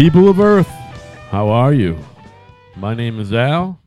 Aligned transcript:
People 0.00 0.30
of 0.30 0.40
Earth, 0.40 0.66
how 1.28 1.50
are 1.50 1.74
you? 1.74 1.98
My 2.74 2.94
name 2.94 3.20
is 3.20 3.34
Al. 3.34 3.78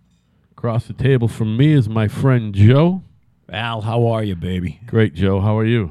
Across 0.52 0.86
the 0.86 0.94
table 0.94 1.28
from 1.28 1.58
me 1.58 1.74
is 1.74 1.90
my 1.90 2.08
friend 2.08 2.54
Joe. 2.54 3.02
Al, 3.52 3.82
how 3.82 4.06
are 4.06 4.24
you, 4.24 4.36
baby? 4.36 4.80
Great, 4.86 5.16
Joe. 5.16 5.42
How 5.42 5.58
are 5.58 5.66
you? 5.66 5.90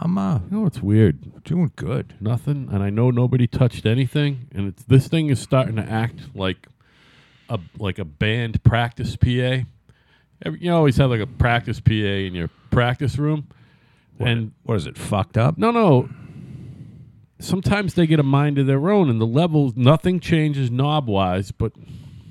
I'm 0.00 0.18
uh, 0.18 0.40
You 0.50 0.50
know 0.50 0.66
it's 0.66 0.82
weird? 0.82 1.44
doing 1.44 1.70
good. 1.76 2.14
Nothing, 2.18 2.68
and 2.72 2.82
I 2.82 2.90
know 2.90 3.12
nobody 3.12 3.46
touched 3.46 3.86
anything, 3.86 4.48
and 4.52 4.66
it's 4.66 4.82
this 4.82 5.06
thing 5.06 5.28
is 5.28 5.38
starting 5.38 5.76
to 5.76 5.88
act 5.88 6.18
like 6.34 6.66
a 7.48 7.60
like 7.78 8.00
a 8.00 8.04
band 8.04 8.64
practice 8.64 9.14
PA. 9.14 9.58
Every, 10.44 10.58
you 10.60 10.72
always 10.72 10.96
have 10.96 11.10
like 11.10 11.20
a 11.20 11.28
practice 11.28 11.78
PA 11.78 11.92
in 11.92 12.34
your 12.34 12.50
practice 12.72 13.16
room, 13.18 13.46
and 14.18 14.50
What 14.64 14.78
is 14.78 14.86
it? 14.88 14.98
Fucked 14.98 15.38
up? 15.38 15.56
No, 15.56 15.70
no. 15.70 16.08
Sometimes 17.40 17.94
they 17.94 18.06
get 18.06 18.18
a 18.18 18.24
mind 18.24 18.58
of 18.58 18.66
their 18.66 18.90
own, 18.90 19.08
and 19.08 19.20
the 19.20 19.26
levels, 19.26 19.74
nothing 19.76 20.18
changes 20.20 20.70
knob 20.70 21.06
wise, 21.08 21.52
but 21.52 21.72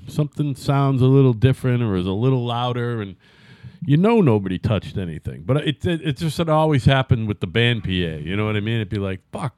something 0.06 0.54
sounds 0.54 1.00
a 1.02 1.06
little 1.06 1.32
different 1.32 1.82
or 1.82 1.96
is 1.96 2.06
a 2.06 2.12
little 2.12 2.44
louder, 2.44 3.00
and 3.00 3.16
you 3.86 3.96
know 3.96 4.20
nobody 4.20 4.58
touched 4.58 4.96
anything. 4.98 5.42
But 5.46 5.58
it, 5.68 5.86
it, 5.86 6.00
it 6.02 6.16
just 6.18 6.36
had 6.38 6.48
always 6.48 6.84
happened 6.84 7.26
with 7.28 7.40
the 7.40 7.46
band 7.46 7.84
PA. 7.84 7.90
You 7.90 8.36
know 8.36 8.46
what 8.46 8.56
I 8.56 8.60
mean? 8.60 8.76
It'd 8.76 8.90
be 8.90 8.98
like, 8.98 9.20
fuck, 9.32 9.54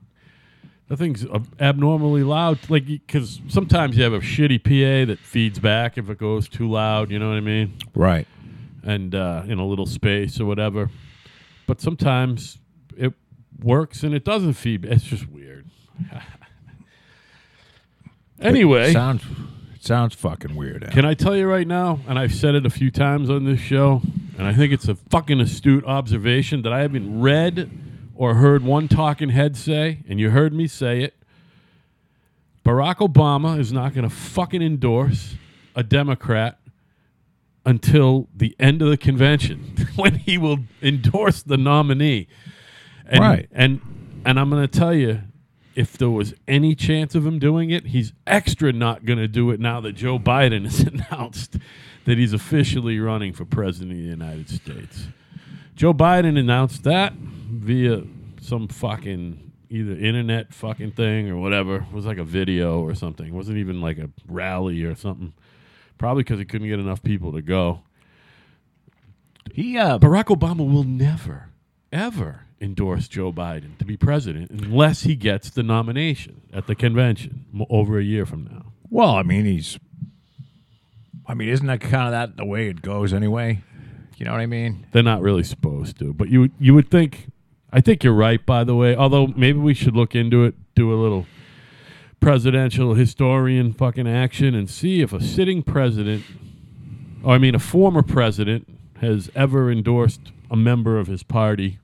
that 0.88 0.98
thing's 0.98 1.26
abnormally 1.58 2.22
loud. 2.22 2.58
Like, 2.70 2.86
because 2.86 3.40
sometimes 3.48 3.96
you 3.96 4.04
have 4.04 4.12
a 4.12 4.20
shitty 4.20 4.62
PA 4.62 5.06
that 5.10 5.18
feeds 5.18 5.58
back 5.58 5.98
if 5.98 6.08
it 6.10 6.18
goes 6.18 6.48
too 6.48 6.68
loud. 6.70 7.10
You 7.10 7.18
know 7.18 7.28
what 7.28 7.36
I 7.36 7.40
mean? 7.40 7.76
Right. 7.94 8.26
and 8.84 9.14
uh, 9.14 9.42
in 9.46 9.58
a 9.58 9.66
little 9.66 9.86
space 9.86 10.40
or 10.40 10.46
whatever. 10.46 10.90
But 11.66 11.80
sometimes 11.80 12.58
it 12.96 13.14
works 13.64 14.02
and 14.02 14.14
it 14.14 14.24
doesn't 14.24 14.54
feed. 14.54 14.84
It's 14.84 15.04
just 15.04 15.28
weird. 15.28 15.66
anyway, 18.40 18.92
sounds 18.92 19.22
it 19.74 19.84
sounds 19.84 20.14
fucking 20.14 20.56
weird. 20.56 20.84
Al. 20.84 20.90
can 20.90 21.04
I 21.04 21.14
tell 21.14 21.36
you 21.36 21.46
right 21.46 21.66
now? 21.66 22.00
And 22.08 22.18
I've 22.18 22.34
said 22.34 22.54
it 22.54 22.66
a 22.66 22.70
few 22.70 22.90
times 22.90 23.30
on 23.30 23.44
this 23.44 23.60
show, 23.60 24.02
and 24.38 24.46
I 24.46 24.52
think 24.52 24.72
it's 24.72 24.88
a 24.88 24.94
fucking 24.94 25.40
astute 25.40 25.84
observation 25.84 26.62
that 26.62 26.72
I 26.72 26.80
haven't 26.80 27.20
read 27.20 27.70
or 28.14 28.34
heard 28.34 28.62
one 28.62 28.88
talking 28.88 29.30
head 29.30 29.56
say, 29.56 30.00
and 30.08 30.20
you 30.20 30.30
heard 30.30 30.52
me 30.52 30.66
say 30.66 31.02
it. 31.02 31.14
Barack 32.64 32.96
Obama 32.96 33.58
is 33.58 33.72
not 33.72 33.94
going 33.94 34.08
to 34.08 34.14
fucking 34.14 34.60
endorse 34.60 35.36
a 35.74 35.82
Democrat 35.82 36.58
until 37.64 38.28
the 38.34 38.54
end 38.58 38.82
of 38.82 38.88
the 38.88 38.96
convention 38.96 39.74
when 39.96 40.16
he 40.16 40.36
will 40.36 40.58
endorse 40.82 41.42
the 41.42 41.56
nominee. 41.56 42.26
And, 43.10 43.20
Right. 43.20 43.48
And 43.52 43.80
and 44.24 44.38
I'm 44.38 44.50
going 44.50 44.66
to 44.66 44.78
tell 44.78 44.94
you 44.94 45.20
if 45.74 45.96
there 45.96 46.10
was 46.10 46.34
any 46.46 46.74
chance 46.74 47.14
of 47.14 47.26
him 47.26 47.38
doing 47.38 47.70
it, 47.70 47.86
he's 47.86 48.12
extra 48.26 48.72
not 48.72 49.04
going 49.04 49.18
to 49.18 49.28
do 49.28 49.50
it 49.50 49.60
now 49.60 49.80
that 49.80 49.92
Joe 49.92 50.18
Biden 50.18 50.64
has 50.64 50.80
announced 51.10 51.56
that 52.04 52.18
he's 52.18 52.32
officially 52.32 52.98
running 52.98 53.32
for 53.32 53.44
president 53.44 53.92
of 53.92 53.98
the 53.98 54.04
United 54.04 54.48
States. 54.48 55.06
Joe 55.74 55.94
Biden 55.94 56.38
announced 56.38 56.84
that 56.84 57.14
via 57.14 58.02
some 58.40 58.68
fucking 58.68 59.52
either 59.70 59.92
internet 59.92 60.52
fucking 60.52 60.92
thing 60.92 61.30
or 61.30 61.36
whatever. 61.36 61.76
It 61.76 61.92
was 61.92 62.04
like 62.04 62.18
a 62.18 62.24
video 62.24 62.80
or 62.80 62.94
something. 62.94 63.26
It 63.26 63.32
wasn't 63.32 63.58
even 63.58 63.80
like 63.80 63.98
a 63.98 64.10
rally 64.26 64.82
or 64.82 64.94
something. 64.94 65.32
Probably 65.96 66.22
because 66.22 66.38
he 66.38 66.44
couldn't 66.44 66.68
get 66.68 66.80
enough 66.80 67.02
people 67.02 67.32
to 67.32 67.42
go. 67.42 67.82
He 69.52 69.78
uh, 69.78 69.98
Barack 69.98 70.24
Obama 70.24 70.70
will 70.70 70.84
never, 70.84 71.50
ever 71.92 72.46
endorse 72.60 73.08
Joe 73.08 73.32
Biden 73.32 73.78
to 73.78 73.84
be 73.84 73.96
president 73.96 74.50
unless 74.50 75.02
he 75.02 75.16
gets 75.16 75.50
the 75.50 75.62
nomination 75.62 76.42
at 76.52 76.66
the 76.66 76.74
convention 76.74 77.46
over 77.70 77.98
a 77.98 78.04
year 78.04 78.26
from 78.26 78.44
now. 78.44 78.72
well, 78.88 79.14
I 79.14 79.22
mean, 79.22 79.44
he's. 79.44 79.78
I 81.26 81.34
mean, 81.34 81.48
isn't 81.48 81.66
that 81.66 81.80
kind 81.80 82.06
of 82.06 82.10
that 82.10 82.36
the 82.36 82.44
way 82.44 82.68
it 82.68 82.82
goes 82.82 83.12
anyway? 83.12 83.62
You 84.16 84.26
know 84.26 84.32
what 84.32 84.40
I 84.40 84.46
mean? 84.46 84.86
They're 84.92 85.02
not 85.02 85.22
really 85.22 85.44
supposed 85.44 85.98
to, 86.00 86.12
but 86.12 86.28
you 86.28 86.50
you 86.58 86.74
would 86.74 86.90
think. 86.90 87.28
I 87.72 87.80
think 87.80 88.02
you're 88.02 88.12
right, 88.12 88.44
by 88.44 88.64
the 88.64 88.74
way. 88.74 88.96
Although 88.96 89.28
maybe 89.28 89.58
we 89.58 89.74
should 89.74 89.94
look 89.94 90.14
into 90.14 90.44
it, 90.44 90.54
do 90.74 90.92
a 90.92 90.98
little 91.00 91.26
presidential 92.18 92.94
historian 92.94 93.72
fucking 93.72 94.08
action, 94.08 94.54
and 94.54 94.68
see 94.68 95.00
if 95.00 95.12
a 95.12 95.22
sitting 95.22 95.62
president, 95.62 96.24
or 97.22 97.34
I 97.34 97.38
mean 97.38 97.54
a 97.54 97.60
former 97.60 98.02
president, 98.02 98.68
has 99.00 99.30
ever 99.34 99.70
endorsed 99.70 100.32
a 100.50 100.56
member 100.56 100.98
of 100.98 101.06
his 101.06 101.22
party 101.22 101.78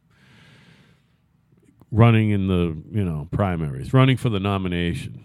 running 1.90 2.30
in 2.30 2.48
the 2.48 2.76
you 2.90 3.04
know 3.04 3.28
primaries, 3.30 3.92
running 3.92 4.16
for 4.16 4.28
the 4.28 4.40
nomination. 4.40 5.22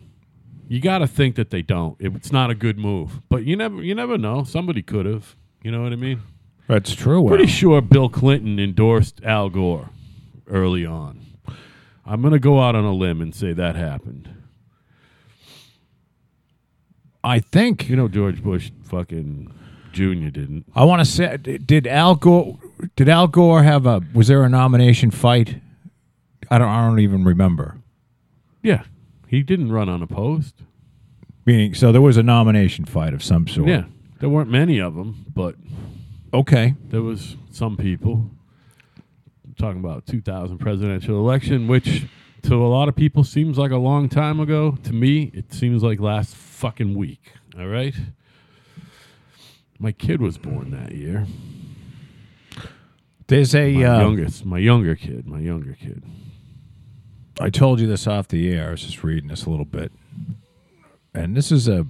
You 0.68 0.80
got 0.80 1.00
to 1.00 1.08
think 1.08 1.36
that 1.36 1.50
they 1.50 1.62
don't. 1.62 1.98
It's 2.00 2.32
not 2.32 2.50
a 2.50 2.56
good 2.56 2.78
move, 2.78 3.22
but 3.30 3.44
you 3.44 3.56
never 3.56 3.84
you 3.84 3.94
never 3.94 4.18
know. 4.18 4.44
Somebody 4.44 4.82
could 4.82 5.06
have. 5.06 5.36
You 5.64 5.72
know 5.72 5.84
what 5.84 5.92
I 5.92 5.98
mean? 5.98 6.22
That's 6.68 6.96
true. 6.96 7.28
Pretty 7.28 7.48
sure 7.48 7.82
Bill 7.82 8.10
Clinton 8.10 8.58
endorsed 8.60 9.22
Al 9.24 9.50
Gore 9.50 9.90
early 10.48 10.86
on. 10.86 11.26
I'm 12.06 12.22
going 12.22 12.34
to 12.34 12.40
go 12.40 12.62
out 12.62 12.76
on 12.76 12.84
a 12.84 12.94
limb 12.94 13.22
and 13.22 13.36
say 13.36 13.54
that 13.54 13.76
happened. 13.76 14.30
I 17.24 17.40
think. 17.40 17.90
You 17.90 17.96
know, 17.96 18.08
George 18.08 18.42
Bush 18.42 18.72
fucking 18.84 19.54
Jr. 19.92 20.30
didn't. 20.30 20.66
I 20.74 20.86
want 20.86 21.02
to 21.02 21.06
say, 21.06 21.38
did 21.38 21.86
Al 21.86 22.16
Gore? 22.16 22.58
Did 22.96 23.10
Al 23.10 23.28
Gore 23.28 23.64
have 23.64 23.86
a? 23.86 24.02
Was 24.14 24.28
there 24.30 24.44
a 24.44 24.50
nomination 24.50 25.12
fight? 25.12 25.62
I 26.52 26.58
don't. 26.60 26.68
I 26.70 26.86
don't 26.88 27.00
even 27.00 27.24
remember. 27.24 27.78
Yeah, 28.62 28.84
he 29.28 29.42
didn't 29.42 29.72
run 29.72 29.90
unopposed. 29.90 30.62
Meaning, 31.46 31.74
so 31.74 31.92
there 31.92 32.02
was 32.02 32.18
a 32.18 32.24
nomination 32.24 32.86
fight 32.86 33.14
of 33.16 33.24
some 33.24 33.48
sort. 33.48 33.68
Yeah, 33.68 33.86
there 34.20 34.30
weren't 34.30 34.52
many 34.52 34.80
of 34.80 34.94
them, 34.96 35.26
but 35.34 35.56
Okay. 36.34 36.76
there 36.90 37.02
was 37.02 37.36
some 37.50 37.76
people. 37.78 38.30
I'm 39.48 39.56
talking 39.58 39.80
about 39.80 40.06
2000 40.06 40.60
presidential 40.60 41.18
election, 41.18 41.68
which 41.68 42.06
to 42.44 42.56
a 42.56 42.68
lot 42.68 42.88
of 42.90 42.96
people 42.96 43.24
seems 43.24 43.58
like 43.58 43.72
a 43.72 43.78
long 43.78 44.08
time 44.10 44.40
ago. 44.40 44.78
To 44.84 44.94
me, 44.94 45.32
it 45.34 45.52
seems 45.54 45.82
like 45.84 46.00
last 46.00 46.36
fucking 46.36 46.94
week. 46.96 47.34
All 47.58 47.68
right. 47.68 47.96
My 49.80 49.92
kid 49.92 50.22
was 50.22 50.38
born 50.38 50.70
that 50.72 50.92
year. 50.92 51.26
There's 53.28 53.56
a. 53.56 53.74
My 53.78 53.84
uh, 53.84 54.00
youngest, 54.02 54.46
my 54.46 54.58
younger 54.60 54.96
kid, 54.96 55.26
my 55.26 55.40
younger 55.40 55.74
kid. 55.74 56.04
I 57.42 57.50
told 57.50 57.80
you 57.80 57.88
this 57.88 58.06
off 58.06 58.28
the 58.28 58.54
air. 58.54 58.70
I 58.70 58.72
was 58.72 58.84
just 58.84 59.04
reading 59.04 59.30
this 59.30 59.46
a 59.46 59.50
little 59.50 59.66
bit, 59.66 59.92
and 61.14 61.36
this 61.36 61.52
is 61.52 61.68
a. 61.68 61.88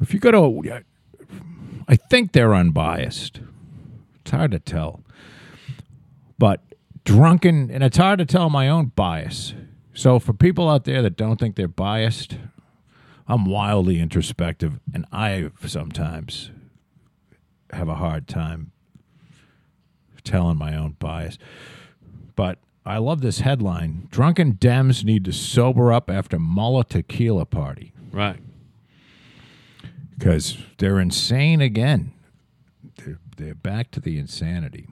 If 0.00 0.14
you 0.14 0.20
go 0.20 0.30
to, 0.30 0.82
I 1.88 1.96
think 1.96 2.32
they're 2.32 2.54
unbiased. 2.54 3.40
It's 4.20 4.30
hard 4.30 4.52
to 4.52 4.60
tell, 4.60 5.02
but 6.38 6.60
drunken, 7.04 7.70
and 7.70 7.82
it's 7.82 7.96
hard 7.96 8.20
to 8.20 8.24
tell 8.24 8.50
my 8.50 8.68
own 8.68 8.92
bias. 8.94 9.54
So 9.94 10.20
for 10.20 10.32
people 10.32 10.68
out 10.68 10.84
there 10.84 11.02
that 11.02 11.16
don't 11.16 11.40
think 11.40 11.56
they're 11.56 11.66
biased, 11.66 12.36
I'm 13.26 13.44
wildly 13.44 13.98
introspective, 13.98 14.78
and 14.94 15.04
I 15.10 15.50
sometimes 15.66 16.52
have 17.72 17.88
a 17.88 17.96
hard 17.96 18.28
time 18.28 18.70
telling 20.22 20.56
my 20.56 20.76
own 20.76 20.96
bias. 21.00 21.36
But 22.36 22.58
I 22.88 22.96
love 22.96 23.20
this 23.20 23.40
headline 23.40 24.08
Drunken 24.10 24.54
Dems 24.54 25.04
need 25.04 25.26
to 25.26 25.32
sober 25.32 25.92
up 25.92 26.08
after 26.08 26.38
Mueller 26.38 26.84
tequila 26.84 27.44
party. 27.44 27.92
Right. 28.10 28.40
Because 30.16 30.56
they're 30.78 30.98
insane 30.98 31.60
again. 31.60 32.12
They're, 32.96 33.18
they're 33.36 33.54
back 33.54 33.90
to 33.92 34.00
the 34.00 34.18
insanity. 34.18 34.88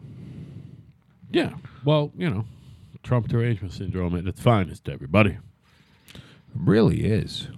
Yeah. 1.31 1.54
Well, 1.84 2.12
you 2.16 2.28
know, 2.28 2.44
Trump 3.02 3.28
derangement 3.28 3.72
syndrome 3.72 4.14
at 4.14 4.26
its 4.26 4.42
finest, 4.42 4.84
to 4.84 4.92
everybody. 4.92 5.38
It 6.14 6.20
really 6.54 7.06
is. 7.06 7.49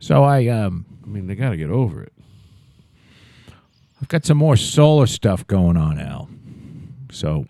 So 0.00 0.24
I 0.24 0.46
um 0.48 0.86
I 1.04 1.06
mean, 1.06 1.26
they 1.26 1.34
got 1.34 1.50
to 1.50 1.56
get 1.58 1.68
over 1.68 2.02
it. 2.02 2.12
I've 4.00 4.08
got 4.08 4.24
some 4.24 4.38
more 4.38 4.56
solar 4.56 5.06
stuff 5.06 5.46
going 5.46 5.76
on, 5.76 5.98
Al. 5.98 6.30
So 7.10 7.46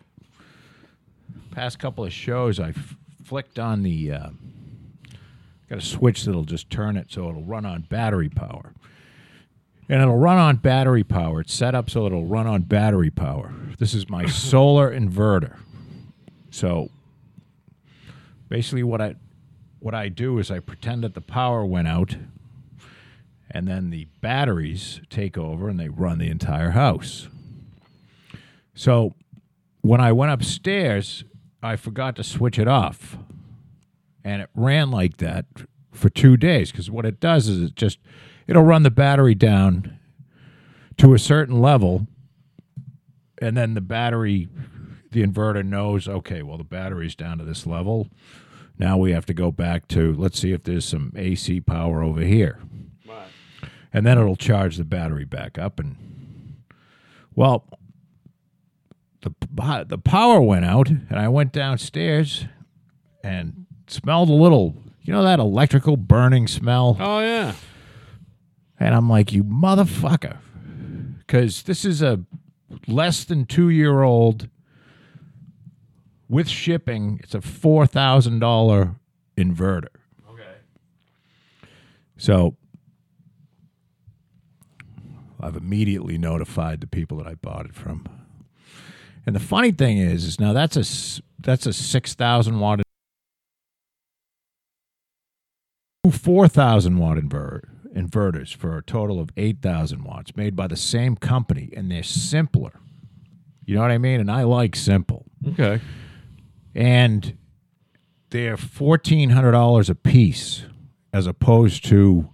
past 1.55 1.79
couple 1.79 2.05
of 2.05 2.13
shows 2.13 2.59
I 2.59 2.71
f- 2.71 2.97
flicked 3.25 3.59
on 3.59 3.83
the 3.83 4.13
uh, 4.13 4.29
got 5.69 5.79
a 5.79 5.81
switch 5.81 6.25
that'll 6.25 6.45
just 6.45 6.69
turn 6.69 6.97
it 6.97 7.07
so 7.11 7.29
it'll 7.29 7.45
run 7.45 7.65
on 7.65 7.83
battery 7.83 8.29
power. 8.29 8.73
And 9.89 10.01
it'll 10.01 10.19
run 10.19 10.39
on 10.39 10.57
battery 10.57 11.05
power. 11.05 11.41
It's 11.41 11.53
set 11.53 11.75
up 11.75 11.91
so 11.91 12.07
it'll 12.07 12.27
run 12.27 12.47
on 12.47 12.63
battery 12.63 13.11
power. 13.11 13.53
This 13.79 13.95
is 13.95 14.09
my 14.09 14.27
solar 14.29 14.91
inverter. 14.91 15.59
So 16.51 16.89
basically 18.49 18.83
what 18.83 19.01
I 19.01 19.17
what 19.81 19.95
I 19.95 20.09
do 20.09 20.39
is 20.39 20.51
I 20.51 20.61
pretend 20.61 21.05
that 21.05 21.15
the 21.15 21.21
power 21.21 21.65
went 21.65 21.89
out 21.89 22.17
and 23.51 23.69
then 23.69 23.91
the 23.91 24.07
batteries 24.23 25.03
take 25.11 25.37
over 25.37 25.69
and 25.69 25.79
they 25.79 25.89
run 25.89 26.19
the 26.19 26.31
entire 26.31 26.71
house. 26.71 27.29
So 28.75 29.15
when 29.83 30.01
I 30.01 30.13
went 30.13 30.33
upstairs, 30.33 31.25
I 31.65 31.77
forgot 31.77 32.15
to 32.17 32.25
switch 32.25 32.59
it 32.59 32.69
off. 32.69 33.17
and 34.23 34.41
it 34.41 34.49
ran 34.55 34.91
like 34.91 35.19
that 35.19 35.47
for 35.93 36.09
two 36.09 36.37
days. 36.37 36.71
Because 36.71 36.91
what 36.91 37.05
it 37.05 37.21
does 37.21 37.49
is 37.49 37.63
it 37.63 37.75
just 37.77 37.99
it'll 38.47 38.63
run 38.63 38.83
the 38.83 38.91
battery 38.91 39.35
down 39.35 39.99
to 40.99 41.13
a 41.15 41.19
certain 41.19 41.61
level, 41.61 42.07
and 43.39 43.57
then 43.57 43.75
the 43.75 43.81
battery, 43.81 44.49
the 45.11 45.23
inverter 45.27 45.65
knows, 45.65 46.09
okay, 46.09 46.43
well 46.43 46.57
the 46.59 46.65
battery's 46.65 47.15
down 47.15 47.39
to 47.39 47.45
this 47.45 47.67
level. 47.67 48.09
Now 48.79 48.97
we 48.97 49.13
have 49.13 49.27
to 49.27 49.35
go 49.35 49.51
back 49.51 49.89
to 49.89 50.15
let's 50.15 50.39
see 50.39 50.53
if 50.53 50.63
there's 50.65 50.85
some 50.85 51.13
AC 51.17 51.61
power 51.61 52.03
over 52.03 52.23
here 52.23 52.61
and 53.93 54.05
then 54.05 54.19
it'll 54.19 54.37
charge 54.37 54.77
the 54.77 54.85
battery 54.85 55.25
back 55.25 55.57
up 55.57 55.79
and 55.79 55.97
well 57.35 57.65
the 59.25 59.85
the 59.89 59.99
power 59.99 60.41
went 60.41 60.65
out 60.65 60.89
and 60.89 61.19
I 61.19 61.29
went 61.29 61.53
downstairs 61.53 62.45
and 63.23 63.67
smelled 63.87 64.29
a 64.29 64.35
little 64.35 64.77
you 65.03 65.13
know 65.13 65.23
that 65.23 65.39
electrical 65.41 65.97
burning 65.97 66.47
smell 66.47 66.97
Oh 67.01 67.21
yeah. 67.21 67.55
and 68.79 68.95
I'm 68.95 69.09
like 69.09 69.33
you 69.33 69.43
motherfucker 69.43 70.39
cuz 71.27 71.63
this 71.63 71.85
is 71.85 72.03
a 72.03 72.21
less 72.87 73.25
than 73.25 73.47
2 73.47 73.69
year 73.71 74.03
old 74.03 74.49
with 76.29 76.49
shipping 76.49 77.19
it's 77.23 77.35
a 77.35 77.41
$4000 77.41 78.97
inverter 79.37 79.87
Okay. 80.31 80.43
So 82.17 82.57
I've 85.41 85.57
immediately 85.57 86.17
notified 86.19 86.81
the 86.81 86.87
people 86.87 87.19
that 87.19 87.27
I 87.27 87.35
bought 87.35 87.67
it 87.67 87.75
from. 87.75 88.07
And 89.27 89.35
the 89.35 89.41
funny 89.41 89.73
thing 89.73 89.99
is, 89.99 90.25
is 90.25 90.39
now 90.41 90.53
that's 90.53 90.77
a 90.77 91.23
that's 91.41 91.67
a 91.67 91.73
six 91.73 92.15
thousand 92.15 92.61
watt, 92.61 92.83
four 96.13 96.49
thousand 96.49 96.99
watt 96.99 97.17
inverter 97.17 97.63
inverters 97.95 98.55
for 98.55 98.77
a 98.77 98.83
total 98.83 99.21
of 99.21 99.31
eight 99.37 99.63
thousand 99.63 100.03
watts, 100.05 100.37
made 100.37 100.57
by 100.57 100.67
the 100.67 100.77
same 100.77 101.17
company, 101.17 101.73
and 101.77 101.91
they're 101.91 102.03
simpler. 102.03 102.73
You 103.65 103.77
know 103.77 103.81
what 103.83 103.93
I 103.93 103.99
mean? 103.99 104.21
And 104.21 104.31
I 104.31 104.43
like 104.43 104.77
simple 104.77 105.25
Okay. 105.49 105.81
and 106.75 107.37
they're 108.31 108.57
fourteen 108.59 109.31
hundred 109.31 109.53
dollars 109.53 109.89
a 109.89 109.95
piece 109.95 110.65
as 111.13 111.27
opposed 111.27 111.85
to 111.87 112.29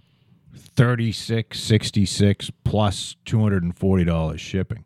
thirty 0.57 1.11
six 1.11 1.59
sixty 1.61 2.05
six 2.05 2.51
plus 2.65 3.15
two 3.23 3.39
hundred 3.39 3.63
and 3.63 3.77
forty 3.77 4.03
dollars 4.03 4.41
shipping, 4.41 4.83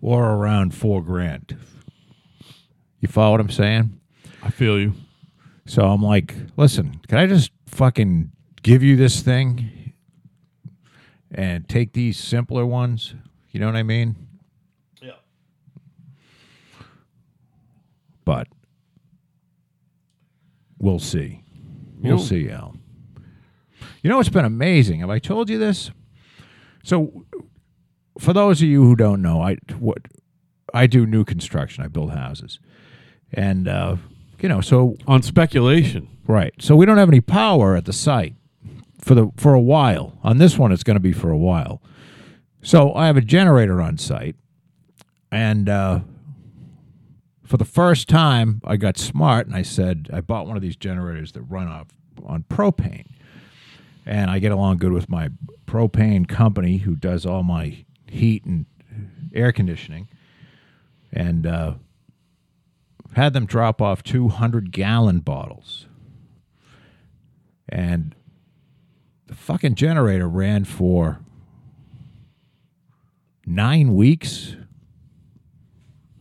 or 0.00 0.30
around 0.34 0.74
four 0.74 1.02
grand. 1.02 1.56
You 3.00 3.08
follow 3.08 3.32
what 3.32 3.40
I'm 3.40 3.50
saying? 3.50 4.00
I 4.42 4.50
feel 4.50 4.78
you. 4.78 4.94
So 5.66 5.82
I'm 5.82 6.02
like, 6.02 6.34
listen, 6.56 7.00
can 7.08 7.18
I 7.18 7.26
just 7.26 7.50
fucking 7.66 8.32
give 8.62 8.82
you 8.82 8.96
this 8.96 9.20
thing 9.20 9.92
and 11.30 11.68
take 11.68 11.92
these 11.92 12.18
simpler 12.18 12.64
ones? 12.64 13.14
You 13.50 13.60
know 13.60 13.66
what 13.66 13.76
I 13.76 13.82
mean? 13.82 14.16
Yeah. 15.02 15.12
But 18.24 18.48
we'll 20.78 20.98
see. 20.98 21.42
We'll 22.00 22.16
know- 22.16 22.22
see, 22.22 22.50
Al. 22.50 22.76
You 24.02 24.10
know, 24.10 24.20
it's 24.20 24.28
been 24.28 24.44
amazing. 24.44 25.00
Have 25.00 25.10
I 25.10 25.18
told 25.18 25.50
you 25.50 25.58
this? 25.58 25.90
So, 26.84 27.24
for 28.18 28.32
those 28.32 28.60
of 28.60 28.68
you 28.68 28.84
who 28.84 28.96
don't 28.96 29.22
know, 29.22 29.40
I 29.40 29.56
what 29.78 29.98
I 30.74 30.86
do 30.86 31.06
new 31.06 31.24
construction. 31.24 31.84
I 31.84 31.88
build 31.88 32.12
houses, 32.12 32.58
and 33.32 33.68
uh, 33.68 33.96
you 34.40 34.48
know, 34.48 34.60
so 34.60 34.96
On 35.06 35.22
speculation. 35.22 36.08
Right. 36.26 36.52
So 36.60 36.76
we 36.76 36.84
don't 36.84 36.98
have 36.98 37.08
any 37.08 37.22
power 37.22 37.74
at 37.74 37.86
the 37.86 37.92
site 37.92 38.34
for 39.00 39.14
the 39.14 39.30
for 39.36 39.54
a 39.54 39.60
while. 39.60 40.18
On 40.22 40.38
this 40.38 40.58
one, 40.58 40.72
it's 40.72 40.82
going 40.82 40.96
to 40.96 41.00
be 41.00 41.12
for 41.12 41.30
a 41.30 41.38
while. 41.38 41.80
So 42.62 42.92
I 42.92 43.06
have 43.06 43.16
a 43.16 43.22
generator 43.22 43.80
on 43.80 43.96
site, 43.98 44.36
and 45.30 45.68
uh, 45.68 46.00
for 47.46 47.56
the 47.56 47.64
first 47.64 48.08
time, 48.08 48.60
I 48.64 48.76
got 48.76 48.98
smart 48.98 49.46
and 49.46 49.56
I 49.56 49.62
said 49.62 50.10
I 50.12 50.20
bought 50.20 50.46
one 50.46 50.56
of 50.56 50.62
these 50.62 50.76
generators 50.76 51.32
that 51.32 51.42
run 51.42 51.68
off 51.68 51.86
on 52.26 52.42
propane, 52.42 53.06
and 54.04 54.30
I 54.30 54.38
get 54.38 54.52
along 54.52 54.78
good 54.78 54.92
with 54.92 55.08
my 55.08 55.30
propane 55.66 56.28
company 56.28 56.78
who 56.78 56.94
does 56.94 57.24
all 57.24 57.42
my 57.42 57.84
heat 58.10 58.44
and 58.44 58.66
air 59.34 59.52
conditioning, 59.52 60.08
and 61.12 61.46
uh, 61.46 61.74
had 63.14 63.32
them 63.32 63.46
drop 63.46 63.80
off 63.80 64.02
200 64.02 64.70
gallon 64.72 65.20
bottles. 65.20 65.86
And 67.68 68.14
the 69.26 69.34
fucking 69.34 69.74
generator 69.74 70.28
ran 70.28 70.64
for 70.64 71.20
nine 73.46 73.94
weeks. 73.94 74.56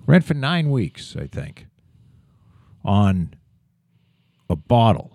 Ran 0.05 0.21
for 0.21 0.33
nine 0.33 0.69
weeks, 0.69 1.15
I 1.17 1.27
think, 1.27 1.67
on 2.83 3.33
a 4.49 4.55
bottle, 4.55 5.11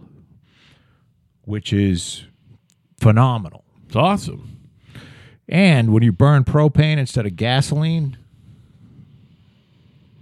which 1.43 1.73
is 1.73 2.25
phenomenal. 3.01 3.65
It's 3.87 3.97
awesome. 3.97 4.52
And 5.49 5.93
when 5.93 6.03
you 6.03 6.13
burn 6.13 6.45
propane 6.45 6.99
instead 6.99 7.27
of 7.27 7.37
gasoline, 7.37 8.17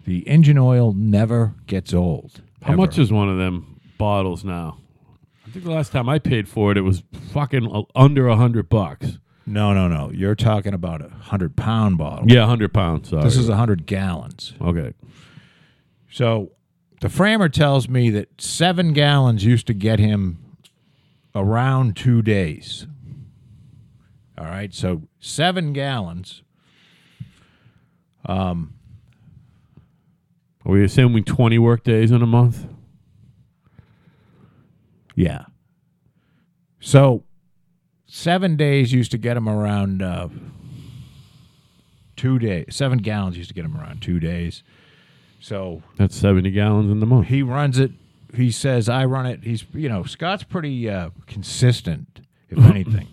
the 0.04 0.26
engine 0.26 0.58
oil 0.58 0.92
never 0.92 1.54
gets 1.66 1.94
old. 1.94 2.40
How 2.62 2.72
ever. 2.72 2.78
much 2.78 2.98
is 2.98 3.12
one 3.12 3.28
of 3.28 3.38
them 3.38 3.80
bottles 3.98 4.44
now? 4.44 4.78
I 5.46 5.50
think 5.50 5.64
the 5.64 5.70
last 5.70 5.92
time 5.92 6.08
I 6.08 6.18
paid 6.18 6.48
for 6.48 6.70
it, 6.70 6.76
it 6.76 6.82
was 6.82 7.02
fucking 7.32 7.86
under 7.94 8.28
a 8.28 8.36
hundred 8.36 8.68
bucks. 8.68 9.18
No, 9.46 9.72
no, 9.72 9.88
no. 9.88 10.10
You're 10.12 10.36
talking 10.36 10.74
about 10.74 11.02
a 11.02 11.08
hundred 11.08 11.56
pound 11.56 11.98
bottle. 11.98 12.30
Yeah, 12.30 12.46
hundred 12.46 12.72
pounds. 12.72 13.10
Sorry. 13.10 13.22
This 13.22 13.36
is 13.36 13.48
a 13.48 13.56
hundred 13.56 13.86
gallons. 13.86 14.54
okay. 14.60 14.94
So 16.12 16.52
the 17.00 17.08
framer 17.08 17.48
tells 17.48 17.88
me 17.88 18.10
that 18.10 18.40
seven 18.40 18.92
gallons 18.92 19.44
used 19.44 19.66
to 19.68 19.74
get 19.74 19.98
him 19.98 20.38
around 21.34 21.96
two 21.96 22.22
days. 22.22 22.86
All 24.40 24.46
right, 24.46 24.72
so 24.72 25.02
seven 25.20 25.74
gallons. 25.74 26.42
Are 30.64 30.72
we 30.72 30.82
assuming 30.84 31.24
twenty 31.24 31.58
work 31.58 31.84
days 31.84 32.10
in 32.10 32.22
a 32.22 32.26
month? 32.26 32.66
Yeah. 35.14 35.44
So 36.80 37.24
seven 38.06 38.56
days 38.56 38.92
used 38.92 39.10
to 39.10 39.18
get 39.18 39.36
him 39.36 39.48
around 39.48 40.00
uh, 40.02 40.28
two 42.16 42.38
days. 42.38 42.66
Seven 42.70 42.98
gallons 42.98 43.36
used 43.36 43.48
to 43.50 43.54
get 43.54 43.64
him 43.66 43.76
around 43.76 44.00
two 44.00 44.18
days. 44.20 44.62
So 45.40 45.82
That's 45.96 46.16
seventy 46.16 46.50
gallons 46.50 46.90
in 46.90 47.00
the 47.00 47.06
month. 47.06 47.26
he 47.28 47.42
runs 47.42 47.78
it. 47.78 47.92
He 48.34 48.50
says, 48.52 48.88
I 48.88 49.04
run 49.06 49.26
it. 49.26 49.42
He's, 49.42 49.64
you 49.74 49.88
know, 49.88 50.04
Scott's 50.04 50.44
pretty 50.44 50.88
uh, 50.88 51.10
consistent, 51.26 52.20
if 52.48 52.58
anything. 52.64 53.08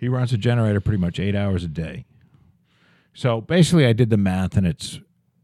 He 0.00 0.08
runs 0.08 0.32
a 0.32 0.38
generator 0.38 0.80
pretty 0.80 0.98
much 0.98 1.20
eight 1.20 1.36
hours 1.36 1.62
a 1.62 1.68
day. 1.68 2.06
So 3.12 3.42
basically, 3.42 3.84
I 3.84 3.92
did 3.92 4.08
the 4.08 4.16
math, 4.16 4.56
and 4.56 4.66
it's 4.66 4.98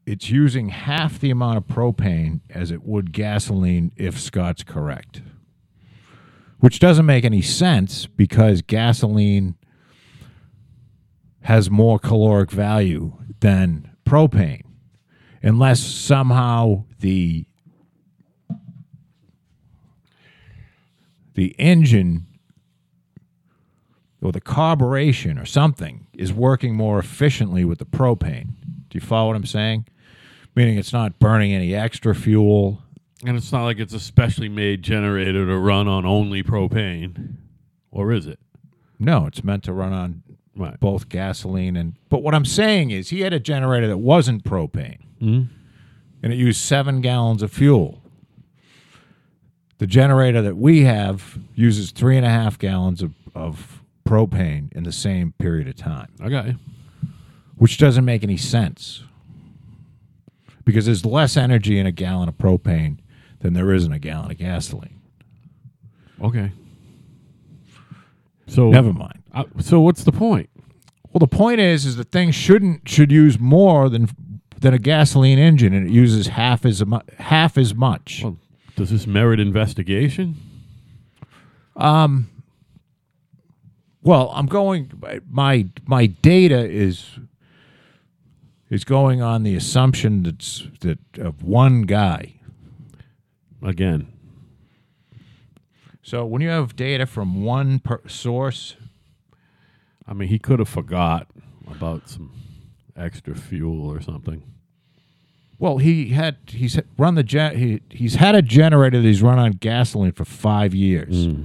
it's 0.07 0.31
using 0.31 0.71
half 0.71 1.21
the 1.21 1.31
amount 1.31 1.59
of 1.59 1.67
propane 1.67 2.41
as 2.49 2.71
it 2.71 2.83
would 2.83 3.13
gasoline 3.13 3.93
if 3.97 4.19
Scott's 4.19 4.63
correct, 4.63 5.21
which 6.61 6.79
doesn't 6.79 7.05
make 7.05 7.25
any 7.25 7.43
sense 7.43 8.07
because 8.07 8.63
gasoline 8.63 9.57
has 11.43 11.71
more 11.71 11.99
caloric 11.99 12.51
value 12.51 13.13
than 13.41 13.91
propane, 14.07 14.63
unless 15.43 15.81
somehow 15.81 16.85
the 17.01 17.45
the 21.35 21.55
engine 21.59 22.27
or 24.27 24.33
the 24.33 24.41
carburation 24.41 25.41
or 25.41 25.47
something 25.47 26.09
is 26.13 26.33
working 26.33 26.75
more 26.75 26.99
efficiently 26.99 27.65
with 27.65 27.79
the 27.79 27.87
propane. 27.87 28.49
Do 28.89 28.95
you 28.95 29.01
follow 29.01 29.29
what 29.29 29.37
I'm 29.37 29.47
saying? 29.47 29.87
Meaning 30.57 30.79
it's 30.79 30.93
not 30.93 31.21
burning 31.21 31.53
any 31.53 31.75
extra 31.75 32.13
fuel. 32.15 32.83
and 33.25 33.37
it's 33.37 33.53
not 33.53 33.63
like 33.65 33.79
it's 33.79 33.95
a 33.95 34.01
specially 34.01 34.49
made 34.49 34.83
generator 34.83 35.47
to 35.47 35.57
run 35.59 35.87
on 35.89 36.05
only 36.05 36.43
propane, 36.43 37.35
or 37.93 38.13
is 38.13 38.27
it? 38.27 38.39
No, 38.99 39.27
it's 39.27 39.43
meant 39.45 39.63
to 39.65 39.73
run 39.73 39.93
on 39.93 40.23
Right. 40.57 40.79
both 40.81 41.09
gasoline 41.09 41.77
and. 41.77 41.95
But 42.09 42.23
what 42.23 42.35
I'm 42.35 42.45
saying 42.45 42.91
is, 42.91 43.11
he 43.11 43.21
had 43.21 43.33
a 43.33 43.39
generator 43.41 43.87
that 43.89 43.99
wasn't 43.99 44.43
propane, 44.45 44.99
Mhm. 45.23 45.49
and 46.23 46.33
it 46.33 46.37
used 46.37 46.61
seven 46.61 47.01
gallons 47.01 47.43
of 47.43 47.53
fuel. 47.53 48.03
The 49.79 49.87
generator 49.87 50.41
that 50.43 50.57
we 50.57 50.83
have 50.83 51.39
uses 51.55 51.91
three 51.93 52.17
and 52.17 52.25
a 52.27 52.31
half 52.31 52.59
gallons 52.59 53.03
of, 53.03 53.13
of 53.35 53.76
propane 54.07 54.73
in 54.73 54.85
the 54.85 54.93
same 54.93 55.33
period 55.39 55.69
of 55.69 55.77
time. 55.77 56.09
Okay. 56.23 56.55
which 57.59 57.79
doesn't 57.79 58.05
make 58.05 58.23
any 58.23 58.37
sense 58.37 59.03
because 60.65 60.87
there's 60.87 61.05
less 61.05 61.37
energy 61.37 61.79
in 61.79 61.87
a 61.87 61.93
gallon 61.93 62.29
of 62.29 62.37
propane 62.37 62.99
than 63.41 63.53
there 63.55 63.73
is 63.73 63.85
in 63.85 63.93
a 63.93 63.99
gallon 63.99 64.31
of 64.31 64.39
gasoline. 64.39 65.01
Okay. 66.23 66.51
So 68.47 68.71
Never 68.71 68.93
mind. 68.93 69.23
Uh, 69.33 69.45
so 69.61 69.81
what's 69.81 70.05
the 70.05 70.13
point? 70.13 70.49
Well, 71.13 71.19
the 71.21 71.27
point 71.27 71.61
is, 71.61 71.85
is 71.87 71.97
the 71.97 72.05
thing 72.05 72.31
shouldn't 72.31 72.89
should 72.89 73.11
use 73.11 73.39
more 73.39 73.89
than 73.89 74.09
than 74.61 74.73
a 74.75 74.79
gasoline 74.79 75.39
engine, 75.39 75.73
and 75.75 75.87
it 75.87 75.93
uses 75.93 76.29
half 76.29 76.65
as 76.65 76.83
half 77.19 77.59
as 77.59 77.75
much. 77.75 78.21
Well, 78.23 78.39
does 78.77 78.91
this 78.91 79.07
merit 79.07 79.41
investigation? 79.41 80.37
Well, 84.07 84.31
I'm 84.33 84.47
going. 84.47 84.93
My 85.29 85.67
my 85.85 86.07
data 86.07 86.65
is 86.65 87.19
is 88.71 88.85
going 88.85 89.21
on 89.21 89.43
the 89.43 89.57
assumption 89.57 90.23
that's 90.23 90.63
that 90.83 91.01
of 91.19 91.43
one 91.43 91.83
guy. 91.83 92.35
Again, 93.65 94.07
So 96.03 96.25
when 96.25 96.41
you 96.41 96.51
have 96.51 96.77
data 96.77 97.05
from 97.05 97.43
one 97.43 97.81
per 97.81 98.01
source, 98.07 98.77
I 100.07 100.13
mean, 100.13 100.29
he 100.29 100.39
could 100.39 100.61
have 100.61 100.69
forgot 100.69 101.27
about 101.69 102.09
some 102.09 102.31
extra 102.97 103.35
fuel 103.35 103.91
or 103.91 104.01
something. 104.01 104.45
well, 105.59 105.79
he 105.79 106.11
had 106.11 106.37
he's 106.47 106.79
run 106.97 107.17
the 107.17 107.25
gen, 107.25 107.57
he 107.59 107.81
he's 107.91 108.15
had 108.15 108.37
a 108.37 108.43
generator 108.43 108.99
that 109.03 109.09
he's 109.09 109.23
run 109.23 109.41
on 109.41 109.53
gasoline 109.53 110.13
for 110.13 110.25
five 110.25 110.73
years. 110.77 111.27
Hmm. 111.27 111.43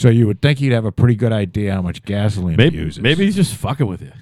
So 0.00 0.08
you 0.08 0.26
would 0.26 0.40
think 0.40 0.60
he'd 0.60 0.72
have 0.72 0.86
a 0.86 0.92
pretty 0.92 1.14
good 1.14 1.30
idea 1.30 1.74
how 1.74 1.82
much 1.82 2.02
gasoline 2.06 2.56
Maybe, 2.56 2.78
he 2.78 2.84
uses. 2.84 3.02
maybe 3.02 3.26
he's 3.26 3.36
just 3.36 3.54
fucking 3.54 3.86
with 3.86 4.00
you. 4.00 4.12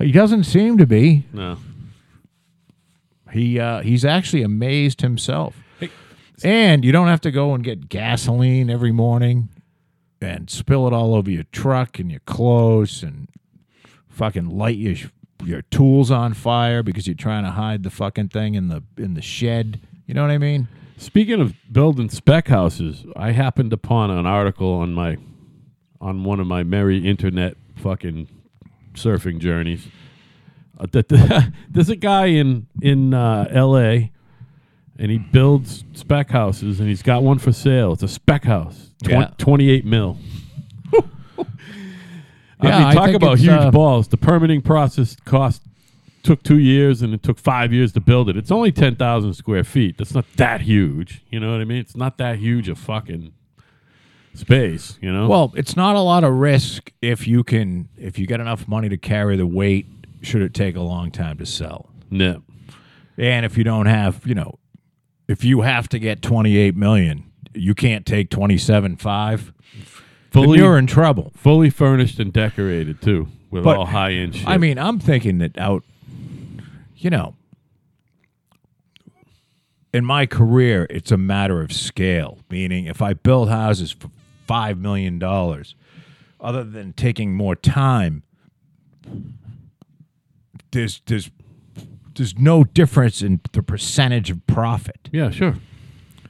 he 0.00 0.10
doesn't 0.10 0.42
seem 0.42 0.76
to 0.78 0.86
be. 0.86 1.24
No. 1.32 1.58
He 3.30 3.60
uh, 3.60 3.82
he's 3.82 4.04
actually 4.04 4.42
amazed 4.42 5.02
himself. 5.02 5.54
Hey. 5.78 5.90
And 6.42 6.84
you 6.84 6.90
don't 6.90 7.06
have 7.06 7.20
to 7.20 7.30
go 7.30 7.54
and 7.54 7.62
get 7.62 7.88
gasoline 7.88 8.70
every 8.70 8.90
morning 8.90 9.50
and 10.20 10.50
spill 10.50 10.88
it 10.88 10.92
all 10.92 11.14
over 11.14 11.30
your 11.30 11.44
truck 11.52 12.00
and 12.00 12.10
your 12.10 12.22
clothes 12.26 13.04
and 13.04 13.28
fucking 14.08 14.48
light 14.48 14.78
your 14.78 14.96
your 15.44 15.62
tools 15.62 16.10
on 16.10 16.34
fire 16.34 16.82
because 16.82 17.06
you're 17.06 17.14
trying 17.14 17.44
to 17.44 17.52
hide 17.52 17.84
the 17.84 17.90
fucking 17.90 18.30
thing 18.30 18.56
in 18.56 18.66
the 18.66 18.82
in 18.96 19.14
the 19.14 19.22
shed. 19.22 19.78
You 20.08 20.14
know 20.14 20.22
what 20.22 20.32
I 20.32 20.38
mean? 20.38 20.66
Speaking 20.96 21.40
of 21.40 21.54
building 21.72 22.08
spec 22.08 22.48
houses, 22.48 23.04
I 23.16 23.32
happened 23.32 23.72
upon 23.72 24.10
an 24.10 24.26
article 24.26 24.72
on 24.74 24.92
my 24.94 25.16
on 26.00 26.22
one 26.24 26.38
of 26.40 26.46
my 26.46 26.62
merry 26.62 26.98
internet 26.98 27.56
fucking 27.76 28.28
surfing 28.94 29.38
journeys. 29.38 29.88
Uh, 30.78 30.86
that 30.92 31.08
the, 31.08 31.52
there's 31.70 31.88
a 31.90 31.96
guy 31.96 32.26
in 32.26 32.66
in 32.80 33.12
uh, 33.14 33.46
L.A. 33.50 34.12
and 34.98 35.10
he 35.10 35.18
builds 35.18 35.84
spec 35.94 36.30
houses, 36.30 36.78
and 36.80 36.88
he's 36.88 37.02
got 37.02 37.22
one 37.22 37.38
for 37.38 37.52
sale. 37.52 37.92
It's 37.92 38.02
a 38.02 38.08
spec 38.08 38.44
house, 38.44 38.90
Twen- 39.02 39.20
Yeah. 39.20 39.30
28 39.38 39.84
mil. 39.84 40.18
I 42.60 42.68
Yeah, 42.68 42.84
mean, 42.86 42.94
talk 42.94 43.04
think 43.06 43.16
about 43.16 43.38
huge 43.38 43.50
uh, 43.50 43.70
balls. 43.70 44.08
The 44.08 44.16
permitting 44.16 44.62
process 44.62 45.16
cost 45.24 45.62
took 46.24 46.42
two 46.42 46.58
years, 46.58 47.02
and 47.02 47.14
it 47.14 47.22
took 47.22 47.38
five 47.38 47.72
years 47.72 47.92
to 47.92 48.00
build 48.00 48.28
it. 48.28 48.36
It's 48.36 48.50
only 48.50 48.72
ten 48.72 48.96
thousand 48.96 49.34
square 49.34 49.62
feet. 49.64 49.98
That's 49.98 50.14
not 50.14 50.24
that 50.36 50.62
huge. 50.62 51.22
You 51.30 51.38
know 51.40 51.52
what 51.52 51.60
I 51.60 51.64
mean? 51.64 51.78
It's 51.78 51.96
not 51.96 52.18
that 52.18 52.38
huge 52.38 52.68
a 52.68 52.74
fucking 52.74 53.32
space. 54.34 54.98
You 55.00 55.12
know? 55.12 55.28
Well, 55.28 55.52
it's 55.56 55.76
not 55.76 55.96
a 55.96 56.00
lot 56.00 56.24
of 56.24 56.34
risk 56.34 56.90
if 57.00 57.26
you 57.28 57.44
can 57.44 57.88
if 57.96 58.18
you 58.18 58.26
get 58.26 58.40
enough 58.40 58.66
money 58.66 58.88
to 58.88 58.96
carry 58.96 59.36
the 59.36 59.46
weight. 59.46 59.86
Should 60.22 60.42
it 60.42 60.54
take 60.54 60.74
a 60.74 60.80
long 60.80 61.10
time 61.10 61.38
to 61.38 61.46
sell? 61.46 61.90
no. 62.10 62.42
And 63.16 63.46
if 63.46 63.56
you 63.56 63.62
don't 63.62 63.86
have, 63.86 64.26
you 64.26 64.34
know, 64.34 64.58
if 65.28 65.44
you 65.44 65.60
have 65.60 65.88
to 65.90 66.00
get 66.00 66.20
28 66.20 66.74
million, 66.74 67.30
you 67.54 67.72
can't 67.72 68.04
take 68.04 68.28
27.5, 68.28 68.98
then 69.38 69.52
Fully, 70.32 70.58
you're 70.58 70.76
in 70.76 70.88
trouble. 70.88 71.30
fully 71.36 71.70
furnished 71.70 72.18
and 72.18 72.32
decorated 72.32 73.00
too, 73.00 73.28
with 73.52 73.62
But, 73.62 73.76
all 73.76 73.86
high 73.86 74.14
end 74.14 74.34
shit. 74.34 74.48
I 74.48 74.58
mean, 74.58 74.78
I'm 74.80 74.98
thinking 74.98 75.38
that 75.38 75.56
out, 75.58 75.84
you 76.96 77.10
know, 77.10 77.34
in 79.92 80.04
my 80.04 80.26
career, 80.26 80.86
it's 80.90 81.12
a 81.12 81.16
matter 81.16 81.60
of 81.60 81.72
scale. 81.72 82.40
Meaning, 82.50 82.86
if 82.86 83.00
I 83.00 83.12
build 83.12 83.48
houses 83.48 83.92
for 83.92 84.10
$5 84.48 84.78
million, 84.78 85.22
other 86.40 86.64
than 86.64 86.92
taking 86.92 87.34
more 87.34 87.54
time, 87.54 88.22
there's, 90.72 91.00
there's, 91.06 91.30
there's 92.14 92.36
no 92.38 92.64
difference 92.64 93.22
in 93.22 93.40
the 93.52 93.62
percentage 93.62 94.30
of 94.30 94.44
profit. 94.46 95.08
yeah, 95.12 95.30
sure. 95.30 95.56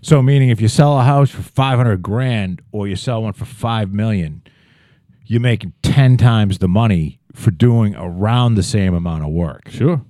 So, 0.03 0.21
meaning 0.21 0.51
if 0.51 0.61
you 0.61 0.69
sell 0.69 1.01
a 1.01 1.03
house 1.03 1.31
for 1.31 1.41
500 1.41 2.03
grand 2.03 2.61
or 2.73 2.87
you 2.87 2.95
sell 2.95 3.23
one 3.23 3.33
for 3.33 3.47
5 3.47 3.91
million, 3.95 4.43
you're 5.25 5.41
making 5.41 5.73
10 5.83 6.19
times 6.19 6.59
the 6.59 6.69
money 6.69 7.21
for 7.33 7.51
doing 7.51 7.97
around 7.97 8.57
the 8.57 8.63
same 8.63 8.93
amount 8.93 9.25
of 9.25 9.31
work. 9.31 9.71
Sure. 9.71 10.03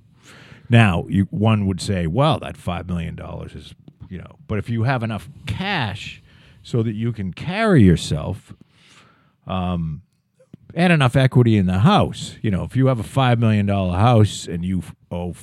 Now, 0.69 1.05
you, 1.09 1.27
one 1.31 1.65
would 1.67 1.79
say, 1.81 2.07
well, 2.07 2.39
that 2.39 2.57
$5 2.57 2.87
million 2.87 3.19
is, 3.53 3.75
you 4.09 4.17
know, 4.19 4.37
but 4.47 4.57
if 4.59 4.69
you 4.69 4.83
have 4.83 5.03
enough 5.03 5.29
cash 5.45 6.21
so 6.63 6.81
that 6.83 6.93
you 6.93 7.11
can 7.11 7.33
carry 7.33 7.83
yourself 7.83 8.53
um, 9.47 10.01
and 10.73 10.91
enough 10.91 11.15
equity 11.15 11.57
in 11.57 11.65
the 11.67 11.79
house, 11.79 12.35
you 12.41 12.51
know, 12.51 12.63
if 12.63 12.75
you 12.75 12.87
have 12.87 12.99
a 12.99 13.03
$5 13.03 13.37
million 13.39 13.67
house 13.67 14.47
and 14.47 14.65
you 14.65 14.83
owe, 15.11 15.35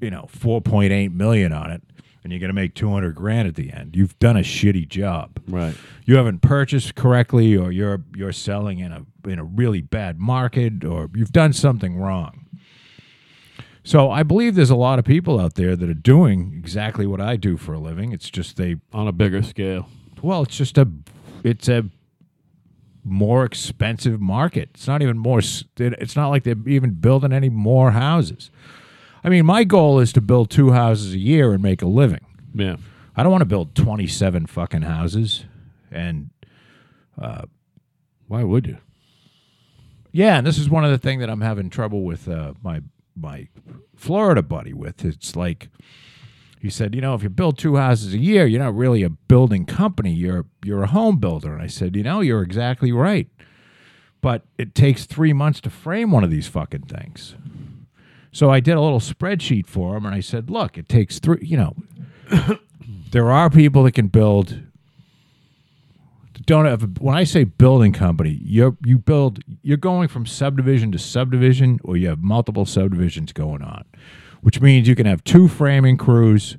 you 0.00 0.10
know, 0.10 0.28
4.8 0.32 1.12
million 1.12 1.52
on 1.52 1.70
it 1.70 1.82
and 2.24 2.32
you're 2.32 2.40
going 2.40 2.48
to 2.48 2.54
make 2.54 2.74
200 2.74 3.14
grand 3.14 3.46
at 3.48 3.54
the 3.54 3.72
end, 3.72 3.94
you've 3.96 4.18
done 4.18 4.36
a 4.36 4.40
shitty 4.42 4.88
job 4.88 5.40
Right. 5.46 5.74
you 6.04 6.16
haven't 6.16 6.40
purchased 6.40 6.94
correctly 6.94 7.56
or 7.56 7.70
you're 7.70 8.02
you're 8.16 8.32
selling 8.32 8.80
in 8.80 8.92
a 8.92 9.04
in 9.28 9.38
a 9.38 9.44
really 9.44 9.80
bad 9.82 10.18
market 10.18 10.84
or 10.84 11.08
you've 11.14 11.32
done 11.32 11.52
something 11.52 11.98
wrong. 11.98 12.46
So 13.88 14.10
I 14.10 14.22
believe 14.22 14.54
there's 14.54 14.68
a 14.68 14.76
lot 14.76 14.98
of 14.98 15.06
people 15.06 15.40
out 15.40 15.54
there 15.54 15.74
that 15.74 15.88
are 15.88 15.94
doing 15.94 16.52
exactly 16.58 17.06
what 17.06 17.22
I 17.22 17.36
do 17.36 17.56
for 17.56 17.72
a 17.72 17.78
living. 17.78 18.12
It's 18.12 18.28
just 18.28 18.58
they 18.58 18.76
On 18.92 19.08
a 19.08 19.12
bigger 19.12 19.42
scale. 19.42 19.88
well, 20.20 20.42
it's 20.42 20.58
just 20.58 20.76
a 20.76 20.86
it's 21.42 21.70
a 21.70 21.86
more 23.02 23.46
expensive 23.46 24.20
market. 24.20 24.68
It's 24.74 24.86
not 24.86 25.00
even 25.00 25.16
more 25.16 25.38
it's 25.38 26.16
not 26.16 26.28
like 26.28 26.42
they're 26.42 26.68
even 26.68 26.90
building 27.00 27.32
any 27.32 27.48
more 27.48 27.92
houses. 27.92 28.50
I 29.24 29.30
mean, 29.30 29.46
my 29.46 29.64
goal 29.64 30.00
is 30.00 30.12
to 30.12 30.20
build 30.20 30.50
two 30.50 30.72
houses 30.72 31.14
a 31.14 31.18
year 31.18 31.54
and 31.54 31.62
make 31.62 31.80
a 31.80 31.86
living. 31.86 32.26
Yeah. 32.52 32.76
I 33.16 33.22
don't 33.22 33.32
want 33.32 33.40
to 33.40 33.46
build 33.46 33.74
27 33.74 34.48
fucking 34.48 34.82
houses 34.82 35.46
and 35.90 36.28
uh, 37.18 37.46
Why 38.26 38.44
would 38.44 38.66
you? 38.66 38.76
Yeah, 40.12 40.36
and 40.36 40.46
this 40.46 40.58
is 40.58 40.68
one 40.68 40.84
of 40.84 40.90
the 40.90 40.98
things 40.98 41.20
that 41.20 41.30
I'm 41.30 41.40
having 41.40 41.70
trouble 41.70 42.02
with 42.02 42.28
uh, 42.28 42.52
my 42.62 42.82
my 43.20 43.48
Florida 43.96 44.42
buddy 44.42 44.72
with. 44.72 45.04
It's 45.04 45.36
like 45.36 45.68
he 46.60 46.70
said, 46.70 46.94
you 46.94 47.00
know, 47.00 47.14
if 47.14 47.22
you 47.22 47.28
build 47.28 47.58
two 47.58 47.76
houses 47.76 48.14
a 48.14 48.18
year, 48.18 48.46
you're 48.46 48.62
not 48.62 48.74
really 48.74 49.02
a 49.02 49.10
building 49.10 49.64
company. 49.64 50.12
You're 50.12 50.46
you're 50.64 50.82
a 50.82 50.88
home 50.88 51.18
builder. 51.18 51.52
And 51.52 51.62
I 51.62 51.66
said, 51.68 51.96
you 51.96 52.02
know, 52.02 52.20
you're 52.20 52.42
exactly 52.42 52.92
right. 52.92 53.28
But 54.20 54.42
it 54.56 54.74
takes 54.74 55.06
three 55.06 55.32
months 55.32 55.60
to 55.60 55.70
frame 55.70 56.10
one 56.10 56.24
of 56.24 56.30
these 56.30 56.48
fucking 56.48 56.86
things. 56.86 57.36
So 58.32 58.50
I 58.50 58.60
did 58.60 58.76
a 58.76 58.80
little 58.80 59.00
spreadsheet 59.00 59.66
for 59.66 59.96
him, 59.96 60.04
and 60.04 60.14
I 60.14 60.20
said, 60.20 60.50
look, 60.50 60.76
it 60.76 60.88
takes 60.88 61.18
three. 61.18 61.38
You 61.40 61.56
know, 61.56 61.76
there 63.12 63.30
are 63.30 63.48
people 63.48 63.84
that 63.84 63.92
can 63.92 64.08
build 64.08 64.60
don't 66.48 66.64
have 66.64 66.98
when 66.98 67.14
I 67.14 67.24
say 67.24 67.44
building 67.44 67.92
company, 67.92 68.40
you 68.42 68.76
you 68.84 68.98
build 68.98 69.44
you're 69.62 69.76
going 69.76 70.08
from 70.08 70.24
subdivision 70.24 70.90
to 70.92 70.98
subdivision, 70.98 71.78
or 71.84 71.96
you 71.96 72.08
have 72.08 72.20
multiple 72.20 72.64
subdivisions 72.64 73.32
going 73.32 73.62
on, 73.62 73.84
which 74.40 74.60
means 74.60 74.88
you 74.88 74.96
can 74.96 75.04
have 75.04 75.22
two 75.24 75.46
framing 75.46 75.98
crews, 75.98 76.56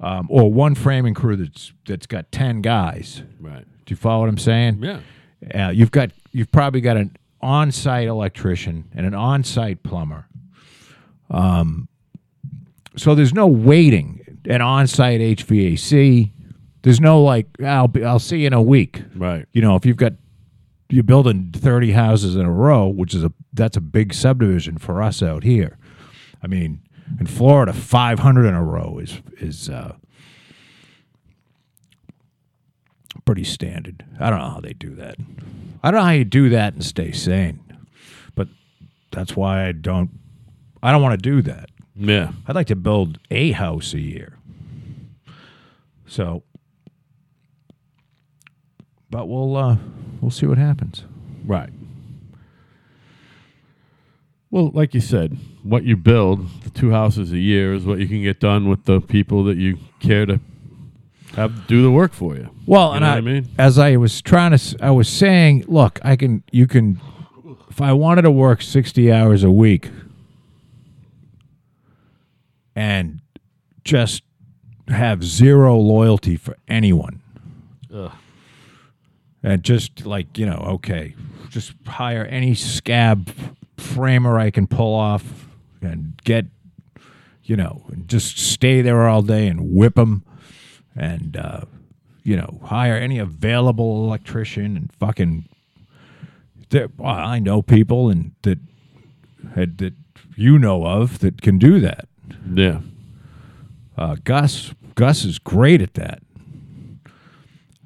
um, 0.00 0.26
or 0.30 0.50
one 0.50 0.74
framing 0.74 1.12
crew 1.12 1.36
that's 1.36 1.72
that's 1.86 2.06
got 2.06 2.32
ten 2.32 2.62
guys. 2.62 3.22
Right. 3.38 3.66
Do 3.84 3.92
you 3.92 3.96
follow 3.96 4.20
what 4.20 4.30
I'm 4.30 4.38
saying? 4.38 4.82
Yeah. 4.82 5.00
Uh, 5.54 5.70
you've 5.70 5.90
got 5.90 6.10
you've 6.32 6.50
probably 6.50 6.80
got 6.80 6.96
an 6.96 7.14
on-site 7.42 8.08
electrician 8.08 8.88
and 8.94 9.06
an 9.06 9.14
on-site 9.14 9.82
plumber. 9.82 10.26
Um, 11.30 11.88
so 12.96 13.14
there's 13.14 13.34
no 13.34 13.46
waiting. 13.46 14.16
An 14.46 14.62
on-site 14.62 15.20
HVAC. 15.20 16.30
There's 16.82 17.00
no 17.00 17.22
like 17.22 17.46
I'll 17.62 17.88
be, 17.88 18.04
I'll 18.04 18.18
see 18.18 18.40
you 18.40 18.46
in 18.46 18.52
a 18.52 18.62
week. 18.62 19.02
Right. 19.14 19.46
You 19.52 19.62
know, 19.62 19.76
if 19.76 19.84
you've 19.84 19.96
got 19.96 20.14
you're 20.88 21.04
building 21.04 21.52
30 21.54 21.92
houses 21.92 22.36
in 22.36 22.42
a 22.42 22.52
row, 22.52 22.88
which 22.88 23.14
is 23.14 23.24
a 23.24 23.32
that's 23.52 23.76
a 23.76 23.80
big 23.80 24.14
subdivision 24.14 24.78
for 24.78 25.02
us 25.02 25.22
out 25.22 25.44
here. 25.44 25.78
I 26.42 26.46
mean, 26.46 26.80
in 27.18 27.26
Florida, 27.26 27.72
500 27.72 28.46
in 28.46 28.54
a 28.54 28.64
row 28.64 28.98
is 28.98 29.20
is 29.38 29.68
uh, 29.68 29.96
pretty 33.24 33.44
standard. 33.44 34.04
I 34.18 34.30
don't 34.30 34.38
know 34.38 34.50
how 34.50 34.60
they 34.60 34.72
do 34.72 34.94
that. 34.96 35.16
I 35.82 35.90
don't 35.90 36.00
know 36.00 36.06
how 36.06 36.12
you 36.12 36.24
do 36.24 36.48
that 36.50 36.74
and 36.74 36.84
stay 36.84 37.12
sane. 37.12 37.60
But 38.34 38.48
that's 39.10 39.36
why 39.36 39.66
I 39.66 39.72
don't 39.72 40.10
I 40.82 40.92
don't 40.92 41.02
want 41.02 41.20
to 41.20 41.30
do 41.30 41.42
that. 41.42 41.70
Yeah. 41.94 42.32
I'd 42.46 42.54
like 42.54 42.68
to 42.68 42.76
build 42.76 43.18
a 43.30 43.52
house 43.52 43.92
a 43.92 44.00
year. 44.00 44.36
So 46.06 46.42
but 49.10 49.26
we'll 49.28 49.56
uh, 49.56 49.76
we'll 50.20 50.30
see 50.30 50.46
what 50.46 50.58
happens. 50.58 51.04
Right. 51.44 51.70
Well, 54.50 54.70
like 54.74 54.94
you 54.94 55.00
said, 55.00 55.36
what 55.62 55.84
you 55.84 55.96
build, 55.96 56.48
the 56.64 56.70
two 56.70 56.90
houses 56.90 57.30
a 57.32 57.38
year, 57.38 57.72
is 57.72 57.84
what 57.84 57.98
you 58.00 58.08
can 58.08 58.22
get 58.22 58.40
done 58.40 58.68
with 58.68 58.84
the 58.84 59.00
people 59.00 59.44
that 59.44 59.56
you 59.56 59.78
care 60.00 60.26
to 60.26 60.40
have 61.36 61.68
do 61.68 61.82
the 61.82 61.90
work 61.90 62.12
for 62.12 62.34
you. 62.34 62.50
Well, 62.66 62.90
You 62.90 62.96
and 62.96 63.04
I, 63.06 63.16
I 63.18 63.20
mean? 63.20 63.48
as 63.58 63.78
I 63.78 63.96
was 63.96 64.20
trying 64.20 64.56
to, 64.58 64.76
I 64.82 64.90
was 64.90 65.08
saying, 65.08 65.66
look, 65.68 66.00
I 66.02 66.16
can, 66.16 66.42
you 66.50 66.66
can, 66.66 67.00
if 67.68 67.80
I 67.80 67.92
wanted 67.92 68.22
to 68.22 68.30
work 68.32 68.60
sixty 68.62 69.12
hours 69.12 69.44
a 69.44 69.50
week 69.52 69.88
and 72.74 73.20
just 73.84 74.22
have 74.88 75.22
zero 75.22 75.76
loyalty 75.76 76.36
for 76.36 76.56
anyone, 76.66 77.22
Ugh. 77.94 78.10
And 79.42 79.62
just 79.62 80.06
like 80.06 80.38
you 80.38 80.46
know, 80.46 80.62
okay, 80.66 81.14
just 81.48 81.74
hire 81.86 82.24
any 82.24 82.54
scab 82.54 83.30
framer 83.76 84.38
I 84.38 84.50
can 84.50 84.66
pull 84.66 84.94
off 84.94 85.48
and 85.80 86.20
get, 86.24 86.46
you 87.44 87.56
know, 87.56 87.84
just 88.06 88.38
stay 88.38 88.82
there 88.82 89.08
all 89.08 89.22
day 89.22 89.48
and 89.48 89.72
whip 89.72 89.94
them, 89.94 90.24
and 90.94 91.36
uh, 91.36 91.62
you 92.22 92.36
know, 92.36 92.60
hire 92.64 92.96
any 92.96 93.18
available 93.18 94.04
electrician 94.04 94.76
and 94.76 94.92
fucking. 94.98 95.48
well, 96.72 96.90
I 97.06 97.38
know 97.38 97.62
people 97.62 98.10
and 98.10 98.32
that 98.42 98.58
had 99.54 99.78
that 99.78 99.94
you 100.36 100.58
know 100.58 100.86
of 100.86 101.18
that 101.20 101.42
can 101.42 101.58
do 101.58 101.80
that. 101.80 102.06
Yeah. 102.52 102.80
Uh, 103.96 104.16
Gus 104.22 104.72
Gus 104.94 105.24
is 105.24 105.38
great 105.38 105.82
at 105.82 105.94
that, 105.94 106.22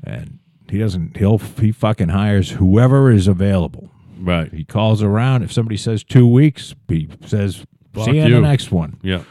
and 0.02 0.38
he 0.74 0.80
doesn't. 0.80 1.16
He'll 1.16 1.38
he 1.38 1.72
fucking 1.72 2.08
hires 2.10 2.50
whoever 2.50 3.10
is 3.10 3.26
available. 3.28 3.90
Right. 4.18 4.52
He 4.52 4.64
calls 4.64 5.02
around. 5.02 5.42
If 5.42 5.52
somebody 5.52 5.76
says 5.76 6.02
two 6.04 6.26
weeks, 6.26 6.74
he 6.88 7.08
says, 7.26 7.64
Fuck 7.92 8.06
"See 8.06 8.16
you 8.16 8.22
in 8.24 8.32
the 8.32 8.40
next 8.40 8.70
one." 8.70 8.98
Yeah. 9.02 9.24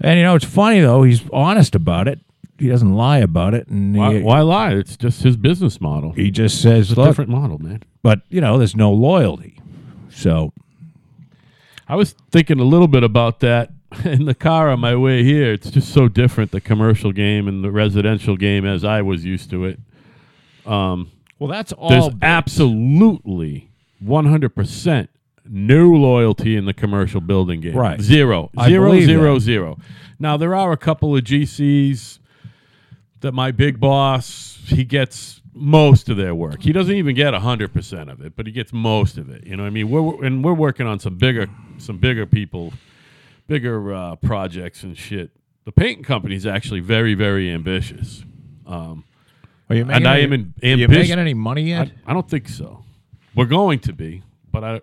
And 0.00 0.18
you 0.18 0.24
know, 0.24 0.34
it's 0.34 0.44
funny 0.44 0.80
though. 0.80 1.02
He's 1.02 1.22
honest 1.32 1.74
about 1.74 2.08
it. 2.08 2.20
He 2.58 2.68
doesn't 2.68 2.94
lie 2.94 3.18
about 3.18 3.54
it, 3.54 3.66
and 3.68 3.96
Why, 3.96 4.14
he, 4.14 4.22
why 4.22 4.40
lie? 4.40 4.72
It's 4.74 4.96
just 4.96 5.22
his 5.22 5.36
business 5.36 5.80
model. 5.80 6.12
he 6.12 6.30
just 6.30 6.62
says, 6.62 6.90
It's 6.90 6.98
a 6.98 7.04
different 7.04 7.30
model, 7.30 7.58
man. 7.58 7.82
but 8.02 8.20
you 8.28 8.40
know, 8.40 8.56
there's 8.56 8.76
no 8.76 8.92
loyalty. 8.92 9.58
So 10.10 10.52
I 11.88 11.96
was 11.96 12.12
thinking 12.30 12.60
a 12.60 12.64
little 12.64 12.86
bit 12.88 13.02
about 13.02 13.40
that 13.40 13.70
in 14.04 14.26
the 14.26 14.34
car 14.34 14.70
on 14.70 14.80
my 14.80 14.94
way 14.94 15.24
here. 15.24 15.52
It's 15.52 15.70
just 15.70 15.92
so 15.92 16.08
different 16.08 16.50
the 16.52 16.60
commercial 16.60 17.10
game 17.12 17.48
and 17.48 17.64
the 17.64 17.70
residential 17.70 18.36
game 18.36 18.64
as 18.64 18.84
I 18.84 19.02
was 19.02 19.24
used 19.24 19.50
to 19.50 19.64
it. 19.64 19.80
Um, 20.66 21.10
well, 21.38 21.48
that's 21.48 21.72
all. 21.72 21.88
there's 21.88 22.10
absolutely 22.22 23.70
100% 24.04 25.08
no 25.44 25.88
loyalty 25.88 26.56
in 26.56 26.66
the 26.66 26.72
commercial 26.72 27.20
building 27.20 27.60
game. 27.60 27.76
Right. 27.76 28.00
Zero. 28.00 28.50
I 28.56 28.68
Zero, 28.68 28.90
believe 28.90 29.06
zero, 29.06 29.34
that. 29.34 29.40
zero. 29.40 29.78
Now, 30.18 30.36
there 30.36 30.54
are 30.54 30.72
a 30.72 30.76
couple 30.76 31.16
of 31.16 31.24
GCs 31.24 32.20
that 33.20 33.32
my 33.32 33.50
big 33.50 33.80
boss, 33.80 34.58
he 34.66 34.84
gets 34.84 35.40
most 35.52 36.08
of 36.08 36.16
their 36.16 36.34
work. 36.34 36.62
He 36.62 36.72
doesn't 36.72 36.94
even 36.94 37.14
get 37.14 37.34
100% 37.34 38.10
of 38.10 38.20
it, 38.20 38.34
but 38.36 38.46
he 38.46 38.52
gets 38.52 38.72
most 38.72 39.18
of 39.18 39.28
it. 39.30 39.44
You 39.46 39.56
know 39.56 39.64
what 39.64 39.68
I 39.68 39.70
mean? 39.70 39.90
We're, 39.90 40.24
and 40.24 40.44
we're 40.44 40.54
working 40.54 40.86
on 40.86 40.98
some 40.98 41.16
bigger, 41.16 41.48
some 41.78 41.98
bigger 41.98 42.24
people, 42.26 42.72
bigger 43.48 43.92
uh, 43.92 44.16
projects 44.16 44.82
and 44.82 44.96
shit. 44.96 45.30
The 45.64 45.72
painting 45.72 46.04
company 46.04 46.34
is 46.36 46.46
actually 46.46 46.80
very, 46.80 47.14
very 47.14 47.50
ambitious. 47.50 48.24
Um, 48.66 49.04
Are 49.72 49.74
you 49.74 49.86
and 49.90 50.06
I 50.06 50.20
any, 50.20 50.22
am 50.24 50.32
in- 50.34 50.54
Are 50.62 50.76
you 50.76 50.86
making 50.86 51.18
any 51.18 51.32
money 51.32 51.62
yet? 51.62 51.90
I, 52.06 52.10
I 52.10 52.12
don't 52.12 52.28
think 52.28 52.46
so. 52.46 52.84
We're 53.34 53.46
going 53.46 53.78
to 53.80 53.94
be, 53.94 54.22
but 54.50 54.62
I. 54.62 54.80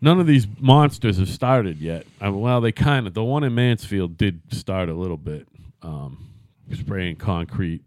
None 0.00 0.18
of 0.18 0.26
these 0.26 0.48
monsters 0.58 1.18
have 1.18 1.28
started 1.28 1.78
yet. 1.78 2.04
I, 2.20 2.28
well, 2.28 2.60
they 2.60 2.72
kind 2.72 3.06
of. 3.06 3.14
The 3.14 3.22
one 3.22 3.44
in 3.44 3.54
Mansfield 3.54 4.16
did 4.16 4.40
start 4.52 4.88
a 4.88 4.94
little 4.94 5.16
bit, 5.16 5.46
um, 5.82 6.28
spraying 6.72 7.16
concrete, 7.16 7.84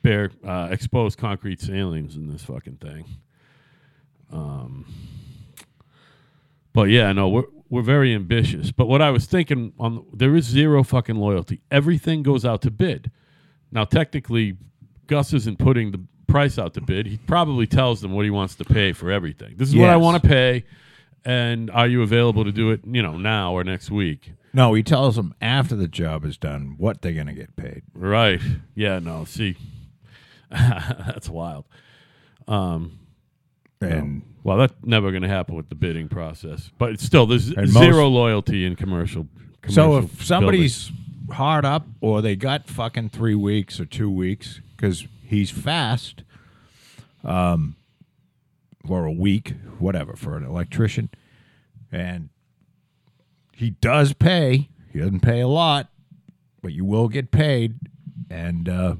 bare 0.00 0.30
uh, 0.42 0.68
exposed 0.70 1.18
concrete 1.18 1.60
ceilings 1.60 2.16
in 2.16 2.32
this 2.32 2.42
fucking 2.44 2.76
thing. 2.76 3.04
Um, 4.32 4.86
but 6.72 6.84
yeah, 6.84 7.12
no, 7.12 7.28
we're 7.28 7.44
we're 7.68 7.82
very 7.82 8.14
ambitious. 8.14 8.72
But 8.72 8.86
what 8.86 9.02
I 9.02 9.10
was 9.10 9.26
thinking 9.26 9.74
on 9.78 10.06
there 10.14 10.34
is 10.34 10.46
zero 10.46 10.82
fucking 10.82 11.16
loyalty. 11.16 11.60
Everything 11.70 12.22
goes 12.22 12.46
out 12.46 12.62
to 12.62 12.70
bid. 12.70 13.10
Now, 13.70 13.84
technically, 13.84 14.56
Gus 15.06 15.32
isn't 15.32 15.58
putting 15.58 15.92
the 15.92 16.00
price 16.26 16.58
out 16.58 16.74
to 16.74 16.80
bid. 16.80 17.06
He 17.06 17.16
probably 17.18 17.66
tells 17.66 18.00
them 18.00 18.12
what 18.12 18.24
he 18.24 18.30
wants 18.30 18.54
to 18.56 18.64
pay 18.64 18.92
for 18.92 19.10
everything. 19.10 19.54
This 19.56 19.68
is 19.68 19.76
what 19.76 19.88
I 19.90 19.94
Yes. 19.94 20.02
want 20.02 20.22
to 20.22 20.28
pay, 20.28 20.64
and 21.24 21.70
are 21.70 21.86
you 21.86 22.02
available 22.02 22.44
to 22.44 22.52
do 22.52 22.70
it? 22.70 22.80
You 22.84 23.02
know, 23.02 23.16
now 23.16 23.52
or 23.52 23.64
next 23.64 23.90
week? 23.90 24.32
no, 24.52 24.72
he 24.72 24.82
tells 24.82 25.16
them 25.16 25.34
after 25.42 25.76
the 25.76 25.86
job 25.88 26.24
is 26.24 26.38
done 26.38 26.76
what 26.78 27.02
they're 27.02 27.12
going 27.12 27.26
to 27.26 27.34
get 27.34 27.54
paid. 27.56 27.82
Right? 27.94 28.40
Yeah. 28.74 28.98
No. 29.00 29.24
See, 29.24 29.56
that's 30.50 31.28
wild. 31.28 31.64
Um. 32.48 32.98
And 33.80 34.22
Well, 34.42 34.56
that's 34.56 34.72
never 34.82 35.10
going 35.10 35.22
to 35.22 35.28
happen 35.28 35.54
with 35.54 35.68
the 35.68 35.74
bidding 35.74 36.08
process. 36.08 36.70
But 36.78 36.92
it's 36.92 37.04
still, 37.04 37.26
there's 37.26 37.50
And 37.50 37.68
zero 37.68 38.08
loyalty 38.08 38.64
in 38.64 38.74
commercial. 38.74 39.28
so 39.68 39.98
if 39.98 40.24
somebody's 40.24 40.90
hard 41.30 41.66
up 41.66 41.86
or 42.00 42.22
they 42.22 42.36
got 42.36 42.66
fucking 42.68 43.10
three 43.10 43.34
weeks 43.34 43.78
or 43.78 43.84
two 43.84 44.08
weeks 44.10 44.60
because 44.76 45.06
he's 45.22 45.50
fast, 45.50 46.22
um, 47.24 47.76
or 48.88 49.04
a 49.04 49.12
week, 49.12 49.54
whatever, 49.78 50.14
for 50.14 50.36
an 50.36 50.44
electrician, 50.44 51.10
and 51.90 52.28
he 53.52 53.70
does 53.70 54.12
pay. 54.12 54.68
He 54.92 54.98
doesn't 54.98 55.20
pay 55.20 55.40
a 55.40 55.48
lot, 55.48 55.88
but 56.62 56.72
you 56.72 56.84
will 56.84 57.08
get 57.08 57.30
paid, 57.30 57.78
and 58.30 58.68
uh, 58.68 58.96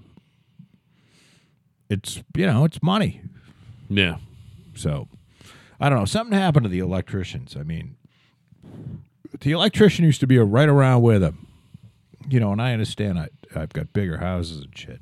it's 1.88 2.22
you 2.34 2.46
know 2.46 2.64
it's 2.64 2.82
money. 2.82 3.20
yeah, 3.88 4.16
So 4.74 5.08
I 5.80 5.88
don't 5.88 5.98
know. 5.98 6.04
Something 6.04 6.36
happened 6.38 6.64
to 6.64 6.70
the 6.70 6.78
electricians. 6.80 7.56
I 7.56 7.62
mean, 7.62 7.96
the 9.40 9.52
electrician 9.52 10.04
used 10.04 10.20
to 10.20 10.26
be 10.26 10.38
right 10.38 10.68
around 10.68 11.02
with 11.02 11.20
the, 11.22 11.34
you 12.28 12.40
know, 12.40 12.52
and 12.52 12.60
I 12.60 12.72
understand 12.72 13.18
I, 13.18 13.28
I've 13.54 13.72
got 13.72 13.92
bigger 13.92 14.18
houses 14.18 14.64
and 14.64 14.76
shit. 14.76 15.00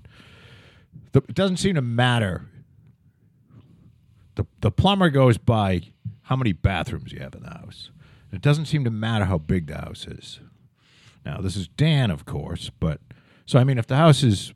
The, 1.14 1.22
it 1.28 1.34
doesn't 1.36 1.58
seem 1.58 1.76
to 1.76 1.82
matter. 1.82 2.42
The, 4.34 4.44
the 4.60 4.72
plumber 4.72 5.10
goes 5.10 5.38
by 5.38 5.82
how 6.22 6.34
many 6.34 6.52
bathrooms 6.52 7.12
you 7.12 7.20
have 7.20 7.36
in 7.36 7.44
the 7.44 7.50
house. 7.50 7.90
It 8.32 8.42
doesn't 8.42 8.64
seem 8.64 8.82
to 8.82 8.90
matter 8.90 9.24
how 9.26 9.38
big 9.38 9.68
the 9.68 9.78
house 9.78 10.08
is. 10.08 10.40
Now, 11.24 11.38
this 11.38 11.54
is 11.54 11.68
Dan, 11.68 12.10
of 12.10 12.26
course, 12.26 12.68
but 12.80 13.00
so 13.46 13.60
I 13.60 13.64
mean, 13.64 13.78
if 13.78 13.86
the 13.86 13.94
house 13.96 14.24
is, 14.24 14.54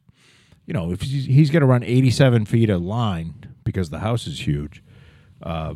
you 0.67 0.75
know, 0.75 0.91
if 0.91 1.03
he's, 1.03 1.27
he's 1.27 1.51
going 1.51 1.61
to 1.61 1.67
run 1.67 1.85
87 1.85 2.45
feet 2.47 2.71
of 2.71 2.83
line 2.83 3.55
because 3.63 3.91
the 3.91 4.01
house 4.01 4.27
is 4.27 4.45
huge, 4.45 4.83
uh, 5.41 5.75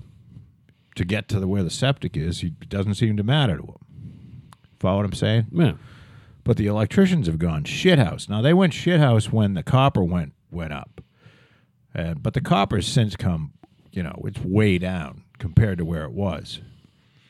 to 0.96 1.04
get 1.04 1.28
to 1.28 1.38
the 1.38 1.46
where 1.46 1.62
the 1.62 1.70
septic 1.70 2.16
is, 2.16 2.42
it 2.42 2.68
doesn't 2.68 2.94
seem 2.94 3.16
to 3.16 3.22
matter 3.22 3.56
to 3.56 3.62
him. 3.62 4.50
Follow 4.80 4.96
what 4.96 5.06
I'm 5.06 5.12
saying? 5.12 5.46
yeah, 5.52 5.74
But 6.42 6.56
the 6.56 6.66
electricians 6.66 7.28
have 7.28 7.38
gone 7.38 7.62
shithouse. 7.62 8.28
Now 8.28 8.42
they 8.42 8.52
went 8.52 8.72
shithouse 8.72 9.30
when 9.30 9.54
the 9.54 9.62
copper 9.62 10.02
went 10.02 10.32
went 10.52 10.72
up, 10.72 11.00
uh, 11.94 12.14
but 12.14 12.34
the 12.34 12.40
copper's 12.40 12.86
since 12.86 13.16
come, 13.16 13.52
you 13.90 14.02
know, 14.02 14.20
it's 14.24 14.40
way 14.40 14.78
down 14.78 15.22
compared 15.38 15.78
to 15.78 15.84
where 15.84 16.04
it 16.04 16.12
was. 16.12 16.60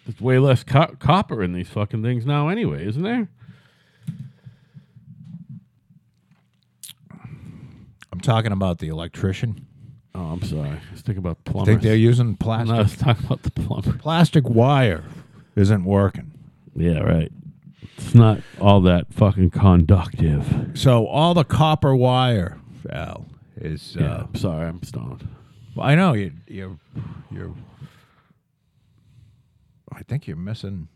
there's 0.07 0.21
way 0.21 0.39
less 0.39 0.63
co- 0.65 0.95
copper 0.99 1.43
in 1.43 1.53
these 1.53 1.69
fucking 1.69 2.03
things 2.03 2.27
now, 2.27 2.49
anyway, 2.49 2.87
isn't 2.87 3.03
there? 3.03 3.29
I'm 8.13 8.21
talking 8.21 8.53
about 8.53 8.79
the 8.79 8.89
electrician. 8.89 9.67
Oh, 10.15 10.21
I'm 10.33 10.43
sorry. 10.43 10.69
I 10.69 10.81
was 10.93 11.01
thinking 11.01 11.19
about 11.25 11.39
I 11.47 11.51
plumbers. 11.51 11.73
think 11.73 11.83
they're 11.83 11.97
using 11.97 12.27
No, 12.29 12.33
I 12.33 12.37
plastic 12.45 12.77
was 12.77 12.97
talking 12.97 13.25
about 13.27 13.43
the 13.43 13.51
plumber. 13.51 13.93
plastic 13.99 14.49
wire 14.49 15.05
isn't 15.57 15.85
working. 15.85 16.33
Yeah, 16.77 16.99
right. 16.99 17.33
It's 17.97 18.15
not 18.15 18.41
all 18.61 18.81
that 18.83 19.13
fucking 19.15 19.51
conductive. 19.51 20.73
So 20.75 21.07
all 21.07 21.33
the 21.35 21.45
copper 21.45 21.95
wire, 21.97 22.59
Val, 22.83 23.27
is 23.57 23.97
Yeah, 23.99 24.13
uh, 24.13 24.27
I'm 24.29 24.35
sorry. 24.35 24.69
I'm 24.69 24.83
stoned. 24.83 25.29
Well, 25.75 25.87
I 25.87 25.95
know 25.95 26.13
you 26.13 26.33
you 26.47 26.79
you're. 27.31 27.55
I 29.93 30.03
think 30.03 30.27
you're 30.27 30.37
missing. 30.37 30.89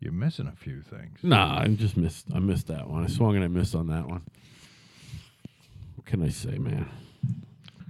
You're 0.00 0.12
missing 0.12 0.46
a 0.46 0.56
few 0.56 0.82
things. 0.82 1.18
Nah, 1.22 1.60
I 1.60 1.68
just 1.68 1.96
missed. 1.96 2.26
I 2.34 2.38
missed 2.38 2.68
that 2.68 2.88
one. 2.88 3.04
I 3.04 3.08
swung 3.08 3.34
and 3.34 3.44
I 3.44 3.48
missed 3.48 3.74
on 3.74 3.88
that 3.88 4.06
one. 4.06 4.22
What 5.96 6.06
can 6.06 6.22
I 6.22 6.28
say, 6.28 6.58
man? 6.58 6.88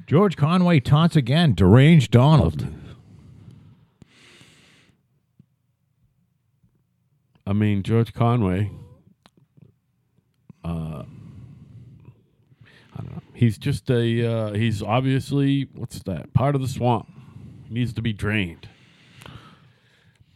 George 0.07 0.37
Conway 0.37 0.81
taunts 0.81 1.17
again. 1.17 1.55
Deranged 1.55 2.11
Donald. 2.11 2.67
I 7.47 7.53
mean, 7.53 7.83
George 7.83 8.13
Conway. 8.15 8.71
Uh, 10.65 10.69
I 10.69 10.73
don't 10.73 11.01
know. 11.03 11.07
He's 13.39 13.57
just 13.57 13.89
a. 13.89 14.27
Uh, 14.27 14.53
he's 14.55 14.83
obviously 14.83 15.69
what's 15.77 16.03
that? 16.03 16.35
Part 16.35 16.57
of 16.57 16.61
the 16.61 16.67
swamp. 16.67 17.09
He 17.69 17.75
needs 17.75 17.93
to 17.93 18.03
be 18.03 18.13
drained. 18.13 18.69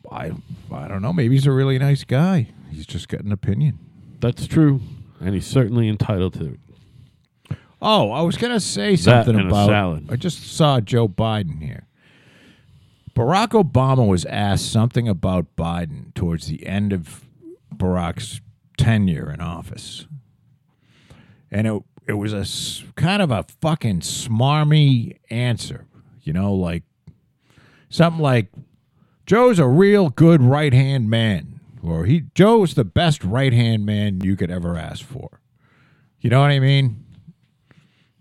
I 0.08 0.30
I 0.70 0.86
don't 0.86 1.02
know. 1.02 1.12
Maybe 1.12 1.34
he's 1.34 1.46
a 1.48 1.50
really 1.50 1.80
nice 1.80 2.04
guy. 2.04 2.50
He's 2.70 2.86
just 2.86 3.08
got 3.08 3.22
an 3.22 3.32
opinion. 3.32 3.80
That's 4.20 4.46
true, 4.46 4.80
and 5.18 5.34
he's 5.34 5.48
certainly 5.48 5.88
entitled 5.88 6.34
to 6.34 6.52
it. 6.54 7.56
Oh, 7.80 8.12
I 8.12 8.22
was 8.22 8.36
gonna 8.36 8.60
say 8.60 8.94
something 8.94 9.34
and 9.34 9.46
a 9.46 9.48
about. 9.48 9.66
salad. 9.68 10.06
I 10.08 10.14
just 10.14 10.54
saw 10.54 10.78
Joe 10.78 11.08
Biden 11.08 11.60
here. 11.60 11.88
Barack 13.16 13.48
Obama 13.48 14.06
was 14.06 14.24
asked 14.26 14.70
something 14.70 15.08
about 15.08 15.56
Biden 15.56 16.14
towards 16.14 16.46
the 16.46 16.64
end 16.64 16.92
of 16.92 17.24
Barack's 17.74 18.40
tenure 18.76 19.28
in 19.28 19.40
office, 19.40 20.06
and 21.50 21.66
it 21.66 21.82
it 22.12 22.16
was 22.16 22.34
a 22.34 22.92
kind 22.94 23.22
of 23.22 23.30
a 23.30 23.46
fucking 23.62 24.00
smarmy 24.00 25.16
answer. 25.30 25.86
You 26.20 26.34
know, 26.34 26.52
like 26.52 26.82
something 27.88 28.20
like 28.20 28.48
Joe's 29.24 29.58
a 29.58 29.66
real 29.66 30.10
good 30.10 30.42
right 30.42 30.74
hand 30.74 31.08
man, 31.08 31.60
or 31.82 32.04
he 32.04 32.24
Joe's 32.34 32.74
the 32.74 32.84
best 32.84 33.24
right 33.24 33.52
hand 33.52 33.86
man 33.86 34.20
you 34.20 34.36
could 34.36 34.50
ever 34.50 34.76
ask 34.76 35.02
for. 35.02 35.40
You 36.20 36.28
know 36.28 36.40
what 36.40 36.50
I 36.50 36.60
mean? 36.60 37.02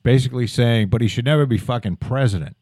Basically 0.04 0.48
saying, 0.48 0.88
but 0.88 1.02
he 1.02 1.10
should 1.10 1.26
never 1.26 1.46
be 1.46 1.58
fucking 1.58 1.98
president. 1.98 2.56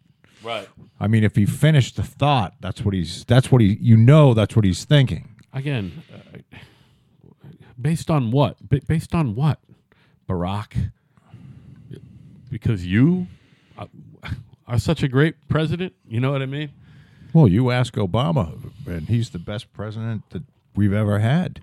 Right. 0.43 0.67
I 0.99 1.07
mean, 1.07 1.23
if 1.23 1.35
he 1.35 1.45
finished 1.45 1.95
the 1.95 2.03
thought, 2.03 2.55
that's 2.59 2.83
what 2.83 2.95
he's. 2.95 3.23
That's 3.25 3.51
what 3.51 3.61
he. 3.61 3.77
You 3.79 3.97
know, 3.97 4.33
that's 4.33 4.55
what 4.55 4.65
he's 4.65 4.83
thinking. 4.83 5.35
Again, 5.53 6.03
uh, 6.11 6.57
based 7.79 8.09
on 8.09 8.31
what? 8.31 8.57
Ba- 8.67 8.81
based 8.87 9.13
on 9.13 9.35
what? 9.35 9.59
Barack. 10.27 10.91
Because 12.49 12.85
you 12.85 13.27
are 14.67 14.79
such 14.79 15.03
a 15.03 15.07
great 15.07 15.35
president. 15.47 15.93
You 16.07 16.19
know 16.19 16.31
what 16.31 16.41
I 16.41 16.45
mean? 16.45 16.71
Well, 17.33 17.47
you 17.47 17.69
ask 17.71 17.93
Obama, 17.93 18.57
and 18.87 19.07
he's 19.07 19.29
the 19.29 19.39
best 19.39 19.71
president 19.71 20.27
that 20.31 20.43
we've 20.75 20.93
ever 20.93 21.19
had. 21.19 21.61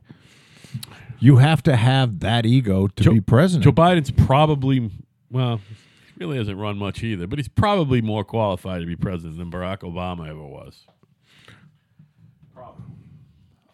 You 1.18 1.37
have 1.38 1.62
to 1.64 1.77
have 1.77 2.20
that 2.20 2.46
ego 2.46 2.87
to 2.88 3.03
Joe- 3.03 3.12
be 3.12 3.20
president. 3.20 3.64
Joe 3.64 3.72
Biden's 3.72 4.11
probably 4.11 4.90
well, 5.31 5.57
he 5.59 6.25
really 6.25 6.38
hasn't 6.38 6.59
run 6.59 6.79
much 6.79 7.03
either, 7.03 7.27
but 7.27 7.38
he's 7.38 7.49
probably 7.49 8.01
more 8.01 8.25
qualified 8.25 8.81
to 8.81 8.87
be 8.87 8.96
president 8.96 9.38
than 9.38 9.51
Barack 9.51 9.79
Obama 9.81 10.29
ever 10.29 10.44
was. 10.44 10.87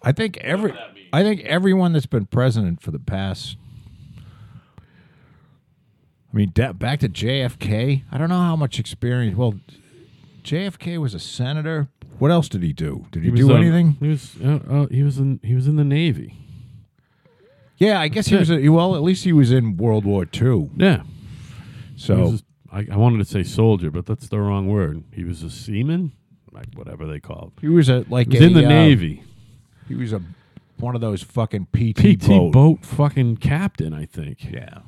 I 0.03 0.13
think 0.13 0.37
every. 0.39 0.73
I 1.13 1.23
think 1.23 1.43
everyone 1.43 1.93
that's 1.93 2.07
been 2.07 2.27
president 2.27 2.81
for 2.83 2.91
the 2.91 2.99
past. 2.99 3.57
I 6.33 6.37
mean, 6.37 6.51
back 6.51 7.01
to 7.01 7.09
JFK. 7.09 8.05
I 8.11 8.19
don't 8.19 8.29
know 8.29 8.41
how 8.41 8.57
much 8.57 8.79
experience. 8.79 9.37
Well, 9.37 9.55
JFK 10.43 10.99
was 10.99 11.15
a 11.15 11.19
senator. 11.19 11.89
What 12.19 12.31
else 12.31 12.49
did 12.49 12.63
he 12.63 12.73
do? 12.73 13.07
Did 13.11 13.25
he, 13.25 13.31
was, 13.31 13.41
do 13.41 13.53
um, 13.53 13.63
anything? 13.63 13.97
He 14.01 14.09
was 14.09 14.37
uh, 14.43 14.61
uh, 14.69 14.87
he 14.87 15.03
was 15.03 15.19
in 15.19 15.41
he 15.43 15.55
was 15.55 15.67
in 15.67 15.77
the 15.77 15.85
Navy. 15.85 16.39
Yeah, 17.77 18.01
I 18.01 18.09
guess 18.09 18.29
he 18.29 18.37
That's 18.37 18.49
was. 18.49 18.65
A, 18.65 18.69
well, 18.69 18.95
at 18.95 19.03
least 19.03 19.25
he 19.25 19.33
was 19.33 19.51
in 19.51 19.77
World 19.77 20.05
War 20.05 20.27
II. 20.33 20.71
Yeah. 20.77 21.03
So 21.97 22.17
He 22.17 22.37
a- 22.37 22.39
I, 22.75 22.87
I 22.93 22.97
wanted 22.97 23.19
to 23.19 23.25
say 23.25 23.43
soldier, 23.43 23.91
but 23.91 24.07
that's 24.07 24.29
the 24.29 24.41
wrong 24.41 24.67
word. 24.69 25.05
He 25.13 25.25
was 25.25 25.43
a 25.43 25.51
seaman, 25.51 26.13
like 26.53 26.69
whatever 26.75 27.07
they 27.07 27.21
call 27.21 27.53
it. 27.55 27.61
he 27.61 27.69
was 27.69 27.91
a 27.91 28.07
like 28.09 28.33
He 28.33 28.39
was 28.39 28.45
a, 28.45 28.47
in 28.47 28.53
the 28.55 28.65
uh, 28.65 28.69
Navy. 28.69 29.25
He 29.89 29.95
was 29.95 30.13
a 30.13 30.23
one 30.79 30.95
of 30.95 31.01
those 31.01 31.23
fucking 31.23 31.67
PT, 31.73 31.97
boat. 31.97 32.19
PT 32.19 32.27
boat. 32.29 32.53
boat. 32.53 32.85
fucking 32.85 33.37
captain, 33.37 33.93
I 33.93 34.07
think. 34.07 34.51
Yeah. 34.51 34.79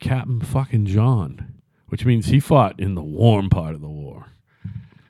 Captain 0.00 0.40
fucking 0.40 0.86
John, 0.86 1.54
which 1.88 2.04
means 2.04 2.26
he 2.26 2.40
fought 2.40 2.78
in 2.80 2.94
the 2.94 3.02
warm 3.02 3.48
part 3.50 3.74
of 3.74 3.80
the 3.80 3.88
war. 3.88 4.26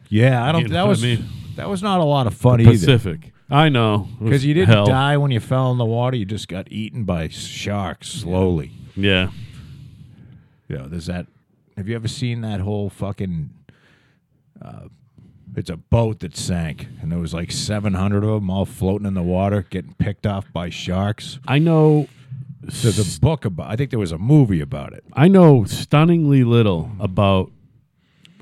Yeah, 0.08 0.44
I 0.44 0.52
don't. 0.52 0.62
You 0.62 0.68
know 0.68 0.74
that 0.74 0.80
what 0.82 0.86
I 0.86 0.88
was 0.88 1.02
mean? 1.02 1.24
that 1.56 1.68
was 1.68 1.82
not 1.82 2.00
a 2.00 2.04
lot 2.04 2.26
of 2.26 2.34
fun 2.34 2.60
either. 2.60 2.72
Pacific. 2.72 3.32
I 3.48 3.68
know. 3.68 4.08
Because 4.22 4.44
you 4.44 4.54
didn't 4.54 4.68
hell. 4.68 4.86
die 4.86 5.16
when 5.16 5.30
you 5.30 5.40
fell 5.40 5.72
in 5.72 5.78
the 5.78 5.84
water. 5.84 6.16
You 6.16 6.24
just 6.24 6.48
got 6.48 6.70
eaten 6.70 7.04
by 7.04 7.28
sharks 7.28 8.08
slowly. 8.08 8.72
Yeah. 8.94 9.30
You 10.68 10.78
know, 10.78 10.86
there's 10.86 11.06
that. 11.06 11.26
Have 11.76 11.88
you 11.88 11.96
ever 11.96 12.08
seen 12.08 12.42
that 12.42 12.60
whole 12.60 12.90
fucking? 12.90 13.50
Uh, 14.60 14.88
it's 15.56 15.70
a 15.70 15.76
boat 15.76 16.20
that 16.20 16.36
sank, 16.36 16.86
and 17.00 17.10
there 17.10 17.18
was 17.18 17.34
like 17.34 17.50
700 17.50 18.22
of 18.22 18.30
them 18.30 18.50
all 18.50 18.64
floating 18.64 19.06
in 19.06 19.14
the 19.14 19.22
water, 19.22 19.66
getting 19.68 19.94
picked 19.94 20.26
off 20.26 20.52
by 20.52 20.70
sharks. 20.70 21.40
I 21.48 21.58
know 21.58 22.08
There's 22.60 23.16
a 23.16 23.20
book 23.20 23.44
about. 23.44 23.70
I 23.70 23.76
think 23.76 23.90
there 23.90 23.98
was 23.98 24.12
a 24.12 24.18
movie 24.18 24.60
about 24.60 24.92
it. 24.92 25.04
I 25.14 25.28
know 25.28 25.64
stunningly 25.64 26.44
little 26.44 26.90
about 27.00 27.50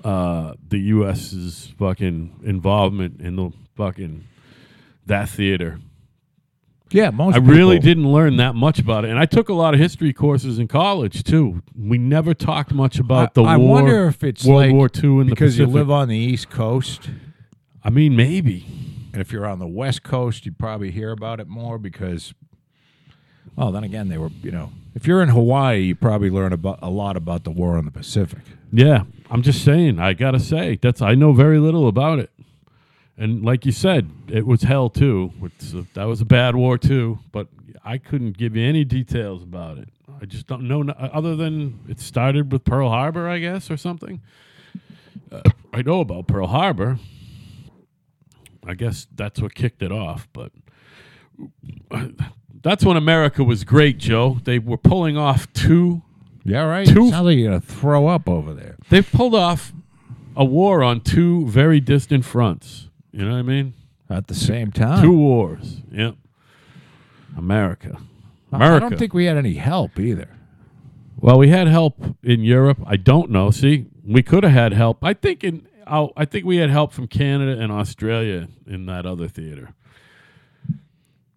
uh, 0.05 0.55
the 0.69 0.79
U.S.'s 0.79 1.73
fucking 1.79 2.41
involvement 2.45 3.21
in 3.21 3.37
the 3.37 3.53
fucking 3.77 4.25
that 5.07 5.29
theater. 5.29 5.79
Yeah, 6.91 7.11
most. 7.11 7.35
I 7.35 7.39
really 7.39 7.79
didn't 7.79 8.11
learn 8.11 8.37
that 8.39 8.55
much 8.55 8.79
about 8.79 9.05
it, 9.05 9.11
and 9.11 9.19
I 9.19 9.27
took 9.27 9.49
a 9.51 9.53
lot 9.53 9.75
of 9.75 9.81
history 9.81 10.13
courses 10.13 10.59
in 10.59 10.69
college 10.69 11.23
too. 11.23 11.63
We 11.77 11.99
never 11.99 12.33
talked 12.33 12.73
much 12.73 12.99
about 12.99 13.35
the 13.35 13.43
I, 13.43 13.55
I 13.55 13.57
wonder 13.57 14.07
if 14.07 14.25
it's 14.25 14.45
World 14.45 14.63
like, 14.63 14.73
War 14.73 14.89
II 14.93 15.21
in 15.21 15.27
the 15.27 15.35
because 15.35 15.59
you 15.59 15.67
live 15.67 15.91
on 15.91 16.09
the 16.09 16.17
East 16.17 16.49
Coast, 16.49 17.11
I 17.85 17.91
mean, 17.91 18.17
maybe. 18.17 18.67
and 19.13 19.21
if 19.21 19.33
you're 19.33 19.47
on 19.47 19.59
the 19.59 19.67
West 19.67 20.03
Coast, 20.03 20.47
you 20.47 20.53
probably 20.53 20.91
hear 20.91 21.11
about 21.11 21.41
it 21.41 21.49
more 21.49 21.79
because. 21.79 22.33
Well, 23.57 23.73
then 23.73 23.85
again, 23.85 24.09
they 24.09 24.19
were. 24.19 24.31
You 24.43 24.51
know, 24.51 24.73
if 24.95 25.07
you're 25.07 25.23
in 25.23 25.29
Hawaii, 25.29 25.81
you 25.81 25.95
probably 25.95 26.31
learn 26.31 26.53
about 26.53 26.79
a 26.83 26.91
lot 26.91 27.17
about 27.17 27.45
the 27.45 27.51
war 27.51 27.79
in 27.79 27.85
the 27.85 27.91
Pacific. 27.91 28.41
Yeah, 28.73 29.05
I'm 29.31 29.43
just 29.43 29.65
saying. 29.65 29.99
I 29.99 30.13
gotta 30.13 30.41
say 30.41 30.79
that's 30.81 31.03
I 31.03 31.15
know 31.15 31.33
very 31.33 31.59
little 31.59 31.89
about 31.89 32.19
it, 32.19 32.31
and 33.17 33.45
like 33.45 33.65
you 33.67 33.73
said, 33.73 34.11
it 34.29 34.47
was 34.47 34.63
hell 34.63 34.91
too. 34.91 35.33
A, 35.43 35.87
that 35.95 36.05
was 36.05 36.21
a 36.21 36.25
bad 36.25 36.55
war 36.57 36.79
too, 36.79 37.19
but 37.33 37.49
I 37.85 37.99
couldn't 37.99 38.37
give 38.37 38.57
you 38.57 38.67
any 38.67 38.85
details 38.85 39.43
about 39.43 39.79
it. 39.79 39.89
I 40.21 40.27
just 40.27 40.47
don't 40.47 40.67
know 40.67 40.83
other 40.99 41.37
than 41.37 41.81
it 41.89 42.01
started 42.01 42.53
with 42.53 42.65
Pearl 42.65 42.89
Harbor, 42.89 43.29
I 43.29 43.39
guess, 43.39 43.71
or 43.71 43.77
something. 43.77 44.21
Uh, 45.31 45.43
I 45.73 45.83
know 45.83 46.01
about 46.01 46.27
Pearl 46.27 46.49
Harbor. 46.49 46.99
I 48.67 48.75
guess 48.75 49.07
that's 49.15 49.41
what 49.41 49.55
kicked 49.55 49.83
it 49.83 49.93
off, 49.93 50.29
but 50.33 50.53
that's 52.63 52.85
when 52.85 52.97
America 52.97 53.43
was 53.45 53.65
great, 53.65 53.99
Joe. 53.99 54.39
They 54.45 54.59
were 54.59 54.77
pulling 54.79 55.17
off 55.17 55.53
two 55.53 56.03
Yeah, 56.45 56.63
right. 56.65 56.87
Two- 56.87 57.11
Sounds 57.11 57.25
like 57.27 57.37
you're 57.39 57.49
gonna 57.51 57.61
throw 57.61 58.07
up 58.07 58.29
over 58.29 58.55
there. 58.55 58.77
They've 58.89 59.11
pulled 59.11 59.35
off 59.35 59.73
a 60.37 60.45
war 60.45 60.83
on 60.83 61.01
two 61.01 61.47
very 61.47 61.81
distant 61.81 62.25
fronts. 62.25 62.89
You 63.13 63.25
know 63.25 63.33
what 63.33 63.39
I 63.39 63.43
mean? 63.43 63.75
At 64.11 64.27
the 64.29 64.35
same 64.35 64.71
time, 64.73 65.03
Two 65.03 65.17
wars. 65.17 65.83
Yep. 65.93 66.15
America. 67.37 67.99
I- 68.53 68.57
America. 68.57 68.87
I 68.87 68.89
don't 68.89 68.99
think 68.99 69.13
we 69.15 69.27
had 69.27 69.37
any 69.37 69.55
help 69.55 69.99
either. 69.99 70.29
well, 71.21 71.39
we 71.39 71.49
had 71.49 71.67
help 71.69 72.17
in 72.23 72.43
Europe. 72.43 72.79
I 72.87 72.97
don't 72.97 73.31
know. 73.31 73.51
See, 73.51 73.87
we 74.07 74.23
could 74.23 74.45
have 74.45 74.53
had 74.53 74.73
help. 74.73 75.05
I 75.05 75.13
think 75.15 75.45
in 75.45 75.67
oh, 75.87 76.13
I 76.17 76.25
think 76.25 76.45
we 76.45 76.57
had 76.59 76.71
help 76.71 76.93
from 76.93 77.07
Canada 77.09 77.61
and 77.61 77.71
Australia 77.73 78.49
in 78.67 78.87
that 78.87 79.05
other 79.07 79.29
theater. 79.29 79.71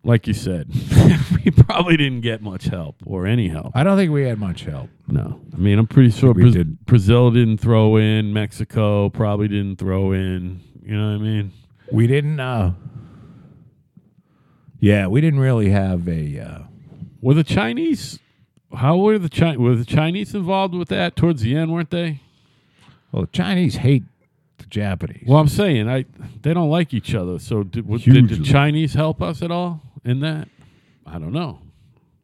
Like 0.03 0.25
you 0.25 0.33
said, 0.33 0.67
we 1.45 1.51
probably 1.51 1.95
didn't 1.95 2.21
get 2.21 2.41
much 2.41 2.65
help 2.65 2.95
or 3.05 3.27
any 3.27 3.49
help. 3.49 3.71
I 3.75 3.83
don't 3.83 3.97
think 3.97 4.11
we 4.11 4.23
had 4.23 4.39
much 4.39 4.63
help. 4.63 4.89
No, 5.07 5.39
I 5.53 5.57
mean 5.57 5.77
I'm 5.77 5.85
pretty 5.87 6.09
sure 6.09 6.33
we 6.33 6.43
Braz- 6.45 6.53
did. 6.53 6.85
Brazil 6.87 7.29
didn't 7.29 7.57
throw 7.59 7.97
in. 7.97 8.33
Mexico 8.33 9.09
probably 9.09 9.47
didn't 9.47 9.77
throw 9.77 10.11
in. 10.11 10.61
You 10.83 10.97
know 10.97 11.11
what 11.11 11.19
I 11.19 11.23
mean? 11.23 11.51
We 11.91 12.07
didn't. 12.07 12.39
uh 12.39 12.73
Yeah, 14.79 15.07
we 15.07 15.21
didn't 15.21 15.39
really 15.39 15.69
have 15.69 16.07
a. 16.07 16.39
uh 16.39 16.59
Were 17.21 17.33
the 17.35 17.43
Chinese? 17.43 18.19
How 18.75 18.97
were 18.97 19.19
the 19.19 19.29
Chi- 19.29 19.57
Were 19.57 19.75
the 19.75 19.85
Chinese 19.85 20.33
involved 20.33 20.73
with 20.73 20.87
that 20.89 21.15
towards 21.15 21.41
the 21.41 21.55
end? 21.55 21.71
Weren't 21.71 21.89
they? 21.91 22.21
Well, 23.11 23.23
the 23.23 23.27
Chinese 23.31 23.75
hate 23.75 24.03
the 24.57 24.65
Japanese. 24.65 25.25
Well, 25.27 25.37
I'm 25.39 25.47
saying 25.49 25.87
I 25.89 26.05
they 26.41 26.53
don't 26.53 26.69
like 26.69 26.93
each 26.93 27.13
other. 27.13 27.37
So 27.37 27.63
did, 27.63 27.83
w- 27.87 27.99
did 28.13 28.29
the 28.29 28.43
Chinese 28.43 28.93
help 28.93 29.21
us 29.21 29.41
at 29.43 29.51
all 29.51 29.83
in 30.03 30.19
that? 30.21 30.47
I 31.05 31.19
don't 31.19 31.33
know. 31.33 31.59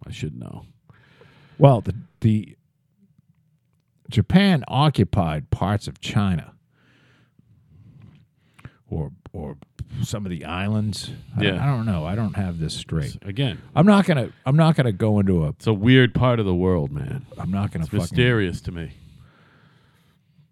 I 0.06 0.12
should 0.12 0.38
know. 0.40 0.66
Well, 1.58 1.82
the 1.82 1.96
the 2.22 2.56
Japan 4.10 4.64
occupied 4.68 5.50
parts 5.50 5.88
of 5.88 6.00
China, 6.00 6.54
or 8.90 9.12
or 9.34 9.58
some 10.04 10.26
of 10.26 10.30
the 10.30 10.46
islands. 10.46 11.12
I, 11.38 11.44
Yeah. 11.44 11.64
I 11.64 11.68
don't 11.76 11.86
know. 11.86 12.06
I 12.06 12.16
don't 12.16 12.36
have 12.36 12.60
this 12.60 12.74
straight. 12.74 13.18
Again, 13.24 13.62
I'm 13.76 13.86
not 13.86 14.06
gonna. 14.06 14.30
I'm 14.46 14.56
not 14.56 14.76
gonna 14.76 14.92
go 14.92 15.20
into 15.20 15.44
a. 15.46 15.50
it's 15.50 15.68
a 15.68 15.74
weird 15.74 16.14
part 16.14 16.40
of 16.40 16.46
the 16.46 16.56
world, 16.56 16.92
man. 16.92 17.26
I'm 17.38 17.52
not 17.52 17.72
gonna 17.72 17.84
It's 17.84 17.90
fucking. 17.92 18.02
mysterious 18.02 18.62
to 18.62 18.72
me. 18.72 18.92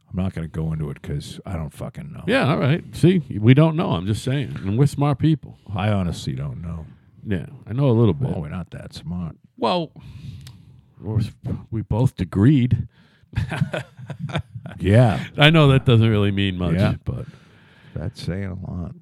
I'm 0.10 0.24
not 0.24 0.34
gonna 0.34 0.48
go 0.48 0.72
into 0.74 0.90
it 0.90 1.02
because 1.02 1.40
I 1.46 1.54
don't 1.54 1.72
fucking 1.74 2.12
know. 2.14 2.24
Yeah, 2.28 2.50
all 2.50 2.58
right. 2.58 2.84
See, 2.96 3.22
we 3.40 3.54
don't 3.54 3.76
know. 3.76 3.92
I'm 3.92 4.06
just 4.08 4.24
saying, 4.24 4.56
and 4.64 4.78
we're 4.78 4.86
smart 4.88 5.20
people. 5.20 5.58
I 5.74 5.90
honestly 5.90 6.34
don't 6.34 6.62
know. 6.62 6.86
Yeah, 7.26 7.46
I 7.66 7.74
know 7.74 7.90
a 7.90 7.92
little 7.92 8.14
bit. 8.14 8.30
Well, 8.30 8.42
we're 8.42 8.50
not 8.50 8.70
that 8.72 8.94
smart. 8.94 9.36
Well, 9.58 9.92
we 11.72 11.82
both 11.82 12.16
degreed. 12.16 12.88
Yeah, 14.80 15.24
I 15.38 15.52
know 15.52 15.68
that 15.70 15.86
doesn't 15.86 16.10
really 16.10 16.32
mean 16.32 16.58
much, 16.58 16.74
Yeah. 16.76 16.96
but 17.06 17.26
that's 17.94 18.22
saying 18.22 18.46
a 18.46 18.72
lot. 18.72 18.94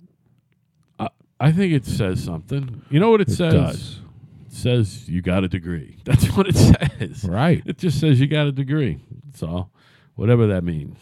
I, 0.99 1.09
I 1.47 1.51
think 1.53 1.73
it 1.73 1.85
says 1.85 2.21
something. 2.23 2.81
You 2.89 2.99
know 2.99 3.09
what 3.09 3.21
it, 3.21 3.29
It 3.29 3.35
says? 3.35 3.53
does. 3.53 3.99
It 4.47 4.53
says 4.53 5.09
you 5.09 5.21
got 5.21 5.43
a 5.43 5.47
degree. 5.47 5.97
That's 6.05 6.25
what 6.37 6.47
it 6.47 6.55
says. 6.55 7.23
Right. 7.23 7.63
It 7.65 7.77
just 7.79 7.99
says 7.99 8.19
you 8.19 8.27
got 8.27 8.45
a 8.45 8.51
degree. 8.51 8.99
That's 9.25 9.41
all. 9.41 9.71
Whatever 10.15 10.45
that 10.47 10.63
means. 10.63 10.97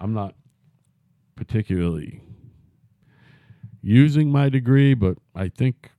I'm 0.00 0.12
not 0.14 0.34
particularly 1.34 2.20
using 3.82 4.30
my 4.30 4.48
degree, 4.48 4.94
but 4.94 5.18
I 5.34 5.48
think 5.48 5.90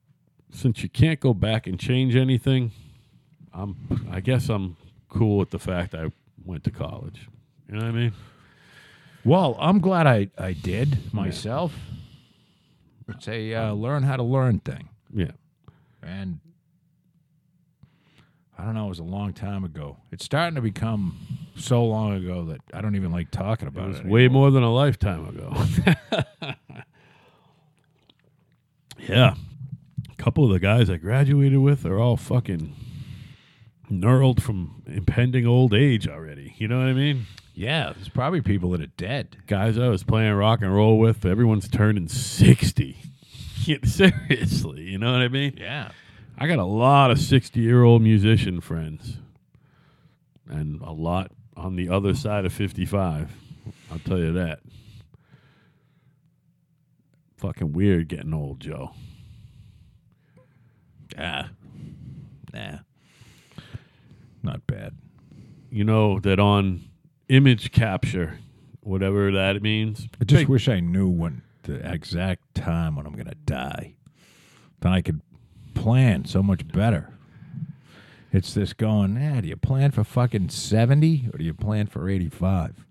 since 0.52 0.84
you 0.84 0.90
can't 0.90 1.20
go 1.20 1.34
back 1.34 1.68
and 1.68 1.80
change 1.80 2.16
anything, 2.16 2.72
I'm 3.54 4.08
I 4.12 4.20
guess 4.20 4.50
I'm 4.50 4.78
cool 5.10 5.38
with 5.38 5.50
the 5.52 5.60
fact 5.60 5.94
I 5.96 6.12
went 6.46 6.64
to 6.66 6.72
college. 6.72 7.28
You 7.68 7.76
know 7.76 7.82
what 7.86 7.90
I 7.90 7.92
mean? 7.92 8.14
Well, 9.26 9.58
I'm 9.60 9.80
glad 9.80 10.08
I, 10.08 10.30
I 10.38 10.54
did 10.54 11.14
myself. 11.14 11.74
It's 13.08 13.28
a 13.28 13.54
uh, 13.54 13.74
learn 13.74 14.04
how 14.04 14.16
to 14.18 14.24
learn 14.24 14.60
thing. 14.60 14.90
Yeah. 15.14 15.32
And 16.02 16.40
I 18.58 18.64
don't 18.66 18.76
know, 18.76 18.86
it 18.86 18.90
was 18.90 19.00
a 19.00 19.04
long 19.04 19.34
time 19.34 19.64
ago. 19.64 19.98
It's 20.12 20.24
starting 20.26 20.56
to 20.56 20.62
become 20.62 21.18
so 21.56 21.84
long 21.86 22.14
ago 22.14 22.46
that 22.46 22.62
I 22.74 22.82
don't 22.82 22.96
even 22.96 23.12
like 23.12 23.32
talking 23.32 23.68
It 23.68 23.74
about 23.76 23.90
was 23.90 24.00
it. 24.00 24.06
way 24.06 24.28
more 24.28 24.52
than 24.52 24.64
a 24.64 24.74
lifetime 24.74 25.28
ago. 25.28 25.54
yeah. 29.08 29.36
A 30.12 30.16
couple 30.22 30.46
of 30.46 30.52
the 30.52 30.60
guys 30.60 30.90
I 30.90 30.98
graduated 30.98 31.60
with 31.60 31.86
are 31.86 32.00
all 32.00 32.18
fucking 32.18 32.76
knurled 33.90 34.42
from 34.42 34.84
impending 34.86 35.46
old 35.48 35.74
age 35.74 36.08
already. 36.08 36.54
You 36.58 36.68
know 36.68 36.80
what 36.80 36.88
I 36.88 36.94
mean? 36.94 37.26
Yeah, 37.54 37.92
there's 37.94 38.10
probably 38.10 38.42
people 38.42 38.72
that 38.72 38.82
are 38.82 38.88
dead. 38.88 39.38
Guys 39.48 39.78
I 39.78 39.90
was 39.90 40.04
playing 40.04 40.34
rock 40.34 40.62
and 40.62 40.74
roll 40.74 40.98
with, 40.98 41.26
everyone's 41.26 41.68
turning 41.68 42.08
60. 42.08 42.98
Seriously, 43.84 44.82
you 44.82 44.98
know 44.98 45.12
what 45.12 45.22
I 45.22 45.28
mean? 45.28 45.56
Yeah. 45.58 45.92
I 46.38 46.48
got 46.48 46.60
a 46.60 46.64
lot 46.64 47.12
of 47.12 47.20
60 47.20 47.60
year 47.60 47.84
old 47.84 48.02
musician 48.02 48.62
friends 48.62 49.18
and 50.48 50.82
a 50.82 50.92
lot 50.92 51.32
on 51.58 51.76
the 51.76 51.90
other 51.90 52.14
side 52.14 52.46
of 52.46 52.54
55. 52.54 53.32
I'll 53.92 54.00
tell 54.00 54.18
you 54.18 54.32
that. 54.34 54.60
Fucking 57.40 57.72
weird 57.72 58.10
getting 58.10 58.34
old, 58.34 58.60
Joe. 58.60 58.92
Yeah. 61.18 61.48
Nah. 62.54 62.80
Not 64.44 64.68
bad. 64.68 64.96
You 65.72 65.86
know 65.86 66.20
that 66.20 66.40
on 66.40 66.82
image 67.30 67.72
capture, 67.72 68.40
whatever 68.82 69.32
that 69.32 69.62
means, 69.62 70.08
I 70.20 70.26
just 70.26 70.42
big- 70.42 70.48
wish 70.50 70.68
I 70.68 70.82
knew 70.82 71.08
when 71.08 71.42
the 71.64 71.76
exact 71.90 72.56
time 72.56 72.96
when 72.98 73.06
I'm 73.06 73.14
going 73.14 73.28
to 73.28 73.36
die. 73.46 73.96
Then 74.82 74.92
I 74.92 75.02
could 75.02 75.22
plan 75.76 76.26
so 76.26 76.44
much 76.44 76.68
better. 76.68 77.14
It's 78.34 78.54
this 78.54 78.74
going, 78.74 79.18
eh, 79.18 79.42
do 79.42 79.48
you 79.48 79.56
plan 79.56 79.92
for 79.92 80.04
fucking 80.04 80.50
70 80.50 81.30
or 81.34 81.38
do 81.38 81.44
you 81.46 81.54
plan 81.54 81.88
for 81.88 82.10
85? 82.10 82.86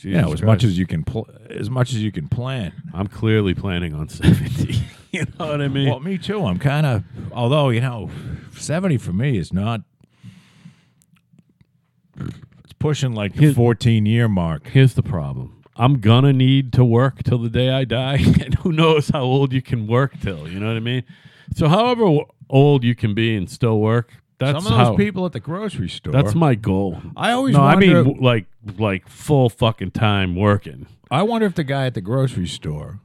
You 0.00 0.12
know, 0.12 0.22
Jesus 0.28 0.40
as 0.40 0.46
much 0.46 0.64
as 0.64 0.78
you 0.78 0.86
can 0.86 1.04
pl- 1.04 1.28
as 1.48 1.70
much 1.70 1.92
as 1.92 2.02
you 2.02 2.12
can 2.12 2.28
plan. 2.28 2.72
I'm 2.92 3.06
clearly 3.06 3.54
planning 3.54 3.94
on 3.94 4.08
70. 4.10 4.80
you 5.12 5.24
know 5.38 5.46
what 5.48 5.60
I 5.62 5.68
mean? 5.68 5.88
Well, 5.88 6.00
me 6.00 6.18
too. 6.18 6.44
I'm 6.44 6.58
kind 6.58 6.84
of 6.86 7.04
although, 7.32 7.70
you 7.70 7.80
know, 7.80 8.10
70 8.56 8.98
for 8.98 9.12
me 9.12 9.38
is 9.38 9.52
not 9.52 9.80
it's 12.18 12.72
pushing 12.78 13.12
like 13.14 13.34
the 13.34 13.40
Here- 13.46 13.54
14 13.54 14.06
year 14.06 14.28
mark. 14.28 14.68
Here's 14.68 14.94
the 14.94 15.02
problem. 15.02 15.62
I'm 15.78 16.00
gonna 16.00 16.32
need 16.32 16.72
to 16.74 16.84
work 16.84 17.22
till 17.22 17.38
the 17.38 17.50
day 17.50 17.68
I 17.70 17.84
die, 17.84 18.16
and 18.42 18.54
who 18.56 18.72
knows 18.72 19.10
how 19.10 19.22
old 19.22 19.52
you 19.52 19.60
can 19.60 19.86
work 19.86 20.18
till? 20.20 20.48
You 20.48 20.58
know 20.58 20.68
what 20.68 20.76
I 20.76 20.80
mean? 20.80 21.02
So, 21.54 21.68
however 21.68 22.20
old 22.48 22.82
you 22.82 22.94
can 22.94 23.12
be 23.14 23.36
and 23.36 23.48
still 23.50 23.78
work, 23.78 24.10
that's 24.38 24.64
Some 24.64 24.72
of 24.72 24.78
those 24.78 24.88
how, 24.88 24.96
people 24.96 25.24
at 25.24 25.32
the 25.32 25.40
grocery 25.40 25.88
store. 25.88 26.12
That's 26.12 26.34
my 26.34 26.54
goal. 26.54 27.00
I 27.16 27.32
always 27.32 27.54
no, 27.54 27.62
I 27.62 27.76
mean 27.76 28.18
like 28.20 28.46
like 28.76 29.08
full 29.08 29.48
fucking 29.48 29.92
time 29.92 30.36
working. 30.36 30.86
I 31.10 31.22
wonder 31.22 31.46
if 31.46 31.54
the 31.54 31.64
guy 31.64 31.86
at 31.86 31.94
the 31.94 32.00
grocery 32.00 32.46
store, 32.46 33.00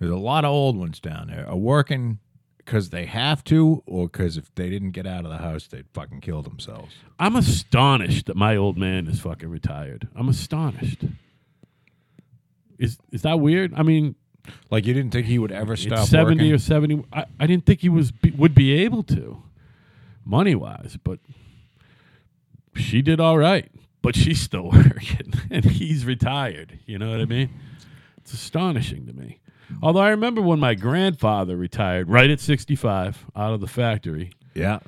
there's 0.00 0.10
a 0.10 0.16
lot 0.16 0.44
of 0.44 0.50
old 0.50 0.76
ones 0.76 0.98
down 0.98 1.28
there, 1.28 1.46
are 1.48 1.56
working 1.56 2.18
because 2.56 2.90
they 2.90 3.06
have 3.06 3.44
to 3.44 3.84
or 3.86 4.08
because 4.08 4.36
if 4.36 4.52
they 4.56 4.68
didn't 4.68 4.90
get 4.90 5.06
out 5.06 5.24
of 5.24 5.30
the 5.30 5.38
house, 5.38 5.68
they'd 5.68 5.88
fucking 5.94 6.20
kill 6.20 6.42
themselves. 6.42 6.96
I'm 7.18 7.36
astonished 7.36 8.26
that 8.26 8.36
my 8.36 8.56
old 8.56 8.76
man 8.76 9.06
is 9.06 9.20
fucking 9.20 9.48
retired. 9.48 10.08
I'm 10.16 10.28
astonished. 10.28 11.04
Is 12.78 12.98
is 13.12 13.22
that 13.22 13.38
weird? 13.38 13.72
I 13.76 13.82
mean, 13.84 14.16
Like 14.70 14.86
you 14.86 14.94
didn't 14.94 15.12
think 15.12 15.26
he 15.26 15.38
would 15.38 15.52
ever 15.52 15.76
stop 15.76 16.00
it's 16.00 16.10
70 16.10 16.36
working? 16.36 16.52
or 16.52 16.58
70 16.58 17.04
I, 17.12 17.24
I 17.40 17.46
didn't 17.46 17.66
think 17.66 17.80
he 17.80 17.88
was 17.88 18.10
be, 18.12 18.30
would 18.30 18.54
be 18.54 18.72
able 18.84 19.02
to 19.04 19.42
money 20.24 20.54
wise 20.54 20.98
but 21.04 21.18
she 22.74 23.00
did 23.02 23.20
all 23.20 23.38
right 23.38 23.70
but 24.02 24.16
she's 24.16 24.40
still 24.40 24.70
working 24.72 25.32
and 25.50 25.64
he's 25.64 26.04
retired 26.04 26.78
you 26.86 26.98
know 26.98 27.10
what 27.10 27.20
i 27.20 27.24
mean? 27.24 27.50
It's 28.18 28.32
astonishing 28.32 29.06
to 29.06 29.12
me. 29.12 29.38
Although 29.82 30.00
i 30.00 30.10
remember 30.10 30.42
when 30.42 30.58
my 30.58 30.74
grandfather 30.74 31.56
retired 31.56 32.08
right 32.08 32.28
at 32.30 32.40
65 32.40 33.24
out 33.36 33.52
of 33.54 33.60
the 33.60 33.68
factory. 33.68 34.32
Yeah. 34.54 34.80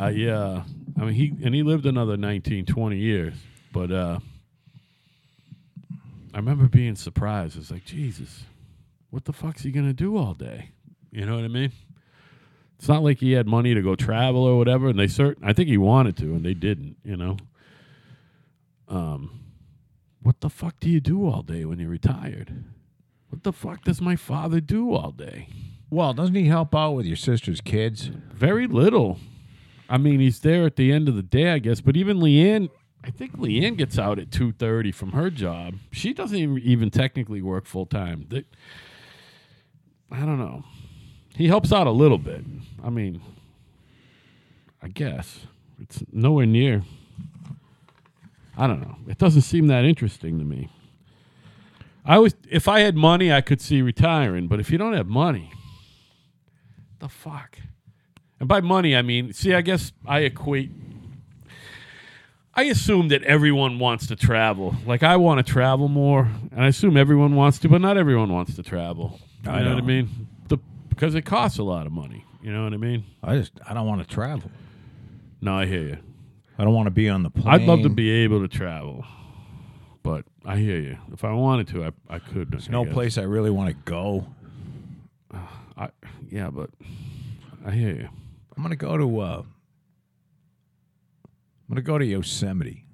uh, 0.00 0.06
yeah 0.08 0.62
i 0.98 1.04
mean 1.04 1.14
he 1.14 1.32
and 1.44 1.54
he 1.54 1.62
lived 1.62 1.84
another 1.86 2.16
19 2.16 2.64
20 2.66 2.96
years 2.96 3.34
but 3.72 3.90
uh 3.90 4.18
i 6.32 6.36
remember 6.36 6.66
being 6.68 6.96
surprised. 6.96 7.58
It's 7.58 7.70
like 7.70 7.84
jesus 7.84 8.44
what 9.10 9.24
the 9.24 9.32
fuck's 9.32 9.62
he 9.62 9.70
gonna 9.70 9.92
do 9.92 10.16
all 10.16 10.34
day 10.34 10.70
you 11.10 11.24
know 11.26 11.36
what 11.36 11.44
i 11.44 11.48
mean 11.48 11.72
it's 12.78 12.88
not 12.88 13.02
like 13.02 13.18
he 13.18 13.32
had 13.32 13.46
money 13.46 13.74
to 13.74 13.82
go 13.82 13.94
travel 13.94 14.42
or 14.42 14.56
whatever 14.56 14.88
and 14.88 14.98
they 14.98 15.06
certain 15.06 15.44
i 15.44 15.52
think 15.52 15.68
he 15.68 15.76
wanted 15.76 16.16
to 16.16 16.34
and 16.34 16.44
they 16.44 16.54
didn't 16.54 16.96
you 17.04 17.16
know 17.16 17.36
um 18.88 19.40
what 20.22 20.40
the 20.40 20.50
fuck 20.50 20.78
do 20.80 20.88
you 20.88 21.00
do 21.00 21.26
all 21.28 21.42
day 21.42 21.64
when 21.64 21.78
you're 21.78 21.90
retired 21.90 22.64
what 23.28 23.42
the 23.42 23.52
fuck 23.52 23.84
does 23.84 24.00
my 24.00 24.16
father 24.16 24.60
do 24.60 24.92
all 24.92 25.12
day 25.12 25.48
Well, 25.88 26.12
doesn't 26.14 26.34
he 26.34 26.46
help 26.46 26.74
out 26.74 26.92
with 26.92 27.06
your 27.06 27.16
sister's 27.16 27.60
kids? 27.60 28.10
very 28.32 28.66
little. 28.68 29.18
I 29.88 29.98
mean, 29.98 30.20
he's 30.20 30.38
there 30.40 30.64
at 30.66 30.76
the 30.76 30.92
end 30.92 31.08
of 31.08 31.16
the 31.16 31.22
day, 31.22 31.50
I 31.52 31.58
guess. 31.58 31.80
But 31.80 31.96
even 31.96 32.18
Leanne, 32.18 32.70
I 33.04 33.10
think 33.10 33.36
Leanne 33.38 33.76
gets 33.76 33.98
out 33.98 34.18
at 34.20 34.30
two 34.30 34.52
thirty 34.52 34.92
from 34.92 35.12
her 35.12 35.30
job. 35.30 35.74
She 35.92 36.12
doesn't 36.12 36.36
even, 36.38 36.58
even 36.58 36.90
technically 36.90 37.42
work 37.42 37.66
full 37.66 37.86
time. 37.86 38.26
I 40.10 40.20
don't 40.20 40.38
know. 40.38 40.64
He 41.34 41.48
helps 41.48 41.72
out 41.72 41.86
a 41.86 41.92
little 41.92 42.18
bit. 42.18 42.44
I 42.82 42.90
mean, 42.90 43.20
I 44.82 44.88
guess 44.88 45.40
it's 45.80 46.02
nowhere 46.12 46.46
near. 46.46 46.82
I 48.56 48.66
don't 48.66 48.80
know. 48.80 48.96
It 49.08 49.18
doesn't 49.18 49.42
seem 49.42 49.68
that 49.68 49.84
interesting 49.84 50.38
to 50.38 50.44
me. 50.44 50.68
I 52.04 52.18
was, 52.18 52.34
if 52.50 52.66
I 52.66 52.80
had 52.80 52.96
money, 52.96 53.32
I 53.32 53.40
could 53.40 53.60
see 53.60 53.82
retiring. 53.82 54.48
But 54.48 54.60
if 54.60 54.70
you 54.70 54.78
don't 54.78 54.94
have 54.94 55.06
money, 55.06 55.52
the 56.98 57.08
fuck? 57.08 57.58
And 58.38 58.48
by 58.48 58.60
money, 58.60 58.96
I 58.96 59.02
mean, 59.02 59.32
see, 59.32 59.54
I 59.54 59.60
guess 59.60 59.92
I 60.06 60.20
equate. 60.20 60.70
I 62.54 62.64
assume 62.64 63.08
that 63.08 63.22
everyone 63.22 63.78
wants 63.78 64.06
to 64.08 64.16
travel. 64.16 64.74
Like 64.84 65.02
I 65.02 65.16
want 65.16 65.44
to 65.44 65.52
travel 65.52 65.88
more, 65.88 66.28
and 66.50 66.64
I 66.64 66.68
assume 66.68 66.96
everyone 66.96 67.36
wants 67.36 67.58
to, 67.60 67.68
but 67.68 67.80
not 67.80 67.96
everyone 67.96 68.32
wants 68.32 68.56
to 68.56 68.62
travel. 68.62 69.20
You 69.44 69.50
I 69.50 69.62
know 69.62 69.74
what 69.74 69.82
I 69.82 69.86
mean? 69.86 70.08
The 70.48 70.58
because 70.88 71.14
it 71.14 71.22
costs 71.22 71.58
a 71.58 71.62
lot 71.62 71.86
of 71.86 71.92
money. 71.92 72.24
You 72.42 72.52
know 72.52 72.64
what 72.64 72.72
I 72.72 72.76
mean? 72.76 73.04
I 73.22 73.36
just 73.36 73.52
I 73.66 73.74
don't 73.74 73.86
want 73.86 74.06
to 74.06 74.14
travel. 74.14 74.50
No, 75.40 75.54
I 75.54 75.66
hear 75.66 75.82
you. 75.82 75.98
I 76.58 76.64
don't 76.64 76.74
want 76.74 76.86
to 76.86 76.90
be 76.90 77.08
on 77.08 77.22
the 77.22 77.30
plane. 77.30 77.48
I'd 77.48 77.62
love 77.62 77.82
to 77.82 77.88
be 77.88 78.10
able 78.10 78.40
to 78.40 78.48
travel, 78.48 79.04
but 80.02 80.24
I 80.44 80.56
hear 80.56 80.78
you. 80.78 80.98
If 81.12 81.24
I 81.24 81.32
wanted 81.32 81.68
to, 81.68 81.84
I 81.84 81.90
I 82.08 82.18
could. 82.18 82.50
There's 82.50 82.68
no 82.68 82.84
place 82.84 83.16
I 83.16 83.22
really 83.22 83.50
want 83.50 83.70
to 83.70 83.76
go. 83.90 84.26
I, 85.76 85.88
yeah, 86.28 86.50
but 86.50 86.68
I 87.64 87.70
hear 87.70 87.94
you. 87.94 88.08
I'm 88.54 88.62
gonna 88.62 88.76
go 88.76 88.98
to 88.98 89.20
uh 89.20 89.38
I'm 89.42 89.46
gonna 91.70 91.80
go 91.82 91.96
to 91.96 92.04
Yosemite. 92.04 92.84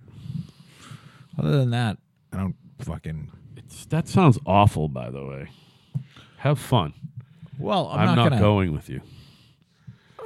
Other 1.39 1.59
than 1.59 1.71
that, 1.71 1.99
I 2.33 2.37
don't 2.37 2.55
fucking 2.79 3.33
It's, 3.57 3.87
that 3.87 4.07
sounds 4.07 4.39
awful, 4.47 4.89
by 4.89 5.11
the 5.11 5.25
way. 5.25 5.49
Have 6.39 6.59
fun. 6.59 6.95
well, 7.59 7.89
I'm, 7.89 8.01
I'm, 8.01 8.07
not, 8.07 8.15
not, 8.17 8.29
gonna 8.31 8.41
going 8.41 8.73
with 8.73 8.89
you. 8.89 9.01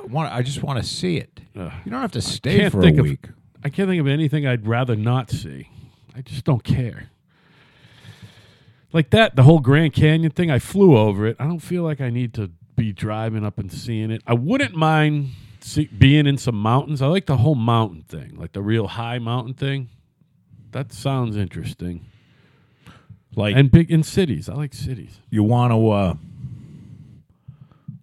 Want, 0.08 0.32
I 0.32 0.42
just 0.42 0.62
want 0.62 0.78
to 0.78 0.84
see 0.84 1.18
it. 1.18 1.40
Ugh. 1.56 1.72
You 1.84 1.90
don't 1.90 2.00
have 2.00 2.12
to 2.12 2.22
stay 2.22 2.68
for 2.68 2.78
a 2.78 2.82
think 2.82 2.98
of- 2.98 3.04
week. 3.04 3.26
I 3.62 3.68
can't 3.68 3.88
think 3.88 4.00
of 4.00 4.06
anything 4.06 4.46
I'd 4.46 4.66
rather 4.66 4.96
not 4.96 5.30
see. 5.30 5.68
I 6.16 6.22
just 6.22 6.44
don't 6.44 6.64
care. 6.64 7.10
Like 8.92 9.10
that, 9.10 9.36
the 9.36 9.42
whole 9.42 9.60
Grand 9.60 9.92
Canyon 9.92 10.32
thing, 10.32 10.50
I 10.50 10.58
flew 10.58 10.96
over 10.96 11.26
it. 11.26 11.36
I 11.38 11.44
don't 11.44 11.60
feel 11.60 11.82
like 11.82 12.00
I 12.00 12.10
need 12.10 12.34
to 12.34 12.50
be 12.74 12.92
driving 12.92 13.44
up 13.44 13.58
and 13.58 13.70
seeing 13.70 14.10
it. 14.10 14.22
I 14.26 14.34
wouldn't 14.34 14.74
mind 14.74 15.32
see, 15.60 15.86
being 15.86 16.26
in 16.26 16.38
some 16.38 16.56
mountains. 16.56 17.02
I 17.02 17.06
like 17.06 17.26
the 17.26 17.36
whole 17.36 17.54
mountain 17.54 18.02
thing, 18.02 18.36
like 18.36 18.52
the 18.52 18.62
real 18.62 18.88
high 18.88 19.18
mountain 19.18 19.54
thing. 19.54 19.90
That 20.72 20.92
sounds 20.92 21.36
interesting. 21.36 22.06
Like 23.36 23.54
And 23.56 23.70
big 23.70 23.90
in 23.90 24.02
cities. 24.02 24.48
I 24.48 24.54
like 24.54 24.74
cities. 24.74 25.18
you 25.30 25.42
want 25.44 25.72
to 25.72 25.90
uh, 25.90 26.14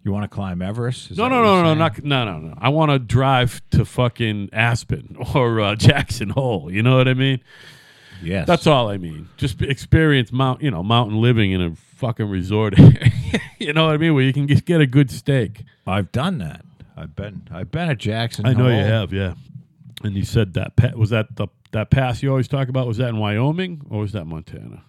you 0.04 0.12
want 0.12 0.24
to 0.24 0.28
climb 0.34 0.62
Everest? 0.62 1.10
Is 1.10 1.18
No, 1.18 1.24
that 1.24 1.30
no, 1.30 1.36
what 1.36 1.42
no, 1.42 1.52
you're 1.54 1.62
no, 1.62 1.68
saying? 1.68 1.78
not, 1.78 2.04
no, 2.04 2.24
no, 2.24 2.38
no. 2.48 2.54
I 2.58 2.68
want 2.70 2.90
to 2.92 2.98
drive 2.98 3.60
to 3.72 3.84
fucking 3.84 4.50
Aspen 4.52 5.16
or 5.34 5.60
uh, 5.60 5.74
Jackson 5.74 6.30
Hole. 6.30 6.70
You 6.72 6.82
know 6.82 6.96
what 6.96 7.08
I 7.08 7.14
mean? 7.14 7.40
Yes, 8.22 8.46
That's 8.48 8.66
all 8.66 8.88
I 8.88 8.96
mean. 8.96 9.28
Just 9.36 9.62
experience 9.62 10.32
mount, 10.32 10.60
you 10.62 10.70
know, 10.72 10.82
mountain 10.82 11.20
living 11.20 11.52
in 11.52 11.60
a 11.60 11.74
fucking 11.76 12.28
resort. 12.28 12.74
you 13.58 13.72
know 13.72 13.86
what 13.86 13.94
I 13.94 13.96
mean? 13.98 14.14
Where 14.14 14.24
you 14.24 14.32
can 14.32 14.48
just 14.48 14.64
get 14.64 14.80
a 14.80 14.86
good 14.86 15.08
steak. 15.10 15.64
I've 15.86 16.10
done 16.10 16.38
that. 16.38 16.64
I've 16.96 17.14
been 17.14 17.46
I've 17.52 17.70
been 17.70 17.90
at 17.90 17.98
Jackson. 17.98 18.44
I 18.44 18.54
know 18.54 18.66
you 18.68 18.82
have, 18.82 19.12
yeah. 19.12 19.34
And 20.02 20.16
you 20.16 20.24
said 20.24 20.54
that 20.54 20.74
pa- 20.74 20.96
was 20.96 21.10
that 21.10 21.36
the 21.36 21.46
that 21.70 21.90
pass 21.90 22.20
you 22.22 22.30
always 22.30 22.48
talk 22.48 22.68
about? 22.68 22.88
Was 22.88 22.96
that 22.96 23.10
in 23.10 23.18
Wyoming 23.18 23.82
or 23.88 24.00
was 24.00 24.10
that 24.12 24.24
Montana? 24.24 24.82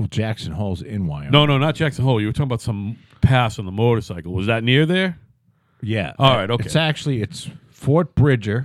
Well, 0.00 0.08
Jackson 0.08 0.52
Hole's 0.52 0.80
in 0.80 1.06
Wyoming. 1.06 1.30
No, 1.30 1.44
no, 1.44 1.58
not 1.58 1.74
Jackson 1.74 2.06
Hole. 2.06 2.22
You 2.22 2.28
were 2.28 2.32
talking 2.32 2.44
about 2.44 2.62
some 2.62 2.96
pass 3.20 3.58
on 3.58 3.66
the 3.66 3.70
motorcycle. 3.70 4.32
Was 4.32 4.46
that 4.46 4.64
near 4.64 4.86
there? 4.86 5.18
Yeah. 5.82 6.14
All 6.18 6.34
right, 6.34 6.50
okay. 6.50 6.64
It's 6.64 6.74
actually 6.74 7.20
it's 7.20 7.50
Fort 7.70 8.14
Bridger 8.14 8.64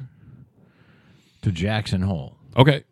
to 1.42 1.52
Jackson 1.52 2.04
Hole, 2.04 2.38
Okay. 2.56 2.86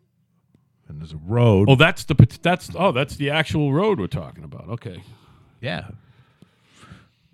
and 0.89 0.99
there's 0.99 1.13
a 1.13 1.17
road. 1.25 1.69
Oh, 1.69 1.75
that's 1.75 2.03
the 2.03 2.15
that's 2.41 2.69
oh 2.75 2.91
that's 2.91 3.15
the 3.15 3.29
actual 3.29 3.71
road 3.71 3.97
we're 3.97 4.07
talking 4.07 4.43
about. 4.43 4.67
Okay. 4.67 5.01
Yeah. 5.61 5.87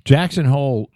Jackson 0.05 0.45
Hole. 0.45 0.91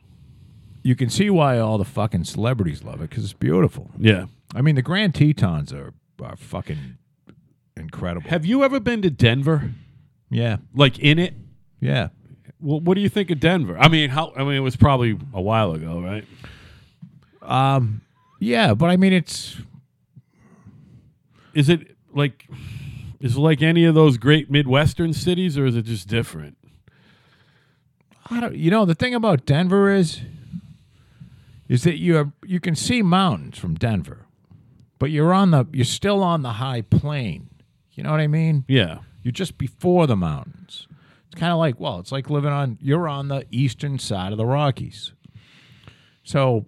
You 0.84 0.96
can 0.96 1.10
see 1.10 1.32
why 1.32 1.58
all 1.58 1.80
the 1.80 1.86
fucking 1.86 2.26
celebrities 2.26 2.84
love 2.84 3.02
it 3.02 3.10
because 3.10 3.24
it's 3.24 3.34
beautiful. 3.34 3.90
Yeah. 3.98 4.26
I 4.54 4.62
mean, 4.62 4.76
the 4.76 4.82
Grand 4.84 5.16
Tetons 5.16 5.74
are 5.74 5.96
are 6.22 6.36
fucking 6.36 6.98
incredible. 7.76 8.30
Have 8.30 8.46
you 8.46 8.64
ever 8.64 8.80
been 8.80 9.02
to 9.02 9.10
Denver? 9.10 9.72
Yeah, 10.34 10.58
Like 10.74 11.00
in 11.00 11.20
it? 11.20 11.34
yeah. 11.80 12.10
Well, 12.60 12.80
what 12.80 12.96
do 12.96 13.02
you 13.02 13.10
think 13.10 13.30
of 13.30 13.40
Denver? 13.42 13.78
I 13.78 13.90
mean, 13.90 14.10
how? 14.10 14.32
I 14.38 14.44
mean, 14.44 14.54
it 14.54 14.60
was 14.62 14.76
probably 14.78 15.18
a 15.34 15.42
while 15.42 15.74
ago, 15.74 16.00
right? 16.02 16.26
Um, 17.42 18.02
yeah, 18.40 18.74
but 18.74 18.90
I 18.90 18.96
mean, 18.98 19.12
it's 19.12 19.58
Is 21.54 21.68
it 21.70 21.96
like 22.14 22.48
is 23.20 23.36
it 23.36 23.40
like 23.40 23.62
any 23.62 23.86
of 23.86 23.96
those 23.96 24.18
great 24.18 24.50
Midwestern 24.50 25.14
cities, 25.14 25.58
or 25.58 25.66
is 25.66 25.76
it 25.76 25.84
just 25.86 26.08
different? 26.08 26.58
I 28.30 28.40
don't. 28.40 28.56
You 28.56 28.72
know, 28.72 28.86
the 28.86 28.96
thing 28.96 29.14
about 29.14 29.46
Denver 29.46 29.90
is, 29.94 30.22
is 31.68 31.84
that 31.84 31.98
you 32.00 32.18
are, 32.18 32.32
you 32.46 32.60
can 32.62 32.76
see 32.76 33.02
mountains 33.02 33.58
from 33.58 33.76
Denver, 33.76 34.26
but 35.00 35.12
you're 35.12 35.34
on 35.34 35.52
the 35.52 35.68
you're 35.74 35.84
still 35.86 36.24
on 36.24 36.42
the 36.44 36.54
high 36.54 36.82
plain. 36.82 37.50
You 37.92 38.04
know 38.04 38.12
what 38.12 38.22
I 38.22 38.28
mean? 38.28 38.64
Yeah. 38.68 39.00
You're 39.24 39.32
just 39.32 39.58
before 39.58 40.06
the 40.06 40.16
mountains. 40.16 40.88
It's 41.28 41.40
kind 41.40 41.52
of 41.52 41.58
like 41.58 41.80
well, 41.80 42.00
it's 42.00 42.12
like 42.12 42.30
living 42.30 42.52
on 42.52 42.78
you're 42.82 43.08
on 43.08 43.30
the 43.30 43.46
eastern 43.50 43.98
side 43.98 44.32
of 44.32 44.38
the 44.38 44.46
Rockies. 44.46 45.14
So, 46.24 46.68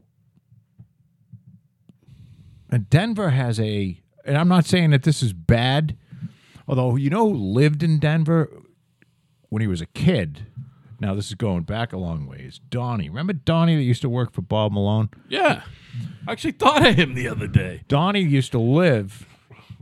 and 2.70 2.89
Denver 2.89 3.30
has 3.30 3.60
a, 3.60 4.02
and 4.26 4.38
I'm 4.38 4.48
not 4.48 4.65
saying 4.65 4.89
that 4.91 5.04
this 5.04 5.24
is 5.24 5.34
bad, 5.34 5.98
although 6.68 6.96
you 6.96 7.10
know 7.10 7.30
who 7.30 7.36
lived 7.36 7.84
in 7.84 8.00
Denver 8.00 8.50
when 9.50 9.62
he 9.62 9.68
was 9.68 9.82
a 9.82 9.86
kid. 9.86 10.48
Now 11.00 11.13
this 11.13 11.28
is 11.28 11.36
going 11.36 11.63
back 11.63 11.94
a 11.94 11.98
long 11.98 12.26
ways. 12.26 12.60
Donnie, 12.70 13.10
remember 13.10 13.34
Donnie 13.34 13.76
that 13.76 13.84
used 13.84 14.02
to 14.02 14.10
work 14.10 14.32
for 14.32 14.41
Bob 14.41 14.72
Malone? 14.72 15.10
Yeah. 15.28 15.62
I 16.28 16.32
actually 16.32 16.54
thought 16.54 16.86
of 16.86 16.96
him 16.96 17.13
the 17.13 17.28
other 17.28 17.48
day. 17.48 17.84
Donnie 17.88 18.22
used 18.22 18.52
to 18.54 18.60
live 18.60 19.28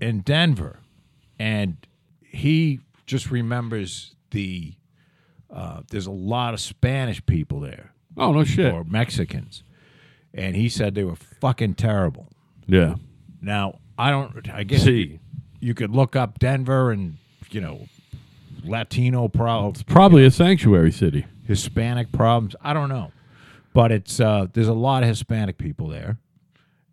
in 0.01 0.21
Denver, 0.21 0.79
and 1.39 1.77
he 2.33 2.79
just 3.05 3.31
remembers 3.31 4.15
the. 4.31 4.73
Uh, 5.49 5.81
there's 5.91 6.07
a 6.07 6.11
lot 6.11 6.53
of 6.55 6.59
Spanish 6.59 7.23
people 7.27 7.59
there 7.59 7.93
Oh 8.17 8.31
no 8.33 8.43
shit. 8.43 8.73
or 8.73 8.83
Mexicans, 8.83 9.63
and 10.33 10.55
he 10.55 10.67
said 10.67 10.95
they 10.95 11.03
were 11.03 11.15
fucking 11.15 11.75
terrible. 11.75 12.27
Yeah. 12.65 12.95
Now 13.39 13.79
I 13.97 14.09
don't. 14.09 14.49
I 14.49 14.63
guess 14.63 14.83
See. 14.83 15.19
you 15.59 15.73
could 15.75 15.91
look 15.91 16.15
up 16.15 16.39
Denver 16.39 16.91
and 16.91 17.17
you 17.51 17.61
know 17.61 17.85
Latino 18.63 19.27
problems, 19.27 19.83
Probably 19.83 20.25
a 20.25 20.31
sanctuary 20.31 20.91
city. 20.91 21.25
Hispanic 21.45 22.11
problems. 22.11 22.55
I 22.63 22.73
don't 22.73 22.89
know, 22.89 23.11
but 23.73 23.91
it's 23.91 24.19
uh, 24.19 24.47
there's 24.53 24.69
a 24.69 24.73
lot 24.73 25.03
of 25.03 25.09
Hispanic 25.09 25.57
people 25.59 25.87
there, 25.87 26.17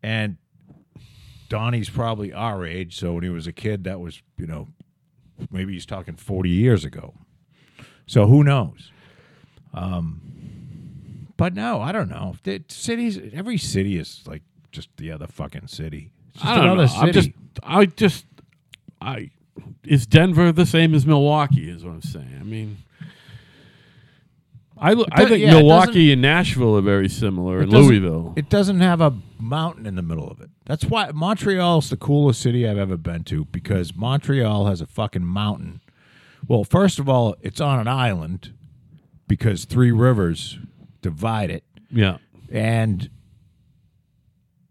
and 0.03 0.37
Donnie's 1.49 1.89
probably 1.89 2.33
our 2.33 2.67
age. 2.67 2.97
So 2.99 3.15
when 3.15 3.23
he 3.23 3.31
was 3.31 3.47
a 3.47 3.53
kid, 3.53 3.85
that 3.85 4.01
was 4.01 4.21
you 4.37 4.47
know 4.47 4.69
maybe 5.51 5.73
he's 5.73 5.87
talking 5.87 6.17
forty 6.17 6.51
years 6.51 6.85
ago. 6.85 7.15
So 8.07 8.27
who 8.27 8.43
knows? 8.43 8.91
Um, 9.73 11.29
but 11.37 11.55
no, 11.55 11.81
I 11.81 11.93
don't 11.93 12.11
know. 12.11 12.35
The 12.43 12.63
cities, 12.69 13.19
every 13.33 13.57
city 13.57 13.99
is 13.99 14.23
like 14.27 14.43
just 14.73 14.89
the 14.97 15.13
other 15.13 15.27
fucking 15.27 15.69
city. 15.69 16.13
It's 16.31 16.43
just 16.43 16.47
I 16.47 16.57
don't 16.57 16.65
know. 16.65 16.73
another 16.83 16.93
I'm 16.95 17.13
just. 17.13 17.31
I 17.63 17.87
just 17.87 18.27
I 19.01 19.31
is 19.85 20.07
Denver 20.07 20.53
the 20.53 20.67
same 20.67 20.95
as 20.95 21.07
Milwaukee 21.07 21.71
is 21.71 21.85
what 21.85 21.93
I'm 21.93 22.03
saying. 22.03 22.39
I 22.41 22.45
mean 22.45 22.79
I, 24.83 24.95
lo- 24.95 25.05
I 25.13 25.27
think 25.27 25.43
yeah, 25.43 25.51
it 25.53 25.57
Milwaukee 25.59 26.11
and 26.13 26.23
Nashville 26.23 26.77
are 26.77 26.81
very 26.83 27.09
similar, 27.09 27.61
and 27.61 27.71
doesn't- 27.71 27.87
Louisville. 27.89 28.33
It 28.37 28.49
doesn't 28.49 28.81
have 28.81 29.01
a 29.03 29.15
mountain 29.39 29.85
in 29.87 29.95
the 29.95 30.03
middle 30.03 30.29
of 30.31 30.41
it. 30.41 30.49
That's 30.65 30.85
why 30.87 31.11
Montreal's 31.13 31.91
the 31.91 31.97
coolest 31.99 32.41
city 32.41 32.67
I've 32.67 32.79
ever 32.79 32.97
been 32.97 33.25
to 33.25 33.45
because 33.47 33.95
Montreal 33.95 34.67
has 34.67 34.81
a 34.81 34.87
fucking 34.87 35.25
mountain. 35.25 35.81
Well, 36.49 36.65
first 36.65 36.99
of 36.99 37.09
all, 37.09 37.37
it's 37.43 37.61
on 37.61 37.79
an 37.79 37.89
island 37.89 38.55
because 39.29 39.65
three 39.67 39.93
rivers 39.93 40.59
divide 41.03 41.51
it, 41.51 41.65
yeah. 41.91 42.17
and 42.51 43.11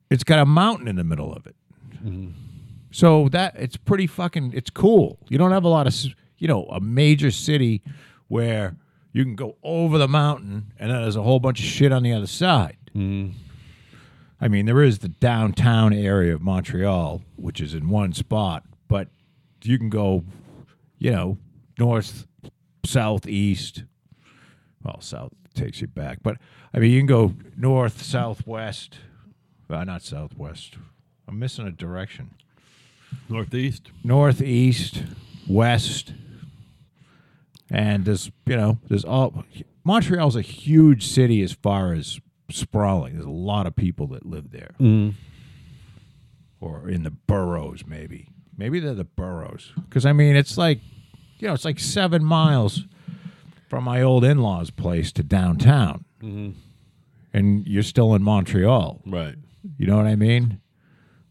it's 0.09 0.23
got 0.23 0.39
a 0.39 0.45
mountain 0.45 0.87
in 0.87 0.95
the 0.95 1.03
middle 1.03 1.31
of 1.33 1.45
it. 1.45 1.55
Mm-hmm. 2.03 2.31
So 2.91 3.29
that 3.29 3.55
it's 3.57 3.77
pretty 3.77 4.07
fucking. 4.07 4.53
It's 4.55 4.69
cool. 4.71 5.19
You 5.29 5.37
don't 5.37 5.51
have 5.51 5.63
a 5.63 5.67
lot 5.69 5.85
of, 5.85 5.93
s- 5.93 6.09
you 6.39 6.47
know, 6.47 6.63
a 6.65 6.79
major 6.79 7.29
city 7.29 7.83
where 8.27 8.75
you 9.11 9.23
can 9.23 9.35
go 9.35 9.55
over 9.63 9.97
the 9.97 10.07
mountain 10.07 10.71
and 10.77 10.91
then 10.91 11.01
there's 11.01 11.15
a 11.15 11.23
whole 11.23 11.39
bunch 11.39 11.59
of 11.59 11.65
shit 11.65 11.91
on 11.91 12.03
the 12.03 12.13
other 12.13 12.27
side. 12.27 12.77
I 14.41 14.47
mean, 14.47 14.65
there 14.65 14.81
is 14.81 14.99
the 14.99 15.09
downtown 15.09 15.93
area 15.93 16.33
of 16.33 16.41
Montreal, 16.41 17.21
which 17.35 17.59
is 17.59 17.73
in 17.73 17.89
one 17.89 18.13
spot, 18.13 18.63
but 18.87 19.09
you 19.63 19.77
can 19.77 19.89
go, 19.89 20.23
you 20.97 21.11
know, 21.11 21.37
north, 21.77 22.25
south, 22.85 23.27
east. 23.27 23.83
Well, 24.83 25.01
south 25.01 25.33
takes 25.55 25.81
you 25.81 25.87
back, 25.87 26.19
but 26.23 26.37
I 26.73 26.79
mean, 26.79 26.91
you 26.91 26.99
can 26.99 27.07
go 27.07 27.33
north, 27.57 28.01
southwest. 28.03 28.99
Uh, 29.69 29.83
not 29.83 30.01
southwest. 30.01 30.75
I'm 31.27 31.37
missing 31.37 31.67
a 31.67 31.71
direction. 31.71 32.31
Northeast. 33.27 33.91
Northeast, 34.03 35.03
west, 35.47 36.13
and 37.71 38.05
there's 38.05 38.31
you 38.45 38.55
know 38.55 38.77
there's 38.87 39.05
all. 39.05 39.43
Montreal's 39.83 40.35
a 40.35 40.41
huge 40.41 41.07
city 41.07 41.41
as 41.41 41.53
far 41.53 41.93
as 41.93 42.19
sprawling. 42.51 43.13
There's 43.13 43.25
a 43.25 43.29
lot 43.29 43.65
of 43.65 43.75
people 43.75 44.07
that 44.07 44.25
live 44.25 44.51
there 44.51 44.71
Mm. 44.79 45.13
or 46.59 46.89
in 46.89 47.03
the 47.03 47.11
boroughs 47.11 47.83
maybe 47.87 48.27
maybe 48.57 48.79
they're 48.79 48.93
the 48.93 49.03
boroughs 49.05 49.71
because 49.87 50.05
i 50.05 50.11
mean 50.11 50.35
it's 50.35 50.57
like 50.57 50.79
you 51.37 51.47
know 51.47 51.53
it's 51.53 51.63
like 51.63 51.79
seven 51.79 52.23
miles 52.23 52.83
from 53.69 53.83
my 53.85 54.01
old 54.01 54.23
in-laws 54.25 54.69
place 54.71 55.11
to 55.13 55.23
downtown 55.23 56.03
and 57.33 57.65
you're 57.67 57.83
still 57.83 58.13
in 58.15 58.21
montreal 58.23 58.99
Right. 59.05 59.35
you 59.77 59.87
know 59.87 59.95
what 59.97 60.07
i 60.07 60.15
mean 60.15 60.59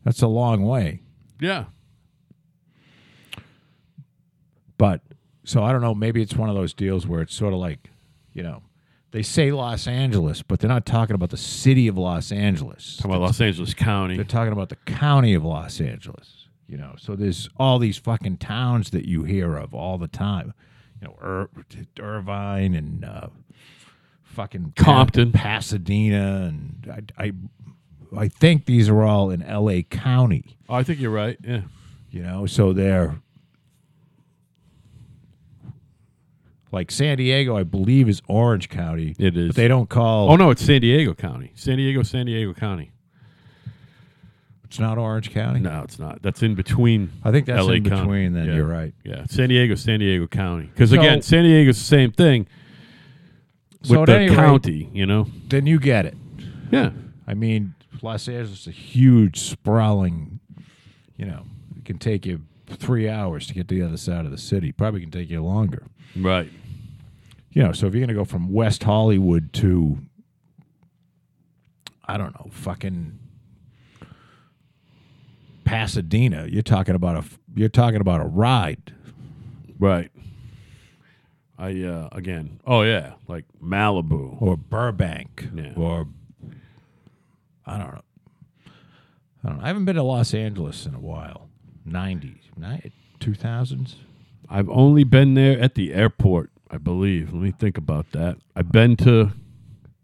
that's 0.04 0.22
a 0.22 0.28
long 0.28 0.62
way 0.62 1.00
Yeah. 1.40 1.64
but 4.78 5.02
so 5.48 5.62
i 5.64 5.72
don't 5.72 5.80
know 5.80 5.94
maybe 5.94 6.20
it's 6.22 6.34
one 6.36 6.48
of 6.48 6.54
those 6.54 6.74
deals 6.74 7.06
where 7.06 7.20
it's 7.22 7.34
sort 7.34 7.52
of 7.52 7.58
like 7.58 7.90
you 8.32 8.42
know 8.42 8.62
they 9.10 9.22
say 9.22 9.50
los 9.50 9.86
angeles 9.86 10.42
but 10.42 10.60
they're 10.60 10.68
not 10.68 10.84
talking 10.86 11.14
about 11.14 11.30
the 11.30 11.36
city 11.36 11.88
of 11.88 11.96
los 11.96 12.30
angeles 12.32 12.96
Talking 12.96 13.12
about 13.12 13.22
Los 13.22 13.40
Angeles 13.40 13.74
County. 13.74 14.16
They're 14.16 14.24
talking 14.24 14.52
about 14.52 14.68
the 14.68 14.76
county 14.76 15.34
of 15.34 15.44
Los 15.44 15.80
Angeles. 15.80 16.48
You 16.66 16.76
know, 16.76 16.94
so 16.98 17.16
there's 17.16 17.48
all 17.56 17.78
these 17.78 17.96
fucking 17.96 18.36
towns 18.36 18.90
that 18.90 19.06
you 19.08 19.24
hear 19.24 19.56
of 19.56 19.72
all 19.72 19.96
the 19.96 20.08
time. 20.08 20.52
You 21.00 21.08
know, 21.08 21.16
Ir- 21.22 21.48
Irvine 21.98 22.74
and 22.74 23.04
uh, 23.06 23.28
fucking 24.22 24.74
Compton. 24.76 25.32
Pasadena, 25.32 26.46
and 26.48 27.06
I, 27.18 27.24
I, 27.24 27.32
I 28.24 28.28
think 28.28 28.66
these 28.66 28.88
are 28.88 29.02
all 29.02 29.30
in 29.30 29.42
L.A. 29.42 29.82
County. 29.82 30.58
Oh, 30.68 30.74
I 30.74 30.82
think 30.82 31.00
you're 31.00 31.10
right. 31.10 31.38
Yeah. 31.42 31.62
You 32.10 32.22
know, 32.22 32.44
so 32.46 32.72
they're. 32.74 33.16
Like 36.70 36.90
San 36.90 37.16
Diego, 37.16 37.56
I 37.56 37.62
believe, 37.62 38.08
is 38.08 38.20
Orange 38.28 38.68
County. 38.68 39.14
It 39.18 39.36
is. 39.36 39.48
But 39.48 39.56
they 39.56 39.68
don't 39.68 39.88
call. 39.88 40.30
Oh 40.30 40.36
no, 40.36 40.50
it's 40.50 40.62
San 40.64 40.80
Diego 40.82 41.14
County. 41.14 41.52
San 41.54 41.78
Diego, 41.78 42.02
San 42.02 42.26
Diego 42.26 42.52
County. 42.52 42.90
it's 44.64 44.78
not 44.78 44.98
Orange 44.98 45.30
County. 45.32 45.60
No, 45.60 45.80
it's 45.82 45.98
not. 45.98 46.20
That's 46.20 46.42
in 46.42 46.54
between. 46.54 47.10
I 47.24 47.30
think 47.32 47.46
that's 47.46 47.64
LA 47.66 47.74
in 47.74 47.84
County. 47.84 48.00
between. 48.02 48.32
Then 48.34 48.46
Yeah. 48.48 48.54
you're 48.56 48.66
right. 48.66 48.92
Yeah, 49.02 49.24
San 49.30 49.48
Diego, 49.48 49.74
San 49.76 50.00
Diego 50.00 50.26
County. 50.26 50.66
Because 50.66 50.90
So- 50.90 50.98
again, 51.00 51.22
San 51.22 51.44
Diego's 51.44 51.78
the 51.78 51.84
same 51.84 52.10
thing 52.12 52.46
with 53.80 53.88
So 53.90 54.04
the 54.04 54.14
any 54.16 54.28
rate- 54.28 54.36
county. 54.36 54.90
You 54.92 55.06
know. 55.06 55.26
Then 55.48 55.66
you 55.66 55.78
get 55.80 56.04
it. 56.04 56.16
Yeah. 56.70 56.90
I 57.26 57.32
mean, 57.32 57.74
Los 58.02 58.28
Angeles 58.28 58.60
is 58.60 58.66
a 58.66 58.70
huge, 58.70 59.38
sprawling. 59.40 60.38
You 61.16 61.24
know, 61.26 61.44
it 61.78 61.84
can 61.86 61.96
take 61.98 62.26
you 62.26 62.42
three 62.76 63.08
hours 63.08 63.46
to 63.48 63.54
get 63.54 63.68
to 63.68 63.74
the 63.74 63.82
other 63.82 63.96
side 63.96 64.24
of 64.24 64.30
the 64.30 64.38
city. 64.38 64.72
Probably 64.72 65.00
can 65.00 65.10
take 65.10 65.30
you 65.30 65.42
longer. 65.42 65.84
Right. 66.16 66.50
You 67.52 67.62
know, 67.62 67.72
so 67.72 67.86
if 67.86 67.94
you're 67.94 68.00
going 68.00 68.08
to 68.08 68.14
go 68.14 68.24
from 68.24 68.52
West 68.52 68.84
Hollywood 68.84 69.52
to, 69.54 69.98
I 72.04 72.16
don't 72.18 72.34
know, 72.34 72.48
fucking 72.52 73.18
Pasadena, 75.64 76.46
you're 76.48 76.62
talking 76.62 76.94
about 76.94 77.16
a 77.16 77.24
you're 77.54 77.68
talking 77.68 78.00
about 78.00 78.20
a 78.20 78.24
ride. 78.24 78.94
Right. 79.78 80.10
I 81.58 81.82
uh 81.82 82.08
again. 82.12 82.60
Oh 82.66 82.82
yeah, 82.82 83.14
like 83.26 83.44
Malibu. 83.62 84.40
or 84.40 84.56
Burbank 84.56 85.48
Yeah. 85.54 85.72
or 85.76 86.06
I 87.66 87.76
don't 87.78 87.94
know. 87.94 88.00
I 89.44 89.48
don't 89.48 89.58
know. 89.58 89.64
I 89.64 89.66
haven't 89.68 89.84
been 89.84 89.96
to 89.96 90.02
Los 90.02 90.32
Angeles 90.32 90.86
in 90.86 90.94
a 90.94 91.00
while. 91.00 91.47
90s, 91.88 92.38
ni- 92.56 92.92
2000s. 93.20 93.94
I've 94.48 94.68
only 94.70 95.04
been 95.04 95.34
there 95.34 95.58
at 95.58 95.74
the 95.74 95.92
airport, 95.92 96.50
I 96.70 96.78
believe. 96.78 97.32
Let 97.32 97.42
me 97.42 97.50
think 97.50 97.76
about 97.76 98.12
that. 98.12 98.38
I've 98.56 98.72
been 98.72 98.96
to 98.98 99.32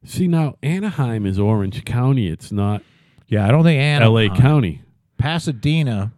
See 0.07 0.29
now 0.29 0.57
Anaheim 0.63 1.25
is 1.25 1.39
Orange 1.39 1.83
County. 1.87 2.29
It's 2.29 2.53
not 2.53 2.83
Yeah, 3.27 3.47
I 3.49 3.51
don't 3.51 3.65
think 3.65 3.81
Anaheim. 3.81 4.13
LA 4.13 4.37
County. 4.37 4.83
Pasadena. 5.17 6.13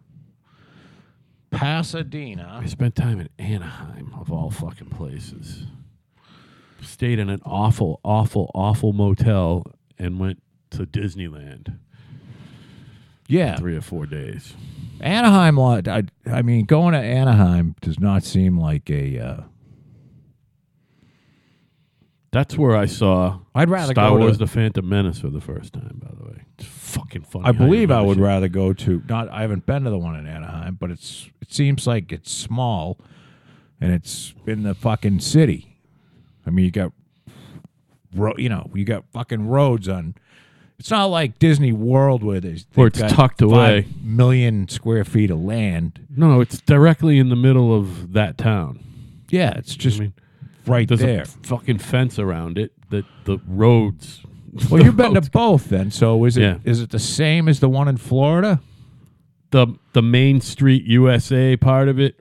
Pasadena. 1.51 2.59
I 2.61 2.65
spent 2.65 2.95
time 2.95 3.19
in 3.21 3.29
Anaheim 3.39 4.13
of 4.19 4.31
all 4.31 4.49
fucking 4.49 4.89
places. 4.89 5.63
Stayed 6.81 7.19
in 7.19 7.29
an 7.29 7.41
awful, 7.45 7.99
awful, 8.03 8.51
awful 8.53 8.91
motel 8.93 9.65
and 9.97 10.19
went 10.19 10.41
to 10.71 10.85
Disneyland 10.85 11.77
Yeah, 13.27 13.55
three 13.55 13.75
or 13.77 13.81
four 13.81 14.05
days. 14.05 14.53
Anaheim. 15.01 15.59
I, 15.59 16.03
I 16.25 16.41
mean, 16.41 16.65
going 16.65 16.93
to 16.93 16.99
Anaheim 16.99 17.75
does 17.81 17.99
not 17.99 18.23
seem 18.23 18.59
like 18.59 18.89
a. 18.89 19.19
Uh, 19.19 19.41
That's 22.31 22.57
where 22.57 22.75
I 22.75 22.85
saw 22.85 23.39
I'd 23.55 23.69
rather 23.69 23.93
Star 23.93 24.09
go 24.11 24.17
Wars: 24.19 24.33
to. 24.33 24.39
The 24.39 24.47
Phantom 24.47 24.87
Menace 24.87 25.19
for 25.19 25.29
the 25.29 25.41
first 25.41 25.73
time. 25.73 26.01
By 26.03 26.11
the 26.17 26.29
way, 26.29 26.41
it's 26.57 26.67
fucking 26.67 27.23
funny. 27.23 27.45
I 27.45 27.47
how 27.47 27.53
you 27.53 27.59
believe 27.59 27.91
I 27.91 27.95
remember 27.95 28.07
would 28.09 28.15
shit. 28.17 28.23
rather 28.23 28.47
go 28.47 28.73
to. 28.73 29.03
Not. 29.07 29.29
I 29.29 29.41
haven't 29.41 29.65
been 29.65 29.83
to 29.83 29.89
the 29.89 29.97
one 29.97 30.15
in 30.15 30.27
Anaheim, 30.27 30.75
but 30.79 30.91
it's. 30.91 31.29
It 31.41 31.51
seems 31.53 31.87
like 31.87 32.11
it's 32.11 32.31
small, 32.31 32.99
and 33.79 33.91
it's 33.93 34.33
in 34.45 34.63
the 34.63 34.73
fucking 34.75 35.19
city. 35.21 35.77
I 36.45 36.49
mean, 36.49 36.65
you 36.65 36.71
got. 36.71 36.91
Ro- 38.15 38.35
you 38.37 38.49
know, 38.49 38.69
you 38.73 38.83
got 38.85 39.05
fucking 39.13 39.47
roads 39.47 39.87
on. 39.87 40.15
It's 40.79 40.91
not 40.91 41.05
like 41.05 41.39
Disney 41.39 41.71
World 41.71 42.23
where 42.23 42.39
there's 42.39 42.65
Where 42.75 42.89
they've 42.89 43.03
it's 43.03 43.13
got 43.13 43.15
tucked 43.17 43.41
away. 43.41 43.81
five 43.83 44.03
million 44.03 44.67
square 44.67 45.03
feet 45.03 45.31
of 45.31 45.39
land. 45.41 46.05
No, 46.15 46.39
it's 46.41 46.61
directly 46.61 47.17
in 47.17 47.29
the 47.29 47.35
middle 47.35 47.75
of 47.75 48.13
that 48.13 48.37
town. 48.37 48.79
Yeah, 49.29 49.53
it's 49.57 49.75
just 49.75 49.97
I 49.97 50.01
mean, 50.01 50.13
right 50.67 50.87
there's 50.87 50.99
there. 50.99 51.23
a 51.23 51.25
fucking 51.25 51.79
fence 51.79 52.19
around 52.19 52.57
it. 52.59 52.71
That 52.91 53.05
the 53.25 53.39
roads. 53.47 54.21
well, 54.69 54.79
the 54.79 54.85
you've 54.85 54.95
been 54.97 55.09
to 55.09 55.13
roads- 55.15 55.29
both 55.29 55.69
then. 55.69 55.89
So 55.91 56.23
is 56.25 56.37
it 56.37 56.61
is 56.63 56.77
Yeah. 56.79 56.83
it 56.83 56.89
the 56.91 56.99
same 56.99 57.47
as 57.49 57.59
the 57.59 57.69
one 57.69 57.87
in 57.87 57.97
Florida? 57.97 58.61
the 59.51 59.65
the 59.93 60.01
Main 60.01 60.41
Street 60.41 60.83
USA 60.85 61.55
part 61.57 61.87
of 61.87 61.99
it. 61.99 62.19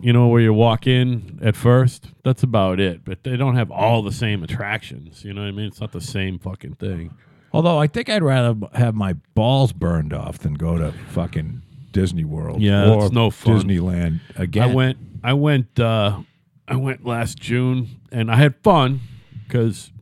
You 0.00 0.12
know 0.12 0.28
where 0.28 0.42
you 0.42 0.52
walk 0.52 0.86
in 0.86 1.38
at 1.42 1.56
first. 1.56 2.08
That's 2.22 2.42
about 2.42 2.78
it. 2.78 3.04
But 3.04 3.24
they 3.24 3.36
don't 3.38 3.56
have 3.56 3.70
all 3.70 4.02
the 4.02 4.12
same 4.12 4.42
attractions. 4.44 5.24
You 5.24 5.32
know 5.32 5.40
what 5.42 5.48
I 5.48 5.52
mean? 5.52 5.66
It's 5.66 5.80
not 5.80 5.92
the 5.92 6.00
same 6.02 6.38
fucking 6.38 6.74
thing. 6.74 7.14
Although 7.54 7.78
I 7.78 7.86
think 7.86 8.08
I'd 8.08 8.24
rather 8.24 8.66
have 8.74 8.96
my 8.96 9.12
balls 9.34 9.72
burned 9.72 10.12
off 10.12 10.38
than 10.38 10.54
go 10.54 10.76
to 10.76 10.90
fucking 11.10 11.62
Disney 11.92 12.24
World. 12.24 12.60
Yeah, 12.60 12.90
or 12.90 13.08
no 13.10 13.30
fun. 13.30 13.60
Disneyland 13.60 14.20
again. 14.34 14.70
I 14.70 14.74
went. 14.74 14.98
I 15.22 15.32
went. 15.34 15.78
Uh, 15.78 16.22
I 16.66 16.74
went 16.74 17.06
last 17.06 17.38
June, 17.38 18.00
and 18.10 18.28
I 18.28 18.36
had 18.36 18.56
fun 18.64 19.00
because 19.46 19.92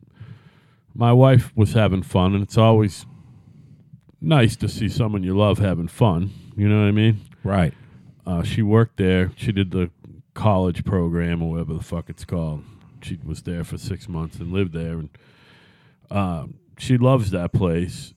my 0.95 1.13
wife 1.13 1.55
was 1.55 1.73
having 1.73 2.01
fun, 2.01 2.33
and 2.33 2.41
it's 2.41 2.57
always 2.57 3.05
nice 4.19 4.55
to 4.55 4.67
see 4.67 4.89
someone 4.89 5.21
you 5.21 5.37
love 5.37 5.59
having 5.59 5.87
fun. 5.87 6.31
You 6.57 6.67
know 6.67 6.79
what 6.79 6.87
I 6.87 6.91
mean? 6.91 7.21
right. 7.43 7.73
Uh, 8.25 8.41
she 8.41 8.61
worked 8.61 8.95
there. 8.95 9.31
She 9.35 9.51
did 9.51 9.71
the 9.71 9.91
college 10.33 10.85
program 10.85 11.43
or 11.43 11.51
whatever 11.51 11.73
the 11.73 11.83
fuck 11.83 12.09
it's 12.09 12.23
called. 12.23 12.63
She 13.01 13.19
was 13.23 13.41
there 13.41 13.65
for 13.65 13.77
six 13.77 14.07
months 14.07 14.37
and 14.39 14.51
lived 14.53 14.71
there, 14.73 14.93
and 14.93 15.09
uh, 16.09 16.45
she 16.77 16.97
loves 16.97 17.31
that 17.31 17.53
place. 17.53 18.13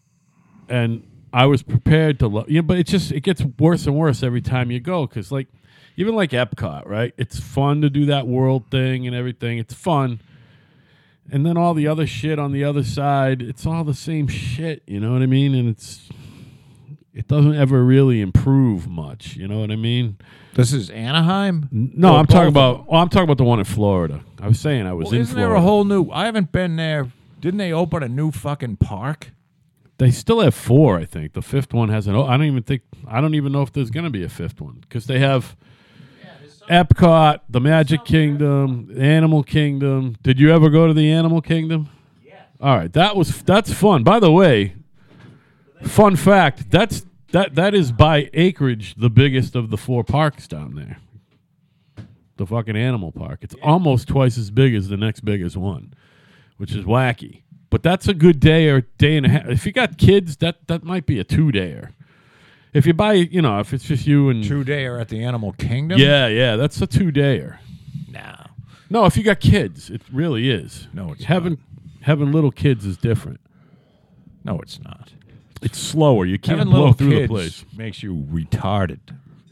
And 0.69 1.07
I 1.33 1.47
was 1.47 1.63
prepared 1.63 2.19
to 2.21 2.29
love, 2.29 2.49
you 2.51 2.57
know, 2.63 2.67
but 2.67 2.79
it 2.79 2.87
just 2.87 3.13
it 3.13 3.21
gets 3.21 3.43
worse 3.59 3.87
and 3.87 3.97
worse 3.97 4.23
every 4.23 4.41
time 4.41 4.71
you 4.71 4.81
go 4.81 5.07
because 5.07 5.31
like 5.31 5.49
even 5.97 6.15
like 6.15 6.31
Epcot, 6.31 6.87
right? 6.87 7.13
It's 7.17 7.39
fun 7.39 7.81
to 7.83 7.91
do 7.91 8.07
that 8.07 8.27
world 8.27 8.65
thing 8.71 9.07
and 9.07 9.15
everything. 9.15 9.59
It's 9.59 9.75
fun. 9.75 10.21
And 11.31 11.45
then 11.45 11.57
all 11.57 11.75
the 11.75 11.89
other 11.89 12.07
shit 12.07 12.39
on 12.39 12.53
the 12.53 12.63
other 12.65 12.85
side, 12.85 13.43
it's 13.43 13.67
all 13.67 13.83
the 13.83 13.95
same 13.95 14.29
shit, 14.29 14.83
you 14.87 15.01
know 15.01 15.13
what 15.13 15.23
I 15.23 15.27
mean? 15.27 15.55
And 15.55 15.69
it's 15.69 16.09
it 17.13 17.29
doesn't 17.29 17.55
ever 17.55 17.83
really 17.85 18.21
improve 18.21 18.87
much, 18.89 19.37
you 19.37 19.49
know 19.49 19.61
what 19.61 19.71
I 19.71 19.77
mean? 19.77 20.19
This 20.55 20.73
is 20.73 20.89
Anaheim. 20.91 21.69
No, 21.71 22.13
Or 22.15 22.19
I'm 22.19 22.27
talking 22.27 22.49
about. 22.49 22.87
Oh, 22.89 22.97
I'm 22.97 23.09
talking 23.11 23.25
about 23.25 23.37
the 23.39 23.45
one 23.45 23.59
in 23.59 23.65
Florida. 23.67 24.23
I 24.41 24.49
was 24.49 24.59
saying 24.59 24.87
I 24.87 24.93
was 24.95 25.07
Well, 25.07 25.15
in 25.15 25.21
isn't 25.21 25.35
Florida. 25.35 25.51
there 25.55 25.57
a 25.59 25.61
whole 25.61 25.85
new? 25.85 26.11
I 26.11 26.25
haven't 26.25 26.51
been 26.53 26.77
there. 26.77 27.11
Didn't 27.41 27.59
they 27.59 27.73
open 27.73 28.03
a 28.03 28.09
new 28.09 28.31
fucking 28.31 28.77
park? 28.77 29.33
they 29.99 30.11
still 30.11 30.41
have 30.41 30.55
four. 30.55 30.99
I 30.99 31.05
think 31.05 31.33
the 31.33 31.43
fifth 31.43 31.73
one 31.73 31.89
hasn't. 31.89 32.17
I 32.17 32.37
don't 32.37 32.47
even 32.47 32.63
think. 32.63 32.83
I 33.09 33.21
don't 33.21 33.35
even 33.35 33.53
know 33.53 33.63
if 33.63 33.73
there's 33.73 33.91
going 33.91 34.05
to 34.05 34.11
be 34.11 34.23
a 34.23 34.29
fifth 34.29 34.61
one 34.61 34.79
because 34.81 35.07
they 35.07 35.19
have 35.21 35.57
Epcot, 36.69 37.41
the 37.49 37.61
Magic 37.61 38.05
Kingdom, 38.05 38.89
the 38.89 39.01
Animal 39.01 39.43
Kingdom. 39.43 40.17
Did 40.23 40.39
you 40.39 40.53
ever 40.53 40.69
go 40.69 40.87
to 40.87 40.95
the 40.95 41.11
Animal 41.11 41.41
Kingdom? 41.41 41.89
Yeah. 42.25 42.43
All 42.61 42.77
right, 42.77 42.93
that 42.93 43.17
was 43.17 43.43
that's 43.43 43.73
fun. 43.73 44.03
By 44.03 44.21
the 44.21 44.31
way, 44.31 44.75
fun 45.83 46.17
fact 46.17 46.71
that's 46.71 47.07
that 47.33 47.55
that 47.55 47.75
is 47.75 47.93
by 47.93 48.29
acreage 48.35 48.95
the 48.97 49.11
biggest 49.11 49.57
of 49.57 49.71
the 49.71 49.79
four 49.79 50.05
parks 50.05 50.47
down 50.47 50.75
there. 50.75 50.99
The 52.37 52.47
fucking 52.47 52.77
animal 52.77 53.13
park. 53.13 53.39
It's 53.41 53.55
almost 53.63 54.09
twice 54.09 54.37
as 54.37 54.51
big 54.51 54.75
as 54.75 54.89
the 54.89 54.99
next 54.99 55.25
biggest 55.25 55.57
one, 55.57 55.95
which 56.57 56.73
is 56.75 56.85
wacky. 56.85 57.43
But 57.71 57.83
that's 57.83 58.07
a 58.09 58.15
good 58.15 58.41
day 58.41 58.69
or 58.69 58.83
day 58.99 59.17
and 59.17 59.27
a 59.27 59.29
half. 59.29 59.49
If 59.49 59.67
you 59.67 59.73
got 59.73 59.99
kids, 59.99 60.37
that 60.39 60.67
that 60.69 60.85
might 60.85 61.05
be 61.07 61.19
a 61.19 61.25
two 61.25 61.47
dayer. 61.53 61.93
If 62.73 62.85
you 62.87 62.93
buy, 62.95 63.15
you 63.15 63.41
know, 63.43 63.59
if 63.61 63.73
it's 63.73 63.85
just 63.85 64.07
you 64.07 64.29
and 64.29 64.45
Two 64.45 64.63
day 64.63 64.85
or 64.87 64.99
at 64.99 65.09
the 65.09 65.23
Animal 65.25 65.53
Kingdom? 65.53 65.99
yeah, 65.99 66.27
yeah, 66.29 66.57
that's 66.57 66.81
a 66.83 66.87
two 66.87 67.11
dayer. 67.11 67.59
No. 68.11 68.35
No, 68.91 69.05
if 69.07 69.17
you 69.17 69.23
got 69.23 69.41
kids, 69.41 69.91
it 69.91 70.03
really 70.13 70.51
is. 70.51 70.87
No, 70.93 71.13
it's 71.13 71.25
having 71.25 71.59
having 72.03 72.33
little 72.33 72.51
kids 72.53 72.85
is 72.87 72.97
different. 72.97 73.41
No, 74.45 74.61
it's 74.61 74.81
not. 74.83 75.13
It's 75.63 75.79
slower. 75.79 76.25
You 76.27 76.39
can't 76.39 76.59
Having 76.59 76.73
blow 76.75 76.93
through 76.93 77.21
the 77.23 77.27
place. 77.27 77.65
makes 77.77 78.03
you 78.03 78.15
retarded 78.31 79.01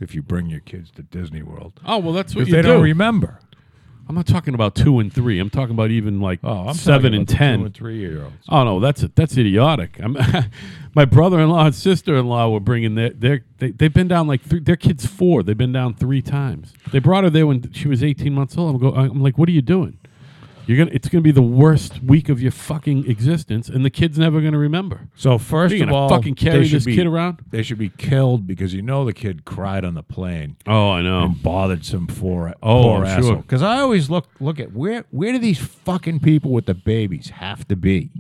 if 0.01 0.15
you 0.15 0.23
bring 0.23 0.49
your 0.51 0.61
kids 0.61 0.91
to 0.93 1.03
Disney 1.03 1.43
World 1.43 1.81
Oh 1.85 1.99
well, 1.99 2.13
that's 2.13 2.35
what 2.37 2.47
you 2.47 2.53
they 2.55 2.63
do. 2.63 2.69
don't 2.69 2.83
remember. 2.83 3.41
I'm 4.09 4.15
not 4.15 4.27
talking 4.27 4.55
about 4.55 4.75
two 4.75 4.99
and 4.99 5.13
three. 5.13 5.39
I'm 5.39 5.51
talking 5.51 5.75
about 5.75 5.91
even 5.91 6.21
like 6.21 6.41
Oh, 6.45 6.69
I'm 6.69 6.75
seven 6.75 7.15
and 7.15 7.29
ten. 7.29 7.61
two 7.61 7.65
and 7.67 7.75
three 7.75 7.99
year 7.99 8.25
olds. 8.25 8.37
Oh 8.49 8.65
no, 8.65 8.81
that's 8.81 9.03
that's 9.15 9.37
idiotic. 9.37 9.99
I'm, 10.03 10.17
my 10.95 11.05
brother-in-law 11.05 11.67
and 11.67 11.75
sister-in-law 11.75 12.51
were 12.51 12.61
bringing 12.61 12.95
their 12.95 13.11
their 13.11 13.45
they 13.59 13.71
they've 13.71 13.93
been 13.93 14.09
down 14.09 14.27
like 14.27 14.43
three, 14.43 14.61
their 14.61 14.77
kids 14.77 15.07
four. 15.07 15.43
They've 15.43 15.57
been 15.57 15.73
down 15.73 15.95
three 15.95 16.21
times. 16.23 16.75
They 16.93 16.99
brought 16.99 17.25
her 17.25 17.31
there 17.31 17.47
when 17.47 17.73
she 17.73 17.89
was 17.89 18.03
18 18.05 18.33
months 18.35 18.59
old. 18.59 18.75
I'm 18.75 18.81
go. 18.81 18.95
I'm 18.95 19.23
like, 19.23 19.39
what 19.39 19.49
are 19.49 19.53
you 19.53 19.63
doing? 19.63 19.99
You're 20.67 20.79
gonna. 20.79 20.91
It's 20.95 21.09
gonna 21.09 21.21
be 21.23 21.31
the 21.31 21.43
worst 21.43 22.03
week 22.03 22.29
of 22.31 22.41
your 22.41 22.51
fucking 22.51 23.11
existence, 23.11 23.69
and 23.69 23.85
the 23.85 23.91
kid's 23.91 24.19
never 24.19 24.41
gonna 24.41 24.57
remember. 24.59 25.09
So 25.15 25.37
first 25.37 25.73
Are 25.73 25.77
you 25.77 25.83
of 25.83 25.89
gonna 25.91 25.99
all, 26.01 26.09
fucking 26.09 26.35
they 26.37 26.51
carry 26.51 26.65
should 26.67 26.77
this 26.77 26.85
be- 26.87 26.95
kid 26.97 27.07
around? 27.07 27.41
They 27.51 27.63
should 27.63 27.77
be 27.79 27.91
killed 27.91 28.47
because 28.47 28.73
you 28.73 28.81
know 28.81 29.05
the 29.05 29.13
kid 29.13 29.45
cried 29.45 29.85
on 29.85 29.93
the 29.95 30.03
plane 30.03 30.57
Oh, 30.67 30.91
I 30.93 31.03
know. 31.03 31.25
and 31.25 31.43
bothered 31.43 31.85
some 31.85 32.07
poor, 32.07 32.55
Oh, 32.63 32.83
poor 32.83 33.01
I'm 33.01 33.07
asshole. 33.07 33.31
sure. 33.33 33.37
Because 33.43 33.63
I 33.63 33.81
always 33.81 34.09
look 34.09 34.29
look 34.41 34.59
at 34.59 34.73
where 34.73 35.05
where 35.11 35.33
do 35.33 35.39
these 35.39 35.59
fucking 35.59 36.21
people 36.21 36.51
with 36.51 36.65
the 36.67 36.75
babies 36.75 37.29
have 37.31 37.69
to 37.69 37.77
be? 37.77 38.11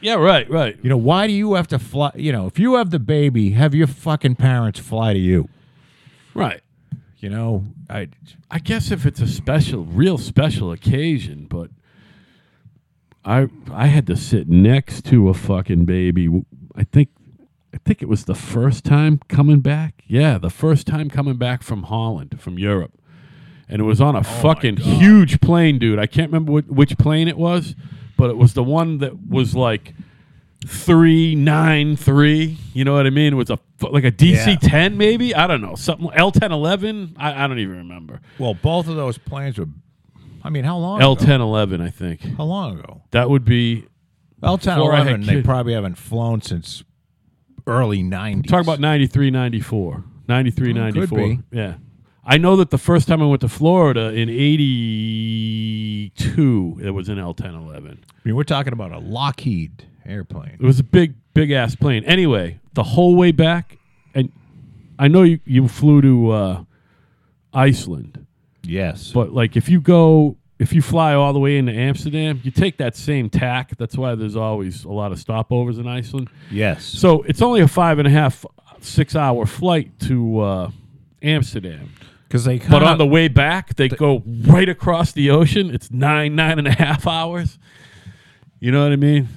Yeah, 0.00 0.14
right, 0.14 0.48
right. 0.50 0.76
You 0.82 0.88
know, 0.90 0.96
why 0.98 1.26
do 1.26 1.32
you 1.32 1.54
have 1.54 1.68
to 1.68 1.78
fly? 1.78 2.12
You 2.14 2.32
know, 2.32 2.46
if 2.46 2.58
you 2.58 2.74
have 2.74 2.90
the 2.90 2.98
baby, 2.98 3.50
have 3.50 3.74
your 3.74 3.86
fucking 3.86 4.36
parents 4.36 4.78
fly 4.80 5.12
to 5.12 5.18
you. 5.18 5.48
Right. 6.34 6.60
You 7.24 7.30
know, 7.30 7.64
I 7.88 8.08
I 8.50 8.58
guess 8.58 8.90
if 8.90 9.06
it's 9.06 9.18
a 9.18 9.26
special, 9.26 9.86
real 9.86 10.18
special 10.18 10.70
occasion, 10.72 11.46
but 11.48 11.70
I 13.24 13.48
I 13.72 13.86
had 13.86 14.06
to 14.08 14.14
sit 14.14 14.46
next 14.46 15.06
to 15.06 15.30
a 15.30 15.32
fucking 15.32 15.86
baby. 15.86 16.28
I 16.76 16.84
think 16.84 17.08
I 17.72 17.78
think 17.78 18.02
it 18.02 18.10
was 18.10 18.26
the 18.26 18.34
first 18.34 18.84
time 18.84 19.20
coming 19.28 19.60
back. 19.60 20.02
Yeah, 20.06 20.36
the 20.36 20.50
first 20.50 20.86
time 20.86 21.08
coming 21.08 21.38
back 21.38 21.62
from 21.62 21.84
Holland, 21.84 22.42
from 22.42 22.58
Europe, 22.58 22.92
and 23.70 23.80
it 23.80 23.84
was 23.84 24.02
on 24.02 24.14
a 24.14 24.18
oh 24.18 24.22
fucking 24.22 24.76
huge 24.76 25.40
plane, 25.40 25.78
dude. 25.78 25.98
I 25.98 26.06
can't 26.06 26.30
remember 26.30 26.52
which 26.52 26.98
plane 26.98 27.26
it 27.26 27.38
was, 27.38 27.74
but 28.18 28.28
it 28.28 28.36
was 28.36 28.52
the 28.52 28.62
one 28.62 28.98
that 28.98 29.26
was 29.26 29.56
like 29.56 29.94
three 30.66 31.34
nine 31.34 31.96
three. 31.96 32.58
You 32.72 32.84
know 32.84 32.94
what 32.94 33.06
I 33.06 33.10
mean? 33.10 33.32
It 33.32 33.36
was 33.36 33.50
a 33.50 33.58
like 33.82 34.04
a 34.04 34.12
DC 34.12 34.46
Yeah. 34.46 34.56
ten, 34.56 34.96
maybe. 34.96 35.34
I 35.34 35.46
don't 35.46 35.60
know 35.60 35.74
something 35.74 36.08
L 36.14 36.30
ten 36.30 36.52
eleven. 36.52 37.14
I, 37.18 37.44
I 37.44 37.46
don't 37.46 37.58
even 37.58 37.76
remember. 37.78 38.20
well, 38.38 38.54
both 38.54 38.88
of 38.88 38.96
those 38.96 39.18
planes 39.18 39.58
were. 39.58 39.66
I 40.42 40.50
mean, 40.50 40.64
how 40.64 40.76
long? 40.76 41.00
L 41.00 41.16
ten 41.16 41.40
eleven, 41.40 41.80
I 41.80 41.90
think. 41.90 42.20
How 42.36 42.44
long 42.44 42.78
ago? 42.78 43.02
That 43.12 43.30
would 43.30 43.44
be 43.44 43.86
L 44.42 44.58
ten 44.58 44.78
had. 44.78 45.22
They 45.24 45.42
probably 45.42 45.72
haven't 45.74 45.96
flown 45.96 46.42
since 46.42 46.82
early 47.66 48.02
nineties. 48.02 48.50
talk 48.50 48.62
about 48.62 48.78
93, 48.80 49.30
94. 49.30 50.04
93, 50.28 50.70
Oh, 50.70 50.74
could 50.74 50.94
94. 50.96 51.18
be. 51.18 51.38
Yeah. 51.50 51.74
I 52.26 52.36
know 52.38 52.56
that 52.56 52.70
the 52.70 52.78
first 52.78 53.06
time 53.08 53.22
I 53.22 53.26
went 53.26 53.40
to 53.42 53.48
Florida 53.48 54.10
in 54.12 54.28
82, 54.30 56.80
it 56.82 56.90
was 56.90 57.08
an 57.08 57.18
L 57.18 57.34
10 57.34 57.54
11. 57.54 58.04
I 58.08 58.12
mean, 58.24 58.34
we're 58.36 58.44
talking 58.44 58.72
about 58.72 58.92
a 58.92 58.98
Lockheed 58.98 59.84
airplane. 60.06 60.56
It 60.60 60.64
was 60.64 60.78
a 60.80 60.84
big, 60.84 61.14
big 61.34 61.50
ass 61.50 61.74
plane. 61.74 62.04
Anyway, 62.04 62.60
the 62.74 62.82
whole 62.82 63.14
way 63.16 63.32
back, 63.32 63.78
and 64.14 64.30
I 64.98 65.08
know 65.08 65.22
you, 65.22 65.40
you 65.44 65.68
flew 65.68 66.00
to 66.02 66.30
uh, 66.30 66.64
Iceland, 67.52 68.26
Yes, 68.62 69.12
but 69.12 69.32
like 69.32 69.56
if 69.56 69.68
you 69.68 69.80
go, 69.80 70.36
if 70.58 70.72
you 70.72 70.80
fly 70.80 71.12
all 71.14 71.32
the 71.34 71.38
way 71.38 71.58
into 71.58 71.72
Amsterdam, 71.72 72.40
you 72.42 72.50
take 72.50 72.78
that 72.78 72.96
same 72.96 73.28
tack. 73.28 73.76
That's 73.76 73.96
why 73.96 74.14
there's 74.14 74.36
always 74.36 74.84
a 74.84 74.90
lot 74.90 75.12
of 75.12 75.18
stopovers 75.18 75.78
in 75.78 75.86
Iceland. 75.86 76.30
yes. 76.50 76.84
So 76.84 77.22
it's 77.22 77.42
only 77.42 77.60
a 77.60 77.68
five 77.68 77.98
and 77.98 78.08
a 78.08 78.10
half, 78.10 78.46
six 78.80 79.14
hour 79.14 79.44
flight 79.44 79.98
to 80.00 80.38
uh, 80.40 80.70
Amsterdam. 81.22 81.92
Because 82.26 82.46
they 82.46 82.58
But 82.58 82.82
on 82.82 82.96
the 82.98 83.06
way 83.06 83.28
back, 83.28 83.76
they 83.76 83.88
go 83.88 84.22
right 84.26 84.68
across 84.68 85.12
the 85.12 85.30
ocean. 85.30 85.72
It's 85.72 85.90
nine, 85.90 86.34
nine 86.34 86.58
and 86.58 86.66
a 86.66 86.72
half 86.72 87.06
hours. 87.06 87.58
You 88.60 88.72
know 88.72 88.82
what 88.82 88.92
I 88.92 88.96
mean? 88.96 89.28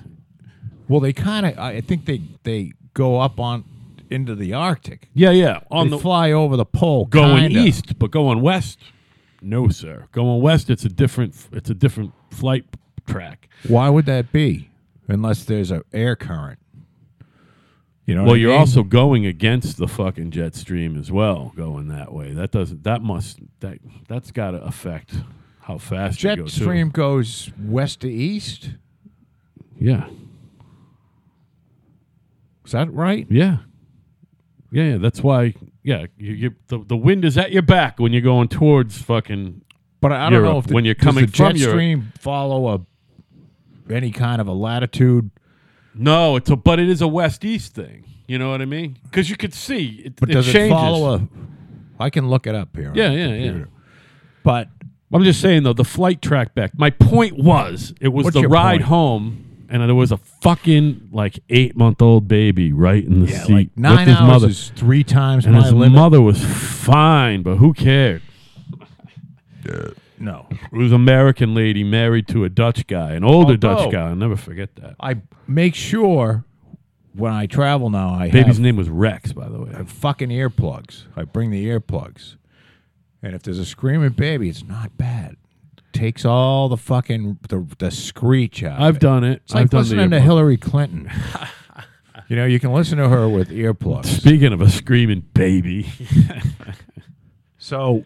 Well, 0.88 1.00
they 1.00 1.14
kind 1.14 1.46
of. 1.46 1.58
I 1.58 1.82
think 1.82 2.06
they 2.06 2.22
they 2.44 2.74
go 2.94 3.20
up 3.20 3.40
on 3.40 3.64
into 4.10 4.36
the 4.36 4.54
Arctic. 4.54 5.10
Yeah, 5.14 5.32
yeah. 5.32 5.60
On 5.70 5.90
they 5.90 5.98
the 5.98 6.00
fly 6.02 6.32
over 6.32 6.56
the 6.56 6.66
pole, 6.66 7.06
going 7.06 7.50
kinda. 7.50 7.60
east, 7.60 8.00
but 8.00 8.12
going 8.12 8.42
west, 8.42 8.80
no, 9.42 9.70
sir. 9.70 10.08
Going 10.12 10.42
west, 10.42 10.70
it's 10.70 10.86
a 10.86 10.90
different. 10.90 11.36
It's 11.52 11.70
a 11.70 11.76
different 11.76 12.14
flight 12.32 12.66
track. 13.08 13.50
Why 13.68 13.90
would 13.90 14.06
that 14.06 14.32
be? 14.32 14.70
Unless 15.08 15.46
there's 15.46 15.72
a 15.72 15.84
air 15.94 16.16
current. 16.16 16.60
You 18.06 18.16
know. 18.16 18.24
Well, 18.24 18.38
you're 18.38 18.52
mean? 18.52 18.60
also 18.60 18.84
going 18.84 19.26
against 19.26 19.78
the 19.78 19.88
fucking 19.88 20.32
jet 20.32 20.56
stream 20.56 20.98
as 20.98 21.12
well. 21.12 21.54
Going 21.56 21.88
that 21.90 22.14
way, 22.14 22.34
that 22.34 22.52
doesn't. 22.52 22.84
That 22.84 23.02
must. 23.02 23.40
That 23.60 23.80
that's 24.08 24.32
got 24.32 24.52
to 24.52 24.64
affect 24.64 25.16
how 25.62 25.78
fast 25.78 26.24
you 26.24 26.30
jet 26.30 26.36
go. 26.38 26.44
too. 26.46 26.50
stream 26.50 26.90
goes 26.90 27.52
west 27.62 28.02
to 28.02 28.12
east. 28.12 28.72
Yeah. 29.78 30.08
Is 32.68 32.74
that 32.74 32.94
right? 32.94 33.26
Yeah. 33.30 33.60
Yeah, 34.72 34.84
yeah, 34.84 34.98
that's 34.98 35.22
why. 35.22 35.54
Yeah, 35.84 36.08
you, 36.18 36.34
you 36.34 36.56
the, 36.68 36.84
the 36.86 36.98
wind 36.98 37.24
is 37.24 37.38
at 37.38 37.54
your 37.54 37.62
back 37.62 37.98
when 37.98 38.12
you're 38.12 38.22
going 38.22 38.50
towards 38.50 39.02
fucking. 39.02 39.62
But 40.02 40.12
I, 40.12 40.28
I 40.28 40.30
don't 40.30 40.44
know 40.44 40.58
if 40.58 40.68
the, 40.68 40.74
when 40.74 40.84
you're 40.84 40.94
does 40.94 41.06
coming 41.06 41.26
the 41.28 41.32
jet 41.32 41.52
from 41.52 41.56
Europe. 41.56 41.74
stream 41.74 42.14
follow 42.20 42.68
a 42.68 43.94
any 43.94 44.12
kind 44.12 44.42
of 44.42 44.48
a 44.48 44.52
latitude. 44.52 45.32
No, 45.94 46.36
it's 46.36 46.50
a 46.50 46.58
but 46.58 46.78
it 46.82 46.90
is 46.90 47.02
a 47.02 47.08
west 47.08 47.46
east 47.46 47.74
thing. 47.74 48.04
You 48.28 48.38
know 48.38 48.50
what 48.50 48.62
I 48.62 48.66
mean? 48.66 49.00
Because 49.04 49.30
you 49.30 49.38
could 49.38 49.54
see 49.54 50.02
it. 50.04 50.18
But 50.18 50.30
it 50.30 50.34
does 50.34 50.54
it 50.54 50.70
follow 50.70 51.16
a? 51.16 51.28
I 51.98 52.10
can 52.10 52.30
look 52.30 52.46
it 52.46 52.54
up 52.54 52.76
here. 52.76 52.92
Yeah, 52.94 53.12
the 53.12 53.16
yeah, 53.16 53.34
yeah. 53.34 53.66
But 54.44 54.68
I'm 55.14 55.24
just 55.24 55.40
saying 55.40 55.64
though, 55.64 55.72
the 55.72 55.86
flight 55.86 56.22
track 56.22 56.54
back. 56.54 56.78
My 56.78 56.90
point 56.90 57.38
was, 57.38 57.94
it 58.02 58.10
was 58.10 58.28
the 58.34 58.50
ride 58.50 58.82
point? 58.82 58.84
home, 58.84 59.47
and 59.70 59.82
there 59.84 59.96
was 59.96 60.12
a 60.12 60.18
fucking 60.18 61.10
like 61.12 61.40
eight 61.50 61.76
month 61.76 62.02
old 62.02 62.28
baby 62.28 62.72
right 62.74 63.04
in 63.04 63.26
the 63.26 63.32
yeah, 63.32 63.44
seat 63.44 63.54
like 63.54 63.70
nine 63.78 63.98
with 64.00 64.08
his 64.08 64.18
hours 64.18 64.28
mother, 64.28 64.48
is 64.50 64.72
three 64.76 65.04
times 65.04 65.46
and 65.46 65.56
my 65.56 65.62
his 65.64 65.74
limit. 65.74 65.92
mother 65.96 66.22
was 66.22 66.44
fine, 66.44 67.42
but 67.44 67.56
who 67.58 67.74
cared? 67.74 68.22
Uh, 69.70 69.90
no, 70.20 70.48
It 70.50 70.72
was 70.78 70.92
an 70.92 70.96
American 70.96 71.54
lady 71.54 71.84
married 71.84 72.28
to 72.30 72.44
a 72.44 72.50
Dutch 72.50 72.88
guy, 72.88 73.12
an 73.14 73.24
older 73.24 73.52
Although- 73.54 73.56
Dutch 73.84 73.92
guy. 73.92 74.10
I'll 74.10 74.16
never 74.16 74.36
forget 74.36 74.76
that. 74.78 74.96
I 75.00 75.18
make 75.48 75.76
sure 75.76 76.44
when 77.14 77.34
I 77.34 77.46
travel 77.48 77.90
now, 77.90 78.14
I 78.14 78.30
Baby's 78.30 78.56
have, 78.56 78.60
name 78.60 78.78
was 78.78 78.90
Rex, 78.90 79.34
by 79.34 79.48
the 79.50 79.60
way. 79.62 79.72
have 79.74 79.90
fucking 79.92 80.30
earplugs. 80.30 81.04
I 81.16 81.24
bring 81.24 81.52
the 81.52 81.66
earplugs, 81.68 82.36
and 83.22 83.36
if 83.36 83.44
there's 83.44 83.60
a 83.60 83.66
screaming 83.66 84.10
baby, 84.12 84.50
it's 84.50 84.64
not 84.64 84.98
bad. 84.98 85.36
Takes 85.94 86.26
all 86.26 86.70
the 86.70 86.78
fucking 86.78 87.40
the, 87.50 87.66
the 87.80 87.90
screech 87.92 88.64
out. 88.64 88.80
I've 88.80 88.98
it. 88.98 89.02
done 89.02 89.24
it. 89.24 89.42
It's 89.46 89.54
like 89.54 89.64
I've 89.64 89.70
done 89.70 89.82
listening 89.82 90.10
to. 90.12 90.20
Hillary 90.20 90.58
Clinton. 90.58 91.10
you 92.28 92.36
know, 92.36 92.46
you 92.46 92.60
can 92.60 92.72
listen 92.74 92.98
to 93.00 93.10
her 93.10 93.28
with 93.28 93.50
earplugs. 93.50 94.06
Speaking 94.06 94.54
of 94.54 94.62
a 94.62 94.70
screaming 94.70 95.22
baby, 95.34 95.90
So 97.58 98.06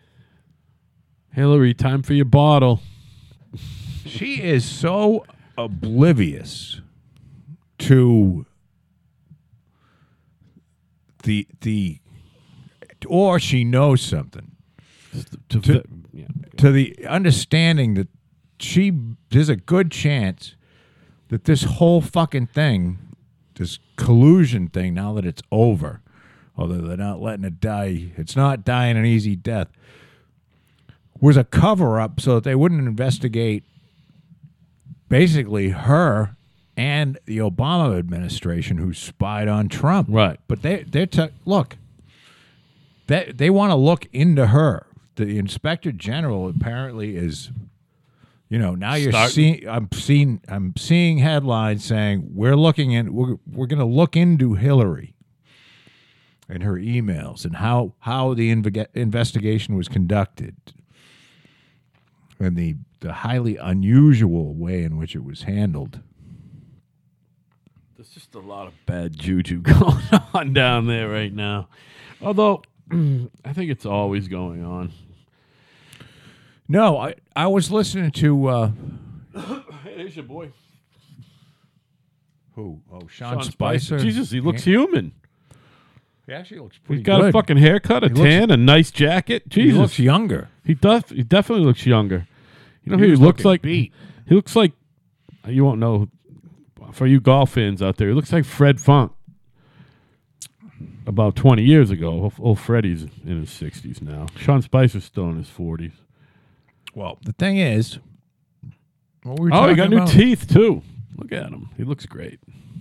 Hillary, 1.33 1.73
time 1.73 2.01
for 2.03 2.13
your 2.13 2.25
bottle. 2.25 2.81
she 4.05 4.41
is 4.41 4.63
so 4.65 5.25
oblivious 5.57 6.81
to 7.79 8.45
the 11.23 11.47
the 11.61 11.99
or 13.07 13.39
she 13.39 13.63
knows 13.63 14.01
something 14.01 14.51
To, 15.49 15.59
To-. 15.61 15.83
To 16.57 16.71
the 16.71 16.95
understanding 17.07 17.93
that 17.95 18.07
she 18.59 18.91
there's 19.29 19.49
a 19.49 19.55
good 19.55 19.91
chance 19.91 20.55
that 21.29 21.45
this 21.45 21.63
whole 21.63 22.01
fucking 22.01 22.47
thing 22.47 22.97
this 23.55 23.79
collusion 23.95 24.67
thing 24.67 24.93
now 24.93 25.13
that 25.13 25.25
it's 25.25 25.41
over 25.51 26.01
although 26.57 26.77
they're 26.81 26.97
not 26.97 27.21
letting 27.21 27.45
it 27.45 27.59
die 27.59 28.11
it's 28.17 28.35
not 28.35 28.63
dying 28.63 28.97
an 28.97 29.05
easy 29.05 29.35
death 29.35 29.67
was 31.19 31.37
a 31.37 31.43
cover 31.43 31.99
up 31.99 32.19
so 32.19 32.35
that 32.35 32.43
they 32.43 32.55
wouldn't 32.55 32.87
investigate 32.87 33.63
basically 35.09 35.69
her 35.69 36.35
and 36.77 37.19
the 37.25 37.37
Obama 37.37 37.97
administration 37.99 38.77
who 38.77 38.93
spied 38.93 39.47
on 39.47 39.67
Trump 39.69 40.07
Right. 40.09 40.39
but 40.47 40.61
they 40.61 40.83
they're 40.83 41.05
t- 41.05 41.27
look 41.45 41.77
they 43.07 43.31
they 43.35 43.49
want 43.49 43.71
to 43.71 43.75
look 43.75 44.07
into 44.13 44.47
her. 44.47 44.85
The 45.21 45.37
inspector 45.37 45.91
general 45.91 46.49
apparently 46.49 47.15
is, 47.15 47.51
you 48.49 48.57
know, 48.57 48.73
now 48.73 48.95
you're 48.95 49.11
Start- 49.11 49.31
seeing. 49.31 49.67
I'm 49.69 49.87
seeing. 49.93 50.41
I'm 50.47 50.73
seeing 50.75 51.19
headlines 51.19 51.85
saying 51.85 52.31
we're 52.33 52.55
looking 52.55 52.91
in. 52.91 53.13
We're 53.13 53.35
we're 53.45 53.67
going 53.67 53.79
to 53.79 53.85
look 53.85 54.15
into 54.17 54.55
Hillary 54.55 55.13
and 56.49 56.63
her 56.63 56.73
emails 56.73 57.45
and 57.45 57.57
how 57.57 57.93
how 57.99 58.33
the 58.33 58.51
inve- 58.51 58.87
investigation 58.95 59.75
was 59.75 59.87
conducted 59.87 60.55
and 62.39 62.57
the 62.57 62.77
the 63.01 63.13
highly 63.13 63.57
unusual 63.57 64.55
way 64.55 64.83
in 64.83 64.97
which 64.97 65.15
it 65.15 65.23
was 65.23 65.43
handled. 65.43 65.99
There's 67.95 68.09
just 68.09 68.33
a 68.33 68.39
lot 68.39 68.65
of 68.65 68.73
bad 68.87 69.19
juju 69.19 69.59
going 69.61 70.01
on 70.33 70.53
down 70.53 70.87
there 70.87 71.09
right 71.09 71.31
now. 71.31 71.69
Although, 72.23 72.63
I 72.91 73.53
think 73.53 73.69
it's 73.69 73.85
always 73.85 74.27
going 74.27 74.65
on. 74.65 74.91
No, 76.71 76.97
I 76.97 77.15
I 77.35 77.47
was 77.47 77.69
listening 77.71 78.11
to 78.11 78.47
uh, 78.47 78.71
Hey, 79.35 79.61
there's 79.97 80.15
your 80.15 80.25
boy. 80.25 80.51
who? 82.55 82.81
Oh, 82.91 83.07
Sean, 83.07 83.41
Sean 83.41 83.51
Spicer. 83.51 83.99
Jesus, 83.99 84.31
he 84.31 84.39
looks 84.41 84.63
human. 84.63 85.11
He 86.27 86.33
actually 86.33 86.59
looks 86.59 86.77
pretty 86.77 87.01
He's 87.01 87.05
got 87.05 87.19
good. 87.21 87.29
a 87.29 87.31
fucking 87.33 87.57
haircut, 87.57 88.03
a 88.03 88.07
He 88.07 88.13
looks- 88.13 88.21
tan, 88.29 88.51
a 88.51 88.57
nice 88.57 88.89
jacket. 88.91 89.43
He 89.51 89.63
Jesus, 89.63 89.77
looks 89.79 89.99
younger. 89.99 90.49
He 90.63 90.73
does. 90.75 91.03
He 91.09 91.23
definitely 91.23 91.65
looks 91.65 91.85
younger. 91.85 92.27
You 92.85 92.91
know 92.91 92.97
who 92.97 93.03
He 93.03 93.07
he, 93.07 93.11
was 93.11 93.19
looks 93.19 93.39
looking 93.43 93.49
like? 93.51 93.61
beat. 93.63 93.93
He 94.27 94.35
looks 94.35 94.55
like. 94.55 94.71
You 95.47 95.65
won't 95.65 95.79
know. 95.79 96.07
For 96.93 97.07
you 97.07 97.19
golf 97.19 97.51
fans 97.51 97.81
out 97.81 97.97
there, 97.97 98.07
he 98.09 98.13
looks 98.13 98.31
like 98.31 98.45
Fred 98.45 98.79
Funk. 98.79 99.11
About 101.05 101.35
twenty 101.35 101.63
years 101.63 101.89
ago, 101.89 102.07
old, 102.09 102.33
old 102.39 102.59
Freddie's 102.59 103.03
in 103.25 103.39
his 103.41 103.49
sixties 103.49 104.01
now. 104.01 104.27
Sean 104.37 104.61
Spicer's 104.61 105.03
still 105.03 105.29
in 105.29 105.37
his 105.37 105.49
forties. 105.49 105.93
Well, 106.93 107.17
the 107.23 107.33
thing 107.33 107.57
is, 107.57 107.99
what 109.23 109.39
were 109.39 109.45
we 109.45 109.51
Oh, 109.53 109.67
he 109.69 109.75
got 109.75 109.89
new 109.89 110.05
teeth 110.07 110.47
too. 110.51 110.81
Look 111.17 111.31
at 111.31 111.49
him. 111.49 111.69
He 111.77 111.83
looks 111.83 112.05
great. 112.05 112.39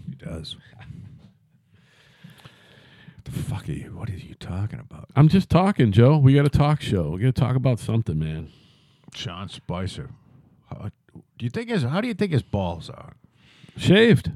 He 0.08 0.14
does. 0.16 0.56
What 3.16 3.24
the 3.24 3.30
fuck 3.32 3.68
are 3.68 3.72
you? 3.72 3.92
What 3.96 4.08
are 4.08 4.14
you 4.16 4.34
talking 4.34 4.80
about? 4.80 5.10
I'm 5.14 5.28
just 5.28 5.50
talking, 5.50 5.92
Joe. 5.92 6.16
We 6.18 6.34
got 6.34 6.46
a 6.46 6.50
talk 6.50 6.80
show. 6.80 7.10
We 7.10 7.20
got 7.20 7.34
to 7.34 7.40
talk 7.40 7.54
about 7.56 7.78
something, 7.78 8.18
man. 8.18 8.50
Sean 9.14 9.48
Spicer. 9.48 10.10
How, 10.68 10.90
do 11.14 11.44
you 11.44 11.50
think 11.50 11.68
his? 11.68 11.82
How 11.82 12.00
do 12.00 12.08
you 12.08 12.14
think 12.14 12.32
his 12.32 12.42
balls 12.42 12.88
are? 12.90 13.14
Shaved, 13.76 14.32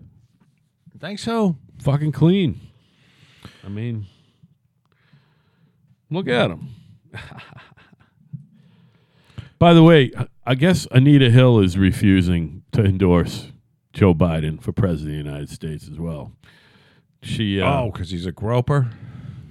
Think 1.01 1.19
so? 1.19 1.57
fucking 1.83 2.13
clean. 2.13 2.61
I 3.65 3.69
mean, 3.69 4.07
look 6.11 6.29
at 6.29 6.51
him. 6.51 6.69
By 9.59 9.73
the 9.75 9.83
way, 9.83 10.11
I 10.45 10.55
guess 10.55 10.87
Anita 10.91 11.31
Hill 11.31 11.61
is 11.61 11.79
refusing 11.79 12.63
to 12.73 12.85
endorse 12.85 13.53
Joe 13.93 14.15
Biden 14.15 14.61
for 14.61 14.73
president 14.73 15.19
of 15.19 15.25
the 15.25 15.31
United 15.31 15.51
States 15.51 15.89
as 15.89 15.99
well. 15.99 16.33
She, 17.23 17.61
uh, 17.61 17.83
Oh, 17.83 17.91
because 17.91 18.11
he's 18.11 18.27
a 18.27 18.33
groper. 18.33 18.91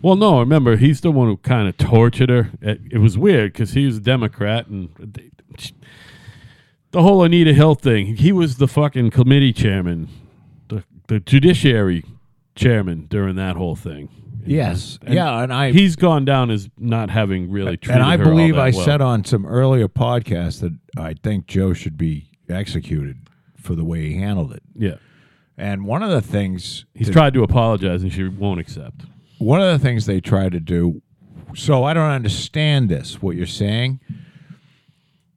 well, 0.02 0.16
no, 0.16 0.40
remember 0.40 0.76
he's 0.76 1.02
the 1.02 1.12
one 1.12 1.28
who 1.28 1.38
kind 1.38 1.68
of 1.68 1.78
tortured 1.78 2.30
her. 2.30 2.52
It, 2.62 2.82
it 2.92 2.98
was 3.00 3.18
weird 3.18 3.54
because 3.54 3.74
he 3.74 3.86
was 3.86 3.98
a 3.98 4.02
Democrat 4.02 4.68
and 4.68 4.90
they, 5.00 5.32
the 6.92 7.02
whole 7.02 7.24
Anita 7.24 7.54
Hill 7.54 7.74
thing. 7.76 8.18
He 8.18 8.32
was 8.32 8.58
the 8.58 8.68
fucking 8.68 9.10
committee 9.12 9.54
chairman, 9.54 10.10
the 10.68 10.84
the 11.08 11.20
judiciary 11.20 12.04
chairman 12.56 13.08
during 13.10 13.36
that 13.38 13.56
whole 13.56 13.76
thing. 13.76 14.10
Yes. 14.46 15.00
And 15.06 15.14
yeah, 15.14 15.42
and 15.42 15.54
I 15.54 15.72
he's 15.72 15.96
gone 15.96 16.26
down 16.26 16.52
as 16.52 16.70
not 16.78 17.10
having 17.10 17.50
really 17.52 17.78
treated 17.78 18.02
and 18.02 18.04
I 18.10 18.18
believe 18.18 18.58
I 18.58 18.72
well. 18.72 18.86
said 18.86 19.02
on 19.02 19.24
some 19.26 19.46
earlier 19.46 19.88
podcast 19.88 20.60
that 20.62 20.78
I 20.98 21.14
think 21.22 21.48
Joe 21.48 21.74
should 21.74 21.98
be 21.98 22.30
executed 22.50 23.18
for 23.58 23.76
the 23.76 23.84
way 23.84 24.02
he 24.10 24.18
handled 24.18 24.54
it. 24.54 24.64
yeah. 24.76 24.96
And 25.58 25.86
one 25.86 26.02
of 26.04 26.10
the 26.10 26.22
things 26.22 26.86
He's 26.96 27.08
that- 27.08 27.14
tried 27.14 27.34
to 27.36 27.44
apologize 27.44 28.02
and 28.04 28.12
she 28.12 28.28
won't 28.28 28.60
accept. 28.60 29.06
one 29.38 29.62
of 29.62 29.72
the 29.72 29.80
things 29.80 30.06
they 30.06 30.20
try 30.20 30.50
to 30.50 30.60
do 30.60 31.02
so 31.56 31.84
i 31.84 31.94
don't 31.94 32.10
understand 32.10 32.90
this 32.90 33.22
what 33.22 33.36
you're 33.36 33.46
saying 33.46 34.00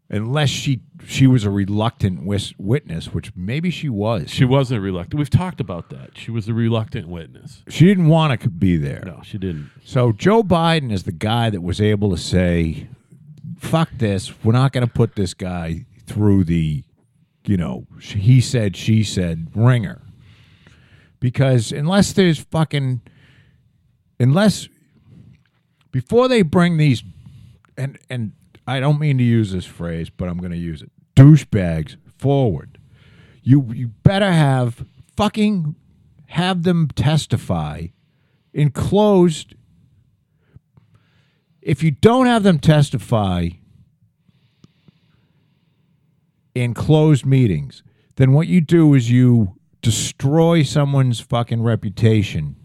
unless 0.08 0.48
she 0.50 0.80
she 1.04 1.26
was 1.26 1.44
a 1.44 1.50
reluctant 1.50 2.24
wis- 2.24 2.54
witness 2.58 3.12
which 3.12 3.32
maybe 3.34 3.70
she 3.70 3.88
was 3.88 4.30
She 4.30 4.44
wasn't 4.44 4.82
reluctant. 4.82 5.18
We've 5.18 5.28
talked 5.30 5.60
about 5.60 5.90
that. 5.90 6.10
She 6.16 6.30
was 6.30 6.48
a 6.48 6.54
reluctant 6.54 7.08
witness. 7.08 7.62
she 7.68 7.86
didn't 7.86 8.06
want 8.08 8.40
to 8.40 8.48
be 8.50 8.76
there 8.76 9.02
No, 9.04 9.20
she 9.24 9.36
didn't. 9.38 9.70
so 9.84 10.12
joe 10.12 10.42
biden 10.42 10.92
is 10.92 11.02
the 11.04 11.12
guy 11.12 11.50
that 11.50 11.60
was 11.62 11.80
able 11.80 12.10
to 12.10 12.16
say 12.16 12.88
fuck 13.58 13.88
this 13.98 14.32
we're 14.44 14.52
not 14.52 14.72
going 14.72 14.86
to 14.86 14.92
put 14.92 15.16
this 15.16 15.34
guy 15.34 15.84
through 16.06 16.44
the 16.44 16.84
you 17.46 17.56
know 17.56 17.86
he 18.00 18.40
said 18.40 18.76
she 18.76 19.02
said 19.02 19.48
ringer 19.54 20.02
because 21.20 21.72
unless 21.72 22.12
there's 22.12 22.38
fucking 22.38 23.00
unless 24.20 24.68
before 25.90 26.28
they 26.28 26.42
bring 26.42 26.76
these 26.76 27.02
and 27.76 27.98
and 28.10 28.32
I 28.66 28.80
don't 28.80 28.98
mean 28.98 29.18
to 29.18 29.24
use 29.24 29.52
this 29.52 29.64
phrase, 29.64 30.10
but 30.10 30.28
I'm 30.28 30.38
going 30.38 30.52
to 30.52 30.58
use 30.58 30.82
it. 30.82 30.90
Douchebags 31.14 31.96
forward. 32.18 32.78
You 33.42 33.72
you 33.72 33.88
better 34.02 34.32
have 34.32 34.84
fucking 35.16 35.76
have 36.26 36.64
them 36.64 36.88
testify 36.88 37.86
in 38.52 38.70
closed 38.70 39.54
if 41.62 41.82
you 41.82 41.90
don't 41.90 42.26
have 42.26 42.44
them 42.44 42.60
testify 42.60 43.48
in 46.54 46.74
closed 46.74 47.26
meetings, 47.26 47.82
then 48.14 48.32
what 48.32 48.46
you 48.46 48.60
do 48.60 48.94
is 48.94 49.10
you 49.10 49.56
destroy 49.82 50.62
someone's 50.62 51.20
fucking 51.20 51.62
reputation. 51.62 52.56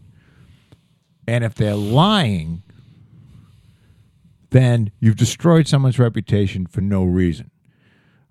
And 1.28 1.44
if 1.44 1.56
they're 1.56 1.76
lying, 1.76 2.64
then 4.52 4.92
you've 5.00 5.16
destroyed 5.16 5.68
someone's 5.68 5.98
reputation 5.98 6.66
for 6.68 6.82
no 6.82 7.04
reason. 7.04 7.50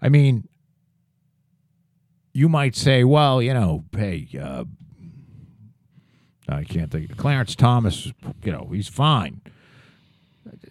I 0.00 0.08
mean, 0.08 0.48
you 2.32 2.48
might 2.48 2.76
say, 2.76 3.04
well, 3.04 3.42
you 3.42 3.52
know, 3.52 3.84
hey, 3.96 4.28
uh, 4.40 4.64
I 6.48 6.64
can't 6.64 6.90
think. 6.90 7.16
Clarence 7.16 7.54
Thomas, 7.54 8.12
you 8.44 8.52
know, 8.52 8.68
he's 8.72 8.88
fine. 8.88 9.40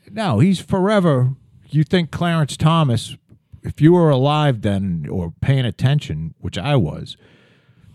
No, 0.10 0.40
he's 0.40 0.60
forever. 0.60 1.36
You 1.70 1.84
think 1.84 2.12
Clarence 2.12 2.58
Thomas, 2.58 3.16
if 3.64 3.82
you 3.82 3.94
were 3.94 4.10
alive 4.10 4.62
then 4.62 5.08
or 5.10 5.34
paying 5.42 5.66
attention, 5.66 6.34
which 6.40 6.58
I 6.58 6.76
was, 6.76 7.18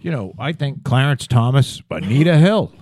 you 0.01 0.11
know, 0.11 0.35
I 0.39 0.53
think 0.53 0.85
Clarence 0.85 1.27
Thomas, 1.27 1.83
Anita 1.91 2.37
Hill. 2.37 2.73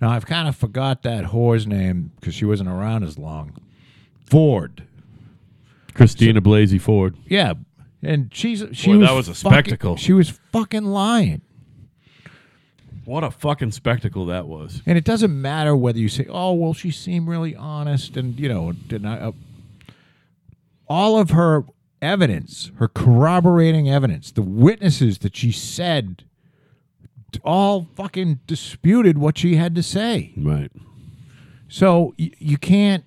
Now 0.00 0.10
I've 0.10 0.26
kind 0.26 0.46
of 0.48 0.54
forgot 0.56 1.02
that 1.02 1.24
whore's 1.26 1.66
name 1.66 2.12
because 2.20 2.34
she 2.34 2.44
wasn't 2.44 2.68
around 2.68 3.02
as 3.04 3.18
long. 3.18 3.56
Ford. 4.26 4.84
Christina 5.94 6.42
Blasey 6.42 6.80
Ford. 6.80 7.16
Yeah, 7.26 7.54
and 8.02 8.28
she's 8.34 8.62
she 8.72 8.92
Boy, 8.92 8.98
was 8.98 9.08
that 9.08 9.14
was 9.14 9.28
a 9.28 9.34
fucking- 9.34 9.52
spectacle. 9.52 9.96
She 9.96 10.12
was 10.12 10.30
fucking 10.52 10.84
lying. 10.84 11.40
What 13.06 13.22
a 13.24 13.30
fucking 13.30 13.70
spectacle 13.70 14.26
that 14.26 14.48
was. 14.48 14.82
And 14.84 14.98
it 14.98 15.04
doesn't 15.04 15.40
matter 15.40 15.76
whether 15.76 15.98
you 15.98 16.08
say, 16.08 16.26
"Oh, 16.28 16.52
well, 16.54 16.74
she 16.74 16.90
seemed 16.90 17.28
really 17.28 17.54
honest," 17.54 18.16
and 18.16 18.38
you 18.38 18.48
know, 18.48 18.72
did 18.72 19.06
I, 19.06 19.16
uh, 19.16 19.32
all 20.88 21.18
of 21.18 21.30
her 21.30 21.64
evidence, 22.02 22.72
her 22.78 22.88
corroborating 22.88 23.88
evidence, 23.88 24.32
the 24.32 24.42
witnesses 24.42 25.18
that 25.18 25.36
she 25.36 25.52
said, 25.52 26.24
all 27.44 27.88
fucking 27.96 28.40
disputed 28.46 29.18
what 29.18 29.38
she 29.38 29.56
had 29.56 29.74
to 29.74 29.82
say. 29.82 30.32
Right. 30.36 30.70
So 31.68 32.14
y- 32.18 32.30
you 32.38 32.56
can't. 32.58 33.04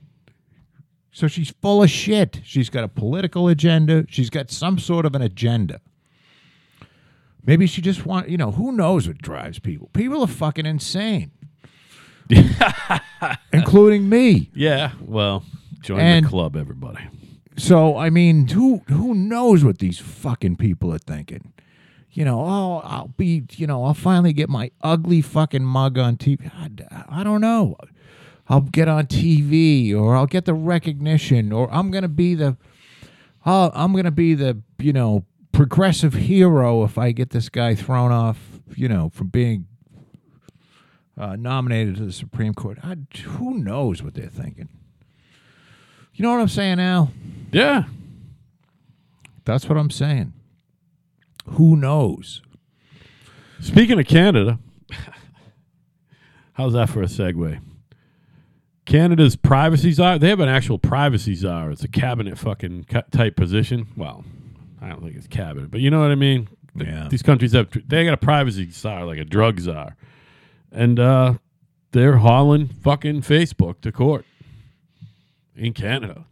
So 1.12 1.28
she's 1.28 1.52
full 1.62 1.84
of 1.84 1.90
shit. 1.90 2.42
She's 2.44 2.70
got 2.70 2.84
a 2.84 2.88
political 2.88 3.48
agenda. 3.48 4.06
She's 4.10 4.30
got 4.30 4.52
some 4.52 4.78
sort 4.80 5.06
of 5.06 5.16
an 5.16 5.22
agenda. 5.22 5.82
Maybe 7.46 7.66
she 7.68 7.82
just 7.82 8.06
want, 8.06 8.30
you 8.30 8.38
know, 8.38 8.52
who 8.52 8.72
knows 8.72 9.08
what 9.08 9.18
drives 9.18 9.60
people? 9.60 9.90
People 9.94 10.22
are 10.22 10.28
fucking 10.28 10.66
insane, 10.66 11.32
including 13.54 14.08
me. 14.10 14.50
Yeah. 14.54 14.92
Well, 15.02 15.44
join 15.82 16.00
And- 16.00 16.26
the 16.26 16.30
club, 16.30 16.56
everybody. 16.56 17.08
So 17.58 17.98
I 17.98 18.10
mean, 18.10 18.48
who 18.48 18.84
who 18.88 19.14
knows 19.14 19.66
what 19.66 19.80
these 19.80 20.00
fucking 20.00 20.56
people 20.58 20.94
are 20.94 20.98
thinking? 21.00 21.52
You 22.20 22.26
know, 22.26 22.42
oh, 22.42 22.82
I'll 22.84 23.14
be, 23.16 23.46
you 23.52 23.66
know, 23.66 23.86
I'll 23.86 23.94
finally 23.94 24.34
get 24.34 24.50
my 24.50 24.72
ugly 24.82 25.22
fucking 25.22 25.64
mug 25.64 25.98
on 25.98 26.18
TV. 26.18 26.52
I, 26.54 27.22
I 27.22 27.24
don't 27.24 27.40
know. 27.40 27.78
I'll 28.50 28.60
get 28.60 28.90
on 28.90 29.08
TV, 29.08 29.96
or 29.96 30.18
I'll 30.18 30.26
get 30.26 30.44
the 30.44 30.54
recognition, 30.54 31.54
or 31.54 31.74
I'm 31.74 31.92
gonna 31.92 32.10
be 32.10 32.36
the, 32.36 32.58
oh, 33.46 33.72
I'm 33.74 33.96
gonna 33.96 34.12
be 34.12 34.34
the, 34.34 34.62
you 34.80 34.92
know, 34.92 35.24
progressive 35.54 36.14
hero 36.14 36.84
if 36.84 36.98
I 36.98 37.14
get 37.14 37.30
this 37.30 37.48
guy 37.48 37.74
thrown 37.74 38.12
off, 38.12 38.38
you 38.76 38.90
know, 38.90 39.10
from 39.14 39.30
being 39.30 39.68
uh, 41.18 41.38
nominated 41.38 41.96
to 41.96 42.06
the 42.06 42.12
Supreme 42.12 42.54
Court. 42.54 42.80
I, 42.84 42.98
who 43.28 43.60
knows 43.60 44.04
what 44.04 44.16
they're 44.16 44.28
thinking? 44.28 44.68
You 46.16 46.24
know 46.24 46.34
what 46.34 46.42
I'm 46.42 46.50
saying, 46.50 46.82
Al? 46.82 47.14
Yeah. 47.54 47.84
That's 49.46 49.70
what 49.70 49.78
I'm 49.78 49.90
saying. 49.90 50.34
Who 51.52 51.76
knows? 51.76 52.42
Speaking 53.62 54.00
of 54.00 54.08
Canada, 54.08 54.60
how's 56.54 56.74
that 56.74 56.90
for 56.90 57.02
a 57.02 57.08
segue? 57.08 57.60
Canada's 58.86 59.36
privacy 59.36 59.92
czar, 59.92 60.18
they 60.18 60.30
have 60.30 60.40
an 60.40 60.50
actual 60.50 60.80
privacy 60.80 61.36
czar. 61.36 61.72
It's 61.72 61.84
a 61.84 61.88
cabinet 61.88 62.38
fucking 62.38 62.86
type 63.12 63.36
position. 63.36 63.88
Well, 63.96 64.24
I 64.82 64.90
don't 64.90 65.04
think 65.04 65.16
it's 65.16 65.28
cabinet, 65.28 65.70
but 65.70 65.80
you 65.82 65.92
know 65.92 66.00
what 66.00 66.12
I 66.12 66.16
mean? 66.16 66.48
Yeah. 66.76 67.08
These 67.10 67.22
countries 67.22 67.54
have, 67.54 67.70
they 67.88 68.06
got 68.06 68.14
a 68.14 68.18
privacy 68.18 68.72
czar, 68.72 69.06
like 69.06 69.20
a 69.20 69.26
drug 69.26 69.60
czar. 69.60 69.96
And 70.72 71.00
uh, 71.00 71.36
they're 71.92 72.18
hauling 72.18 72.68
fucking 72.68 73.22
Facebook 73.22 73.82
to 73.82 73.92
court 73.92 74.26
in 75.56 75.74
Canada 75.74 76.26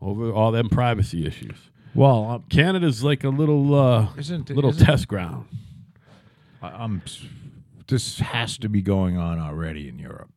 over 0.00 0.32
all 0.32 0.50
them 0.52 0.68
privacy 0.68 1.26
issues. 1.26 1.70
Well, 1.94 2.24
I'm, 2.24 2.42
Canada's 2.48 3.04
like 3.04 3.22
a 3.24 3.28
little 3.28 3.74
uh, 3.74 4.08
isn't 4.16 4.50
little 4.50 4.70
isn't- 4.70 4.86
test 4.86 5.08
ground. 5.08 5.46
I'm. 6.62 7.02
This 7.88 8.20
has 8.20 8.56
to 8.58 8.68
be 8.68 8.80
going 8.80 9.18
on 9.18 9.38
already 9.38 9.88
in 9.88 9.98
Europe. 9.98 10.30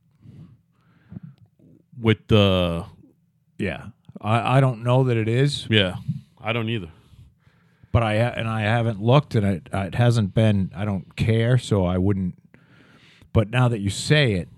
with 2.02 2.28
the 2.28 2.86
Yeah, 3.58 3.88
I, 4.20 4.58
I 4.58 4.60
don't 4.62 4.84
know 4.84 5.04
that 5.06 5.16
it 5.18 5.28
is, 5.28 5.68
yeah 5.70 5.96
i 6.42 6.52
don't 6.54 6.70
either 6.70 6.90
but 7.92 8.04
I 8.04 8.20
ha- 8.20 8.34
and 8.36 8.48
I 8.50 8.62
haven't 8.64 9.02
looked, 9.02 9.36
and 9.36 9.46
it, 9.46 9.70
it 9.72 9.96
hasn't 9.96 10.34
been. 10.34 10.70
I 10.76 10.84
don't 10.84 11.16
care, 11.16 11.58
so 11.58 11.86
I 11.86 11.98
wouldn't. 11.98 12.36
But 13.32 13.50
now 13.50 13.70
that 13.70 13.80
you 13.80 13.90
say 13.90 14.34
it, 14.34 14.50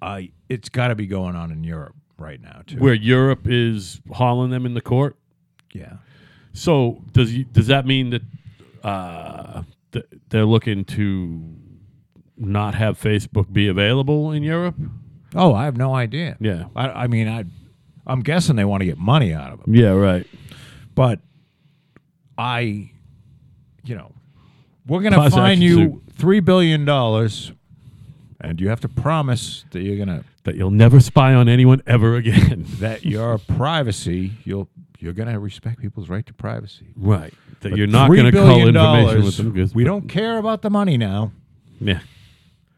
I 0.00 0.30
it's 0.48 0.68
got 0.68 0.88
to 0.88 0.94
be 0.94 1.08
going 1.08 1.34
on 1.34 1.50
in 1.50 1.64
Europe 1.64 1.96
right 2.16 2.40
now 2.40 2.60
too. 2.66 2.76
where 2.76 2.92
europe 2.94 3.46
is 3.46 4.00
hauling 4.12 4.50
them 4.50 4.66
in 4.66 4.74
the 4.74 4.80
court 4.82 5.16
yeah, 5.72 5.94
so 6.52 7.02
does 7.12 7.34
you, 7.34 7.44
does 7.44 7.66
that 7.68 7.86
mean 7.86 8.10
that 8.10 8.22
uh, 8.82 9.62
th- 9.92 10.06
they're 10.30 10.44
looking 10.46 10.84
to 10.84 11.54
not 12.36 12.74
have 12.74 12.98
facebook 13.00 13.52
be 13.52 13.68
available 13.68 14.32
in 14.32 14.42
europe 14.42 14.76
Oh, 15.32 15.54
I 15.54 15.66
have 15.66 15.76
no 15.76 15.94
idea. 15.94 16.36
Yeah. 16.40 16.64
I, 16.74 16.88
I 16.88 17.06
mean, 17.06 17.28
I, 17.28 17.44
I'm 18.04 18.18
guessing 18.20 18.56
they 18.56 18.64
want 18.64 18.80
to 18.80 18.84
get 18.84 18.98
money 18.98 19.32
out 19.32 19.52
of 19.52 19.62
them, 19.62 19.72
Yeah, 19.76 19.90
right. 19.90 20.26
but 20.96 21.20
I, 22.36 22.90
you 23.84 23.94
know, 23.94 24.10
we're 24.88 25.02
going 25.02 25.12
to 25.12 25.30
fine 25.30 25.62
you 25.62 25.74
suit. 25.76 26.02
three 26.14 26.40
billion 26.40 26.84
dollars, 26.84 27.52
and 28.40 28.60
you 28.60 28.70
have 28.70 28.80
to 28.80 28.88
promise 28.88 29.64
that 29.70 29.82
you're 29.82 30.04
going 30.04 30.08
to 30.08 30.24
That 30.44 30.56
you'll 30.56 30.72
never 30.72 30.98
spy 30.98 31.32
on 31.34 31.48
anyone 31.48 31.80
ever 31.86 32.16
again. 32.16 32.64
that 32.80 33.04
your 33.04 33.38
privacy 33.38 34.32
you'll 34.44 34.68
you're 35.00 35.12
going 35.12 35.28
to 35.28 35.38
respect 35.38 35.80
people's 35.80 36.08
right 36.08 36.24
to 36.26 36.32
privacy. 36.34 36.92
right. 36.96 37.32
That 37.60 37.70
But 37.70 37.78
you're 37.78 37.86
not 37.86 38.08
going 38.08 38.24
to 38.24 38.32
billion 38.32 38.68
information 38.68 39.24
with 39.24 39.36
them. 39.36 39.70
We 39.74 39.84
don't 39.84 40.08
care 40.08 40.38
about 40.38 40.62
the 40.62 40.70
money 40.70 40.96
now. 40.96 41.32
Yeah. 41.80 42.00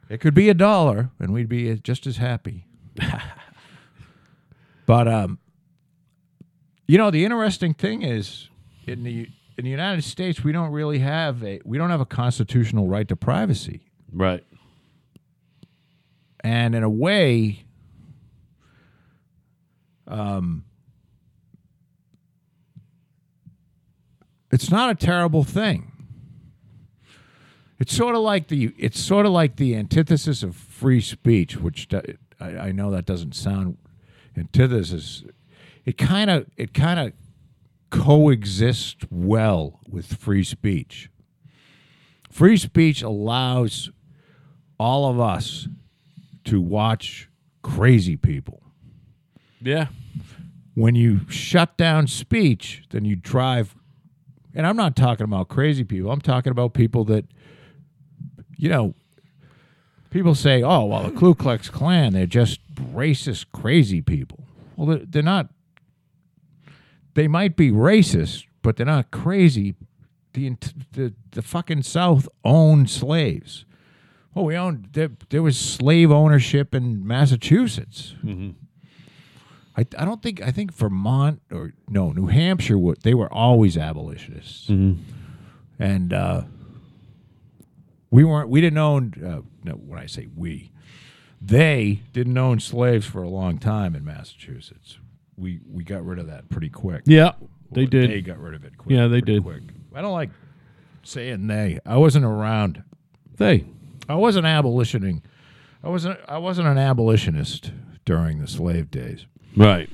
It 0.08 0.20
could 0.20 0.34
be 0.34 0.48
a 0.48 0.54
dollar, 0.54 1.10
and 1.18 1.32
we'd 1.32 1.48
be 1.48 1.74
just 1.78 2.06
as 2.06 2.16
happy. 2.18 2.66
but 4.86 5.08
um, 5.08 5.38
you 6.86 6.98
know, 6.98 7.10
the 7.10 7.24
interesting 7.24 7.74
thing 7.74 8.02
is 8.02 8.48
in 8.86 9.04
the 9.04 9.28
in 9.56 9.64
the 9.64 9.70
United 9.70 10.02
States, 10.02 10.42
we 10.44 10.52
don't 10.52 10.70
really 10.72 10.98
have 10.98 11.42
a 11.44 11.60
we 11.64 11.78
don't 11.78 11.90
have 11.90 12.00
a 12.00 12.06
constitutional 12.06 12.88
right 12.88 13.06
to 13.08 13.16
privacy, 13.16 13.80
Right. 14.12 14.44
and 16.40 16.74
in 16.74 16.82
a 16.82 16.90
way, 16.90 17.64
um, 20.06 20.64
it's 24.52 24.70
not 24.70 24.90
a 24.90 24.94
terrible 24.94 25.42
thing. 25.42 25.90
It's 27.78 27.96
sort 27.96 28.14
of 28.14 28.20
like 28.20 28.46
the 28.46 28.72
it's 28.78 29.00
sort 29.00 29.26
of 29.26 29.32
like 29.32 29.56
the 29.56 29.74
antithesis 29.74 30.44
of 30.44 30.54
free 30.54 31.00
speech, 31.00 31.56
which 31.56 31.88
I, 32.40 32.44
I 32.46 32.72
know 32.72 32.90
that 32.92 33.06
doesn't 33.06 33.34
sound 33.34 33.78
antithesis. 34.36 35.24
It 35.84 35.98
kind 35.98 36.30
of 36.30 36.46
it 36.56 36.74
kind 36.74 37.00
of 37.00 37.12
coexists 37.90 39.04
well 39.10 39.80
with 39.88 40.14
free 40.14 40.44
speech. 40.44 41.10
Free 42.30 42.56
speech 42.56 43.02
allows 43.02 43.90
all 44.78 45.10
of 45.10 45.20
us 45.20 45.68
to 46.44 46.60
watch 46.60 47.28
crazy 47.62 48.16
people. 48.16 48.62
Yeah. 49.60 49.88
When 50.74 50.94
you 50.94 51.28
shut 51.28 51.76
down 51.76 52.06
speech, 52.06 52.84
then 52.90 53.04
you 53.04 53.16
drive. 53.16 53.74
And 54.54 54.66
I'm 54.66 54.76
not 54.76 54.96
talking 54.96 55.24
about 55.24 55.48
crazy 55.48 55.84
people. 55.84 56.10
I'm 56.10 56.20
talking 56.20 56.50
about 56.50 56.74
people 56.74 57.04
that, 57.04 57.24
you 58.56 58.68
know, 58.68 58.94
people 60.10 60.34
say, 60.34 60.62
oh, 60.62 60.84
well, 60.84 61.04
the 61.04 61.10
Ku 61.10 61.34
Klux 61.34 61.70
Klan, 61.70 62.12
they're 62.12 62.26
just 62.26 62.60
racist, 62.74 63.46
crazy 63.52 64.02
people. 64.02 64.44
Well, 64.76 65.00
they're, 65.04 65.22
not. 65.22 65.48
They 67.14 67.28
might 67.28 67.56
be 67.56 67.70
racist, 67.70 68.44
but 68.62 68.76
they're 68.76 68.86
not 68.86 69.10
crazy. 69.10 69.74
The, 70.34 70.56
the, 70.92 71.14
the 71.30 71.42
fucking 71.42 71.82
South 71.82 72.28
owned 72.44 72.90
slaves. 72.90 73.64
Oh, 74.34 74.42
we 74.44 74.56
owned. 74.56 74.88
There, 74.92 75.10
there 75.28 75.42
was 75.42 75.58
slave 75.58 76.10
ownership 76.10 76.74
in 76.74 77.06
Massachusetts. 77.06 78.14
Mm-hmm. 78.24 78.50
I, 79.76 79.86
I 79.98 80.04
don't 80.04 80.22
think 80.22 80.42
I 80.42 80.50
think 80.50 80.72
Vermont 80.72 81.40
or 81.50 81.72
no 81.88 82.12
New 82.12 82.26
Hampshire 82.26 82.78
were 82.78 82.96
they 83.02 83.14
were 83.14 83.32
always 83.32 83.76
abolitionists, 83.78 84.68
and 85.78 86.12
uh, 86.12 86.42
we 88.10 88.24
weren't. 88.24 88.50
We 88.50 88.60
didn't 88.60 88.78
own. 88.78 89.14
Uh, 89.24 89.40
no, 89.64 89.72
when 89.74 89.98
I 89.98 90.06
say 90.06 90.28
we, 90.36 90.72
they 91.40 92.02
didn't 92.12 92.36
own 92.36 92.60
slaves 92.60 93.06
for 93.06 93.22
a 93.22 93.28
long 93.28 93.58
time 93.58 93.94
in 93.94 94.04
Massachusetts. 94.04 94.98
We 95.36 95.60
we 95.70 95.84
got 95.84 96.04
rid 96.04 96.18
of 96.18 96.26
that 96.26 96.48
pretty 96.50 96.68
quick. 96.68 97.02
Yeah. 97.06 97.32
They 97.70 97.86
did. 97.86 98.10
They 98.10 98.20
got 98.20 98.38
rid 98.38 98.54
of 98.54 98.64
it. 98.64 98.76
Quick, 98.76 98.94
Yeah, 98.94 99.06
they 99.06 99.22
did. 99.22 99.42
Quick. 99.42 99.62
I 99.94 100.02
don't 100.02 100.12
like 100.12 100.30
saying 101.02 101.46
they. 101.46 101.78
I 101.86 101.96
wasn't 101.96 102.26
around. 102.26 102.82
They. 103.36 103.64
I 104.08 104.14
wasn't 104.16 104.46
abolitioning. 104.46 105.22
I 105.82 105.88
wasn't. 105.88 106.18
I 106.28 106.38
wasn't 106.38 106.68
an 106.68 106.76
abolitionist 106.78 107.72
during 108.04 108.40
the 108.40 108.46
slave 108.46 108.90
days. 108.90 109.26
Right. 109.56 109.88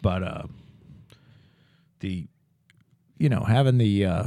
but 0.00 0.22
uh 0.22 0.42
the 2.00 2.26
you 3.18 3.28
know 3.28 3.44
having 3.44 3.78
the 3.78 4.04
uh 4.06 4.24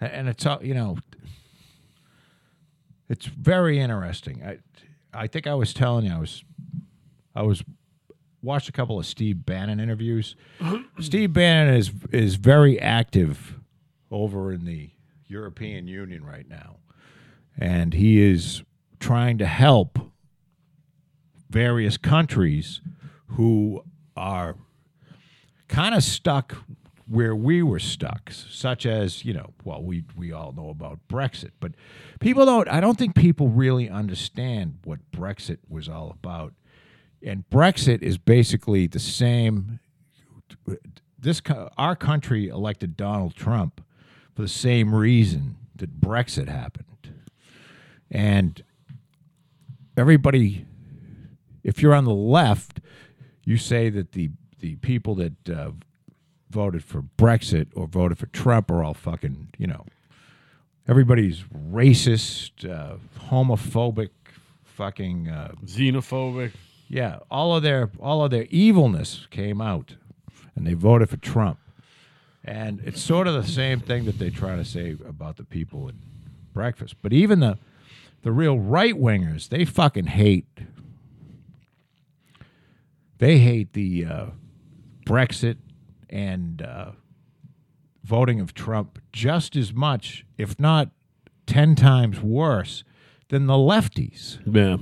and 0.00 0.28
it's 0.28 0.44
all 0.46 0.62
you 0.62 0.74
know 0.74 0.98
it's 3.08 3.26
very 3.26 3.78
interesting. 3.80 4.42
I 4.44 4.58
i 5.14 5.26
think 5.26 5.46
i 5.46 5.54
was 5.54 5.72
telling 5.72 6.04
you 6.04 6.12
i 6.12 6.18
was 6.18 6.44
i 7.34 7.42
was 7.42 7.64
watched 8.42 8.68
a 8.68 8.72
couple 8.72 8.98
of 8.98 9.06
steve 9.06 9.44
bannon 9.46 9.80
interviews. 9.80 10.36
Steve 11.00 11.32
bannon 11.32 11.74
is 11.74 11.90
is 12.12 12.36
very 12.36 12.78
active 12.80 13.58
over 14.10 14.52
in 14.52 14.64
the 14.64 14.90
european 15.26 15.88
union 15.88 16.24
right 16.24 16.48
now. 16.48 16.76
And 17.58 17.94
he 17.94 18.20
is 18.20 18.62
trying 19.00 19.38
to 19.38 19.46
help 19.46 19.98
various 21.50 21.96
countries 21.96 22.80
who 23.28 23.84
are 24.16 24.56
kind 25.68 25.94
of 25.94 26.02
stuck 26.02 26.56
where 27.08 27.36
we 27.36 27.62
were 27.62 27.78
stuck, 27.78 28.30
such 28.32 28.84
as, 28.84 29.24
you 29.24 29.32
know, 29.32 29.52
well, 29.64 29.82
we, 29.82 30.02
we 30.16 30.32
all 30.32 30.52
know 30.52 30.70
about 30.70 30.98
Brexit, 31.08 31.52
but 31.60 31.72
people 32.18 32.44
don't, 32.44 32.68
I 32.68 32.80
don't 32.80 32.98
think 32.98 33.14
people 33.14 33.48
really 33.48 33.88
understand 33.88 34.78
what 34.84 34.98
Brexit 35.12 35.58
was 35.68 35.88
all 35.88 36.10
about. 36.10 36.52
And 37.24 37.44
Brexit 37.48 38.02
is 38.02 38.18
basically 38.18 38.88
the 38.88 38.98
same. 38.98 39.78
This 41.18 41.40
our 41.78 41.96
country 41.96 42.48
elected 42.48 42.96
Donald 42.96 43.34
Trump 43.34 43.84
for 44.34 44.42
the 44.42 44.48
same 44.48 44.94
reason 44.94 45.56
that 45.76 46.00
Brexit 46.00 46.48
happened, 46.48 47.14
and 48.10 48.62
everybody 49.96 50.66
if 51.66 51.82
you're 51.82 51.94
on 51.94 52.04
the 52.04 52.14
left, 52.14 52.80
you 53.44 53.56
say 53.56 53.90
that 53.90 54.12
the 54.12 54.30
the 54.60 54.76
people 54.76 55.16
that 55.16 55.50
uh, 55.50 55.72
voted 56.48 56.82
for 56.84 57.02
Brexit 57.02 57.66
or 57.74 57.86
voted 57.86 58.18
for 58.18 58.26
Trump 58.26 58.70
are 58.70 58.82
all 58.82 58.94
fucking, 58.94 59.48
you 59.58 59.66
know, 59.66 59.84
everybody's 60.88 61.42
racist, 61.42 62.64
uh, 62.64 62.96
homophobic, 63.28 64.10
fucking, 64.64 65.28
uh, 65.28 65.52
Xenophobic. 65.64 66.52
yeah, 66.88 67.18
all 67.30 67.54
of 67.54 67.62
their 67.62 67.90
all 67.98 68.24
of 68.24 68.30
their 68.30 68.46
evilness 68.50 69.26
came 69.30 69.60
out, 69.60 69.96
and 70.54 70.66
they 70.66 70.74
voted 70.74 71.10
for 71.10 71.16
Trump. 71.16 71.58
And 72.44 72.80
it's 72.84 73.00
sort 73.00 73.26
of 73.26 73.34
the 73.34 73.44
same 73.44 73.80
thing 73.80 74.04
that 74.04 74.20
they 74.20 74.30
try 74.30 74.54
to 74.54 74.64
say 74.64 74.96
about 75.06 75.36
the 75.36 75.42
people 75.42 75.88
in 75.88 75.98
Brexit. 76.54 76.94
But 77.02 77.12
even 77.12 77.40
the 77.40 77.58
the 78.22 78.32
real 78.32 78.58
right 78.58 78.94
wingers, 78.94 79.48
they 79.48 79.64
fucking 79.64 80.06
hate. 80.06 80.46
They 83.18 83.38
hate 83.38 83.72
the 83.72 84.04
uh, 84.04 84.26
Brexit 85.06 85.56
and 86.10 86.60
uh, 86.60 86.92
voting 88.04 88.40
of 88.40 88.52
Trump 88.54 88.98
just 89.12 89.56
as 89.56 89.72
much, 89.72 90.24
if 90.36 90.58
not 90.60 90.90
ten 91.46 91.74
times 91.74 92.20
worse, 92.20 92.84
than 93.28 93.46
the 93.46 93.54
lefties. 93.54 94.38
Yeah. 94.44 94.76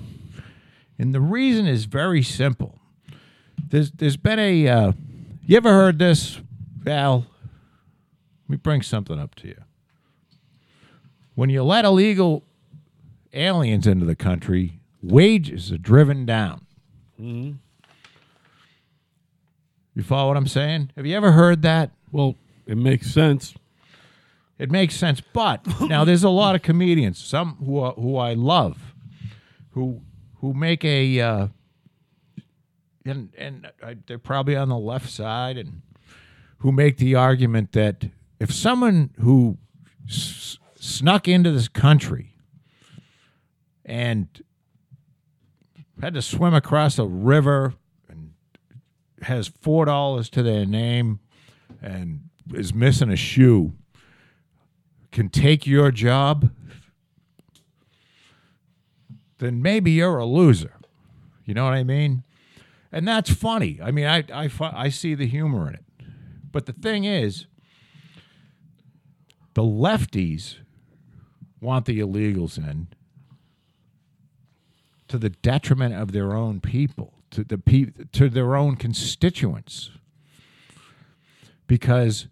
And 0.99 1.15
the 1.15 1.21
reason 1.21 1.67
is 1.67 1.85
very 1.85 2.23
simple. 2.23 2.81
There's 3.69 3.91
there's 3.93 4.17
been 4.17 4.39
a 4.39 4.69
uh, 4.69 4.93
you 5.47 5.57
ever 5.57 5.71
heard 5.71 5.99
this, 5.99 6.41
Val? 6.79 7.27
Let 8.45 8.51
me 8.51 8.57
bring 8.57 8.83
something 8.83 9.19
up 9.19 9.35
to 9.37 9.49
you. 9.49 9.63
When 11.35 11.51
you 11.51 11.63
let 11.63 11.85
illegal 11.85 12.45
aliens 13.35 13.87
into 13.87 14.07
the 14.07 14.15
country, 14.17 14.81
wages 15.03 15.71
are 15.73 15.79
driven 15.79 16.25
down. 16.27 16.67
You 19.95 20.03
follow 20.03 20.29
what 20.29 20.37
I'm 20.37 20.47
saying? 20.49 20.91
Have 20.97 21.07
you 21.07 21.17
ever 21.17 21.33
heard 21.33 21.63
that? 21.63 21.91
Well, 22.11 22.37
it 22.67 22.77
makes 22.77 23.11
sense. 23.13 23.55
It 24.59 24.71
makes 24.71 24.95
sense, 24.97 25.21
but 25.21 25.67
now 25.81 26.05
there's 26.05 26.25
a 26.25 26.29
lot 26.31 26.55
of 26.55 26.63
comedians, 26.63 27.19
some 27.19 27.57
who 27.65 27.79
are, 27.81 27.93
who 27.93 28.17
I 28.17 28.35
love, 28.35 28.95
who 29.71 30.01
who 30.41 30.55
make 30.55 30.85
a 30.85 31.21
uh, 31.21 31.49
and 33.05 33.33
and 33.37 33.71
I, 33.83 33.97
they're 34.07 34.19
probably 34.19 34.55
on 34.57 34.69
the 34.69 34.79
left 34.79 35.11
side, 35.11 35.57
and 35.57 35.83
who 36.59 36.71
make 36.73 36.99
the 36.99 37.15
argument 37.17 37.73
that 37.73 38.07
if 38.39 38.53
someone 38.53 39.11
who 39.21 39.59
s- 40.09 40.59
snuck 40.77 41.27
into 41.27 41.51
this 41.51 41.67
country 41.69 42.34
and 43.85 44.43
had 46.01 46.15
to 46.15 46.23
swim 46.23 46.55
across 46.55 46.99
a 46.99 47.07
river 47.07 47.75
and 48.09 48.33
has 49.23 49.49
four 49.49 49.85
dollars 49.85 50.29
to 50.31 50.43
their 50.43 50.67
name 50.67 51.21
and 51.83 52.29
is 52.53 52.75
missing 52.75 53.11
a 53.11 53.17
shoe 53.17 53.73
can 55.13 55.29
take 55.29 55.67
your 55.67 55.91
job 55.91 56.51
then 59.45 59.61
maybe 59.61 59.91
you're 59.91 60.19
a 60.19 60.25
loser. 60.25 60.75
You 61.45 61.55
know 61.55 61.65
what 61.65 61.75
I 61.75 61.85
mean? 61.85 62.25
And 62.91 63.07
that's 63.07 63.31
funny. 63.31 63.79
I 63.83 63.91
mean, 63.91 64.07
I 64.07 64.25
I 64.33 64.51
I 64.61 64.89
see 64.89 65.15
the 65.15 65.27
humor 65.27 65.69
in 65.69 65.75
it. 65.75 65.85
But 66.51 66.67
the 66.67 66.73
thing 66.73 67.05
is, 67.05 67.47
the 69.55 69.63
lefties 69.63 70.57
want 71.61 71.87
the 71.87 71.99
illegals 72.01 72.57
in 72.57 72.89
to 75.15 75.19
the 75.21 75.31
detriment 75.31 75.95
of 75.95 76.11
their 76.11 76.35
own 76.35 76.61
people, 76.61 77.15
to 77.31 77.45
the 77.45 77.57
pe- 77.57 77.93
to 78.11 78.29
their 78.29 78.57
own 78.57 78.75
constituents. 78.75 79.93
Because 81.69 82.27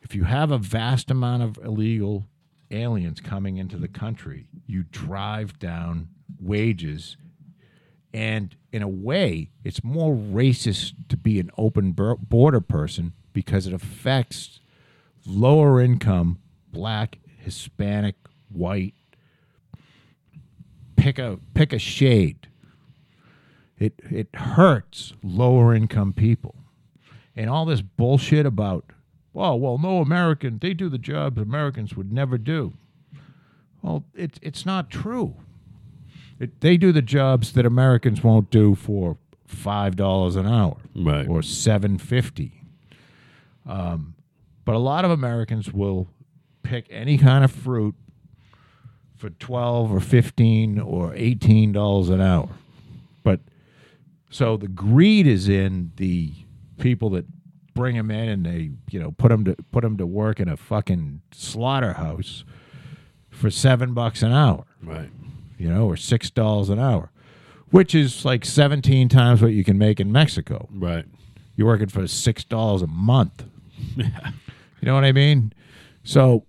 if 0.00 0.14
you 0.14 0.24
have 0.24 0.50
a 0.50 0.56
vast 0.56 1.10
amount 1.10 1.42
of 1.42 1.58
illegal 1.62 2.24
aliens 2.70 3.20
coming 3.20 3.58
into 3.58 3.76
the 3.76 3.88
country, 3.88 4.46
you 4.66 4.84
drive 4.84 5.58
down 5.58 6.08
wages. 6.40 7.18
And 8.14 8.56
in 8.72 8.80
a 8.80 8.88
way, 8.88 9.50
it's 9.62 9.84
more 9.84 10.14
racist 10.14 10.94
to 11.10 11.18
be 11.18 11.38
an 11.40 11.50
open 11.58 11.92
border 11.92 12.62
person 12.62 13.12
because 13.34 13.66
it 13.66 13.74
affects 13.74 14.60
lower 15.26 15.78
income, 15.78 16.38
black, 16.72 17.18
Hispanic, 17.36 18.16
white. 18.48 18.94
Pick 20.96 21.18
a 21.18 21.38
pick 21.54 21.72
a 21.72 21.78
shade. 21.78 22.48
It 23.78 24.00
it 24.10 24.28
hurts 24.34 25.14
lower 25.22 25.74
income 25.74 26.12
people. 26.12 26.54
And 27.34 27.48
all 27.50 27.64
this 27.64 27.80
bullshit 27.82 28.46
about 28.46 28.84
oh 29.34 29.54
well 29.56 29.78
no 29.78 29.98
American 29.98 30.58
they 30.58 30.74
do 30.74 30.88
the 30.88 30.98
jobs 30.98 31.40
Americans 31.40 31.96
would 31.96 32.12
never 32.12 32.38
do. 32.38 32.74
Well, 33.82 34.04
it's 34.14 34.38
it's 34.42 34.64
not 34.66 34.90
true. 34.90 35.34
It, 36.38 36.60
they 36.60 36.76
do 36.76 36.92
the 36.92 37.02
jobs 37.02 37.52
that 37.52 37.66
Americans 37.66 38.22
won't 38.22 38.50
do 38.50 38.74
for 38.74 39.16
five 39.46 39.96
dollars 39.96 40.36
an 40.36 40.46
hour 40.46 40.76
Right. 40.94 41.26
or 41.28 41.42
seven 41.42 41.98
fifty. 41.98 42.62
Um, 43.66 44.14
but 44.64 44.74
a 44.74 44.78
lot 44.78 45.04
of 45.04 45.10
Americans 45.10 45.72
will 45.72 46.08
pick 46.62 46.86
any 46.90 47.18
kind 47.18 47.44
of 47.44 47.50
fruit 47.50 47.94
for 49.22 49.30
twelve 49.30 49.92
or 49.92 50.00
fifteen 50.00 50.80
or 50.80 51.14
eighteen 51.14 51.70
dollars 51.70 52.08
an 52.10 52.20
hour. 52.20 52.48
But 53.22 53.38
so 54.30 54.56
the 54.56 54.66
greed 54.66 55.28
is 55.28 55.48
in 55.48 55.92
the 55.96 56.32
people 56.78 57.08
that 57.10 57.24
bring 57.72 57.94
them 57.96 58.10
in 58.10 58.28
and 58.28 58.44
they 58.44 58.70
you 58.90 58.98
know 59.00 59.12
put 59.12 59.28
them 59.28 59.44
to 59.44 59.54
put 59.70 59.82
them 59.82 59.96
to 59.96 60.06
work 60.06 60.40
in 60.40 60.48
a 60.48 60.56
fucking 60.56 61.20
slaughterhouse 61.32 62.44
for 63.30 63.48
seven 63.48 63.94
bucks 63.94 64.22
an 64.22 64.32
hour 64.32 64.64
Right. 64.82 65.08
you 65.56 65.68
know, 65.68 65.86
or 65.86 65.96
six 65.96 66.28
dollars 66.28 66.68
an 66.68 66.80
hour, 66.80 67.12
which 67.70 67.94
is 67.94 68.24
like 68.24 68.44
seventeen 68.44 69.08
times 69.08 69.40
what 69.40 69.52
you 69.52 69.62
can 69.62 69.78
make 69.78 70.00
in 70.00 70.10
Mexico. 70.10 70.68
Right. 70.72 71.04
You're 71.54 71.68
working 71.68 71.88
for 71.88 72.06
six 72.08 72.42
dollars 72.42 72.82
a 72.82 72.86
month. 72.88 73.44
You 74.82 74.86
know 74.86 74.94
what 74.94 75.04
I 75.04 75.12
mean? 75.12 75.52
So 76.02 76.44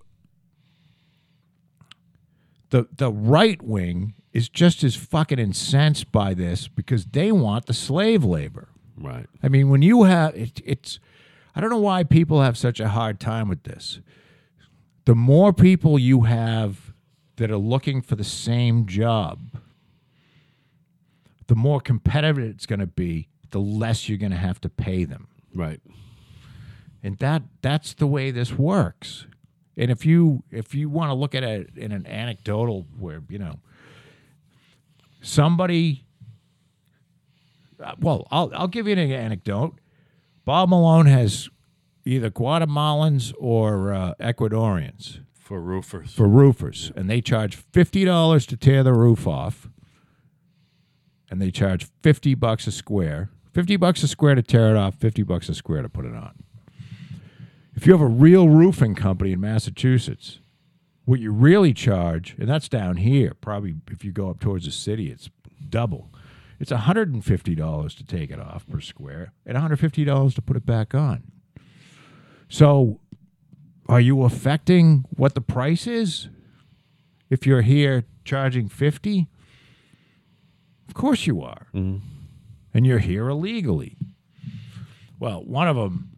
the 2.73 2.87
the 2.97 3.11
right 3.11 3.61
wing 3.61 4.15
is 4.31 4.49
just 4.49 4.83
as 4.83 4.95
fucking 4.95 5.37
incensed 5.37 6.11
by 6.11 6.33
this 6.33 6.67
because 6.67 7.05
they 7.05 7.31
want 7.31 7.67
the 7.67 7.73
slave 7.73 8.23
labor. 8.23 8.67
Right. 8.97 9.27
I 9.43 9.47
mean, 9.47 9.69
when 9.69 9.83
you 9.83 10.03
have 10.03 10.33
it, 10.35 10.59
it's, 10.65 10.99
I 11.55 11.61
don't 11.61 11.69
know 11.69 11.77
why 11.77 12.03
people 12.03 12.41
have 12.41 12.57
such 12.57 12.79
a 12.79 12.87
hard 12.89 13.19
time 13.19 13.47
with 13.47 13.61
this. 13.61 13.99
The 15.05 15.13
more 15.13 15.53
people 15.53 15.99
you 15.99 16.21
have 16.21 16.93
that 17.35 17.51
are 17.51 17.57
looking 17.57 18.01
for 18.01 18.15
the 18.15 18.23
same 18.23 18.87
job, 18.87 19.59
the 21.45 21.55
more 21.55 21.79
competitive 21.79 22.39
it's 22.39 22.65
going 22.65 22.79
to 22.79 22.87
be. 22.87 23.27
The 23.51 23.59
less 23.59 24.09
you're 24.09 24.17
going 24.17 24.31
to 24.31 24.37
have 24.37 24.59
to 24.61 24.69
pay 24.69 25.05
them, 25.05 25.27
Right. 25.53 25.79
and 27.03 27.19
that 27.19 27.43
that's 27.61 27.93
the 27.93 28.07
way 28.07 28.31
this 28.31 28.51
works. 28.53 29.27
And 29.75 29.89
if 29.89 30.05
you 30.05 30.43
if 30.51 30.75
you 30.75 30.89
want 30.89 31.09
to 31.09 31.13
look 31.15 31.33
at 31.33 31.43
it 31.43 31.71
in 31.75 31.91
an 31.91 32.05
anecdotal 32.05 32.85
where 32.97 33.21
you 33.29 33.39
know 33.39 33.59
somebody 35.21 36.05
uh, 37.83 37.93
well, 37.99 38.27
I'll 38.31 38.51
I'll 38.55 38.67
give 38.67 38.87
you 38.87 38.93
an 38.93 39.11
anecdote. 39.11 39.75
Bob 40.45 40.69
Malone 40.69 41.05
has 41.07 41.49
either 42.05 42.29
Guatemalans 42.29 43.33
or 43.39 43.93
uh, 43.93 44.13
Ecuadorians 44.19 45.19
For 45.39 45.59
roofers. 45.59 46.13
for 46.13 46.27
roofers, 46.27 46.91
and 46.95 47.09
they 47.09 47.19
charge 47.21 47.55
fifty 47.55 48.05
dollars 48.05 48.45
to 48.47 48.57
tear 48.57 48.83
the 48.83 48.93
roof 48.93 49.27
off, 49.27 49.67
and 51.29 51.41
they 51.41 51.51
charge 51.51 51.87
fifty 52.01 52.35
bucks 52.35 52.67
a 52.67 52.71
square. 52.71 53.29
Fifty 53.53 53.75
bucks 53.75 54.01
a 54.03 54.07
square 54.07 54.35
to 54.35 54.41
tear 54.43 54.69
it 54.71 54.77
off. 54.77 54.95
Fifty 54.95 55.23
bucks 55.23 55.49
a 55.49 55.53
square 55.55 55.81
to 55.81 55.89
put 55.89 56.05
it 56.05 56.15
on. 56.15 56.43
If 57.75 57.87
you 57.87 57.93
have 57.93 58.01
a 58.01 58.07
real 58.07 58.49
roofing 58.49 58.95
company 58.95 59.33
in 59.33 59.41
Massachusetts, 59.41 60.39
what 61.05 61.19
you 61.19 61.31
really 61.31 61.73
charge, 61.73 62.35
and 62.39 62.47
that's 62.47 62.69
down 62.69 62.97
here, 62.97 63.33
probably 63.41 63.75
if 63.91 64.05
you 64.05 64.11
go 64.11 64.29
up 64.29 64.39
towards 64.39 64.65
the 64.65 64.71
city, 64.71 65.09
it's 65.09 65.29
double. 65.69 66.13
It's 66.59 66.71
$150 66.71 67.97
to 67.97 68.05
take 68.05 68.31
it 68.31 68.39
off 68.39 68.65
per 68.67 68.79
square 68.79 69.33
and 69.45 69.57
$150 69.57 70.35
to 70.35 70.41
put 70.41 70.55
it 70.55 70.65
back 70.65 70.95
on. 70.95 71.23
So, 72.47 72.99
are 73.89 73.99
you 73.99 74.23
affecting 74.23 75.03
what 75.09 75.33
the 75.33 75.41
price 75.41 75.87
is? 75.87 76.29
If 77.29 77.45
you're 77.45 77.63
here 77.63 78.05
charging 78.23 78.69
50? 78.69 79.27
Of 80.87 80.93
course 80.93 81.27
you 81.27 81.41
are. 81.41 81.67
Mm-hmm. 81.73 82.05
And 82.73 82.87
you're 82.87 82.99
here 82.99 83.27
illegally. 83.27 83.97
Well, 85.19 85.43
one 85.43 85.67
of 85.67 85.75
them 85.75 86.12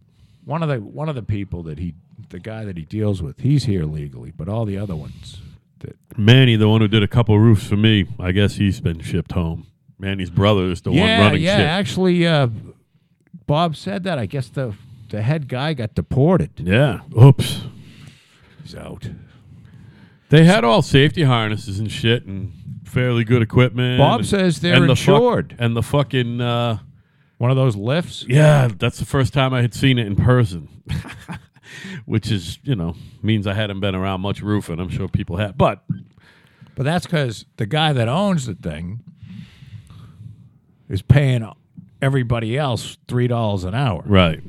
one 0.46 0.64
of 0.64 0.70
the 0.70 0.78
one 0.80 1.10
of 1.10 1.16
the 1.16 1.24
people 1.24 1.64
that 1.64 1.80
he 1.80 1.94
the 2.30 2.40
guy 2.40 2.64
that 2.66 2.78
he 2.78 2.86
deals 2.86 3.22
with, 3.22 3.42
he's 3.42 3.66
here 3.66 3.84
legally, 3.84 4.32
but 4.32 4.48
all 4.48 4.66
the 4.66 4.78
other 4.78 4.96
ones 4.96 5.42
that 5.80 5.98
Manny, 6.18 6.56
the 6.56 6.70
one 6.70 6.82
who 6.82 6.88
did 6.88 7.04
a 7.04 7.08
couple 7.08 7.38
roofs 7.40 7.68
for 7.68 7.76
me, 7.76 8.06
I 8.20 8.32
guess 8.32 8.56
he's 8.56 8.80
been 8.80 9.00
shipped 9.02 9.34
home. 9.34 9.68
Manny's 10.00 10.30
brother 10.30 10.66
is 10.72 10.82
the 10.82 10.92
one 10.92 11.00
yeah, 11.00 11.20
running 11.20 11.42
yeah. 11.42 11.58
shit. 11.58 11.66
Actually, 11.68 12.28
uh, 12.28 12.48
Bob 13.48 13.76
said 13.76 14.04
that. 14.04 14.18
I 14.18 14.26
guess 14.26 14.48
the 14.50 14.74
the 15.10 15.22
head 15.22 15.48
guy 15.48 15.74
got 15.74 15.96
deported. 15.96 16.52
Yeah. 16.58 17.02
Oops. 17.22 17.62
He's 18.64 18.76
out. 18.76 19.10
They 20.30 20.44
had 20.44 20.64
all 20.64 20.82
safety 20.82 21.24
harnesses 21.24 21.80
and 21.80 21.92
shit 21.92 22.26
and 22.26 22.52
fairly 22.84 23.24
good 23.24 23.42
equipment. 23.42 24.00
Bob 24.00 24.22
and- 24.22 24.28
says 24.28 24.60
they're 24.60 24.76
and 24.76 24.90
the 24.90 24.96
fuck- 24.96 25.16
insured. 25.16 25.56
and 25.60 25.76
the 25.76 25.84
fucking 25.84 26.42
uh, 26.42 26.80
One 27.38 27.52
of 27.52 27.58
those 27.58 27.76
lifts. 27.76 28.26
yeah, 28.28 28.70
that's 28.78 28.98
the 29.00 29.06
first 29.06 29.34
time 29.34 29.54
I 29.54 29.62
had 29.62 29.74
seen 29.74 29.98
it 30.00 30.08
in 30.08 30.16
person. 30.16 30.70
Which 32.06 32.32
is, 32.32 32.60
you 32.64 32.76
know, 32.76 32.96
means 33.22 33.48
I 33.48 33.54
hadn't 33.54 33.80
been 33.80 33.96
around 33.96 34.22
much 34.22 34.42
roofing. 34.42 34.80
I'm 34.80 34.90
sure 34.90 35.08
people 35.08 35.38
had, 35.38 35.58
but 35.58 35.84
But 36.76 36.84
that's 36.84 37.06
because 37.06 37.46
the 37.58 37.66
guy 37.66 37.92
that 37.94 38.08
owns 38.08 38.46
the 38.46 38.54
thing 38.56 39.04
is 40.88 41.02
paying 41.02 41.50
everybody 42.02 42.58
else 42.58 42.98
three 43.08 43.28
dollars 43.28 43.64
an 43.64 43.74
hour. 43.74 44.04
right, 44.06 44.42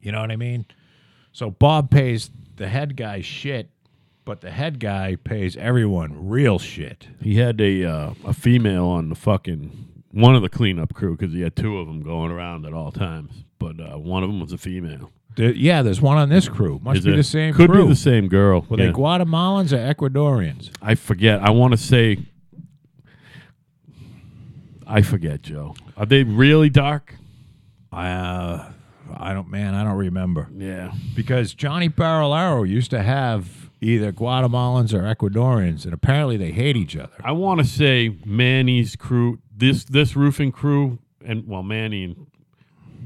You 0.00 0.12
know 0.12 0.20
what 0.20 0.30
I 0.30 0.36
mean? 0.36 0.64
So 1.32 1.50
Bob 1.50 1.90
pays 1.90 2.30
the 2.56 2.68
head 2.68 2.96
guy 2.96 3.20
shit, 3.20 3.70
but 4.24 4.40
the 4.42 4.50
head 4.50 4.78
guy 4.78 5.16
pays 5.16 5.56
everyone 5.56 6.28
real 6.28 6.58
shit. 6.58 7.08
he 7.20 7.36
had 7.36 7.60
a 7.60 7.84
uh, 7.84 8.14
a 8.24 8.32
female 8.32 8.86
on 8.86 9.08
the 9.08 9.14
fucking 9.16 9.88
one 10.12 10.34
of 10.36 10.42
the 10.42 10.48
cleanup 10.48 10.94
crew 10.94 11.16
because 11.16 11.34
he 11.34 11.40
had 11.40 11.56
two 11.56 11.78
of 11.78 11.86
them 11.88 12.02
going 12.02 12.30
around 12.30 12.64
at 12.66 12.72
all 12.72 12.92
times. 12.92 13.44
But 13.58 13.80
uh, 13.80 13.98
one 13.98 14.22
of 14.22 14.28
them 14.28 14.40
was 14.40 14.52
a 14.52 14.58
female. 14.58 15.10
There- 15.36 15.52
yeah, 15.54 15.82
there's 15.82 16.00
one 16.00 16.18
on 16.18 16.28
this 16.28 16.48
crew. 16.48 16.78
Must 16.82 16.98
Is 16.98 17.04
be 17.04 17.12
it- 17.12 17.16
the 17.16 17.22
same 17.24 17.54
Could 17.54 17.70
crew. 17.70 17.84
be 17.84 17.88
the 17.90 17.96
same 17.96 18.28
girl. 18.28 18.66
Were 18.68 18.78
yeah. 18.78 18.86
they 18.86 18.92
Guatemalans 18.92 19.72
or 19.72 19.94
Ecuadorians? 19.94 20.70
I 20.82 20.94
forget. 20.94 21.40
I 21.42 21.50
want 21.50 21.72
to 21.72 21.78
say. 21.78 22.18
I 24.86 25.02
forget, 25.02 25.42
Joe. 25.42 25.74
Are 25.96 26.06
they 26.06 26.22
really 26.22 26.68
dark? 26.68 27.14
Uh, 27.92 28.68
I 29.14 29.32
don't, 29.32 29.48
man, 29.48 29.74
I 29.74 29.84
don't 29.84 29.96
remember. 29.96 30.48
Yeah. 30.54 30.92
Because 31.14 31.54
Johnny 31.54 31.88
Barolaro 31.88 32.62
used 32.64 32.90
to 32.90 33.02
have 33.02 33.70
either 33.82 34.12
Guatemalans 34.12 34.94
or 34.94 35.02
Ecuadorians, 35.02 35.84
and 35.84 35.92
apparently 35.92 36.36
they 36.36 36.52
hate 36.52 36.76
each 36.76 36.96
other. 36.96 37.12
I 37.22 37.32
want 37.32 37.60
to 37.60 37.66
say 37.66 38.16
Manny's 38.24 38.96
crew, 38.96 39.40
this 39.54 39.84
this 39.84 40.16
roofing 40.16 40.52
crew, 40.52 40.98
and 41.24 41.46
well, 41.46 41.62
Manny 41.62 42.04
and 42.04 42.26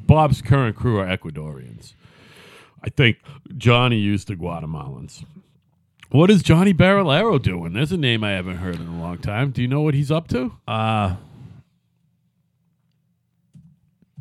Bob's 0.06 0.42
current 0.42 0.76
crew 0.76 0.98
are 0.98 1.06
Ecuadorians. 1.06 1.94
I 2.84 2.90
think 2.90 3.18
Johnny 3.56 3.98
used 3.98 4.28
the 4.28 4.36
Guatemalans. 4.36 5.24
What 6.10 6.30
is 6.30 6.42
Johnny 6.42 6.72
Barolero 6.72 7.42
doing? 7.42 7.72
There's 7.72 7.90
a 7.90 7.96
name 7.96 8.22
I 8.22 8.32
haven't 8.32 8.58
heard 8.58 8.76
in 8.76 8.86
a 8.86 9.00
long 9.00 9.18
time. 9.18 9.50
Do 9.50 9.60
you 9.60 9.66
know 9.66 9.80
what 9.80 9.94
he's 9.94 10.12
up 10.12 10.28
to? 10.28 10.52
Uh, 10.68 11.16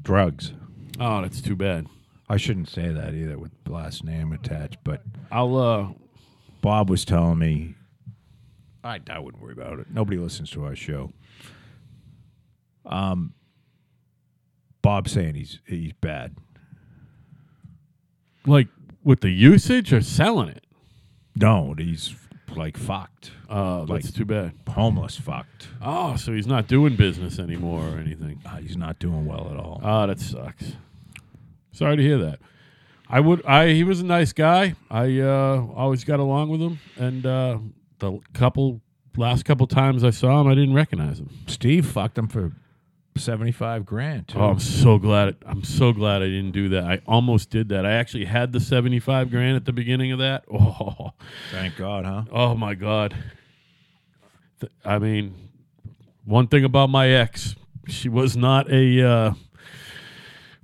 drugs. 0.02 0.54
Oh, 1.00 1.22
that's 1.22 1.42
too 1.42 1.56
bad. 1.56 1.86
I 2.28 2.38
shouldn't 2.38 2.70
say 2.70 2.90
that 2.90 3.14
either 3.14 3.38
with 3.38 3.52
last 3.68 4.04
name 4.04 4.32
attached, 4.32 4.78
but 4.84 5.04
I'll 5.32 5.58
uh 5.58 5.90
Bob 6.66 6.90
was 6.90 7.06
telling 7.06 7.38
me 7.38 7.76
I, 8.84 9.00
I 9.08 9.20
wouldn't 9.20 9.42
worry 9.44 9.54
about 9.54 9.78
it. 9.78 9.86
Nobody 9.92 10.18
listens 10.18 10.50
to 10.52 10.66
our 10.66 10.76
show. 10.76 11.12
Um, 12.88 13.36
Bob's 14.82 15.12
saying 15.12 15.36
he's 15.36 15.60
he's 15.68 15.94
bad. 16.02 16.36
Like 18.48 18.68
with 19.04 19.22
the 19.22 19.30
usage 19.30 19.94
or 19.94 20.02
selling 20.02 20.50
it? 20.50 20.64
No, 21.36 21.76
he's 21.78 22.16
like 22.56 22.78
fucked, 22.78 23.30
Uh, 23.48 23.82
Like- 23.82 24.02
that's 24.02 24.12
too 24.16 24.26
bad. 24.26 24.54
homeless 24.68 25.18
fucked. 25.18 25.68
Oh, 25.84 26.16
so 26.16 26.34
he's 26.34 26.48
not 26.48 26.68
doing 26.68 26.96
business 26.96 27.38
anymore 27.38 27.90
or 27.90 28.00
anything. 28.00 28.42
Uh, 28.44 28.58
he's 28.58 28.76
not 28.78 28.98
doing 28.98 29.28
well 29.28 29.50
at 29.52 29.58
all. 29.58 29.82
Oh, 29.84 30.08
that 30.08 30.20
sucks. 30.20 30.74
Sorry 31.74 31.96
to 31.98 32.02
hear 32.02 32.18
that. 32.18 32.40
I 33.16 33.22
would. 33.22 33.46
I 33.46 33.70
he 33.70 33.86
was 33.86 34.02
a 34.02 34.06
nice 34.06 34.34
guy. 34.34 34.76
I 34.92 35.22
uh, 35.22 35.66
always 35.74 36.04
got 36.04 36.20
along 36.20 36.50
with 36.50 36.60
him, 36.60 36.80
and 36.98 37.26
uh, 37.26 37.60
the 38.00 38.20
couple 38.34 38.82
last 39.16 39.46
couple 39.46 39.68
times 39.68 40.04
I 40.04 40.10
saw 40.10 40.42
him, 40.42 40.48
I 40.48 40.54
didn't 40.54 40.74
recognize 40.74 41.22
him. 41.22 41.30
Steve 41.48 41.86
fucked 41.86 42.18
him 42.18 42.28
for 42.28 42.52
seventy 43.16 43.54
five 43.54 43.86
grand. 43.86 44.28
Too. 44.28 44.40
Oh, 44.40 44.50
I'm 44.50 44.60
so 44.60 44.98
glad. 44.98 45.38
I'm 45.46 45.64
so 45.64 45.94
glad 45.94 46.24
I 46.24 46.26
didn't 46.26 46.52
do 46.52 46.68
that. 46.68 46.84
I 46.84 47.02
almost 47.08 47.50
did 47.50 47.70
that. 47.70 47.86
I 47.86 47.94
actually 47.94 48.26
had 48.26 48.52
the 48.52 48.60
75 48.60 49.32
grand 49.32 49.56
at 49.56 49.64
the 49.64 49.72
beginning 49.72 50.12
of 50.12 50.20
that. 50.20 50.44
Oh, 50.52 51.12
Thank 51.52 51.78
God, 51.78 52.04
huh? 52.04 52.24
oh 52.34 52.54
my 52.54 52.74
god. 52.74 53.16
Th- 54.60 54.74
I 54.84 55.00
mean, 55.00 55.34
one 56.26 56.48
thing 56.48 56.66
about 56.66 56.90
my 56.90 57.08
ex, 57.08 57.56
she 57.88 58.10
was 58.10 58.36
not 58.36 58.70
a 58.70 59.08
uh, 59.08 59.34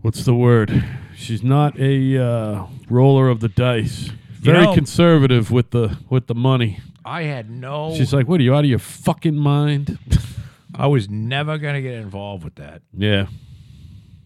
what's 0.02 0.26
the 0.26 0.36
word? 0.36 0.84
She's 1.22 1.44
not 1.44 1.80
a 1.80 2.18
uh, 2.18 2.66
roller 2.90 3.30
of 3.30 3.40
the 3.42 3.48
dice. 3.50 4.10
Very 4.32 4.64
know- 4.66 4.74
conservative 4.74 5.52
with 5.52 5.70
the 5.70 5.98
with 6.10 6.28
the 6.28 6.36
money. 6.36 6.80
I 7.06 7.24
had 7.24 7.50
no. 7.50 7.94
She's 7.96 8.14
like, 8.14 8.28
"What 8.28 8.40
are 8.40 8.44
you 8.44 8.54
out 8.56 8.64
of 8.64 8.70
your 8.70 8.80
fucking 8.80 9.36
mind?" 9.36 9.98
I 10.76 10.88
was 10.88 11.10
never 11.10 11.58
gonna 11.58 11.82
get 11.82 11.94
involved 11.96 12.44
with 12.44 12.56
that, 12.56 12.82
yeah. 12.96 13.28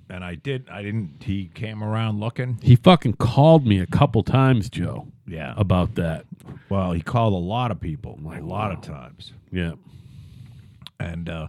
and 0.10 0.24
I 0.24 0.36
did. 0.36 0.70
I 0.70 0.82
didn't. 0.84 1.24
He 1.24 1.50
came 1.54 1.84
around 1.84 2.20
looking. 2.20 2.60
He 2.62 2.76
fucking 2.76 3.14
called 3.14 3.66
me 3.66 3.80
a 3.80 3.86
couple 3.88 4.24
times, 4.24 4.70
Joe, 4.70 5.08
Yeah. 5.28 5.54
about 5.58 5.96
that. 5.96 6.26
Well, 6.70 6.92
he 6.94 7.02
called 7.02 7.34
a 7.34 7.38
lot 7.38 7.72
of 7.72 7.80
people, 7.82 8.20
Like, 8.22 8.42
a 8.42 8.46
lot 8.46 8.72
of 8.72 8.82
times, 8.82 9.34
Yeah. 9.52 9.74
and 11.00 11.30
uh, 11.30 11.48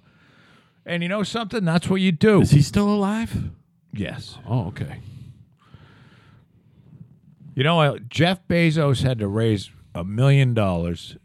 and 0.85 1.03
you 1.03 1.09
know 1.09 1.23
something? 1.23 1.65
That's 1.65 1.89
what 1.89 2.01
you 2.01 2.11
do. 2.13 2.41
Is 2.41 2.51
he 2.53 2.63
still 2.63 2.89
alive? 2.89 3.51
yes. 3.93 4.39
Oh, 4.47 4.67
okay. 4.69 5.01
You 7.57 7.65
know, 7.65 7.81
uh, 7.81 7.99
Jeff 8.11 8.47
Bezos 8.47 9.03
had 9.03 9.19
to 9.21 9.27
raise 9.27 9.71
a 9.95 10.05
million 10.05 10.53
dollars, 10.53 11.17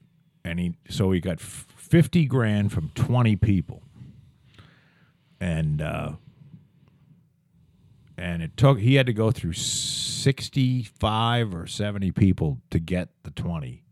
and 0.45 0.61
he 0.61 0.75
so 0.87 1.11
he 1.11 1.19
got 1.19 1.41
fifty 1.41 2.25
grand 2.25 2.71
from 2.71 2.89
twenty 2.95 3.35
people, 3.35 3.83
and 5.41 5.81
uh, 5.81 6.13
and 8.17 8.41
it 8.41 8.55
took 8.55 8.79
he 8.79 8.95
had 8.95 9.07
to 9.07 9.13
go 9.13 9.31
through 9.31 9.51
sixty 9.51 10.83
five 10.83 11.53
or 11.53 11.67
seventy 11.67 12.11
people 12.11 12.59
to 12.69 12.79
get 12.79 13.09
the 13.23 13.31
twenty 13.31 13.83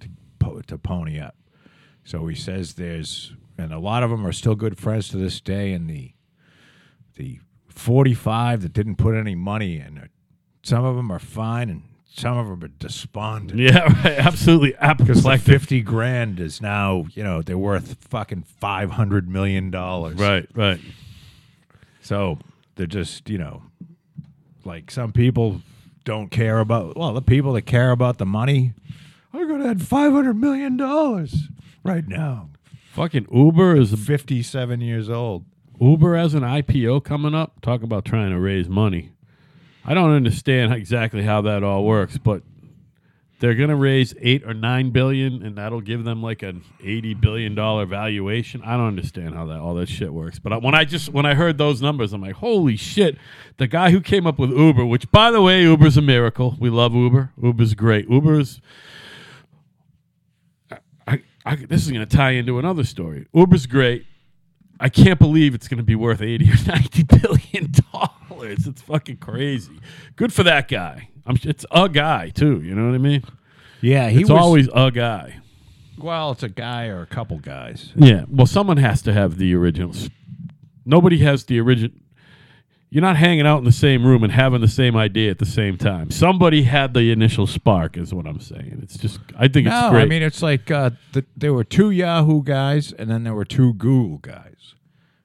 to 0.00 0.08
to 0.66 0.78
pony 0.78 1.20
up. 1.20 1.36
So 2.02 2.26
he 2.26 2.34
says 2.34 2.74
there's, 2.74 3.34
and 3.56 3.72
a 3.72 3.78
lot 3.78 4.02
of 4.02 4.10
them 4.10 4.26
are 4.26 4.32
still 4.32 4.56
good 4.56 4.78
friends 4.78 5.10
to 5.10 5.16
this 5.16 5.40
day, 5.40 5.72
and 5.72 5.88
the 5.88 6.14
the 7.14 7.38
forty 7.68 8.14
five 8.14 8.62
that 8.62 8.72
didn't 8.72 8.96
put 8.96 9.14
any 9.14 9.36
money 9.36 9.78
in 9.78 9.96
it 9.96 10.10
some 10.62 10.84
of 10.84 10.96
them 10.96 11.10
are 11.10 11.18
fine, 11.18 11.70
and 11.70 11.82
some 12.06 12.36
of 12.36 12.48
them 12.48 12.62
are 12.64 12.68
despondent. 12.68 13.58
Yeah, 13.58 13.80
right. 14.04 14.18
Absolutely 14.18 14.74
Because 14.98 15.24
like 15.24 15.40
fifty 15.40 15.80
grand 15.80 16.40
is 16.40 16.60
now, 16.60 17.06
you 17.14 17.22
know, 17.22 17.42
they're 17.42 17.58
worth 17.58 17.96
fucking 18.08 18.42
five 18.42 18.90
hundred 18.92 19.28
million 19.28 19.70
dollars. 19.70 20.16
Right, 20.16 20.48
right. 20.54 20.80
So 22.00 22.38
they're 22.76 22.86
just, 22.86 23.28
you 23.28 23.38
know, 23.38 23.62
like 24.64 24.90
some 24.90 25.12
people 25.12 25.62
don't 26.04 26.30
care 26.30 26.58
about. 26.58 26.96
Well, 26.96 27.12
the 27.12 27.22
people 27.22 27.52
that 27.52 27.62
care 27.62 27.90
about 27.90 28.18
the 28.18 28.26
money 28.26 28.72
are 29.32 29.46
going 29.46 29.62
to 29.62 29.68
add 29.68 29.82
five 29.82 30.12
hundred 30.12 30.34
million 30.34 30.76
dollars 30.76 31.48
right 31.84 32.06
now. 32.06 32.50
Fucking 32.92 33.28
Uber 33.32 33.76
is 33.76 33.94
Fifty-seven 33.94 34.80
years 34.80 35.08
old. 35.08 35.44
Uber 35.80 36.16
has 36.16 36.34
an 36.34 36.42
IPO 36.42 37.04
coming 37.04 37.34
up. 37.34 37.60
Talk 37.60 37.82
about 37.82 38.04
trying 38.04 38.30
to 38.30 38.40
raise 38.40 38.68
money. 38.68 39.10
I 39.88 39.94
don't 39.94 40.10
understand 40.10 40.74
exactly 40.74 41.22
how 41.22 41.40
that 41.40 41.62
all 41.62 41.82
works, 41.82 42.18
but 42.18 42.42
they're 43.40 43.54
going 43.54 43.70
to 43.70 43.76
raise 43.76 44.14
eight 44.20 44.44
or 44.44 44.52
nine 44.52 44.90
billion, 44.90 45.42
and 45.42 45.56
that'll 45.56 45.80
give 45.80 46.04
them 46.04 46.22
like 46.22 46.42
an 46.42 46.62
eighty 46.84 47.14
billion 47.14 47.54
dollar 47.54 47.86
valuation. 47.86 48.60
I 48.62 48.76
don't 48.76 48.88
understand 48.88 49.34
how 49.34 49.46
that 49.46 49.60
all 49.60 49.74
that 49.76 49.88
shit 49.88 50.12
works. 50.12 50.38
But 50.38 50.62
when 50.62 50.74
I 50.74 50.84
just 50.84 51.08
when 51.08 51.24
I 51.24 51.32
heard 51.34 51.56
those 51.56 51.80
numbers, 51.80 52.12
I'm 52.12 52.20
like, 52.20 52.34
holy 52.34 52.76
shit! 52.76 53.16
The 53.56 53.66
guy 53.66 53.90
who 53.90 54.02
came 54.02 54.26
up 54.26 54.38
with 54.38 54.50
Uber, 54.50 54.84
which 54.84 55.10
by 55.10 55.30
the 55.30 55.40
way, 55.40 55.62
Uber's 55.62 55.96
a 55.96 56.02
miracle. 56.02 56.54
We 56.60 56.68
love 56.68 56.94
Uber. 56.94 57.32
Uber's 57.42 57.72
great. 57.72 58.10
Uber's 58.10 58.60
I, 61.06 61.22
I, 61.46 61.56
this 61.56 61.86
is 61.86 61.90
going 61.90 62.06
to 62.06 62.16
tie 62.16 62.32
into 62.32 62.58
another 62.58 62.84
story. 62.84 63.26
Uber's 63.32 63.64
great. 63.64 64.04
I 64.80 64.88
can't 64.88 65.18
believe 65.18 65.54
it's 65.54 65.66
going 65.68 65.78
to 65.78 65.84
be 65.84 65.94
worth 65.94 66.22
80 66.22 66.50
or 66.50 66.54
90 66.66 67.02
billion 67.04 67.72
dollars. 67.92 68.66
It's 68.66 68.82
fucking 68.82 69.16
crazy. 69.18 69.80
Good 70.16 70.32
for 70.32 70.42
that 70.44 70.68
guy. 70.68 71.08
I'm, 71.26 71.36
it's 71.42 71.66
a 71.70 71.88
guy, 71.88 72.30
too. 72.30 72.60
You 72.62 72.74
know 72.74 72.86
what 72.86 72.94
I 72.94 72.98
mean? 72.98 73.22
Yeah, 73.80 74.08
he 74.08 74.20
it's 74.20 74.30
was. 74.30 74.40
always 74.40 74.68
a 74.74 74.90
guy. 74.90 75.38
well, 75.98 76.30
it's 76.32 76.42
a 76.42 76.48
guy 76.48 76.86
or 76.86 77.02
a 77.02 77.06
couple 77.06 77.38
guys. 77.38 77.92
Yeah. 77.96 78.24
Well, 78.28 78.46
someone 78.46 78.76
has 78.78 79.02
to 79.02 79.12
have 79.12 79.38
the 79.38 79.54
originals. 79.54 80.08
Nobody 80.84 81.18
has 81.18 81.44
the 81.44 81.60
original. 81.60 81.94
You're 82.90 83.02
not 83.02 83.16
hanging 83.16 83.46
out 83.46 83.58
in 83.58 83.64
the 83.64 83.72
same 83.72 84.06
room 84.06 84.22
and 84.24 84.32
having 84.32 84.62
the 84.62 84.68
same 84.68 84.96
idea 84.96 85.30
at 85.30 85.38
the 85.38 85.44
same 85.44 85.76
time. 85.76 86.10
Somebody 86.10 86.62
had 86.62 86.94
the 86.94 87.10
initial 87.12 87.46
spark, 87.46 87.98
is 87.98 88.14
what 88.14 88.26
I'm 88.26 88.40
saying. 88.40 88.80
It's 88.82 88.96
just, 88.96 89.20
I 89.36 89.48
think 89.48 89.66
it's 89.66 89.74
No, 89.78 89.90
great. 89.90 90.04
I 90.04 90.06
mean 90.06 90.22
it's 90.22 90.40
like 90.40 90.70
uh, 90.70 90.90
the, 91.12 91.26
there 91.36 91.52
were 91.52 91.64
two 91.64 91.90
Yahoo 91.90 92.42
guys, 92.42 92.92
and 92.92 93.10
then 93.10 93.24
there 93.24 93.34
were 93.34 93.44
two 93.44 93.74
Google 93.74 94.16
guys, 94.18 94.47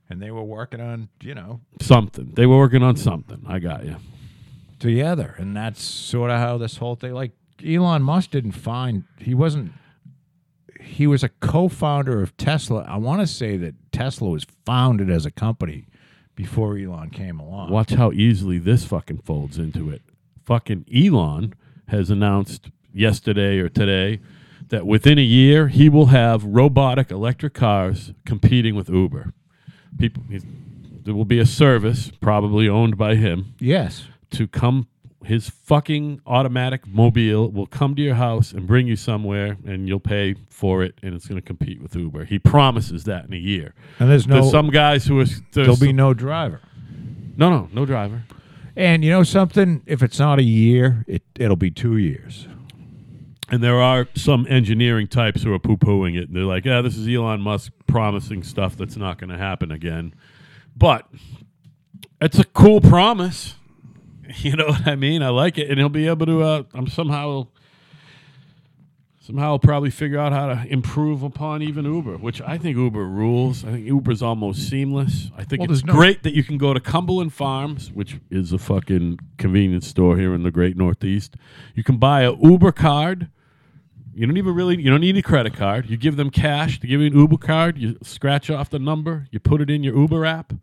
and 0.09 0.21
they 0.21 0.31
were 0.31 0.43
working 0.43 0.81
on 0.81 1.09
you 1.21 1.33
know 1.35 1.61
something. 1.81 2.31
They 2.35 2.45
were 2.45 2.57
working 2.57 2.83
on 2.83 2.95
something. 2.95 3.43
I 3.47 3.59
got 3.59 3.85
you. 3.85 3.97
together, 4.79 5.35
and 5.37 5.55
that's 5.55 5.81
sort 5.81 6.29
of 6.31 6.39
how 6.39 6.57
this 6.57 6.77
whole 6.77 6.95
thing. 6.95 7.13
Like 7.13 7.31
Elon 7.65 8.03
Musk 8.03 8.31
didn't 8.31 8.51
find 8.53 9.05
he 9.19 9.33
wasn't. 9.33 9.71
He 10.81 11.07
was 11.07 11.23
a 11.23 11.29
co-founder 11.29 12.21
of 12.21 12.35
Tesla. 12.35 12.83
I 12.87 12.97
want 12.97 13.21
to 13.21 13.27
say 13.27 13.55
that 13.57 13.75
Tesla 13.93 14.29
was 14.29 14.45
founded 14.65 15.09
as 15.09 15.25
a 15.25 15.31
company 15.31 15.87
before 16.35 16.77
Elon 16.77 17.09
came 17.09 17.39
along. 17.39 17.71
Watch 17.71 17.91
how 17.93 18.11
easily 18.11 18.57
this 18.57 18.83
fucking 18.85 19.19
folds 19.19 19.57
into 19.57 19.89
it. 19.89 20.01
Fucking 20.43 20.85
Elon 20.93 21.53
has 21.87 22.09
announced 22.09 22.69
yesterday 22.93 23.59
or 23.59 23.69
today 23.69 24.19
that 24.69 24.85
within 24.85 25.17
a 25.17 25.21
year 25.21 25.69
he 25.69 25.87
will 25.87 26.07
have 26.07 26.43
robotic 26.43 27.11
electric 27.11 27.53
cars 27.53 28.11
competing 28.25 28.75
with 28.75 28.89
Uber. 28.89 29.33
People, 29.99 30.23
he's, 30.29 30.43
there 31.03 31.13
will 31.13 31.25
be 31.25 31.39
a 31.39 31.45
service 31.45 32.11
probably 32.21 32.67
owned 32.69 32.97
by 32.97 33.15
him 33.15 33.53
Yes, 33.59 34.05
to 34.31 34.47
come. 34.47 34.87
His 35.25 35.49
fucking 35.49 36.19
automatic 36.27 36.85
mobile 36.85 37.49
will 37.49 37.65
come 37.67 37.95
to 37.95 38.01
your 38.01 38.15
house 38.15 38.51
and 38.51 38.67
bring 38.67 38.87
you 38.87 38.97
somewhere, 38.97 39.55
and 39.65 39.87
you'll 39.87 40.01
pay 40.01 40.35
for 40.49 40.83
it, 40.83 40.95
and 41.01 41.13
it's 41.13 41.27
going 41.27 41.39
to 41.39 41.45
compete 41.45 41.81
with 41.81 41.95
Uber. 41.95 42.25
He 42.25 42.39
promises 42.39 43.05
that 43.05 43.23
in 43.25 43.33
a 43.33 43.37
year. 43.37 43.73
and 43.99 44.09
there's 44.11 44.27
no. 44.27 44.35
there's 44.41 44.51
some 44.51 44.69
guys 44.69 45.05
who 45.05 45.19
are 45.21 45.25
there'll 45.53 45.77
be 45.77 45.93
no 45.93 46.13
driver. 46.13 46.59
no, 47.37 47.49
no, 47.49 47.69
no 47.71 47.85
driver. 47.85 48.23
And 48.75 49.03
you 49.05 49.11
know 49.11 49.23
something? 49.23 49.81
If 49.85 50.03
it's 50.03 50.19
not 50.19 50.39
a 50.39 50.43
year, 50.43 51.05
it 51.07 51.21
it'll 51.35 51.55
be 51.55 51.71
two 51.71 51.95
years. 51.95 52.47
And 53.53 53.61
there 53.63 53.79
are 53.79 54.07
some 54.15 54.47
engineering 54.49 55.05
types 55.05 55.43
who 55.43 55.53
are 55.53 55.59
poo 55.59 55.77
pooing 55.77 56.17
it. 56.17 56.27
And 56.27 56.35
they're 56.35 56.43
like, 56.43 56.65
yeah, 56.65 56.81
this 56.81 56.97
is 56.97 57.07
Elon 57.07 57.39
Musk 57.39 57.71
promising 57.85 58.41
stuff 58.41 58.75
that's 58.75 58.97
not 58.97 59.19
going 59.19 59.29
to 59.29 59.37
happen 59.37 59.69
again. 59.69 60.15
But 60.75 61.07
it's 62.19 62.39
a 62.39 62.45
cool 62.45 62.81
promise. 62.81 63.53
You 64.37 64.55
know 64.55 64.67
what 64.67 64.87
I 64.87 64.95
mean? 64.95 65.21
I 65.21 65.29
like 65.29 65.59
it. 65.59 65.69
And 65.69 65.77
he'll 65.77 65.89
be 65.89 66.07
able 66.07 66.25
to, 66.25 66.41
uh, 66.41 66.63
I'm 66.73 66.87
somehow, 66.87 67.49
somehow 69.19 69.51
he'll 69.51 69.59
probably 69.59 69.91
figure 69.91 70.17
out 70.17 70.31
how 70.31 70.47
to 70.47 70.65
improve 70.67 71.21
upon 71.21 71.61
even 71.61 71.85
Uber, 71.85 72.17
which 72.17 72.41
I 72.41 72.57
think 72.57 72.75
Uber 72.75 73.05
rules. 73.05 73.63
I 73.63 73.71
think 73.73 73.85
Uber's 73.85 74.23
almost 74.23 74.67
seamless. 74.67 75.29
I 75.37 75.43
think 75.43 75.59
Well, 75.59 75.69
it's 75.69 75.81
there's 75.81 75.85
no- 75.85 75.93
great 75.93 76.23
that 76.23 76.33
you 76.33 76.43
can 76.43 76.57
go 76.57 76.73
to 76.73 76.79
Cumberland 76.79 77.33
Farms, 77.33 77.91
which 77.91 78.17
is 78.31 78.53
a 78.53 78.57
fucking 78.57 79.19
convenience 79.37 79.85
store 79.87 80.17
here 80.17 80.33
in 80.33 80.41
the 80.41 80.51
great 80.51 80.77
Northeast. 80.77 81.35
You 81.75 81.83
can 81.83 81.97
buy 81.97 82.21
a 82.21 82.33
Uber 82.35 82.71
card. 82.71 83.27
You 84.15 84.27
don't 84.27 84.37
even 84.37 84.53
really 84.53 84.81
you 84.81 84.89
don't 84.89 85.01
need 85.01 85.17
a 85.17 85.21
credit 85.21 85.55
card. 85.55 85.89
You 85.89 85.97
give 85.97 86.15
them 86.17 86.29
cash 86.29 86.79
to 86.79 86.87
give 86.87 87.01
you 87.01 87.07
an 87.07 87.17
Uber 87.17 87.37
card. 87.37 87.77
You 87.77 87.97
scratch 88.03 88.49
off 88.49 88.69
the 88.69 88.79
number. 88.79 89.27
You 89.31 89.39
put 89.39 89.59
it 89.61 89.69
in 89.69 89.83
your 89.83 89.95
Uber 89.95 90.25
app. 90.25 90.53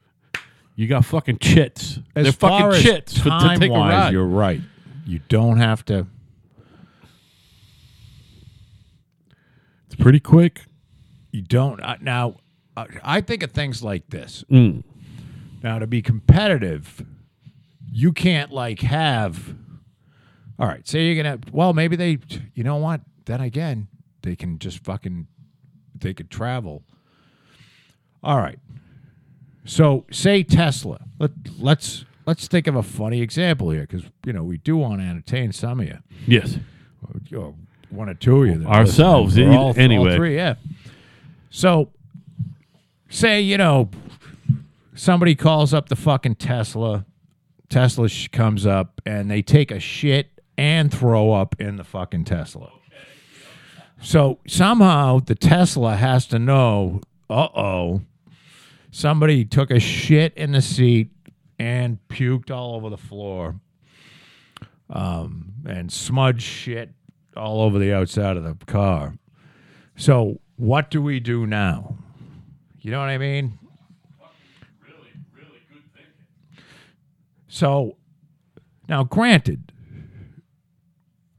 You 0.76 0.86
got 0.86 1.04
fucking 1.04 1.38
chits. 1.38 1.98
As 2.14 2.24
They're 2.24 2.32
far 2.32 2.72
fucking 2.72 2.76
as 2.76 2.82
chits 2.82 3.18
for, 3.18 3.24
to 3.24 3.38
take 3.40 3.56
a 3.56 3.60
time-wise, 3.60 3.92
ride. 3.92 4.12
You're 4.12 4.24
right. 4.24 4.60
You 5.04 5.20
don't 5.28 5.58
have 5.58 5.84
to. 5.86 6.06
It's 9.86 9.96
pretty 9.96 10.20
quick. 10.20 10.62
you 11.32 11.42
don't 11.42 11.80
uh, 11.80 11.96
now. 12.00 12.36
Uh, 12.76 12.86
I 13.02 13.20
think 13.20 13.42
of 13.42 13.50
things 13.50 13.82
like 13.82 14.08
this. 14.10 14.44
Mm. 14.50 14.84
Now, 15.62 15.80
to 15.80 15.86
be 15.86 16.00
competitive, 16.00 17.04
you 17.90 18.12
can't 18.12 18.52
like 18.52 18.80
have. 18.80 19.54
All 20.58 20.66
right, 20.68 20.86
say 20.86 21.06
you're 21.06 21.22
gonna. 21.22 21.40
Well, 21.52 21.72
maybe 21.72 21.96
they. 21.96 22.18
You 22.54 22.64
know 22.64 22.76
what? 22.76 23.00
Then 23.26 23.40
again, 23.40 23.88
they 24.22 24.36
can 24.36 24.58
just 24.58 24.78
fucking. 24.84 25.26
They 25.94 26.14
could 26.14 26.30
travel. 26.30 26.82
All 28.22 28.38
right. 28.38 28.58
So, 29.64 30.04
say 30.10 30.42
Tesla. 30.42 31.00
Let 31.18 31.30
let's 31.58 32.04
let's 32.26 32.48
think 32.48 32.66
of 32.66 32.74
a 32.76 32.82
funny 32.82 33.20
example 33.20 33.70
here, 33.70 33.82
because 33.82 34.02
you 34.24 34.32
know 34.32 34.42
we 34.42 34.58
do 34.58 34.76
want 34.76 35.00
to 35.00 35.06
entertain 35.06 35.52
some 35.52 35.80
of 35.80 35.86
you, 35.86 35.98
Yes. 36.26 36.56
or 37.36 37.54
one 37.90 38.08
or 38.08 38.14
two 38.14 38.42
of 38.44 38.48
you. 38.62 38.66
Ourselves, 38.66 39.38
all, 39.38 39.74
anyway. 39.76 40.10
all 40.12 40.16
three, 40.16 40.36
yeah. 40.36 40.54
So, 41.50 41.90
say 43.08 43.40
you 43.40 43.58
know 43.58 43.90
somebody 44.94 45.34
calls 45.34 45.74
up 45.74 45.88
the 45.88 45.96
fucking 45.96 46.36
Tesla. 46.36 47.04
Tesla 47.68 48.08
sh- 48.08 48.28
comes 48.28 48.66
up 48.66 49.00
and 49.06 49.30
they 49.30 49.42
take 49.42 49.70
a 49.70 49.78
shit 49.78 50.40
and 50.58 50.92
throw 50.92 51.32
up 51.32 51.54
in 51.60 51.76
the 51.76 51.84
fucking 51.84 52.24
Tesla. 52.24 52.70
So 54.02 54.38
somehow 54.46 55.20
the 55.20 55.34
Tesla 55.34 55.94
has 55.96 56.26
to 56.28 56.38
know, 56.38 57.00
uh 57.28 57.48
oh, 57.54 58.02
somebody 58.90 59.44
took 59.44 59.70
a 59.70 59.78
shit 59.78 60.34
in 60.34 60.52
the 60.52 60.62
seat 60.62 61.10
and 61.58 61.98
puked 62.08 62.50
all 62.50 62.74
over 62.74 62.88
the 62.88 62.96
floor 62.96 63.60
um, 64.88 65.52
and 65.66 65.92
smudged 65.92 66.42
shit 66.42 66.90
all 67.36 67.60
over 67.60 67.78
the 67.78 67.92
outside 67.92 68.36
of 68.36 68.44
the 68.44 68.54
car. 68.64 69.14
So 69.96 70.40
what 70.56 70.90
do 70.90 71.02
we 71.02 71.20
do 71.20 71.46
now? 71.46 71.96
You 72.80 72.90
know 72.90 73.00
what 73.00 73.10
I 73.10 73.18
mean? 73.18 73.58
Really, 74.82 75.12
really 75.34 75.60
So 77.48 77.96
now, 78.88 79.04
granted, 79.04 79.72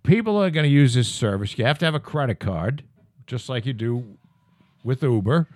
people 0.03 0.41
are 0.41 0.49
going 0.49 0.63
to 0.63 0.69
use 0.69 0.93
this 0.93 1.07
service. 1.07 1.57
You 1.57 1.65
have 1.65 1.79
to 1.79 1.85
have 1.85 1.95
a 1.95 1.99
credit 1.99 2.39
card, 2.39 2.83
just 3.27 3.49
like 3.49 3.65
you 3.65 3.73
do 3.73 4.17
with 4.83 5.03
Uber. 5.03 5.47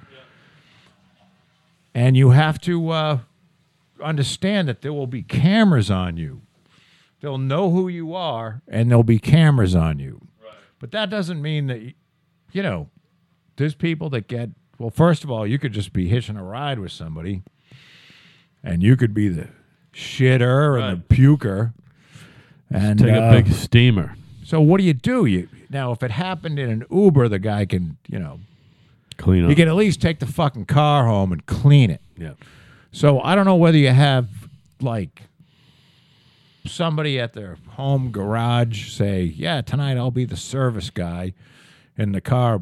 And 1.93 2.17
you 2.17 2.31
have 2.31 2.59
to 2.61 2.89
uh, 2.89 3.19
understand 4.03 4.67
that 4.67 4.81
there 4.81 4.91
will 4.91 5.07
be 5.07 5.23
cameras 5.23 5.89
on 5.89 6.17
you. 6.17 6.41
They'll 7.21 7.37
know 7.37 7.71
who 7.71 7.87
you 7.87 8.13
are, 8.13 8.61
and 8.67 8.89
there'll 8.89 9.03
be 9.03 9.17
cameras 9.17 9.73
on 9.73 9.99
you. 9.99 10.27
But 10.79 10.91
that 10.91 11.09
doesn't 11.09 11.41
mean 11.41 11.67
that, 11.67 11.93
you 12.51 12.61
know, 12.61 12.89
there's 13.55 13.73
people 13.73 14.09
that 14.09 14.27
get, 14.27 14.49
well, 14.77 14.89
first 14.89 15.23
of 15.23 15.31
all, 15.31 15.47
you 15.47 15.57
could 15.57 15.71
just 15.71 15.93
be 15.93 16.09
hitching 16.09 16.35
a 16.35 16.43
ride 16.43 16.79
with 16.79 16.91
somebody, 16.91 17.43
and 18.61 18.83
you 18.83 18.97
could 18.97 19.13
be 19.13 19.29
the 19.29 19.47
shitter 19.93 20.79
and 20.79 21.01
the 21.07 21.15
puker. 21.15 21.73
And 22.69 22.99
Take 22.99 23.13
uh, 23.13 23.21
a 23.21 23.31
big 23.31 23.53
steamer. 23.53 24.15
So 24.45 24.61
what 24.61 24.77
do 24.77 24.83
you 24.83 24.93
do? 24.93 25.25
You 25.25 25.49
now, 25.69 25.91
if 25.91 26.03
it 26.03 26.11
happened 26.11 26.59
in 26.59 26.69
an 26.69 26.85
Uber, 26.91 27.27
the 27.27 27.39
guy 27.39 27.65
can, 27.65 27.97
you 28.07 28.19
know, 28.19 28.39
Clean 29.17 29.43
up. 29.43 29.49
you 29.49 29.55
can 29.55 29.67
at 29.67 29.75
least 29.75 30.01
take 30.01 30.19
the 30.19 30.25
fucking 30.27 30.65
car 30.65 31.05
home 31.05 31.31
and 31.31 31.45
clean 31.45 31.89
it. 31.89 32.01
yeah. 32.17 32.33
So 32.91 33.19
I 33.21 33.35
don't 33.35 33.45
know 33.45 33.55
whether 33.55 33.77
you 33.77 33.89
have 33.91 34.29
like 34.79 35.23
somebody 36.65 37.19
at 37.19 37.33
their 37.33 37.57
home 37.69 38.11
garage 38.11 38.89
say, 38.91 39.23
"Yeah, 39.23 39.61
tonight 39.61 39.97
I'll 39.97 40.11
be 40.11 40.25
the 40.25 40.37
service 40.37 40.89
guy," 40.89 41.33
and 41.97 42.13
the 42.15 42.21
car 42.21 42.61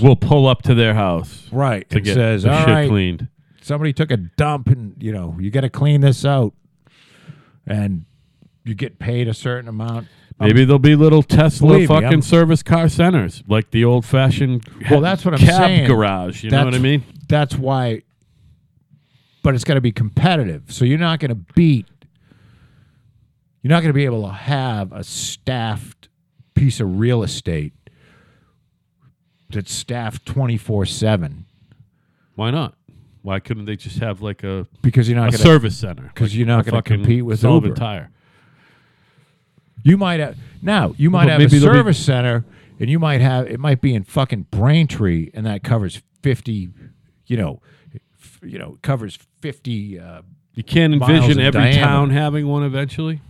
We'll 0.00 0.16
pull 0.16 0.46
up 0.46 0.62
to 0.62 0.74
their 0.74 0.94
house 0.94 1.48
right 1.52 1.88
to 1.90 1.96
and 1.96 2.04
get 2.04 2.14
says, 2.14 2.44
the 2.44 2.50
"All 2.52 2.60
shit 2.60 2.68
right, 2.68 2.88
cleaned. 2.88 3.28
somebody 3.60 3.92
took 3.92 4.10
a 4.10 4.16
dump, 4.16 4.68
and 4.68 4.94
you 4.98 5.12
know 5.12 5.36
you 5.38 5.50
got 5.50 5.60
to 5.62 5.68
clean 5.70 6.00
this 6.00 6.24
out," 6.24 6.54
and 7.66 8.04
you 8.64 8.74
get 8.74 8.98
paid 8.98 9.28
a 9.28 9.34
certain 9.34 9.68
amount. 9.68 10.08
Um, 10.42 10.48
Maybe 10.48 10.64
there'll 10.64 10.78
be 10.78 10.96
little 10.96 11.22
Tesla 11.22 11.68
Believe 11.68 11.80
me, 11.88 11.94
fucking 11.94 12.08
I'm- 12.08 12.22
service 12.22 12.62
car 12.62 12.88
centers, 12.88 13.42
like 13.46 13.70
the 13.70 13.84
old 13.84 14.04
fashioned 14.04 14.64
Well, 14.90 15.00
that's 15.00 15.24
what 15.24 15.34
I'm 15.34 15.40
cab 15.40 15.54
saying. 15.66 15.86
garage. 15.86 16.42
You 16.42 16.50
know 16.50 16.58
what 16.64 16.74
I 16.74 16.78
That's- 16.78 16.82
mean? 16.82 17.04
That's 17.28 17.56
why. 17.56 18.02
But 19.42 19.54
it's 19.54 19.64
got 19.64 19.74
to 19.74 19.80
be 19.80 19.92
competitive. 19.92 20.64
So 20.72 20.84
you're 20.84 20.98
not 20.98 21.18
going 21.20 21.28
to 21.30 21.34
beat. 21.54 21.86
You're 23.62 23.70
not 23.70 23.80
going 23.80 23.90
to 23.90 23.94
be 23.94 24.04
able 24.04 24.22
to 24.26 24.32
have 24.32 24.92
a 24.92 25.04
staffed 25.04 26.08
piece 26.54 26.80
of 26.80 26.98
real 26.98 27.22
estate 27.22 27.72
that's 29.50 29.72
staffed 29.72 30.24
24 30.26 30.86
seven 30.86 31.44
Why 32.34 32.50
not? 32.50 32.74
Why 33.22 33.38
couldn't 33.38 33.66
they 33.66 33.76
just 33.76 33.98
have 34.00 34.20
like 34.22 34.42
a, 34.42 34.66
because 34.80 35.08
you're 35.08 35.18
a 35.18 35.20
not 35.22 35.30
going 35.30 35.38
to. 35.38 35.46
service 35.46 35.76
center? 35.76 36.10
'cause 36.14 36.30
Like 36.30 36.34
you're 36.38 36.46
not 36.46 36.60
a 36.66 36.70
gonna 36.70 36.78
fucking 36.78 36.96
compete 37.02 37.24
with 37.24 37.38
Sullivan 37.40 37.68
Uber. 37.70 37.78
Tire. 37.78 38.10
You 39.82 39.96
might 39.96 40.20
have 40.20 40.36
now. 40.60 40.94
You 40.96 41.10
might 41.10 41.24
But 41.26 41.32
have 41.32 41.40
a 41.42 41.46
there'll 41.46 41.72
be- 41.74 41.78
service 41.78 41.98
center, 41.98 42.44
and 42.78 42.88
you 42.88 42.98
might 42.98 43.20
have 43.20 43.46
it 43.46 43.58
might 43.60 43.80
be 43.80 43.94
in 43.94 44.04
fucking 44.04 44.46
Braintree, 44.50 45.30
and 45.34 45.44
that 45.46 45.62
covers 45.62 46.02
50. 46.22 46.68
You 47.26 47.36
know, 47.36 47.62
f- 48.20 48.40
you 48.44 48.58
know, 48.58 48.78
covers 48.82 49.18
50. 49.40 49.98
Uh, 49.98 50.22
You 50.54 50.62
can't 50.62 50.92
envision 50.92 51.40
every 51.40 51.60
diameter. 51.60 51.80
town 51.80 52.10
having 52.10 52.46
one 52.46 52.62
eventually, 52.62 53.20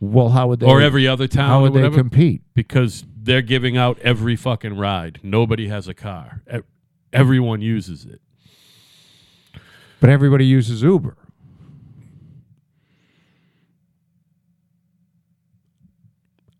well, 0.00 0.28
how 0.30 0.46
would 0.48 0.60
they? 0.60 0.66
or 0.66 0.80
every 0.80 1.08
other 1.08 1.26
town, 1.26 1.48
How 1.48 1.58
or 1.64 1.70
would 1.70 1.82
they 1.82 1.90
compete? 1.90 2.42
because 2.54 3.04
they're 3.20 3.42
giving 3.42 3.76
out 3.76 3.98
every 4.00 4.36
fucking 4.36 4.76
ride. 4.76 5.18
Nobody 5.22 5.68
has 5.68 5.88
a 5.88 5.94
car. 5.94 6.42
Everyone 7.12 7.60
uses 7.62 8.04
it. 8.04 8.20
But 10.00 10.10
everybody 10.10 10.46
uses 10.46 10.82
Uber. 10.82 11.16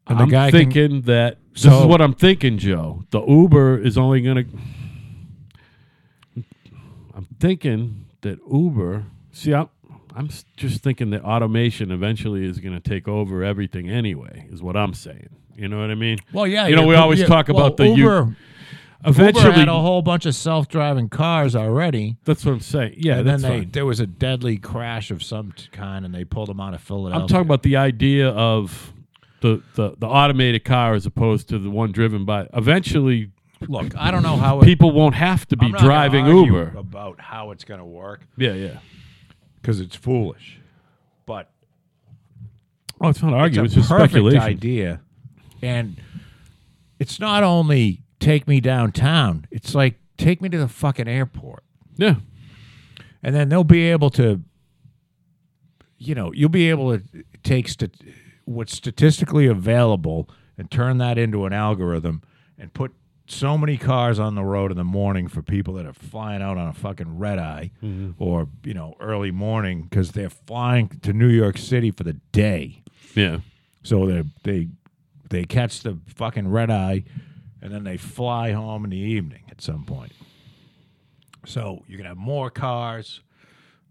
And 0.08 0.18
the 0.18 0.22
I'm 0.24 0.28
guy 0.28 0.50
can- 0.50 0.58
thinking 0.70 1.02
that 1.02 1.38
this 1.52 1.62
So- 1.64 1.80
is 1.80 1.86
what 1.86 2.00
I'm 2.00 2.14
thinking, 2.14 2.58
Joe. 2.58 3.04
The 3.10 3.20
Uber 3.24 3.78
is 3.78 3.98
only 3.98 4.20
going 4.22 4.44
to. 4.44 4.58
I'm 7.14 7.26
thinking 7.40 8.06
that 8.22 8.38
Uber. 8.50 9.04
See, 9.32 9.52
I'm, 9.54 9.68
I'm 10.14 10.28
just 10.56 10.82
thinking 10.82 11.10
that 11.10 11.22
automation 11.22 11.90
eventually 11.90 12.44
is 12.44 12.58
going 12.60 12.80
to 12.80 12.84
take 12.88 13.08
over 13.08 13.42
everything 13.44 13.88
anyway. 13.88 14.46
Is 14.50 14.62
what 14.62 14.76
I'm 14.76 14.94
saying. 14.94 15.28
You 15.56 15.68
know 15.68 15.80
what 15.80 15.90
I 15.90 15.94
mean? 15.96 16.18
Well, 16.32 16.46
yeah, 16.46 16.68
You 16.68 16.76
know, 16.76 16.86
we 16.86 16.94
always 16.94 17.24
talk 17.24 17.48
well, 17.48 17.58
about 17.66 17.76
the 17.76 17.88
u- 17.88 17.94
Uber. 17.96 18.36
Eventually, 19.04 19.44
Uber 19.46 19.58
had 19.58 19.68
a 19.68 19.80
whole 19.80 20.02
bunch 20.02 20.26
of 20.26 20.34
self-driving 20.34 21.08
cars 21.08 21.54
already, 21.54 22.16
that's 22.24 22.44
what 22.44 22.52
I'm 22.52 22.60
saying. 22.60 22.94
Yeah, 22.98 23.18
and 23.18 23.28
then 23.28 23.40
that's 23.40 23.42
they 23.42 23.58
fine. 23.60 23.70
there 23.70 23.86
was 23.86 24.00
a 24.00 24.08
deadly 24.08 24.56
crash 24.56 25.12
of 25.12 25.22
some 25.22 25.52
kind, 25.70 26.04
and 26.04 26.12
they 26.12 26.24
pulled 26.24 26.48
them 26.48 26.58
out 26.60 26.74
of 26.74 26.80
Philadelphia. 26.80 27.22
I'm 27.22 27.28
talking 27.28 27.46
about 27.46 27.62
the 27.62 27.76
idea 27.76 28.28
of 28.30 28.92
the, 29.40 29.62
the 29.74 29.94
the 29.98 30.06
automated 30.06 30.64
car 30.64 30.94
as 30.94 31.06
opposed 31.06 31.48
to 31.50 31.58
the 31.58 31.70
one 31.70 31.92
driven 31.92 32.24
by. 32.24 32.48
Eventually, 32.52 33.30
Look, 33.66 33.96
I 33.96 34.10
don't 34.10 34.22
know 34.22 34.36
how 34.36 34.60
it, 34.60 34.64
people 34.64 34.92
won't 34.92 35.14
have 35.16 35.46
to 35.48 35.56
be 35.56 35.70
driving 35.72 36.26
Uber. 36.26 36.74
about 36.76 37.20
how 37.20 37.50
it's 37.50 37.64
going 37.64 37.80
to 37.80 37.84
work 37.86 38.20
Yeah, 38.36 38.52
yeah. 38.52 38.78
because 39.60 39.80
it's 39.80 39.96
foolish, 39.96 40.60
but 41.26 41.50
Oh, 43.00 43.08
it's 43.08 43.22
not 43.22 43.32
arguing. 43.32 43.66
It's, 43.66 43.74
a 43.74 43.78
just 43.78 43.88
perfect 43.90 44.10
speculation. 44.12 44.40
idea, 44.42 45.00
and 45.62 45.96
it's 46.98 47.20
not 47.20 47.42
only 47.44 48.02
take 48.20 48.48
me 48.48 48.60
downtown. 48.60 49.46
It's 49.52 49.72
like 49.74 49.96
take 50.16 50.42
me 50.42 50.48
to 50.48 50.58
the 50.58 50.66
fucking 50.68 51.06
airport, 51.08 51.62
Yeah. 51.96 52.16
and 53.22 53.34
then 53.36 53.48
they'll 53.50 53.62
be 53.64 53.82
able 53.90 54.10
to, 54.10 54.40
you 55.96 56.14
know, 56.16 56.32
you'll 56.32 56.48
be 56.48 56.70
able 56.70 56.96
to 56.98 57.04
take 57.44 57.68
st- 57.68 57.94
what's 58.48 58.74
statistically 58.74 59.46
available 59.46 60.28
and 60.56 60.70
turn 60.70 60.98
that 60.98 61.18
into 61.18 61.44
an 61.44 61.52
algorithm 61.52 62.22
and 62.58 62.72
put 62.72 62.92
so 63.26 63.58
many 63.58 63.76
cars 63.76 64.18
on 64.18 64.34
the 64.34 64.42
road 64.42 64.70
in 64.70 64.76
the 64.78 64.84
morning 64.84 65.28
for 65.28 65.42
people 65.42 65.74
that 65.74 65.84
are 65.84 65.92
flying 65.92 66.40
out 66.40 66.56
on 66.56 66.66
a 66.68 66.72
fucking 66.72 67.18
red 67.18 67.38
eye 67.38 67.70
or 68.18 68.48
you 68.64 68.72
know 68.72 68.94
early 69.00 69.30
morning 69.30 69.82
because 69.82 70.12
they're 70.12 70.30
flying 70.30 70.88
to 71.02 71.12
New 71.12 71.28
York 71.28 71.58
City 71.58 71.90
for 71.90 72.04
the 72.04 72.14
day. 72.32 72.82
Yeah. 73.14 73.40
So 73.82 74.06
they 74.06 74.24
they 74.44 74.68
they 75.28 75.44
catch 75.44 75.82
the 75.82 75.98
fucking 76.06 76.48
red 76.48 76.70
eye, 76.70 77.04
and 77.60 77.70
then 77.72 77.84
they 77.84 77.98
fly 77.98 78.52
home 78.52 78.84
in 78.84 78.90
the 78.90 78.96
evening 78.96 79.42
at 79.50 79.60
some 79.60 79.84
point. 79.84 80.12
So 81.44 81.84
you 81.86 81.98
can 81.98 82.06
have 82.06 82.16
more 82.16 82.50
cars, 82.50 83.20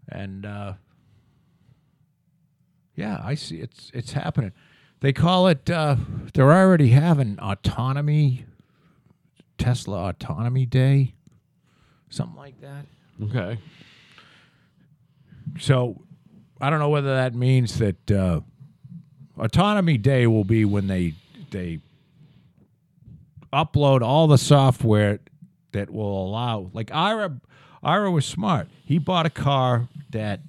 and 0.08 0.44
uh, 0.44 0.72
yeah, 2.98 3.20
I 3.22 3.36
see 3.36 3.58
it's 3.58 3.92
it's 3.94 4.12
happening. 4.12 4.50
They 5.00 5.12
call 5.12 5.46
it. 5.46 5.70
Uh, 5.70 5.94
they're 6.34 6.52
already 6.52 6.88
having 6.88 7.38
autonomy, 7.38 8.44
Tesla 9.56 10.08
Autonomy 10.08 10.66
Day, 10.66 11.14
something 12.10 12.36
like 12.36 12.60
that. 12.60 12.86
Okay. 13.22 13.58
So 15.60 16.02
I 16.60 16.70
don't 16.70 16.80
know 16.80 16.88
whether 16.88 17.14
that 17.14 17.36
means 17.36 17.78
that 17.78 18.10
uh, 18.10 18.40
autonomy 19.38 19.96
day 19.96 20.26
will 20.26 20.42
be 20.44 20.64
when 20.64 20.88
they 20.88 21.14
they 21.52 21.78
upload 23.52 24.02
all 24.02 24.26
the 24.26 24.38
software 24.38 25.20
that 25.70 25.88
will 25.88 26.26
allow 26.26 26.68
like 26.72 26.92
Ira 26.92 27.40
Ira 27.80 28.10
was 28.10 28.26
smart. 28.26 28.68
He 28.84 28.98
bought 28.98 29.24
a 29.24 29.30
car 29.30 29.86
that 30.10 30.40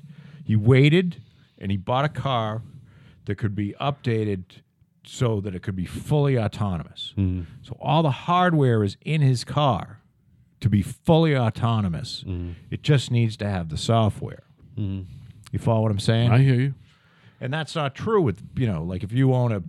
he 0.44 0.56
waited 0.56 1.22
and 1.60 1.72
he 1.72 1.78
bought 1.78 2.06
a 2.06 2.10
car 2.10 2.62
that 3.26 3.36
could 3.36 3.54
be 3.56 3.76
updated 3.80 4.44
so 5.06 5.40
that 5.42 5.56
it 5.56 5.62
could 5.62 5.76
be 5.76 5.86
fully 5.86 6.38
autonomous. 6.38 7.14
Mm-hmm. 7.18 7.44
So 7.62 7.78
all 7.80 8.04
the 8.04 8.12
hardware 8.12 8.84
is 8.84 8.98
in 9.02 9.22
his 9.22 9.44
car 9.44 10.02
to 10.62 10.70
be 10.70 10.82
fully 10.82 11.36
autonomous. 11.36 12.24
Mm-hmm. 12.28 12.52
It 12.70 12.84
just 12.84 13.12
needs 13.12 13.38
to 13.38 13.50
have 13.50 13.70
the 13.70 13.78
software. 13.78 14.44
Mm-hmm. 14.78 15.12
You 15.52 15.60
follow 15.60 15.82
what 15.82 15.92
I'm 15.92 16.00
saying? 16.00 16.32
I 16.32 16.40
hear 16.40 16.56
you. 16.56 16.74
and 17.42 17.54
that's 17.54 17.76
not 17.76 17.96
true 17.96 18.22
with 18.22 18.42
you 18.56 18.68
know 18.68 18.84
like 18.84 19.04
if 19.04 19.12
you 19.12 19.34
own 19.34 19.52
a 19.52 19.64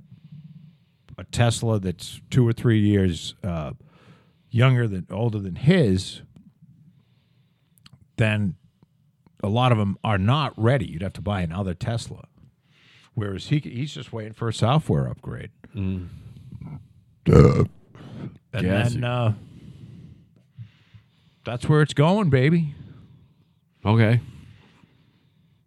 a 1.18 1.24
Tesla 1.24 1.78
that's 1.78 2.20
two 2.30 2.46
or 2.48 2.52
three 2.52 2.80
years 2.80 3.34
uh, 3.44 3.72
younger 4.50 4.88
than 4.88 5.06
older 5.10 5.38
than 5.38 5.54
his, 5.54 6.22
then 8.16 8.54
a 9.42 9.48
lot 9.48 9.72
of 9.72 9.78
them 9.78 9.96
are 10.04 10.18
not 10.18 10.52
ready. 10.56 10.86
You'd 10.86 11.02
have 11.02 11.12
to 11.14 11.22
buy 11.22 11.40
another 11.42 11.74
Tesla, 11.74 12.24
whereas 13.14 13.46
he 13.48 13.58
he's 13.58 13.94
just 13.94 14.12
waiting 14.12 14.32
for 14.32 14.48
a 14.48 14.52
software 14.52 15.06
upgrade. 15.08 15.50
and 15.74 16.10
Gassy. 18.52 18.94
then 18.94 19.04
uh, 19.04 19.34
that's 21.44 21.68
where 21.68 21.82
it's 21.82 21.94
going, 21.94 22.30
baby. 22.30 22.74
Okay. 23.84 24.20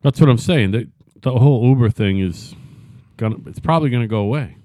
That's 0.02 0.20
what 0.20 0.30
I'm 0.30 0.38
saying. 0.38 0.72
The, 0.72 0.90
the 1.22 1.32
whole 1.32 1.66
Uber 1.68 1.90
thing 1.90 2.20
is 2.20 2.54
gonna. 3.18 3.38
It's 3.48 3.60
probably 3.60 3.90
gonna 3.90 4.08
go 4.08 4.20
away. 4.20 4.58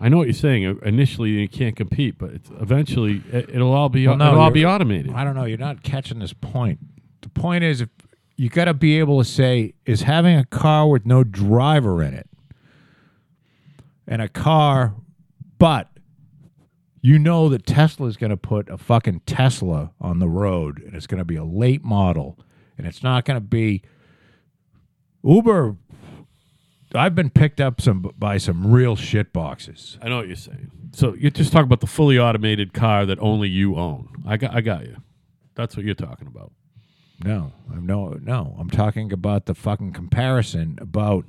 I 0.00 0.08
know 0.08 0.18
what 0.18 0.26
you're 0.26 0.34
saying. 0.34 0.66
Uh, 0.66 0.74
Initially, 0.84 1.30
you 1.30 1.48
can't 1.48 1.76
compete, 1.76 2.18
but 2.18 2.30
it's 2.30 2.50
eventually 2.60 3.22
it, 3.32 3.50
it'll 3.50 3.72
all 3.72 3.88
be 3.88 4.06
Well, 4.06 4.16
no, 4.16 4.28
it'll 4.28 4.40
all 4.40 4.50
be 4.50 4.64
automated. 4.64 5.12
I 5.12 5.24
don't 5.24 5.34
know. 5.34 5.44
You're 5.44 5.58
not 5.58 5.82
catching 5.82 6.20
this 6.20 6.32
point. 6.32 6.78
The 7.22 7.28
point 7.30 7.64
is, 7.64 7.80
if 7.80 7.88
you 8.36 8.48
got 8.48 8.64
to 8.64 8.74
be 8.74 8.98
able 8.98 9.18
to 9.22 9.24
say, 9.24 9.74
is 9.86 10.02
having 10.02 10.36
a 10.36 10.44
car 10.44 10.88
with 10.88 11.06
no 11.06 11.24
driver 11.24 12.02
in 12.02 12.14
it, 12.14 12.28
and 14.06 14.20
a 14.20 14.28
car, 14.28 14.94
but 15.58 15.88
you 17.00 17.18
know 17.18 17.48
that 17.48 17.66
Tesla 17.66 18.06
is 18.06 18.16
going 18.16 18.30
to 18.30 18.36
put 18.36 18.68
a 18.68 18.78
fucking 18.78 19.20
Tesla 19.26 19.92
on 20.00 20.18
the 20.18 20.28
road, 20.28 20.82
and 20.82 20.94
it's 20.94 21.06
going 21.06 21.18
to 21.18 21.24
be 21.24 21.36
a 21.36 21.44
late 21.44 21.84
model, 21.84 22.38
and 22.76 22.86
it's 22.86 23.02
not 23.02 23.24
going 23.24 23.36
to 23.36 23.46
be 23.46 23.82
Uber. 25.22 25.76
I've 26.94 27.14
been 27.14 27.30
picked 27.30 27.60
up 27.60 27.80
some 27.80 28.12
by 28.16 28.38
some 28.38 28.72
real 28.72 28.94
shit 28.94 29.32
boxes. 29.32 29.98
I 30.00 30.08
know 30.08 30.18
what 30.18 30.28
you're 30.28 30.36
saying. 30.36 30.70
So 30.92 31.14
you're 31.14 31.30
just 31.30 31.52
talking 31.52 31.66
about 31.66 31.80
the 31.80 31.88
fully 31.88 32.18
automated 32.18 32.72
car 32.72 33.04
that 33.06 33.18
only 33.18 33.48
you 33.48 33.74
own. 33.76 34.22
I 34.26 34.36
got 34.36 34.54
I 34.54 34.60
got 34.60 34.84
you. 34.84 34.96
That's 35.56 35.76
what 35.76 35.84
you're 35.84 35.94
talking 35.94 36.28
about. 36.28 36.52
No, 37.22 37.52
I'm 37.72 37.86
no, 37.86 38.18
no. 38.20 38.56
I'm 38.58 38.70
talking 38.70 39.12
about 39.12 39.46
the 39.46 39.54
fucking 39.54 39.92
comparison 39.92 40.78
about. 40.80 41.26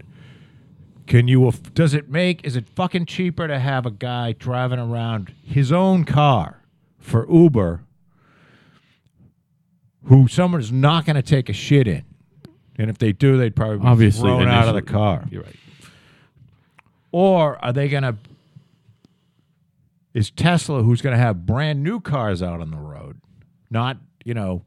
Can 1.07 1.28
you? 1.28 1.52
Does 1.74 1.94
it 1.94 2.10
make? 2.10 2.44
Is 2.44 2.56
it 2.56 2.68
fucking 2.68 3.06
cheaper 3.06 3.48
to 3.48 3.60
have 3.60 3.86
a 3.86 3.91
guy 3.91 4.32
driving 4.32 4.80
around 4.80 5.32
his 5.44 5.72
own 5.72 6.03
car 6.03 6.62
for 6.98 7.30
Uber, 7.32 7.84
who 10.06 10.28
someone's 10.28 10.72
not 10.72 11.06
going 11.06 11.16
to 11.16 11.22
take 11.22 11.48
a 11.48 11.53
shit 11.53 11.88
in, 11.88 12.03
and 12.78 12.90
if 12.90 12.98
they 12.98 13.12
do, 13.12 13.38
they'd 13.38 13.56
probably 13.56 13.78
be 13.78 13.86
Obviously, 13.86 14.24
thrown 14.24 14.48
out 14.48 14.68
of 14.68 14.74
the 14.74 14.82
car. 14.82 15.26
You're 15.30 15.44
right. 15.44 15.56
Or 17.12 17.64
are 17.64 17.72
they 17.72 17.88
going 17.88 18.03
to? 18.03 18.16
Is 20.16 20.32
Tesla 20.32 20.82
who's 20.82 21.02
going 21.02 21.16
to 21.16 21.22
have 21.22 21.45
brand 21.45 21.84
new 21.84 21.99
cars 21.99 22.41
out 22.41 22.62
on 22.62 22.72
the 22.72 22.78
road, 22.78 23.22
not 23.70 23.98
you 24.24 24.34
know 24.34 24.64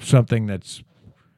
something 0.00 0.46
that's 0.46 0.82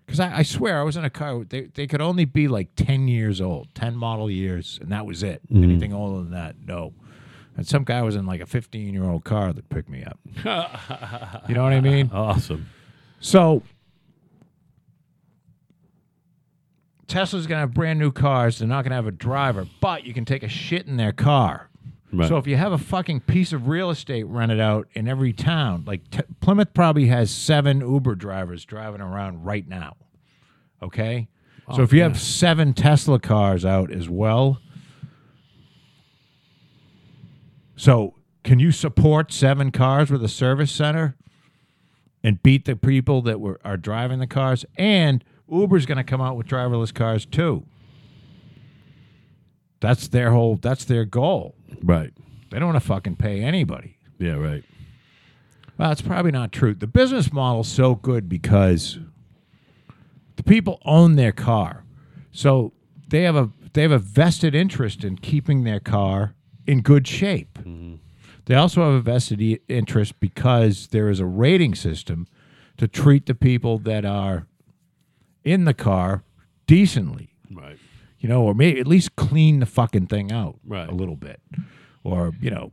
because 0.06 0.20
I, 0.20 0.38
I 0.38 0.42
swear 0.42 0.80
I 0.80 0.82
was 0.82 0.96
in 0.96 1.04
a 1.04 1.10
car. 1.10 1.44
They 1.44 1.62
they 1.62 1.86
could 1.86 2.00
only 2.00 2.24
be 2.24 2.48
like 2.48 2.70
ten 2.76 3.08
years 3.08 3.40
old, 3.40 3.74
ten 3.74 3.96
model 3.96 4.30
years, 4.30 4.78
and 4.80 4.90
that 4.92 5.06
was 5.06 5.22
it. 5.22 5.42
Mm-hmm. 5.52 5.64
Anything 5.64 5.92
older 5.92 6.22
than 6.22 6.32
that, 6.32 6.56
no. 6.66 6.92
And 7.56 7.66
some 7.66 7.84
guy 7.84 8.00
was 8.02 8.16
in 8.16 8.26
like 8.26 8.40
a 8.40 8.46
fifteen 8.46 8.94
year 8.94 9.04
old 9.04 9.24
car 9.24 9.52
that 9.52 9.68
picked 9.68 9.88
me 9.88 10.04
up. 10.04 10.18
you 11.48 11.54
know 11.54 11.62
what 11.62 11.72
I 11.72 11.80
mean? 11.80 12.10
Awesome. 12.12 12.68
So 13.20 13.62
Tesla's 17.12 17.46
to 17.56 17.60
have 17.60 17.74
brand 17.74 17.98
new 17.98 18.10
cars. 18.10 18.58
They're 18.58 18.68
not 18.68 18.82
to 18.90 18.96
have 18.96 19.06
a 19.06 19.12
driver, 19.12 19.66
but 19.80 20.04
you 20.04 20.14
can 20.14 20.24
take 20.24 20.42
a 20.42 20.48
shit 20.48 20.86
in 20.86 20.96
their 20.96 21.12
car. 21.12 21.68
Right. 22.12 22.28
So 22.28 22.36
if 22.36 22.46
you 22.46 22.56
have 22.56 22.72
a 22.72 22.78
fucking 22.78 23.20
piece 23.20 23.52
of 23.54 23.68
real 23.68 23.88
estate 23.88 24.24
rented 24.24 24.60
out 24.60 24.86
in 24.92 25.08
every 25.08 25.32
town, 25.32 25.84
like 25.86 26.10
T- 26.10 26.20
Plymouth 26.40 26.74
probably 26.74 27.06
has 27.06 27.30
seven 27.30 27.80
Uber 27.80 28.16
drivers 28.16 28.64
driving 28.66 29.00
around 29.00 29.44
right 29.44 29.66
now. 29.66 29.96
Okay? 30.82 31.28
so 31.68 31.80
Oh, 31.80 31.82
if 31.82 31.92
you 31.92 32.00
yeah. 32.00 32.08
have 32.08 32.20
seven 32.20 32.74
Tesla 32.74 33.18
cars 33.18 33.64
out 33.64 33.90
as 33.90 34.10
well, 34.10 34.58
so 37.76 38.14
can 38.44 38.58
you 38.58 38.72
support 38.72 39.32
seven 39.32 39.70
cars 39.70 40.10
with 40.10 40.22
a 40.22 40.28
service 40.28 40.70
center 40.70 41.16
and 42.22 42.42
beat 42.42 42.64
the 42.66 42.76
people 42.76 43.22
that 43.22 43.40
were 43.40 43.60
are 43.64 43.76
driving 43.76 44.18
the 44.18 44.26
cars? 44.26 44.64
And 44.76 45.24
Uber's 45.50 45.86
going 45.86 45.98
to 45.98 46.04
come 46.04 46.20
out 46.20 46.36
with 46.36 46.46
driverless 46.46 46.92
cars 46.92 47.24
too. 47.24 47.64
That's 49.80 50.08
their 50.08 50.30
whole. 50.32 50.56
That's 50.56 50.84
their 50.84 51.04
goal. 51.04 51.54
Right. 51.82 52.12
They 52.50 52.58
don't 52.58 52.68
want 52.72 52.82
to 52.82 52.86
fucking 52.86 53.16
pay 53.16 53.40
anybody. 53.40 53.96
Yeah. 54.18 54.34
Right. 54.34 54.64
Well, 55.78 55.88
that's 55.88 56.02
probably 56.02 56.32
not 56.32 56.52
true. 56.52 56.74
The 56.74 56.86
business 56.86 57.32
model's 57.32 57.68
so 57.68 57.94
good 57.94 58.28
because 58.28 58.98
the 60.36 60.42
people 60.42 60.78
own 60.84 61.16
their 61.16 61.32
car, 61.32 61.84
so 62.30 62.72
they 63.08 63.22
have 63.22 63.36
a 63.36 63.50
they 63.72 63.82
have 63.82 63.92
a 63.92 63.98
vested 63.98 64.54
interest 64.54 65.02
in 65.02 65.16
keeping 65.16 65.64
their 65.64 65.80
car 65.80 66.34
in 66.66 66.82
good 66.82 67.08
shape. 67.08 67.58
Mm-hmm. 67.60 67.94
They 68.46 68.54
also 68.54 68.84
have 68.84 68.94
a 68.94 69.00
vested 69.00 69.40
e- 69.40 69.60
interest 69.68 70.20
because 70.20 70.88
there 70.88 71.08
is 71.08 71.20
a 71.20 71.26
rating 71.26 71.74
system 71.74 72.26
to 72.76 72.88
treat 72.88 73.26
the 73.26 73.34
people 73.34 73.78
that 73.78 74.04
are 74.04 74.46
in 75.44 75.64
the 75.64 75.74
car 75.74 76.24
decently. 76.66 77.31
You 78.22 78.28
know, 78.28 78.42
or 78.42 78.54
maybe 78.54 78.78
at 78.80 78.86
least 78.86 79.16
clean 79.16 79.58
the 79.60 79.66
fucking 79.66 80.06
thing 80.06 80.30
out 80.32 80.56
Right. 80.64 80.88
a 80.88 80.94
little 80.94 81.16
bit, 81.16 81.40
or 82.04 82.32
you 82.40 82.50
know, 82.50 82.72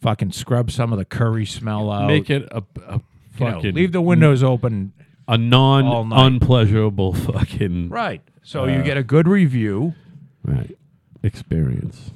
fucking 0.00 0.32
scrub 0.32 0.70
some 0.70 0.92
of 0.92 0.98
the 0.98 1.04
curry 1.04 1.44
smell 1.44 1.90
out. 1.90 2.06
Make 2.06 2.30
it 2.30 2.48
a, 2.50 2.62
a 2.86 2.94
you 3.38 3.44
know, 3.46 3.52
fucking 3.54 3.74
leave 3.74 3.92
the 3.92 4.00
windows 4.00 4.42
open. 4.42 4.92
a 5.28 5.36
non 5.36 6.12
unpleasurable 6.12 7.12
fucking 7.14 7.88
Right. 7.90 8.22
So 8.42 8.64
you 8.66 8.82
get 8.82 8.96
a 8.96 9.02
good 9.04 9.28
review, 9.28 9.94
right 10.44 10.76
experience. 11.22 12.10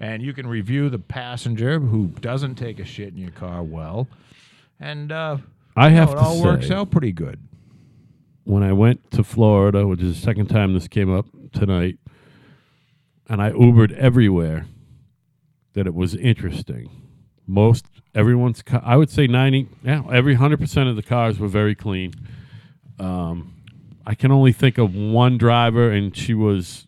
and 0.00 0.22
you 0.22 0.32
can 0.32 0.46
review 0.46 0.88
the 0.88 0.98
passenger 0.98 1.78
who 1.78 2.08
doesn't 2.20 2.54
take 2.56 2.78
a 2.78 2.84
shit 2.84 3.08
in 3.08 3.18
your 3.18 3.30
car 3.30 3.62
well, 3.62 4.08
and 4.80 5.12
uh, 5.12 5.36
I 5.76 5.88
you 5.88 5.94
know, 5.94 6.00
have 6.00 6.08
it 6.10 6.12
to 6.14 6.18
all 6.20 6.36
say, 6.36 6.42
works 6.44 6.70
out 6.70 6.90
pretty 6.90 7.12
good. 7.12 7.38
when 8.44 8.62
I 8.62 8.72
went 8.72 9.10
to 9.12 9.22
Florida, 9.22 9.86
which 9.86 10.00
is 10.02 10.16
the 10.16 10.22
second 10.22 10.46
time 10.46 10.72
this 10.74 10.88
came 10.88 11.14
up 11.14 11.26
tonight, 11.52 11.98
and 13.28 13.40
I 13.42 13.50
Ubered 13.50 13.92
everywhere, 13.92 14.66
that 15.74 15.86
it 15.86 15.94
was 15.94 16.14
interesting. 16.14 16.90
Most 17.46 17.86
everyone's, 18.14 18.62
ca- 18.62 18.82
I 18.84 18.96
would 18.96 19.10
say 19.10 19.26
ninety, 19.26 19.68
yeah, 19.82 20.02
every 20.10 20.34
hundred 20.34 20.60
percent 20.60 20.88
of 20.88 20.96
the 20.96 21.02
cars 21.02 21.38
were 21.38 21.48
very 21.48 21.74
clean. 21.74 22.12
Um, 22.98 23.54
I 24.06 24.14
can 24.14 24.32
only 24.32 24.52
think 24.52 24.78
of 24.78 24.94
one 24.94 25.38
driver, 25.38 25.90
and 25.90 26.16
she 26.16 26.34
was 26.34 26.86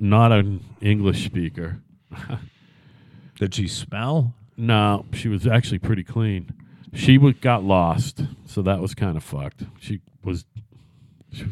not 0.00 0.32
an 0.32 0.64
English 0.80 1.24
speaker. 1.24 1.80
Did 3.38 3.54
she 3.54 3.68
smell? 3.68 4.34
No, 4.56 5.06
she 5.12 5.28
was 5.28 5.46
actually 5.46 5.78
pretty 5.80 6.04
clean. 6.04 6.52
She 6.92 7.16
w- 7.16 7.34
got 7.34 7.64
lost, 7.64 8.22
so 8.46 8.62
that 8.62 8.80
was 8.80 8.94
kind 8.94 9.16
of 9.16 9.24
fucked. 9.24 9.64
She 9.80 10.00
was 10.22 10.44
she 11.32 11.46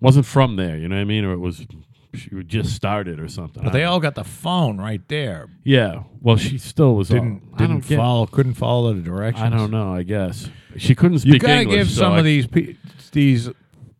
wasn't 0.00 0.26
from 0.26 0.56
there, 0.56 0.76
you 0.76 0.88
know 0.88 0.96
what 0.96 1.02
I 1.02 1.04
mean, 1.04 1.24
or 1.24 1.32
it 1.32 1.38
was 1.38 1.66
she 2.14 2.30
just 2.44 2.74
started 2.74 3.20
or 3.20 3.28
something. 3.28 3.62
But 3.62 3.72
they 3.72 3.84
all 3.84 4.00
got 4.00 4.14
the 4.14 4.24
phone 4.24 4.78
right 4.78 5.06
there. 5.08 5.48
yeah. 5.64 6.04
Well, 6.20 6.36
she 6.36 6.56
still 6.58 6.94
was 6.94 7.08
Didn't 7.08 7.56
don't 7.56 7.80
didn't 7.80 7.98
follow. 7.98 8.26
Couldn't 8.26 8.54
follow 8.54 8.92
the 8.94 9.02
directions. 9.02 9.44
I 9.44 9.48
don't 9.56 9.70
know. 9.70 9.94
I 9.94 10.02
guess 10.04 10.48
she 10.76 10.94
couldn't 10.94 11.18
speak 11.20 11.34
you 11.34 11.38
gotta 11.38 11.60
English. 11.62 11.76
give 11.76 11.90
so 11.90 12.00
some 12.00 12.12
I- 12.14 12.18
of 12.18 12.24
these 12.24 12.46
pe- 12.46 12.76
these 13.12 13.50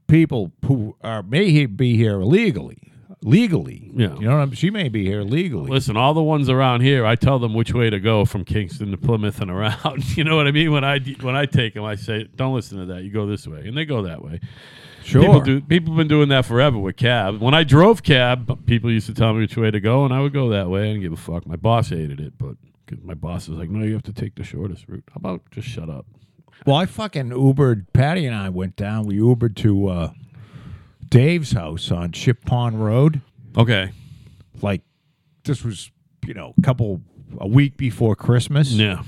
people 0.07 0.53
who 0.65 0.97
are 1.03 1.23
may 1.23 1.51
he- 1.51 1.67
be 1.67 1.97
here 1.97 2.21
illegally. 2.21 2.79
Legally, 3.25 3.91
Yeah. 3.97 4.15
you 4.15 4.27
know, 4.29 4.37
what 4.37 4.43
I'm, 4.43 4.53
she 4.53 4.71
may 4.71 4.89
be 4.89 5.05
here 5.05 5.23
legally. 5.23 5.69
Listen, 5.69 5.97
all 5.97 6.15
the 6.15 6.23
ones 6.23 6.49
around 6.49 6.83
here, 6.83 7.05
I 7.05 7.17
tell 7.17 7.41
them 7.41 7.53
which 7.53 7.75
way 7.75 7.91
to 7.91 7.99
go 7.99 8.25
from 8.25 8.45
Kingston 8.45 8.93
to 8.93 8.97
Plymouth 8.97 9.41
and 9.41 9.51
around. 9.51 10.05
You 10.17 10.23
know 10.23 10.37
what 10.37 10.47
I 10.47 10.53
mean? 10.53 10.71
When 10.71 10.85
I 10.85 11.01
when 11.21 11.35
I 11.35 11.45
take 11.45 11.75
them, 11.75 11.83
I 11.85 11.97
say, 11.97 12.29
"Don't 12.37 12.55
listen 12.55 12.79
to 12.79 12.87
that. 12.87 13.03
You 13.03 13.11
go 13.11 13.27
this 13.27 13.45
way," 13.47 13.67
and 13.67 13.77
they 13.77 13.85
go 13.85 14.03
that 14.03 14.23
way. 14.23 14.39
Sure, 15.09 15.23
People 15.23 15.41
do. 15.41 15.61
People 15.63 15.93
have 15.95 15.97
been 15.99 16.09
doing 16.09 16.29
that 16.29 16.45
forever 16.45 16.79
with 16.79 16.97
cab. 16.97 17.41
When 17.41 17.55
I 17.55 17.65
drove 17.65 18.03
cab, 18.03 18.67
people 18.67 18.91
used 18.91 19.07
to 19.07 19.15
tell 19.15 19.33
me 19.33 19.41
which 19.41 19.57
way 19.57 19.71
to 19.71 19.81
go, 19.81 20.05
and 20.05 20.13
I 20.13 20.21
would 20.21 20.35
go 20.35 20.51
that 20.51 20.69
way. 20.69 20.83
I 20.83 20.87
didn't 20.89 21.01
give 21.01 21.13
a 21.13 21.17
fuck. 21.17 21.47
My 21.47 21.57
boss 21.57 21.89
hated 21.89 22.21
it, 22.21 22.35
but 22.37 22.57
'Cause 22.87 22.99
my 23.03 23.13
boss 23.15 23.49
was 23.49 23.59
like, 23.59 23.69
no, 23.69 23.85
you 23.85 23.93
have 23.93 24.03
to 24.05 24.13
take 24.15 24.35
the 24.35 24.45
shortest 24.45 24.89
route. 24.89 25.05
How 25.11 25.17
about 25.17 25.43
just 25.51 25.69
shut 25.69 25.91
up? 25.91 26.07
Well, 26.67 26.77
I 26.77 26.87
fucking 26.87 27.29
Ubered. 27.31 27.87
Patty 27.93 28.25
and 28.27 28.35
I 28.35 28.49
went 28.49 28.77
down. 28.77 29.05
We 29.07 29.19
Ubered 29.19 29.57
to 29.57 29.89
uh, 29.89 30.13
Dave's 31.09 31.53
house 31.53 31.91
on 31.91 32.13
Ship 32.13 32.43
Pond 32.47 32.83
Road. 32.83 33.21
Okay. 33.57 33.91
Like 34.63 34.83
this 35.45 35.63
was, 35.65 35.91
you 36.27 36.33
know, 36.35 36.55
a 36.57 36.63
couple 36.63 37.03
a 37.39 37.47
week 37.47 37.77
before 37.77 38.17
Christmas. 38.17 38.73
Yeah. 38.73 39.03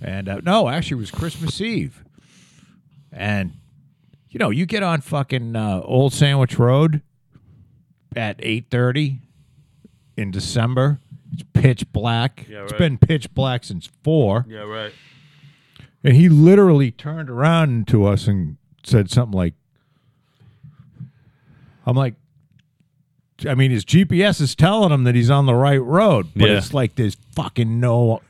And 0.00 0.28
uh, 0.28 0.40
no, 0.42 0.68
actually, 0.68 0.96
it 0.96 1.00
was 1.00 1.10
Christmas 1.12 1.60
Eve. 1.60 2.04
And 3.12 3.52
you 4.36 4.38
know, 4.38 4.50
you 4.50 4.66
get 4.66 4.82
on 4.82 5.00
fucking 5.00 5.56
uh, 5.56 5.80
Old 5.82 6.12
Sandwich 6.12 6.58
Road 6.58 7.00
at 8.14 8.36
eight 8.40 8.66
thirty 8.70 9.20
in 10.14 10.30
December. 10.30 11.00
It's 11.32 11.42
pitch 11.54 11.90
black. 11.90 12.44
Yeah, 12.46 12.64
It's 12.64 12.72
right. 12.72 12.78
been 12.78 12.98
pitch 12.98 13.32
black 13.32 13.64
since 13.64 13.88
four. 14.04 14.44
Yeah, 14.46 14.58
right. 14.64 14.92
And 16.04 16.14
he 16.16 16.28
literally 16.28 16.90
turned 16.90 17.30
around 17.30 17.88
to 17.88 18.04
us 18.04 18.26
and 18.26 18.58
said 18.84 19.10
something 19.10 19.34
like, 19.34 19.54
I'm 21.86 21.96
like, 21.96 22.16
I 23.48 23.54
mean, 23.54 23.70
his 23.70 23.86
GPS 23.86 24.42
is 24.42 24.54
telling 24.54 24.92
him 24.92 25.04
that 25.04 25.14
he's 25.14 25.30
on 25.30 25.46
the 25.46 25.54
right 25.54 25.82
road, 25.82 26.26
but 26.36 26.50
Yeah. 26.50 26.58
it's 26.58 26.74
like 26.74 26.96
there's 26.96 27.16
fucking 27.34 27.80
no, 27.80 28.20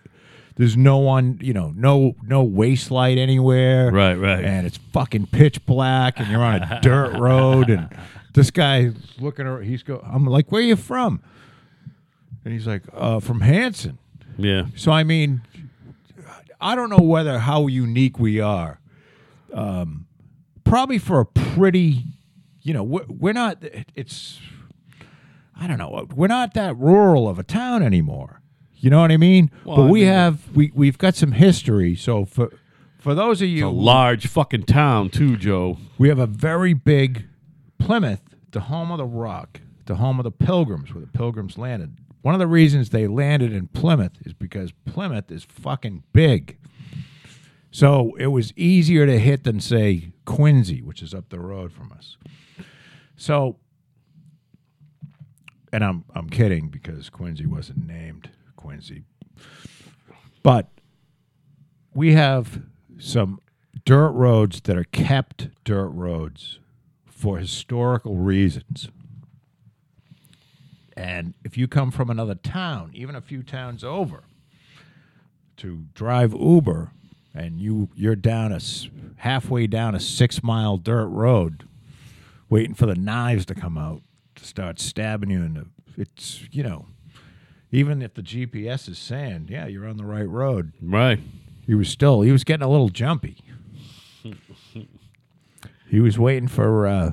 there's 0.57 0.77
no 0.77 0.99
one, 0.99 1.39
you 1.43 1.53
know, 1.53 1.73
no 1.77 2.15
no 2.23 2.43
waste 2.43 2.91
light 2.91 3.19
anywhere, 3.19 3.91
Right, 3.93 4.15
right. 4.15 4.45
And 4.45 4.67
it's 4.67 4.79
fucking 4.93 5.27
pitch 5.27 5.65
black, 5.67 6.19
and 6.19 6.29
you're 6.29 6.43
on 6.43 6.63
a 6.63 6.81
dirt 6.83 7.17
road, 7.19 7.71
and 7.71 7.89
this 8.35 8.51
guy's 8.51 8.95
looking, 9.21 9.47
Around, 9.47 9.65
he's 9.65 9.83
go, 9.83 10.01
I'm 10.05 10.27
like, 10.27 10.51
where 10.51 10.61
are 10.63 10.65
you 10.65 10.77
from? 10.77 11.23
And 12.45 12.53
he's 12.53 12.67
like, 12.67 12.83
uh, 12.93 13.21
from 13.21 13.41
Hanson. 13.41 13.99
Yeah. 14.39 14.67
So 14.77 14.93
I 14.93 15.05
mean, 15.05 15.43
I 16.61 16.75
don't 16.75 16.91
know 16.91 17.05
whether 17.05 17.39
how 17.39 17.67
unique 17.67 18.19
we 18.19 18.41
are. 18.41 18.81
Um, 19.53 20.07
probably 20.65 20.99
for 20.99 21.21
a 21.21 21.27
pretty, 21.27 22.05
you 22.63 22.73
know, 22.75 22.83
we're, 22.83 23.05
we're 23.09 23.33
not. 23.33 23.63
It's, 23.95 24.39
I 25.59 25.67
don't 25.67 25.79
know. 25.79 26.07
We're 26.15 26.27
not 26.29 26.55
that 26.55 26.77
rural 26.77 27.29
of 27.29 27.39
a 27.39 27.43
town 27.43 27.83
anymore. 27.83 28.41
You 28.79 28.91
know 28.91 29.01
what 29.01 29.11
I 29.11 29.17
mean? 29.17 29.51
Well, 29.65 29.77
but 29.77 29.83
I 29.85 29.91
we 29.91 30.01
mean- 30.01 30.09
uh, 30.11 30.13
have 30.13 30.57
we 30.57 30.71
we've 30.75 30.99
got 30.99 31.15
some 31.15 31.33
history. 31.33 31.97
So 31.97 32.25
for 32.25 32.53
for 32.99 33.15
those 33.15 33.41
of 33.41 33.49
It's 33.49 33.59
you, 33.61 33.69
a 33.69 33.71
large 33.71 34.27
fucking 34.27 34.65
town 34.65 35.11
too, 35.11 35.37
Joe. 35.37 35.79
we 35.99 36.09
have 36.09 36.19
a 36.19 36.27
very 36.27 36.75
big 36.75 37.25
Plymouth, 37.79 38.23
the 38.51 38.61
home 38.63 38.91
of 38.91 38.99
the 38.99 39.05
rock, 39.05 39.61
the 39.87 39.97
home 39.97 40.19
of 40.19 40.25
the 40.25 40.31
pilgrims, 40.31 40.93
where 40.93 41.01
the 41.03 41.07
pilgrims 41.07 41.57
landed. 41.59 41.97
One 42.23 42.35
of 42.35 42.39
the 42.41 42.47
reasons 42.49 42.91
they 42.91 43.07
landed 43.07 43.53
in 43.53 43.69
Plymouth 43.69 44.19
is 44.25 44.33
because 44.33 44.73
Plymouth 44.85 45.31
is 45.31 45.45
fucking 45.45 46.03
big. 46.13 46.59
So 47.71 48.15
it 48.19 48.29
was 48.29 48.53
easier 48.57 49.07
to 49.07 49.19
hit 49.19 49.45
than 49.45 49.61
say 49.61 50.13
Quincy, 50.25 50.83
which 50.83 51.03
is 51.03 51.15
up 51.15 51.29
the 51.29 51.39
road 51.39 51.73
from 51.73 51.93
us. 51.93 52.17
So 53.17 53.59
and 55.73 55.85
I'm 55.85 56.05
I'm 56.15 56.29
kidding 56.29 56.69
because 56.69 57.11
Quincy 57.11 57.47
wasn't 57.47 57.87
named 57.87 58.31
Quincy. 58.67 59.05
But 60.43 60.69
we 61.95 62.15
have 62.15 62.63
some 62.99 63.41
dirt 63.85 64.11
roads 64.11 64.61
that 64.63 64.77
are 64.77 64.85
kept 64.85 65.49
dirt 65.63 65.91
roads 65.91 66.59
for 67.05 67.39
historical 67.39 68.17
reasons. 68.17 68.89
And 70.97 71.35
if 71.45 71.57
you 71.57 71.69
come 71.69 71.93
from 71.93 72.11
another 72.11 72.35
town, 72.35 72.91
even 72.93 73.15
a 73.15 73.21
few 73.21 73.45
towns 73.45 73.85
over, 73.85 74.25
to 75.59 75.85
drive 75.95 76.35
Uber, 76.35 76.91
and 77.35 77.61
you 77.61 77.91
you're 77.95 78.17
down 78.17 78.51
a 78.51 78.59
halfway 79.19 79.69
down 79.69 79.95
a 79.95 80.01
six 80.01 80.43
mile 80.43 80.77
dirt 80.77 81.07
road, 81.07 81.69
waiting 82.49 82.75
for 82.75 82.87
the 82.87 82.97
knives 82.97 83.47
to 83.47 83.55
come 83.55 83.79
out 83.79 84.03
to 84.35 84.45
start 84.45 84.81
stabbing 84.81 85.31
you 85.31 85.43
in 85.45 85.55
the. 85.55 85.67
It's 85.97 86.43
you 86.51 86.65
know, 86.65 86.87
even 87.73 88.03
if 88.03 88.15
the 88.15 88.23
GPS 88.23 88.89
is 88.89 88.99
saying, 88.99 89.47
yeah, 89.51 89.67
you're 89.67 89.87
on 89.87 89.97
the 89.97 90.05
right 90.05 90.29
road, 90.29 90.73
Right. 90.81 91.21
he 91.67 91.75
was 91.75 91.89
still 91.89 92.23
he 92.23 92.33
was 92.33 92.45
getting 92.45 92.65
a 92.65 92.69
little 92.71 92.89
jumpy. 92.89 93.39
he 95.89 96.01
was 96.01 96.19
waiting 96.19 96.49
for 96.49 96.87
uh 96.87 97.13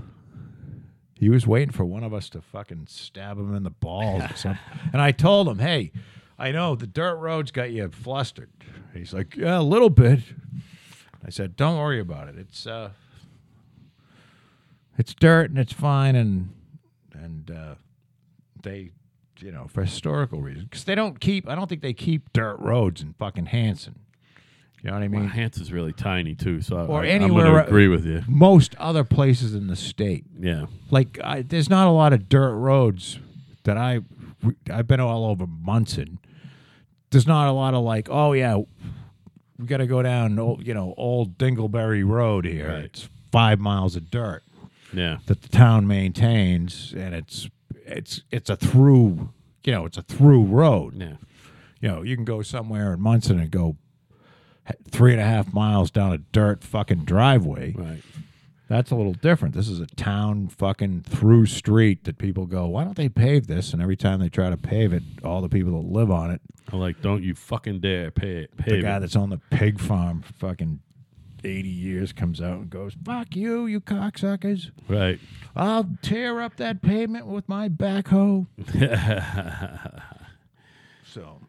he 1.20 1.30
was 1.30 1.48
waiting 1.48 1.72
for 1.72 1.86
one 1.86 2.04
of 2.04 2.14
us 2.14 2.30
to 2.30 2.42
fucking 2.42 2.88
stab 2.90 3.38
him 3.38 3.56
in 3.56 3.64
the 3.64 3.70
balls 3.70 4.24
or 4.30 4.36
something. 4.36 4.60
And 4.94 5.02
I 5.02 5.12
told 5.12 5.48
him, 5.48 5.60
"Hey, 5.60 5.92
I 6.38 6.52
know 6.52 6.76
the 6.76 6.88
dirt 6.88 7.16
roads 7.16 7.52
got 7.52 7.72
you 7.72 7.88
flustered." 7.90 8.50
He's 8.94 9.14
like, 9.14 9.36
"Yeah, 9.38 9.60
a 9.60 9.62
little 9.62 9.90
bit." 9.90 10.20
I 11.26 11.30
said, 11.30 11.56
"Don't 11.56 11.78
worry 11.78 12.00
about 12.02 12.28
it. 12.28 12.36
It's 12.38 12.68
uh 12.68 12.90
it's 14.98 15.14
dirt 15.14 15.50
and 15.50 15.58
it's 15.60 15.74
fine 15.74 16.16
and 16.16 16.50
and 17.14 17.50
uh 17.52 17.76
they 18.62 18.92
you 19.40 19.52
know, 19.52 19.68
for 19.68 19.84
historical 19.84 20.42
reasons. 20.42 20.66
Because 20.66 20.84
they 20.86 20.96
don't 20.96 21.20
keep, 21.20 21.48
I 21.50 21.56
don't 21.56 21.68
think 21.68 21.82
they 21.82 21.94
keep 21.94 22.32
dirt 22.34 22.58
roads 22.60 23.02
in 23.02 23.14
fucking 23.14 23.48
Hanson. 23.48 24.00
You 24.82 24.90
know 24.90 24.98
what 24.98 25.04
I 25.04 25.08
mean? 25.08 25.22
Well, 25.22 25.30
Hanson's 25.30 25.72
really 25.72 25.94
tiny 25.94 26.36
too, 26.36 26.62
so 26.62 26.76
Or 26.88 27.04
I, 27.04 27.08
anywhere 27.08 27.46
I'm 27.46 27.52
ar- 27.52 27.54
going 27.54 27.64
to 27.66 27.70
agree 27.70 27.88
with 27.88 28.06
you. 28.06 28.22
Most 28.28 28.76
other 28.76 29.06
places 29.06 29.56
in 29.56 29.68
the 29.68 29.78
state. 29.78 30.26
Yeah. 30.38 30.66
Like, 30.92 31.20
I, 31.24 31.42
there's 31.42 31.70
not 31.70 31.88
a 31.88 31.92
lot 31.92 32.12
of 32.12 32.28
dirt 32.28 32.54
roads 32.56 33.18
that 33.64 33.78
I, 33.78 34.02
I've 34.70 34.88
been 34.88 35.00
all 35.00 35.26
over 35.26 35.48
Munson. 35.48 36.20
There's 37.12 37.28
not 37.28 37.48
a 37.48 37.54
lot 37.54 37.74
of 37.74 37.84
like, 37.84 38.10
oh, 38.12 38.34
yeah, 38.34 38.58
we 39.58 39.66
got 39.68 39.78
to 39.78 39.88
go 39.88 40.02
down, 40.02 40.38
old, 40.38 40.68
you 40.68 40.74
know, 40.74 40.94
old 40.98 41.38
Dingleberry 41.38 42.06
Road 42.06 42.44
here. 42.44 42.68
Right. 42.68 42.84
It's 42.86 43.08
five 43.32 43.60
miles 43.62 43.96
of 43.96 44.12
dirt. 44.12 44.44
Yeah. 44.92 45.20
that 45.26 45.42
the 45.42 45.50
town 45.50 45.88
maintains, 45.88 46.94
and 46.96 47.16
it's 47.16 47.50
it's 47.86 48.22
it's 48.32 48.50
a 48.50 48.56
through 48.56 49.30
you 49.64 49.72
know 49.72 49.86
it's 49.86 49.98
a 49.98 50.04
through 50.04 50.44
road. 50.44 50.96
Yeah. 50.96 51.16
You 51.82 51.90
know 51.90 52.02
you 52.02 52.16
can 52.16 52.26
go 52.26 52.42
somewhere 52.42 52.94
in 52.94 53.02
Munson 53.02 53.40
and 53.40 53.52
go 53.52 53.78
three 54.90 55.12
and 55.12 55.22
a 55.22 55.26
half 55.26 55.54
miles 55.54 55.92
down 55.92 56.14
a 56.14 56.18
dirt 56.18 56.64
fucking 56.64 57.06
driveway. 57.06 57.74
Right. 57.74 58.02
That's 58.70 58.92
a 58.92 58.96
little 58.96 59.14
different. 59.14 59.54
This 59.54 59.68
is 59.68 59.82
a 59.82 59.86
town 59.88 60.48
fucking 60.48 61.02
through 61.02 61.48
street 61.48 62.06
that 62.06 62.18
people 62.18 62.46
go, 62.46 62.66
why 62.68 62.86
don't 62.86 62.96
they 62.96 63.10
pave 63.10 63.48
this? 63.48 63.74
And 63.74 63.82
every 63.82 63.98
time 63.98 64.20
they 64.20 64.30
try 64.30 64.50
to 64.50 64.58
pave 64.58 64.94
it, 64.94 65.04
all 65.24 65.42
the 65.42 65.50
people 65.50 65.74
that 65.82 65.92
live 65.92 66.10
on 66.10 66.32
it, 66.32 66.42
I'm 66.72 66.80
like, 66.80 67.02
don't 67.02 67.22
you 67.24 67.36
fucking 67.36 67.82
dare 67.82 68.10
pay 68.10 68.38
it. 68.38 68.52
the 68.66 68.82
guy 68.82 69.00
that's 69.00 69.18
on 69.18 69.30
the 69.30 69.40
pig 69.52 69.80
farm 69.80 70.24
fucking 70.40 70.80
80 71.44 71.70
years 71.70 72.14
comes 72.14 72.42
out 72.42 72.58
and 72.60 72.70
goes, 72.70 72.96
fuck 73.04 73.36
you, 73.36 73.66
you 73.66 73.82
cocksuckers. 73.82 74.72
Right. 74.88 75.20
I'll 75.56 75.90
tear 76.02 76.42
up 76.42 76.58
that 76.58 76.82
pavement 76.82 77.28
with 77.28 77.48
my 77.48 77.70
backhoe. 77.70 78.48
so, 81.06 81.40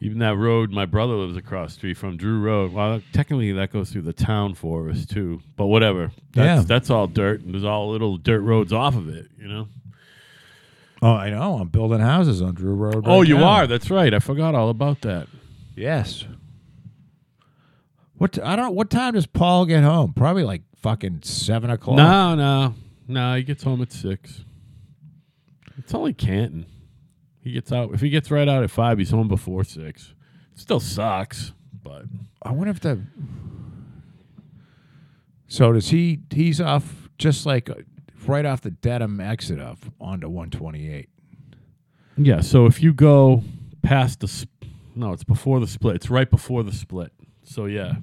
Even 0.00 0.18
that 0.20 0.36
road 0.36 0.70
my 0.70 0.86
brother 0.86 1.14
lives 1.14 1.36
across 1.36 1.70
the 1.70 1.74
street 1.74 1.96
from, 1.96 2.16
Drew 2.16 2.40
Road. 2.40 2.72
Well, 2.72 3.02
technically 3.12 3.52
that 3.52 3.72
goes 3.72 3.90
through 3.90 4.02
the 4.02 4.12
town 4.12 4.54
forest 4.54 5.10
too. 5.10 5.40
But 5.56 5.66
whatever. 5.66 6.12
That's, 6.32 6.60
Yeah. 6.60 6.62
That's 6.66 6.90
all 6.90 7.06
dirt. 7.06 7.42
And 7.42 7.52
there's 7.54 7.64
all 7.64 7.90
little 7.90 8.16
dirt 8.16 8.40
roads 8.40 8.72
off 8.72 8.96
of 8.96 9.08
it, 9.08 9.28
you 9.38 9.48
know? 9.48 9.68
oh, 11.02 11.12
I 11.12 11.30
know. 11.30 11.58
I'm 11.58 11.68
building 11.68 12.00
houses 12.00 12.40
on 12.40 12.54
Drew 12.54 12.74
Road. 12.74 13.04
oh, 13.06 13.22
you 13.22 13.36
now. 13.38 13.44
are. 13.44 13.66
That's 13.66 13.90
right. 13.90 14.14
I 14.14 14.18
forgot 14.18 14.54
all 14.54 14.70
about 14.70 15.02
that. 15.02 15.28
Yes. 15.74 16.24
What 18.18 18.32
t- 18.32 18.40
I 18.42 18.56
don't. 18.56 18.74
What 18.74 18.90
time 18.90 19.14
does 19.14 19.26
Paul 19.26 19.66
get 19.66 19.82
home? 19.82 20.12
Probably 20.14 20.42
like 20.42 20.62
fucking 20.76 21.20
seven 21.22 21.70
o'clock. 21.70 21.96
No, 21.96 22.34
no. 22.34 22.74
No, 23.08 23.36
he 23.36 23.42
gets 23.42 23.62
home 23.62 23.82
at 23.82 23.92
six. 23.92 24.44
It's 25.78 25.94
only 25.94 26.14
Canton. 26.14 26.66
He 27.42 27.52
gets 27.52 27.70
out 27.70 27.92
if 27.92 28.00
he 28.00 28.08
gets 28.08 28.30
right 28.30 28.48
out 28.48 28.64
at 28.64 28.70
five, 28.70 28.98
he's 28.98 29.10
home 29.10 29.28
before 29.28 29.62
six. 29.64 30.14
It 30.54 30.60
still 30.60 30.80
sucks, 30.80 31.52
but 31.82 32.04
I 32.42 32.52
wonder 32.52 32.70
if 32.70 32.80
the. 32.80 33.02
So 35.48 35.72
does 35.72 35.90
he? 35.90 36.20
He's 36.30 36.60
off 36.60 37.08
just 37.18 37.46
like 37.46 37.70
right 38.26 38.44
off 38.44 38.62
the 38.62 38.70
Dedham 38.72 39.20
exit 39.20 39.60
off 39.60 39.90
onto 40.00 40.28
128. 40.28 41.08
Yeah, 42.18 42.40
so 42.40 42.66
if 42.66 42.82
you 42.82 42.92
go 42.92 43.44
past 43.82 44.20
the 44.20 44.26
sp- 44.26 44.50
no, 44.94 45.12
it's 45.12 45.22
before 45.24 45.60
the 45.60 45.66
split. 45.66 45.96
It's 45.96 46.10
right 46.10 46.28
before 46.30 46.62
the 46.62 46.72
split. 46.72 47.12
So 47.48 47.66
yeah, 47.66 47.94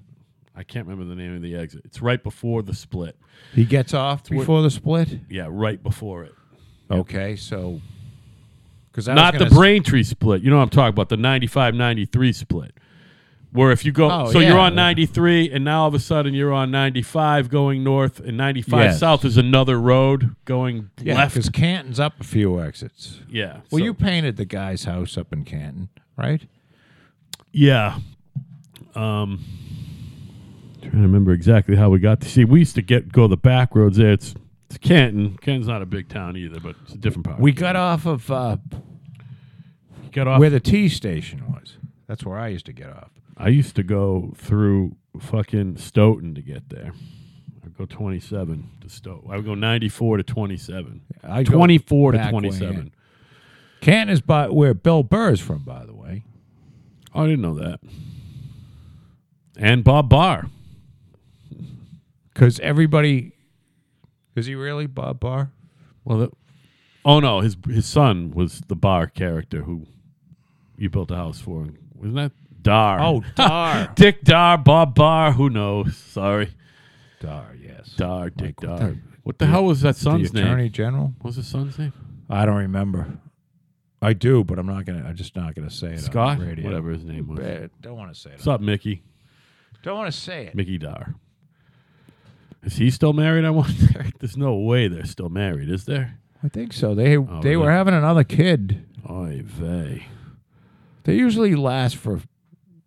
I 0.55 0.63
can't 0.63 0.87
remember 0.87 1.07
the 1.13 1.19
name 1.21 1.35
of 1.35 1.41
the 1.41 1.55
exit. 1.55 1.81
It's 1.85 2.01
right 2.01 2.21
before 2.23 2.61
the 2.63 2.73
split. 2.73 3.15
He 3.53 3.65
gets 3.65 3.93
off 3.93 4.21
what- 4.29 4.39
before 4.39 4.61
the 4.61 4.71
split. 4.71 5.19
Yeah, 5.29 5.47
right 5.49 5.81
before 5.81 6.23
it. 6.23 6.33
Okay, 6.89 7.35
so 7.35 7.81
because 8.91 9.07
Not 9.07 9.37
the 9.37 9.47
Braintree 9.47 10.03
split. 10.03 10.41
You 10.43 10.49
know 10.49 10.57
what 10.57 10.63
I'm 10.63 10.69
talking 10.69 10.89
about, 10.93 11.09
the 11.09 11.15
95-93 11.17 12.31
split. 12.35 12.73
Where 13.51 13.71
if 13.71 13.85
you 13.85 13.91
go 13.91 14.09
Oh, 14.09 14.31
so 14.31 14.39
you're 14.39 14.51
yeah. 14.55 14.61
on 14.61 14.73
93 14.75 15.51
and 15.51 15.63
now 15.63 15.81
all 15.83 15.87
of 15.87 15.93
a 15.93 15.99
sudden 15.99 16.33
you're 16.33 16.51
on 16.53 16.71
95 16.71 17.49
going 17.49 17.83
north 17.83 18.19
and 18.19 18.35
95 18.35 18.79
Yes. 18.85 18.99
south 18.99 19.23
is 19.25 19.37
another 19.37 19.79
road 19.79 20.35
going 20.45 20.89
Yeah, 21.01 21.15
left. 21.17 21.35
because 21.35 21.49
Canton's 21.49 21.99
up 21.99 22.19
a 22.19 22.23
few 22.23 22.59
exits. 22.59 23.19
Yeah. 23.29 23.61
Well, 23.69 23.77
so- 23.79 23.85
you 23.85 23.93
painted 23.93 24.37
the 24.37 24.45
guy's 24.45 24.85
house 24.85 25.17
up 25.19 25.31
in 25.31 25.43
Canton, 25.45 25.89
right? 26.17 26.41
Yeah. 27.51 27.99
Um, 28.95 29.43
trying 30.81 30.91
to 30.91 30.97
remember 30.97 31.31
exactly 31.31 31.75
how 31.75 31.89
we 31.89 31.99
got 31.99 32.21
to 32.21 32.29
see. 32.29 32.45
We 32.45 32.59
used 32.59 32.75
to 32.75 32.81
get 32.81 33.11
go 33.11 33.27
the 33.27 33.37
back 33.37 33.75
roads 33.75 33.97
there. 33.97 34.11
It's 34.11 34.35
it's 34.69 34.77
Canton. 34.77 35.37
Canton's 35.37 35.67
not 35.67 35.81
a 35.81 35.85
big 35.85 36.09
town 36.09 36.35
either, 36.37 36.59
but 36.59 36.75
it's 36.83 36.93
a 36.93 36.97
different 36.97 37.25
part. 37.25 37.39
We 37.39 37.51
got 37.51 37.75
off 37.75 38.05
of 38.05 38.29
uh, 38.31 38.57
got 40.11 40.27
off. 40.27 40.39
where 40.39 40.49
the 40.49 40.59
T 40.59 40.89
station 40.89 41.43
was. 41.51 41.77
That's 42.07 42.25
where 42.25 42.37
I 42.37 42.49
used 42.49 42.65
to 42.67 42.73
get 42.73 42.89
off. 42.89 43.09
I 43.37 43.49
used 43.49 43.75
to 43.77 43.83
go 43.83 44.33
through 44.37 44.95
fucking 45.19 45.77
Stoughton 45.77 46.35
to 46.35 46.41
get 46.41 46.69
there. 46.69 46.93
I'd 47.63 47.77
go 47.77 47.85
27 47.85 48.69
to 48.81 48.89
Stoughton. 48.89 49.31
I 49.31 49.37
would 49.37 49.45
go 49.45 49.55
94 49.55 50.17
to 50.17 50.23
27. 50.23 51.01
I 51.23 51.43
go 51.43 51.53
24 51.53 52.11
to 52.11 52.29
27. 52.29 52.75
in. 52.75 52.91
Canton 53.81 54.13
is 54.13 54.21
by 54.21 54.47
where 54.49 54.73
Bill 54.73 55.03
Burr 55.03 55.31
is 55.31 55.39
from, 55.39 55.63
by 55.63 55.85
the 55.85 55.93
way. 55.93 56.23
Oh, 57.13 57.23
I 57.23 57.27
didn't 57.27 57.41
know 57.41 57.55
that. 57.55 57.79
And 59.57 59.83
Bob 59.83 60.09
Barr. 60.09 60.47
Because 62.33 62.59
everybody. 62.59 63.33
Is 64.35 64.47
he 64.47 64.55
really 64.55 64.87
Bob 64.87 65.19
Barr? 65.19 65.51
Well, 66.03 66.17
that, 66.19 66.31
oh 67.05 67.19
no, 67.19 67.41
his 67.41 67.55
his 67.67 67.85
son 67.85 68.31
was 68.31 68.61
the 68.67 68.75
Barr 68.75 69.05
character 69.07 69.61
who 69.61 69.85
you 70.75 70.89
built 70.89 71.11
a 71.11 71.15
house 71.15 71.39
for. 71.39 71.67
Wasn't 71.95 72.15
that 72.15 72.31
Dar? 72.61 72.99
Oh, 72.99 73.23
Dar. 73.35 73.91
Dick 73.95 74.23
Dar, 74.23 74.57
Bob 74.57 74.95
Barr. 74.95 75.33
Who 75.33 75.49
knows? 75.51 75.95
Sorry, 75.95 76.49
Dar, 77.21 77.51
yes. 77.61 77.93
Dar, 77.95 78.31
Dick 78.31 78.61
Like, 78.63 78.69
what 78.71 78.79
Dar. 78.79 78.89
the- 78.89 78.97
what 79.23 79.37
the 79.39 79.45
hell 79.45 79.63
was 79.63 79.79
that 79.81 79.95
the 79.95 80.01
son's 80.01 80.31
Attorney 80.31 80.63
name? 80.63 80.71
General? 80.73 81.13
What 81.21 81.27
was 81.27 81.35
his 81.37 81.47
son's 81.47 81.79
name? 81.79 81.93
I 82.29 82.45
don't 82.45 82.57
remember. 82.57 83.07
I 84.01 84.11
do, 84.11 84.43
but 84.43 84.59
I'm 84.59 84.65
not 84.65 84.83
gonna. 84.83 85.05
I'm 85.07 85.15
just 85.15 85.33
not 85.35 85.55
gonna 85.55 85.69
say 85.69 85.93
it 85.93 86.01
Scott, 86.01 86.39
the 86.39 86.61
whatever 86.63 86.89
his 86.89 87.05
name 87.05 87.27
was. 87.27 87.39
Eh, 87.39 87.67
Don't 87.79 87.95
want 87.95 88.13
to 88.13 88.19
say 88.19 88.31
it. 88.31 88.33
What's 88.33 88.47
up, 88.47 88.59
Mickey? 88.59 89.01
Don't 89.83 89.97
want 89.97 90.11
to 90.13 90.17
say 90.19 90.47
it. 90.47 90.55
Mickey 90.55 90.77
Dar. 90.77 91.13
Is 92.63 92.77
he 92.77 92.89
still 92.89 93.13
married? 93.13 93.45
I 93.45 93.49
wonder. 93.51 94.05
There's 94.19 94.37
no 94.37 94.55
way 94.55 94.87
they're 94.87 95.05
still 95.05 95.29
married, 95.29 95.69
is 95.69 95.85
there? 95.85 96.17
I 96.41 96.47
think 96.49 96.73
so. 96.73 96.95
They 96.95 97.17
oh, 97.17 97.23
they 97.23 97.27
Oh, 97.27 97.41
really? 97.41 97.57
were 97.57 97.71
having 97.71 97.93
another 97.93 98.23
kid. 98.23 98.85
Oy 99.09 99.41
vey. 99.43 100.07
They 101.03 101.15
usually 101.15 101.55
last 101.55 101.97
for, 101.97 102.21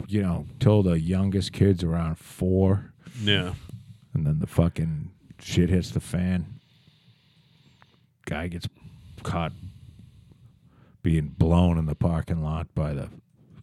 you 0.09 0.23
know, 0.23 0.47
till 0.59 0.83
the 0.83 0.99
youngest 0.99 1.53
kid's 1.53 1.85
around 1.85 2.17
four, 2.19 2.93
Yeah. 3.21 3.53
and 4.15 4.27
then 4.27 4.39
the 4.39 4.47
fucking 4.47 5.11
shit 5.39 5.69
hits 5.69 5.91
the 5.91 6.01
fan. 6.01 6.47
Guy 8.25 8.49
gets 8.49 8.67
caught 9.23 9.53
being 11.03 11.29
blown 11.37 11.77
in 11.79 11.85
the 11.85 11.95
parking 11.95 12.43
lot 12.43 12.75
by 12.75 12.93
the, 12.95 13.11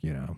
you 0.01 0.13
know, 0.13 0.35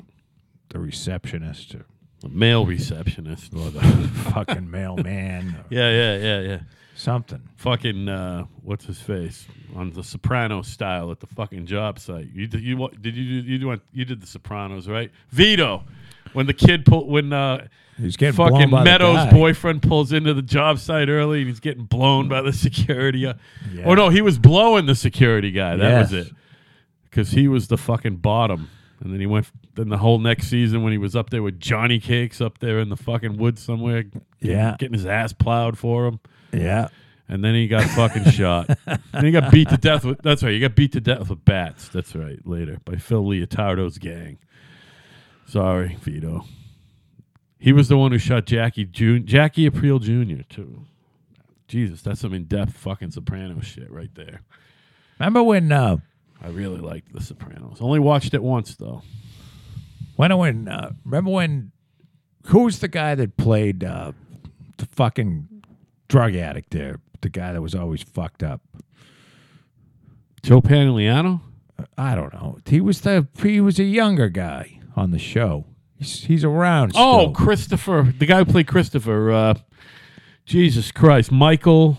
the 0.70 0.80
receptionist 0.80 1.76
or, 1.76 1.86
A 2.26 2.30
male 2.30 2.66
receptionist. 2.66 3.54
or 3.54 3.70
the 3.70 3.82
fucking 4.34 4.70
mailman 4.70 5.50
or 5.56 5.66
Yeah, 5.70 5.92
yeah, 5.92 6.18
yeah, 6.18 6.40
yeah. 6.42 6.60
something. 6.96 7.42
fucking 7.56 8.10
uh, 8.10 8.46
what's 8.64 8.86
his 8.86 9.00
face 9.00 9.46
on 9.76 9.92
the 9.92 10.04
Soprano 10.04 10.62
style 10.64 11.12
at 11.12 11.20
the 11.20 11.28
fucking 11.28 11.66
job 11.68 12.00
site. 12.00 12.30
You 12.34 12.48
did 12.48 12.62
you 12.62 12.90
did 13.00 13.16
you 13.16 13.24
you 13.24 13.58
you 13.60 13.68
went 13.68 13.82
you 13.94 14.06
did 14.06 14.22
the 14.22 14.28
Sopranos 14.28 14.88
right? 14.88 15.12
Vito, 15.30 15.84
when 16.34 16.48
the 16.48 16.54
kid 16.54 16.86
pull 16.86 17.08
when 17.08 17.32
uh, 17.32 17.68
He's 17.98 18.18
getting 18.18 18.36
fucking 18.36 18.58
blown 18.58 18.72
by 18.72 18.80
the 18.80 18.86
Meadow's 18.86 19.32
boyfriend 19.32 19.82
pulls 19.82 20.12
into 20.12 20.34
the 20.34 20.42
job 20.42 20.80
site 20.80 21.08
early 21.08 21.40
and 21.40 21.48
he's 21.48 21.62
getting 21.62 21.86
blown 21.86 22.28
by 22.28 22.42
the 22.42 22.52
security. 22.66 23.26
Uh. 23.26 23.36
Oh 23.86 23.94
no, 23.94 24.10
he 24.10 24.22
was 24.22 24.38
blowing 24.40 24.86
the 24.86 24.96
security 24.96 25.52
guy. 25.52 25.76
That 25.78 26.02
was 26.02 26.12
it. 26.14 26.28
Because 27.04 27.32
he 27.32 27.48
was 27.48 27.70
the 27.70 27.78
fucking 27.78 28.18
bottom. 28.18 28.70
And 29.02 29.12
then 29.14 29.20
he 29.20 29.26
went. 29.26 29.48
Then 29.76 29.90
the 29.90 29.98
whole 29.98 30.20
next 30.20 30.48
season, 30.48 30.82
when 30.84 30.92
he 30.94 30.98
was 30.98 31.16
up 31.16 31.30
there 31.30 31.44
with 31.44 31.60
Johnny 31.60 32.00
Cakes 32.00 32.40
up 32.42 32.60
there 32.60 32.80
in 32.80 32.90
the 32.90 32.96
fucking 32.96 33.38
woods 33.38 33.62
somewhere, 33.62 34.04
getting- 34.04 34.22
Yeah. 34.40 34.76
getting 34.80 34.94
his 34.94 35.06
ass 35.06 35.34
plowed 35.34 35.78
for 35.78 36.06
him. 36.08 36.20
Yeah. 36.54 36.88
And 37.28 37.44
then 37.44 37.56
he 37.56 37.68
got 37.68 37.84
fucking 37.90 38.26
shot. 38.32 38.70
And 39.14 39.26
he 39.26 39.32
got 39.32 39.52
beat 39.52 39.70
to 39.70 39.78
death 39.78 40.06
with. 40.06 40.22
That's 40.22 40.44
right. 40.44 40.54
He 40.54 40.60
got 40.60 40.76
beat 40.76 40.92
to 40.94 41.02
death 41.02 41.30
with 41.30 41.44
bats. 41.44 41.90
That's 41.90 42.16
right. 42.16 42.40
Later 42.48 42.80
by 42.86 42.96
Phil 42.98 43.24
Leotardo's 43.24 43.98
gang. 43.98 44.38
Sorry, 45.48 45.98
Vito. 46.02 46.46
He 47.60 47.74
was 47.74 47.88
the 47.88 47.98
one 47.98 48.12
who 48.12 48.18
shot 48.18 48.46
Jackie 48.46 48.86
June 48.86 49.26
Jackie 49.26 49.70
Aprile 49.70 50.00
Jr. 50.02 50.44
too. 50.44 50.86
Jesus, 51.68 52.02
that's 52.04 52.20
some 52.22 52.34
in-depth 52.34 52.74
fucking 52.78 53.12
Soprano 53.12 53.60
shit 53.62 53.90
right 53.92 54.14
there. 54.14 54.42
Remember 55.20 55.42
when 55.42 55.72
uh, 55.72 55.98
I 56.41 56.49
really 56.49 56.80
liked 56.80 57.14
The 57.14 57.22
Sopranos. 57.22 57.78
Only 57.82 57.99
watched 57.99 58.34
it 58.34 58.44
once 58.44 58.76
though. 58.76 59.02
when 60.16 60.36
when 60.38 60.68
uh, 60.68 60.91
remember 61.03 61.32
when 61.32 61.72
who's 62.48 62.80
the 62.80 62.88
guy 62.88 63.16
that 63.16 63.38
played 63.38 63.84
uh, 63.84 64.12
the 64.78 64.86
fucking 64.88 65.48
drug 66.07 66.36
addict 66.36 66.72
there? 66.72 66.99
The 67.22 67.30
guy 67.30 67.53
that 67.53 67.62
was 67.62 67.74
always 67.74 68.03
fucked 68.03 68.44
up. 68.44 68.62
Joe 70.44 70.62
Pantoliano. 70.62 71.41
I 71.98 72.16
don't 72.16 72.34
know. 72.34 72.60
He 72.66 72.80
was 72.80 73.02
the 73.02 73.28
he 73.41 73.60
was 73.60 73.80
a 73.80 73.84
younger 73.84 74.30
guy 74.30 74.80
on 74.95 75.12
the 75.12 75.20
show. 75.20 75.66
He's, 75.98 76.24
he's 76.26 76.44
around. 76.44 76.91
Oh, 76.95 77.22
still. 77.22 77.32
Christopher, 77.34 78.14
the 78.18 78.26
guy 78.26 78.40
who 78.40 78.45
played 78.45 78.68
Christopher. 78.68 79.32
Uh, 79.32 79.53
Jesus 80.45 80.91
Christ, 80.91 81.32
Michael 81.32 81.98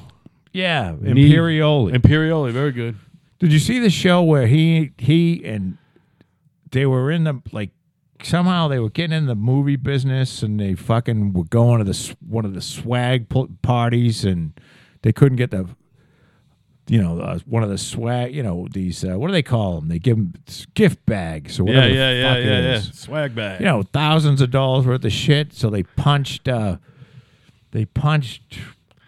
yeah, 0.53 0.95
Imperioli. 1.03 1.95
Imperioli. 1.95 2.53
Very 2.53 2.73
good. 2.73 2.97
Did 3.39 3.53
you 3.53 3.59
see 3.59 3.79
the 3.79 3.91
show 3.91 4.23
where 4.23 4.47
he 4.47 4.93
he 4.99 5.45
and 5.45 5.77
they 6.71 6.87
were 6.87 7.11
in 7.11 7.25
the 7.25 7.41
like 7.53 7.71
somehow 8.23 8.67
they 8.69 8.79
were 8.79 8.89
getting 8.91 9.17
in 9.17 9.27
the 9.27 9.35
movie 9.35 9.77
business 9.77 10.43
and 10.43 10.59
they 10.59 10.75
fucking 10.75 11.33
were 11.35 11.45
going 11.45 11.79
to 11.79 11.85
the 11.85 12.17
one 12.27 12.45
of 12.47 12.55
the 12.55 12.63
swag 12.63 13.29
parties 13.63 14.25
and 14.25 14.59
they 15.03 15.13
couldn't 15.13 15.37
get 15.37 15.51
the 15.51 15.69
you 16.89 17.01
know 17.03 17.21
uh, 17.21 17.39
one 17.47 17.63
of 17.63 17.69
the 17.69 17.77
swag 17.77 18.35
you 18.35 18.43
know 18.43 18.67
these 18.73 19.05
uh, 19.05 19.19
what 19.19 19.27
do 19.27 19.33
they 19.33 19.43
call 19.43 19.79
them 19.81 19.89
they 19.89 19.99
give 19.99 20.17
them 20.17 20.33
gift 20.75 21.05
bags 21.05 21.61
or 21.61 21.69
Yeah, 21.69 21.75
whatever 21.75 21.95
yeah, 21.95 22.11
yeah, 22.13 22.37
yeah, 22.39 22.59
it 22.59 22.63
yeah. 22.65 22.81
Swag 22.93 23.35
bag. 23.35 23.61
you 23.61 23.67
know 23.67 23.83
thousands 23.83 24.41
of 24.41 24.51
dollars 24.51 24.87
worth 24.87 25.05
of 25.05 25.13
shit 25.13 25.53
so 25.53 25.69
they 25.69 25.83
punched 25.83 26.49
uh 26.49 26.79
they 27.73 27.85
punched 27.85 28.59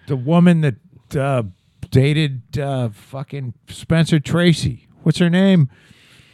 the 0.06 0.16
woman 0.16 0.60
that 0.60 1.16
uh 1.16 1.44
dated 1.90 2.59
uh 2.59 2.89
fucking 2.90 3.55
Spencer 3.69 4.20
Tracy 4.20 4.89
what's 5.02 5.19
her 5.19 5.31
name 5.31 5.69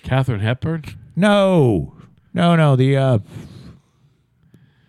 Katharine 0.03 0.41
Hepburn. 0.41 0.85
no 1.17 1.95
no 2.33 2.57
no 2.57 2.77
the 2.77 2.97
uh 2.97 3.19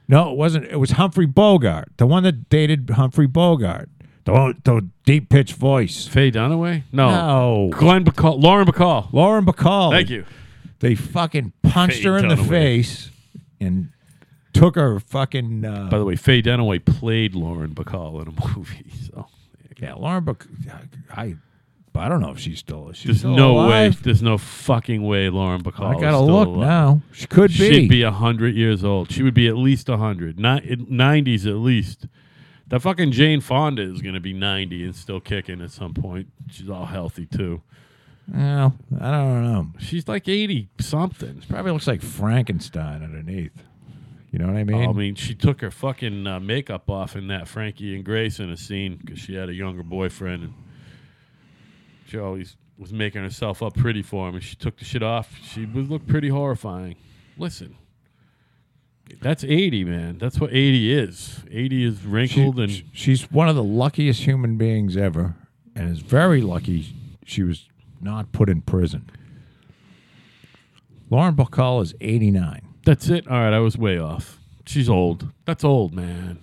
no 0.08 0.32
it 0.32 0.38
wasn't 0.38 0.66
it 0.66 0.78
was 0.78 0.92
Humphrey 0.92 1.26
Bogart 1.26 1.90
the 1.98 2.08
one 2.08 2.24
that 2.24 2.50
dated 2.50 2.90
Humphrey 2.92 3.28
Bogart 3.28 3.90
the 4.26 4.56
the 4.64 4.88
deep 5.06 5.30
pitched 5.30 5.54
voice 5.56 6.08
Faye 6.08 6.32
Dunaway. 6.32 6.84
No. 6.92 7.10
no 7.10 7.70
Glenn 7.72 8.04
Bacall. 8.06 8.42
Lauren 8.42 8.66
Bacall. 8.68 9.12
Lauren 9.14 9.46
Bacall 9.46 9.92
Thank 9.92 10.10
you. 10.10 10.26
they 10.80 10.96
fucking 10.96 11.54
punched 11.62 11.98
Faye 11.98 12.04
her 12.10 12.18
in 12.18 12.28
the 12.30 12.38
face 12.38 13.12
and 13.60 13.90
took 14.54 14.76
her 14.76 15.00
fucking 15.00 15.64
uh, 15.66 15.90
By 15.92 15.98
the 16.00 16.06
way, 16.06 16.16
Faye 16.16 16.42
Dunaway 16.42 16.84
played 16.84 17.36
Lauren 17.36 17.76
Bacall 17.76 18.20
in 18.22 18.30
a 18.36 18.48
movie. 18.58 18.90
So 19.14 19.28
Yeah, 19.80 19.94
Lauren 19.96 20.24
Bach- 20.24 20.48
I 21.12 21.36
but 21.94 22.02
I 22.02 22.10
don't 22.10 22.20
know 22.22 22.32
if 22.32 22.40
she's 22.40 22.60
still 22.60 22.90
is 22.90 22.98
she 22.98 23.08
there's 23.08 23.20
still 23.20 23.36
no 23.36 23.52
alive? 23.56 23.96
way. 23.96 24.02
There's 24.04 24.22
no 24.22 24.38
fucking 24.38 25.02
way 25.04 25.30
Lauren 25.30 25.64
Bacall. 25.64 25.96
I 25.96 26.00
gotta 26.00 26.18
still 26.18 26.26
look 26.28 26.48
alive. 26.48 26.68
now. 26.68 27.02
She 27.14 27.26
could 27.28 27.52
be. 27.52 27.56
She'd 27.56 27.90
be 27.90 28.02
hundred 28.04 28.56
years 28.56 28.84
old. 28.84 29.12
She 29.12 29.24
would 29.24 29.34
be 29.34 29.48
at 29.48 29.56
least 29.56 29.88
hundred. 29.88 30.38
Nineties 30.40 31.46
at 31.46 31.56
least. 31.56 32.08
That 32.68 32.82
fucking 32.82 33.12
Jane 33.12 33.42
Fonda 33.42 33.82
is 33.84 34.02
gonna 34.02 34.20
be 34.20 34.34
ninety 34.34 34.84
and 34.84 34.96
still 34.96 35.20
kicking 35.22 35.62
at 35.62 35.72
some 35.72 35.94
point. 35.94 36.28
She's 36.50 36.70
all 36.70 36.86
healthy 36.86 37.26
too. 37.28 37.62
Well, 38.28 38.74
I 39.00 39.12
don't 39.12 39.44
know. 39.44 39.68
She's 39.80 40.08
like 40.08 40.28
eighty 40.28 40.70
something. 40.80 41.44
Probably 41.48 41.72
looks 41.72 41.88
like 41.88 42.02
Frankenstein 42.02 43.04
underneath. 43.04 43.52
You 44.36 44.40
know 44.40 44.48
what 44.48 44.58
I 44.60 44.64
mean? 44.66 44.90
I 44.90 44.92
mean, 44.92 45.16
she 45.16 45.34
took 45.34 45.62
her 45.62 45.72
fucking 45.72 46.28
uh, 46.28 46.42
makeup 46.42 46.90
off 46.90 47.16
in 47.16 47.28
that 47.30 47.48
Frankie 47.48 47.96
and 47.96 48.04
Grace 48.04 48.38
in 48.42 48.50
a 48.50 48.58
scene 48.58 48.98
because 48.98 49.18
she 49.18 49.34
had 49.34 49.48
a 49.48 49.54
younger 49.54 49.82
boyfriend, 49.82 50.44
and 50.44 50.54
she 52.06 52.18
always 52.18 52.58
was 52.78 52.92
making 52.92 53.22
herself 53.24 53.64
up 53.64 53.76
pretty 53.78 54.02
for 54.02 54.28
him. 54.28 54.36
And 54.36 54.44
she 54.44 54.58
took 54.58 54.78
the 54.78 54.84
shit 54.84 55.02
off. 55.02 55.38
She 55.42 55.66
would 55.66 55.90
look 55.90 56.06
pretty 56.06 56.28
horrifying. 56.28 56.98
Listen, 57.38 57.78
that's 59.22 59.46
eighty, 59.46 59.86
man. 59.86 60.18
That's 60.18 60.38
what 60.38 60.50
eighty 60.52 60.92
is. 60.94 61.46
Eighty 61.50 61.86
is 61.86 62.02
She- 62.02 62.08
wrinkled 62.10 62.60
and 62.60 62.84
she's 62.92 63.32
one 63.32 63.48
of 63.48 63.56
the 63.56 63.64
luckiest 63.64 64.24
human 64.24 64.58
beings 64.58 64.98
ever, 64.98 65.38
and 65.78 65.90
is 65.90 66.00
very 66.02 66.42
lucky 66.42 66.94
she 67.26 67.42
was 67.42 67.70
not 68.02 68.34
put 68.34 68.50
in 68.50 68.64
prison. 68.64 69.10
Lauren 71.10 71.36
Bacall 71.38 71.82
is 71.82 71.94
eighty 72.02 72.32
nine 72.32 72.65
that's 72.86 73.10
it. 73.10 73.28
All 73.28 73.38
right, 73.40 73.54
I 73.54 73.60
was 73.60 73.78
way 73.78 73.98
off. 74.00 74.40
She's 74.66 74.90
old. 74.90 75.32
That's 75.46 75.64
old, 75.64 75.94
man. 75.94 76.40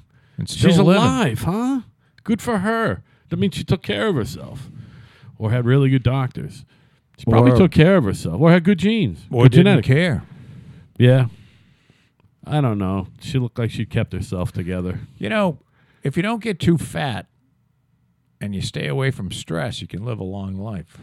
She's 0.47 0.79
living. 0.79 1.03
alive, 1.03 1.43
huh? 1.43 1.83
Good 2.25 2.43
for 2.43 2.59
her. 2.59 3.03
That 3.29 3.39
means 3.39 3.55
she 3.55 3.65
took 3.65 3.83
care 3.83 4.09
of 4.09 4.17
herself, 4.17 4.69
or 5.39 5.51
had 5.51 5.65
really 5.65 5.89
good 5.89 6.03
doctors. 6.03 6.65
She 7.19 7.25
probably 7.27 7.53
Or- 7.53 7.57
took 7.57 7.71
care 7.73 7.97
of 7.97 8.05
herself, 8.05 8.41
or 8.41 8.51
had 8.51 8.65
good 8.65 8.79
genes, 8.79 9.25
or 9.31 9.45
good 9.45 9.53
didn't 9.53 9.67
genetic. 9.83 9.85
care. 9.85 10.23
Yeah, 10.99 11.29
I 12.47 12.61
don't 12.61 12.79
know. 12.79 13.09
She 13.21 13.39
looked 13.39 13.59
like 13.59 13.71
she 13.71 13.85
kept 13.87 14.13
herself 14.13 14.53
together. 14.53 15.01
You 15.19 15.29
know, 15.29 15.59
if 16.03 16.17
you 16.17 16.23
don't 16.23 16.43
get 16.43 16.59
too 16.59 16.77
fat 16.79 17.27
and 18.41 18.55
you 18.55 18.61
stay 18.61 18.89
away 18.89 19.11
from 19.13 19.31
stress, 19.31 19.81
you 19.81 19.87
can 19.87 20.05
live 20.05 20.19
a 20.19 20.25
long 20.25 20.57
life. 20.57 20.99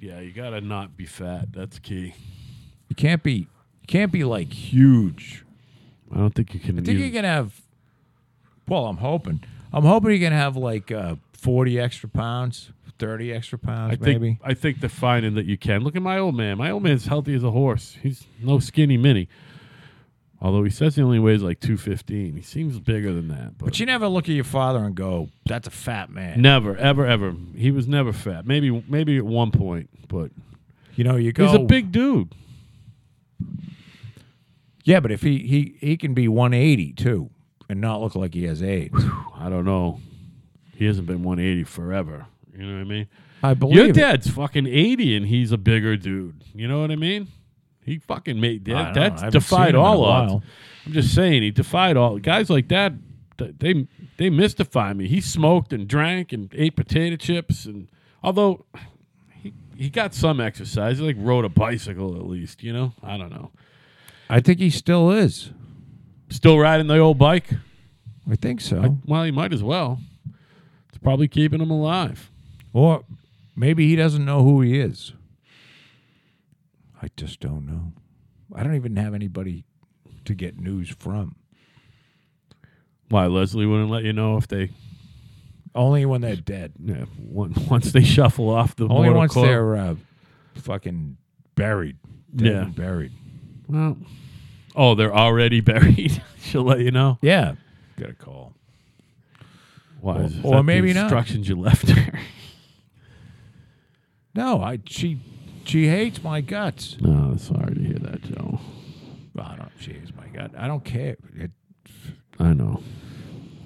Yeah, 0.00 0.20
you 0.20 0.32
gotta 0.32 0.60
not 0.60 0.96
be 0.96 1.04
fat. 1.06 1.52
That's 1.52 1.78
key. 1.78 2.14
You 2.88 2.96
can't 2.96 3.22
be 3.22 3.48
you 3.86 3.98
can't 4.00 4.12
be 4.12 4.24
like 4.24 4.52
huge. 4.52 5.44
I 6.12 6.16
don't 6.18 6.34
think 6.34 6.54
you 6.54 6.60
can. 6.60 6.78
I 6.78 6.82
think 6.82 6.98
you 6.98 7.10
can 7.10 7.24
have 7.24 7.60
well, 8.68 8.86
I'm 8.86 8.96
hoping. 8.96 9.42
I'm 9.72 9.84
hoping 9.84 10.10
you 10.12 10.18
can 10.18 10.32
have 10.32 10.56
like 10.56 10.90
uh, 10.90 11.16
40 11.34 11.78
extra 11.78 12.08
pounds, 12.08 12.70
30 12.98 13.32
extra 13.32 13.58
pounds 13.58 13.92
I 13.92 13.96
think 13.96 14.20
maybe. 14.20 14.38
I 14.42 14.54
think 14.54 14.80
they're 14.80 14.88
finding 14.88 15.34
that 15.34 15.46
you 15.46 15.56
can. 15.56 15.82
Look 15.82 15.96
at 15.96 16.02
my 16.02 16.18
old 16.18 16.34
man. 16.34 16.58
My 16.58 16.70
old 16.70 16.82
man's 16.82 17.06
healthy 17.06 17.34
as 17.34 17.44
a 17.44 17.50
horse. 17.50 17.96
He's 18.02 18.26
no 18.42 18.58
skinny 18.58 18.96
mini. 18.96 19.28
Although 20.40 20.64
he 20.64 20.70
says 20.70 20.96
he 20.96 21.02
only 21.02 21.18
weighs 21.18 21.42
like 21.42 21.60
two 21.60 21.76
fifteen. 21.76 22.36
He 22.36 22.42
seems 22.42 22.78
bigger 22.78 23.12
than 23.12 23.28
that. 23.28 23.56
But, 23.56 23.66
But 23.66 23.80
you 23.80 23.86
never 23.86 24.06
look 24.06 24.24
at 24.28 24.34
your 24.34 24.44
father 24.44 24.80
and 24.80 24.94
go, 24.94 25.30
"That's 25.46 25.66
a 25.66 25.70
fat 25.70 26.10
man." 26.10 26.42
never, 26.42 26.76
ever, 26.76 27.06
ever. 27.06 27.34
He 27.54 27.70
was 27.70 27.88
never 27.88 28.12
fat. 28.12 28.46
Maybe 28.46 28.84
maybe 28.88 29.16
at 29.16 29.24
one 29.24 29.50
point, 29.50 29.88
but 30.08 30.30
You 30.94 31.04
know, 31.04 31.16
you 31.16 31.32
go. 31.32 31.46
he's 31.46 31.54
a 31.54 31.60
big 31.60 31.90
dude. 31.90 32.34
Yeah, 34.86 35.00
but 35.00 35.10
if 35.10 35.20
he 35.20 35.38
he 35.38 35.76
he 35.80 35.96
can 35.96 36.14
be 36.14 36.28
180 36.28 36.92
too, 36.92 37.30
and 37.68 37.80
not 37.80 38.00
look 38.00 38.14
like 38.14 38.34
he 38.34 38.44
has 38.44 38.62
AIDS. 38.62 39.04
I 39.34 39.48
don't 39.48 39.64
know. 39.64 40.00
He 40.76 40.84
hasn't 40.84 41.08
been 41.08 41.24
180 41.24 41.64
forever. 41.64 42.26
You 42.56 42.64
know 42.64 42.74
what 42.74 42.80
I 42.80 42.84
mean? 42.84 43.08
I 43.42 43.54
believe 43.54 43.76
Your 43.76 43.86
it. 43.88 43.94
dad's 43.94 44.30
fucking 44.30 44.68
80 44.68 45.16
and 45.16 45.26
he's 45.26 45.50
a 45.50 45.58
bigger 45.58 45.96
dude. 45.96 46.44
You 46.54 46.68
know 46.68 46.80
what 46.80 46.92
I 46.92 46.96
mean? 46.96 47.26
He 47.84 47.98
fucking 47.98 48.40
made 48.40 48.64
that. 48.66 48.94
don't 48.94 48.94
know. 48.94 49.02
I 49.02 49.08
That's 49.08 49.32
defied 49.32 49.70
him 49.70 49.76
in 49.76 49.80
a 49.80 49.82
all 49.82 50.04
odds. 50.04 50.44
I'm 50.86 50.92
just 50.92 51.12
saying 51.14 51.42
he 51.42 51.50
defied 51.50 51.96
all 51.96 52.18
guys 52.18 52.48
like 52.48 52.68
that. 52.68 52.92
They 53.38 53.88
they 54.18 54.30
mystify 54.30 54.92
me. 54.92 55.08
He 55.08 55.20
smoked 55.20 55.72
and 55.72 55.88
drank 55.88 56.32
and 56.32 56.48
ate 56.54 56.76
potato 56.76 57.16
chips 57.16 57.66
and 57.66 57.88
although 58.22 58.64
he 59.42 59.52
he 59.76 59.90
got 59.90 60.14
some 60.14 60.40
exercise. 60.40 60.98
He 60.98 61.04
like 61.04 61.16
rode 61.18 61.44
a 61.44 61.48
bicycle 61.48 62.14
at 62.14 62.26
least. 62.26 62.62
You 62.62 62.72
know? 62.72 62.92
I 63.02 63.16
don't 63.16 63.30
know. 63.30 63.50
I 64.28 64.40
think 64.40 64.58
he 64.58 64.70
still 64.70 65.10
is. 65.10 65.50
Still 66.30 66.58
riding 66.58 66.86
the 66.88 66.98
old 66.98 67.18
bike? 67.18 67.48
I 68.30 68.34
think 68.36 68.60
so. 68.60 68.82
I- 68.82 68.96
well, 69.06 69.22
he 69.24 69.30
might 69.30 69.52
as 69.52 69.62
well. 69.62 70.00
It's 70.88 70.98
probably 70.98 71.28
keeping 71.28 71.60
him 71.60 71.70
alive. 71.70 72.30
or 72.72 73.04
maybe 73.54 73.86
he 73.88 73.96
doesn't 73.96 74.24
know 74.24 74.42
who 74.42 74.60
he 74.60 74.78
is. 74.78 75.12
I 77.00 77.08
just 77.16 77.40
don't 77.40 77.64
know. 77.66 77.92
I 78.54 78.62
don't 78.62 78.74
even 78.74 78.96
have 78.96 79.14
anybody 79.14 79.64
to 80.24 80.34
get 80.34 80.58
news 80.58 80.88
from. 80.90 81.36
Why 83.08 83.26
Leslie 83.26 83.66
wouldn't 83.66 83.90
let 83.90 84.02
you 84.04 84.12
know 84.12 84.36
if 84.36 84.48
they 84.48 84.70
Only 85.74 86.04
when 86.06 86.20
they're 86.22 86.36
dead. 86.36 86.72
yeah, 86.82 87.04
once 87.18 87.92
they 87.92 88.02
shuffle 88.02 88.50
off 88.50 88.74
the 88.76 88.88
Only 88.88 89.10
once 89.10 89.32
coil. 89.34 89.44
they're 89.44 89.76
uh, 89.76 89.94
fucking 90.54 91.16
buried. 91.54 91.96
Dead 92.34 92.46
Yeah. 92.52 92.62
and 92.64 92.74
buried. 92.74 93.12
Well, 93.68 93.96
oh, 94.74 94.94
they're 94.94 95.14
already 95.14 95.60
buried. 95.72 96.22
She'll 96.40 96.62
let 96.64 96.80
you 96.80 96.90
know. 96.90 97.18
Yeah. 97.22 97.54
Got 97.98 98.10
a 98.10 98.14
call. 98.14 98.52
Why? 100.00 100.18
Or- 100.18 100.22
is 100.24 100.36
or 100.42 100.50
that 100.52 100.56
the 100.58 100.62
maybe 100.62 100.92
not. 100.92 101.04
Instructions 101.04 101.48
you 101.48 101.56
left 101.56 101.88
her. 101.88 102.18
No, 104.34 104.60
I 104.62 104.78
she 104.86 105.18
she 105.64 105.88
hates 105.88 106.22
my 106.22 106.42
guts. 106.42 106.96
no, 107.00 107.36
sorry 107.38 107.74
to 107.74 107.80
hear 107.80 107.98
that, 108.00 108.22
Joe. 108.22 108.60
Well, 109.34 109.46
I 109.46 109.56
don't 109.56 109.70
she 109.80 109.94
hates 109.94 110.12
my 110.14 110.26
gut. 110.28 110.50
I 110.56 110.66
don't 110.68 110.84
care. 110.84 111.16
It, 111.34 111.50
I 112.38 112.52
know. 112.52 112.82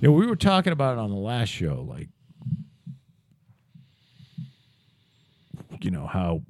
you 0.00 0.08
know, 0.08 0.12
we 0.12 0.26
were 0.26 0.36
talking 0.36 0.72
about 0.72 0.92
it 0.96 1.00
on 1.00 1.10
the 1.10 1.16
last 1.16 1.48
show, 1.48 1.84
like 1.88 2.08
you 5.80 5.90
know 5.90 6.06
how 6.06 6.42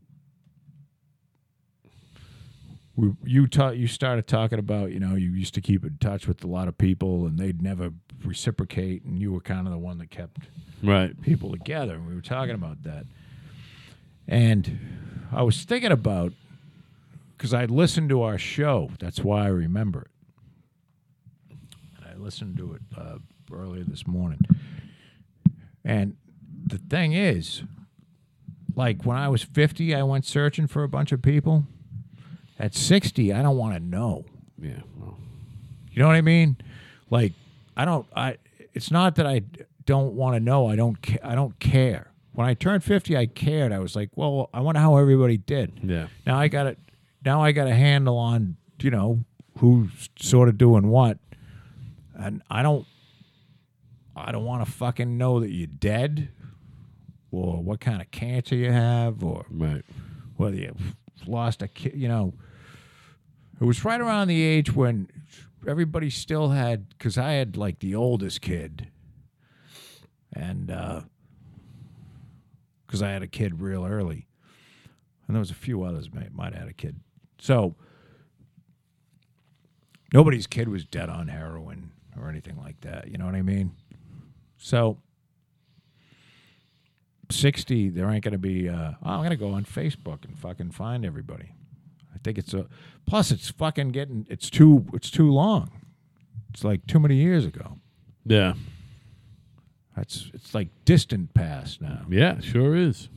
we, 3.01 3.13
you 3.25 3.47
ta- 3.47 3.71
you 3.71 3.87
started 3.87 4.27
talking 4.27 4.59
about 4.59 4.91
you 4.93 5.01
know 5.01 5.15
you 5.15 5.31
used 5.31 5.55
to 5.55 5.61
keep 5.61 5.85
in 5.85 5.97
touch 6.01 6.27
with 6.29 6.43
a 6.45 6.47
lot 6.47 6.69
of 6.69 6.77
people 6.77 7.27
and 7.27 7.39
they'd 7.39 7.63
never 7.63 7.91
reciprocate 8.25 9.05
and 9.05 9.19
you 9.19 9.33
were 9.33 9.41
kind 9.41 9.67
of 9.67 9.73
the 9.73 9.79
one 9.79 9.99
that 9.99 10.11
kept 10.11 10.49
Right. 10.83 11.19
people 11.23 11.51
together 11.53 11.95
and 11.95 12.07
we 12.07 12.15
were 12.15 12.21
talking 12.21 12.55
about 12.55 12.83
that. 12.85 13.07
And 14.29 14.79
i 15.33 15.43
was 15.43 15.63
thinking 15.65 15.93
about 15.93 16.33
because 17.37 17.55
i 17.55 17.65
listened 17.65 18.09
to 18.11 18.23
our 18.23 18.39
show 18.39 18.91
that's 18.99 19.21
why 19.21 19.45
i 19.45 19.49
remember 19.49 20.03
it. 21.51 21.57
And 21.97 22.07
i 22.13 22.15
listened 22.23 22.57
to 22.59 22.75
it 22.75 22.83
uh, 22.97 23.19
earlier 23.53 23.85
this 23.85 24.07
morning. 24.07 24.41
And 25.85 26.17
the 26.67 26.79
thing 26.79 27.13
is 27.15 27.63
like 28.75 29.05
when 29.05 29.17
i 29.17 29.29
was 29.29 29.43
50 29.43 29.95
i 29.95 30.03
went 30.03 30.25
searching 30.27 30.67
for 30.67 30.83
a 30.85 30.89
bunch 30.89 31.11
of 31.13 31.23
people 31.23 31.65
at 32.61 32.74
60 32.74 33.32
i 33.32 33.43
don't 33.43 33.57
want 33.57 33.74
to 33.74 33.81
know 33.81 34.24
Yeah. 34.62 34.82
Well, 34.99 35.16
you 35.91 36.01
know 36.03 36.07
what 36.09 36.16
I 36.16 36.20
mean? 36.20 36.57
Like, 37.11 37.32
I 37.77 37.85
don't. 37.85 38.07
I. 38.15 38.37
It's 38.74 38.91
not 38.93 39.16
that 39.16 39.27
I 39.27 39.41
don't 39.87 40.15
want 40.15 40.37
to 40.37 40.41
know. 40.41 40.69
I 40.69 40.77
don't. 40.77 40.97
Ca- 41.03 41.19
I 41.24 41.35
don't 41.35 41.59
care. 41.59 42.12
When 42.32 42.47
I 42.47 42.55
turned 42.55 42.85
fifty, 42.85 43.16
I 43.16 43.27
cared. 43.27 43.73
I 43.73 43.81
was 43.81 43.97
like, 43.97 44.11
well, 44.15 44.51
I 44.55 44.61
wonder 44.61 44.81
how 44.81 44.97
everybody 44.99 45.37
did. 45.39 45.81
yeah. 45.82 46.07
Now 46.27 46.39
I 46.39 46.47
got 46.49 46.66
it. 46.69 46.78
Now 47.24 47.43
I 47.43 47.51
got 47.53 47.66
a 47.66 47.74
handle 47.74 48.16
on 48.19 48.57
you 48.81 48.91
know 48.93 49.24
who's 49.59 50.09
sort 50.16 50.49
of 50.49 50.57
doing 50.59 50.87
what, 50.89 51.19
and 52.15 52.43
I 52.51 52.62
don't. 52.62 52.87
I 54.15 54.31
don't 54.31 54.45
want 54.45 54.65
to 54.65 54.70
fucking 54.70 55.16
know 55.19 55.41
that 55.41 55.51
you're 55.51 55.66
dead, 55.66 56.28
or 57.32 57.62
what 57.62 57.81
kind 57.81 58.01
of 58.01 58.11
cancer 58.12 58.55
you 58.55 58.70
have, 58.70 59.24
or 59.24 59.47
Right. 59.51 59.85
whether 60.37 60.57
you 60.57 60.74
lost 61.27 61.62
a 61.62 61.69
kid, 61.69 61.95
you 61.97 62.07
know. 62.09 62.35
It 63.61 63.65
was 63.65 63.85
right 63.85 64.01
around 64.01 64.28
the 64.28 64.43
age 64.43 64.74
when 64.74 65.09
everybody 65.69 66.09
still 66.09 66.49
had, 66.49 66.89
because 66.89 67.19
I 67.19 67.32
had 67.32 67.59
like 67.59 67.81
the 67.81 67.95
oldest 67.95 68.41
kid, 68.41 68.89
and 70.32 70.69
because 72.87 73.03
I 73.03 73.11
had 73.11 73.23
a 73.23 73.27
kid 73.27 73.61
real 73.61 73.85
early, 73.85 74.27
and 75.27 75.37
there 75.37 75.41
was 75.41 75.51
a 75.51 75.55
few 75.55 75.82
others 75.82 76.12
might 76.12 76.32
might 76.32 76.55
have 76.55 76.62
had 76.62 76.70
a 76.70 76.73
kid, 76.73 77.01
so 77.39 77.74
nobody's 80.15 80.47
kid 80.47 80.69
was 80.69 80.87
dead 80.87 81.11
on 81.11 81.28
heroin 81.28 81.93
or 82.19 82.31
anything 82.31 82.57
like 82.57 82.81
that. 82.81 83.09
You 83.09 83.19
know 83.19 83.27
what 83.27 83.35
I 83.35 83.43
mean? 83.43 83.73
So. 84.57 84.99
60 87.32 87.91
there 87.91 88.11
ain't 88.11 88.24
going 88.24 88.32
to 88.32 88.39
be 88.39 88.69
uh, 88.69 88.91
oh, 89.05 89.09
i'm 89.09 89.20
going 89.20 89.31
to 89.31 89.37
go 89.37 89.53
on 89.53 89.65
facebook 89.65 90.24
and 90.24 90.37
fucking 90.37 90.73
find 90.73 91.07
everybody 91.07 91.53
think 92.25 92.39
it's 92.39 92.53
a 92.55 92.67
plus 93.07 93.31
it's 93.31 93.51
fucking 93.51 93.89
getting 93.91 94.27
it's 94.31 94.51
too 94.51 94.87
it's 94.93 95.11
too 95.11 95.31
long 95.31 95.71
it's 96.53 96.63
like 96.65 96.87
too 96.87 96.99
many 97.01 97.17
years 97.17 97.45
ago 97.47 97.79
Yeah. 98.27 98.55
that's 99.97 100.31
it's 100.35 100.55
like 100.55 100.69
distant 100.85 101.33
past 101.35 101.81
now 101.81 102.03
Yeah. 102.09 102.41
Sure 102.41 102.75
is. 102.77 103.09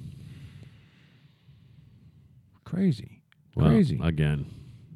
crazy 2.64 3.22
Well, 3.56 3.70
crazy 3.70 4.00
Again, 4.02 4.46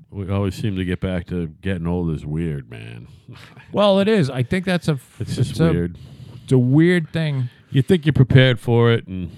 we 0.10 0.30
always 0.30 0.56
seem 0.56 0.76
to 0.78 0.86
get 0.86 1.00
back 1.00 1.28
to 1.28 1.48
getting 1.62 1.86
old 1.88 2.14
is 2.16 2.26
weird, 2.26 2.70
man. 2.70 3.08
well 3.72 4.00
it 4.00 4.08
is 4.08 4.30
i 4.30 4.42
think 4.44 4.66
that's 4.66 4.88
a 4.88 5.00
It's 5.20 5.36
just 5.36 5.60
a, 5.60 5.72
weird. 5.72 5.98
it's 6.44 6.52
a 6.52 6.58
weird 6.58 7.12
thing 7.12 7.50
You 7.72 7.82
think 7.82 8.06
you're 8.06 8.14
prepared 8.14 8.60
for 8.60 8.92
it, 8.94 9.06
and 9.08 9.30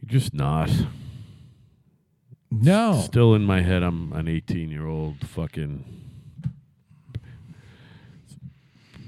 you're 0.00 0.10
just 0.20 0.34
not. 0.34 0.68
No 2.52 3.00
Still 3.04 3.34
in 3.34 3.42
my 3.44 3.62
head, 3.62 3.82
I'm 3.82 4.12
an 4.12 4.28
18 4.28 4.68
year 4.70 4.86
old 4.86 5.26
fucking. 5.26 5.84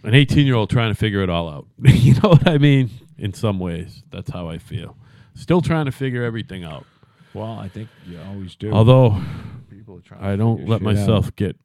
An 0.03 0.15
18 0.15 0.47
year 0.47 0.55
old 0.55 0.69
trying 0.71 0.91
to 0.91 0.95
figure 0.95 1.23
it 1.23 1.31
all 1.31 1.49
out. 1.49 1.67
you 1.83 2.15
know 2.15 2.31
what 2.31 2.47
I 2.47 2.59
mean? 2.59 2.91
In 3.17 3.33
some 3.33 3.59
ways, 3.59 4.03
that's 4.11 4.31
how 4.31 4.49
I 4.49 4.59
feel. 4.59 4.97
Still 5.35 5.61
trying 5.63 5.87
to 5.87 5.93
figure 5.93 6.23
everything 6.25 6.63
out. 6.65 6.85
well 7.33 7.59
i 7.59 7.69
think 7.69 7.89
you 8.07 8.19
always 8.29 8.55
do 8.55 8.71
Although 8.73 9.21
people 9.71 9.97
are 9.97 10.01
trying 10.01 10.23
I 10.23 10.37
don't 10.37 10.69
let 10.69 10.81
shit 10.81 10.89
out. 10.89 10.95
myself 10.95 11.35
get 11.37 11.57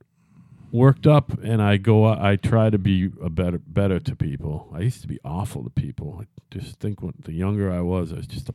worked 0.71 1.07
up, 1.07 1.31
and 1.43 1.61
I 1.61 1.77
go. 1.77 2.05
I 2.05 2.35
try 2.35 2.69
to 2.69 2.77
be 2.77 3.11
a 3.21 3.29
better, 3.29 3.57
better 3.57 3.99
to 3.99 4.15
people. 4.15 4.69
I 4.73 4.81
used 4.81 5.01
to 5.01 5.07
be 5.07 5.19
awful 5.25 5.63
to 5.63 5.69
people. 5.71 6.19
I 6.21 6.25
just 6.51 6.79
think 6.79 7.01
when 7.01 7.13
the 7.23 7.33
younger 7.33 7.71
I 7.71 7.81
was, 7.81 8.11
I 8.13 8.17
was 8.17 8.27
just 8.27 8.49
a. 8.49 8.53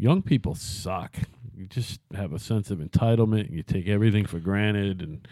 Young 0.00 0.22
people 0.22 0.54
suck. 0.54 1.14
You 1.56 1.66
just 1.66 2.00
have 2.14 2.32
a 2.32 2.38
sense 2.38 2.70
of 2.70 2.78
entitlement, 2.78 3.46
and 3.48 3.54
you 3.54 3.62
take 3.62 3.88
everything 3.88 4.26
for 4.26 4.38
granted, 4.38 5.02
and 5.02 5.26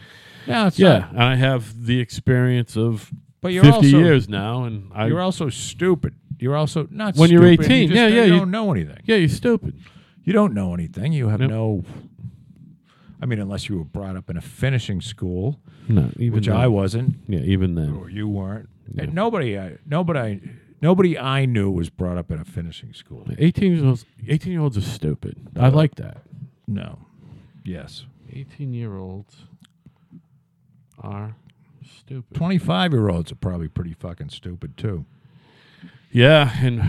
yeah 0.47 0.67
it's 0.67 0.79
yeah. 0.79 0.99
not- 0.99 1.11
And 1.13 1.23
I 1.23 1.35
have 1.37 1.87
the 1.87 2.01
experience 2.01 2.77
of 2.77 3.13
but 3.41 3.53
you're 3.53 3.63
fifty 3.65 3.95
also 3.95 3.99
years 3.99 4.29
now, 4.29 4.65
and 4.65 4.91
I. 4.95 5.07
you're 5.07 5.21
also 5.21 5.49
stupid 5.51 6.15
you're 6.39 6.57
also 6.57 6.87
not 6.91 7.17
When 7.17 7.31
you're 7.31 7.47
18, 7.47 7.89
you 7.89 7.95
yeah, 7.95 8.09
yeah, 8.09 8.25
you 8.25 8.37
don't 8.37 8.51
know 8.51 8.71
anything 8.71 8.99
yeah, 9.05 9.17
you're 9.17 9.29
stupid. 9.29 9.79
You 10.23 10.33
don't 10.35 10.53
know 10.53 10.75
anything. 10.75 11.13
You 11.15 11.29
have 11.29 11.41
Nope. 11.41 11.51
no. 11.51 11.85
I 13.23 13.27
mean, 13.27 13.39
unless 13.41 13.69
you 13.69 13.79
were 13.79 13.85
brought 13.85 14.17
up 14.17 14.29
in 14.29 14.37
a 14.37 14.41
finishing 14.43 15.01
school, 15.01 15.59
No, 15.89 16.11
even 16.19 16.35
which 16.35 16.47
then. 16.49 16.57
I 16.57 16.67
wasn't, 16.67 17.15
Yeah, 17.29 17.41
even 17.41 17.75
then. 17.75 17.95
or 17.95 18.11
you 18.11 18.29
weren't. 18.29 18.69
Yeah. 18.93 19.05
And 19.05 19.15
nobody, 19.15 19.59
I, 19.59 19.79
nobody, 19.87 20.41
nobody 20.83 21.19
I 21.19 21.47
knew 21.47 21.71
was 21.71 21.91
brought 21.91 22.19
up 22.19 22.31
in 22.31 22.39
a 22.41 22.45
finishing 22.45 22.93
school. 22.93 23.27
18 23.39 23.73
year 23.77 23.85
olds 23.87 24.05
18 24.29 24.53
year 24.53 24.61
olds 24.61 24.77
are 24.77 24.83
stupid. 24.83 25.37
I 25.59 25.69
like 25.69 25.95
that. 25.97 26.23
No. 26.67 26.99
Yes. 27.65 28.07
18 28.33 28.73
year 28.75 28.97
olds 28.97 29.37
are 30.99 31.37
stupid. 31.99 32.35
Twenty-five 32.35 32.93
year 32.93 33.09
olds 33.09 33.31
are 33.33 33.37
probably 33.37 33.69
pretty 33.69 33.93
fucking 33.93 34.31
stupid 34.31 34.77
too. 34.77 35.05
Yeah, 36.11 36.51
and 36.61 36.83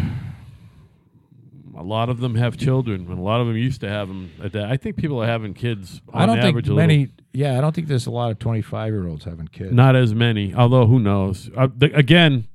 a 1.75 1.83
lot 1.83 2.09
of 2.09 2.19
them 2.19 2.35
have 2.35 2.57
children, 2.57 3.07
and 3.09 3.19
a 3.19 3.21
lot 3.21 3.41
of 3.41 3.47
them 3.47 3.57
used 3.57 3.81
to 3.81 3.89
have 3.89 4.07
them. 4.07 4.31
At 4.41 4.53
that. 4.53 4.65
I 4.71 4.77
think 4.77 4.95
people 4.95 5.21
are 5.21 5.27
having 5.27 5.53
kids 5.53 6.01
on 6.13 6.21
I 6.21 6.25
don't 6.25 6.39
average 6.39 6.65
think 6.65 6.73
a 6.73 6.75
little- 6.75 6.75
many. 6.87 7.09
Yeah, 7.33 7.57
I 7.57 7.61
don't 7.61 7.75
think 7.75 7.87
there's 7.87 8.07
a 8.07 8.11
lot 8.11 8.31
of 8.31 8.39
twenty-five 8.39 8.91
year 8.91 9.07
olds 9.07 9.25
having 9.25 9.47
kids. 9.47 9.71
Not 9.73 9.95
as 9.95 10.13
many, 10.13 10.53
although 10.55 10.87
who 10.87 10.99
knows? 10.99 11.49
Uh, 11.55 11.67
th- 11.79 11.91
again, 11.93 12.47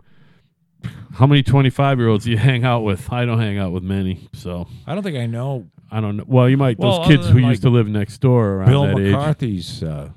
how 1.15 1.27
many 1.27 1.43
25 1.43 1.99
year 1.99 2.09
olds 2.09 2.25
do 2.25 2.31
you 2.31 2.39
hang 2.39 2.65
out 2.65 2.81
with? 2.81 3.13
I 3.13 3.25
don't 3.25 3.39
hang 3.41 3.59
out 3.59 3.73
with 3.73 3.83
many, 3.83 4.29
so 4.33 4.67
I 4.87 4.95
don't 4.95 5.03
think 5.03 5.17
I 5.19 5.27
know 5.27 5.67
I 5.91 6.01
don't 6.01 6.17
know. 6.17 6.25
Well, 6.27 6.49
you 6.49 6.57
might 6.57 6.79
Well, 6.79 7.01
those 7.01 7.09
kids 7.09 7.27
who 7.29 7.35
than, 7.35 7.45
used 7.51 7.63
like, 7.63 7.71
to 7.71 7.77
live 7.77 7.87
next 7.89 8.19
door 8.19 8.55
around 8.55 8.71
Bill 8.71 8.83
that 8.87 8.99
age. 8.99 9.13
McCarthy's 9.13 9.83
uh, 9.83 10.09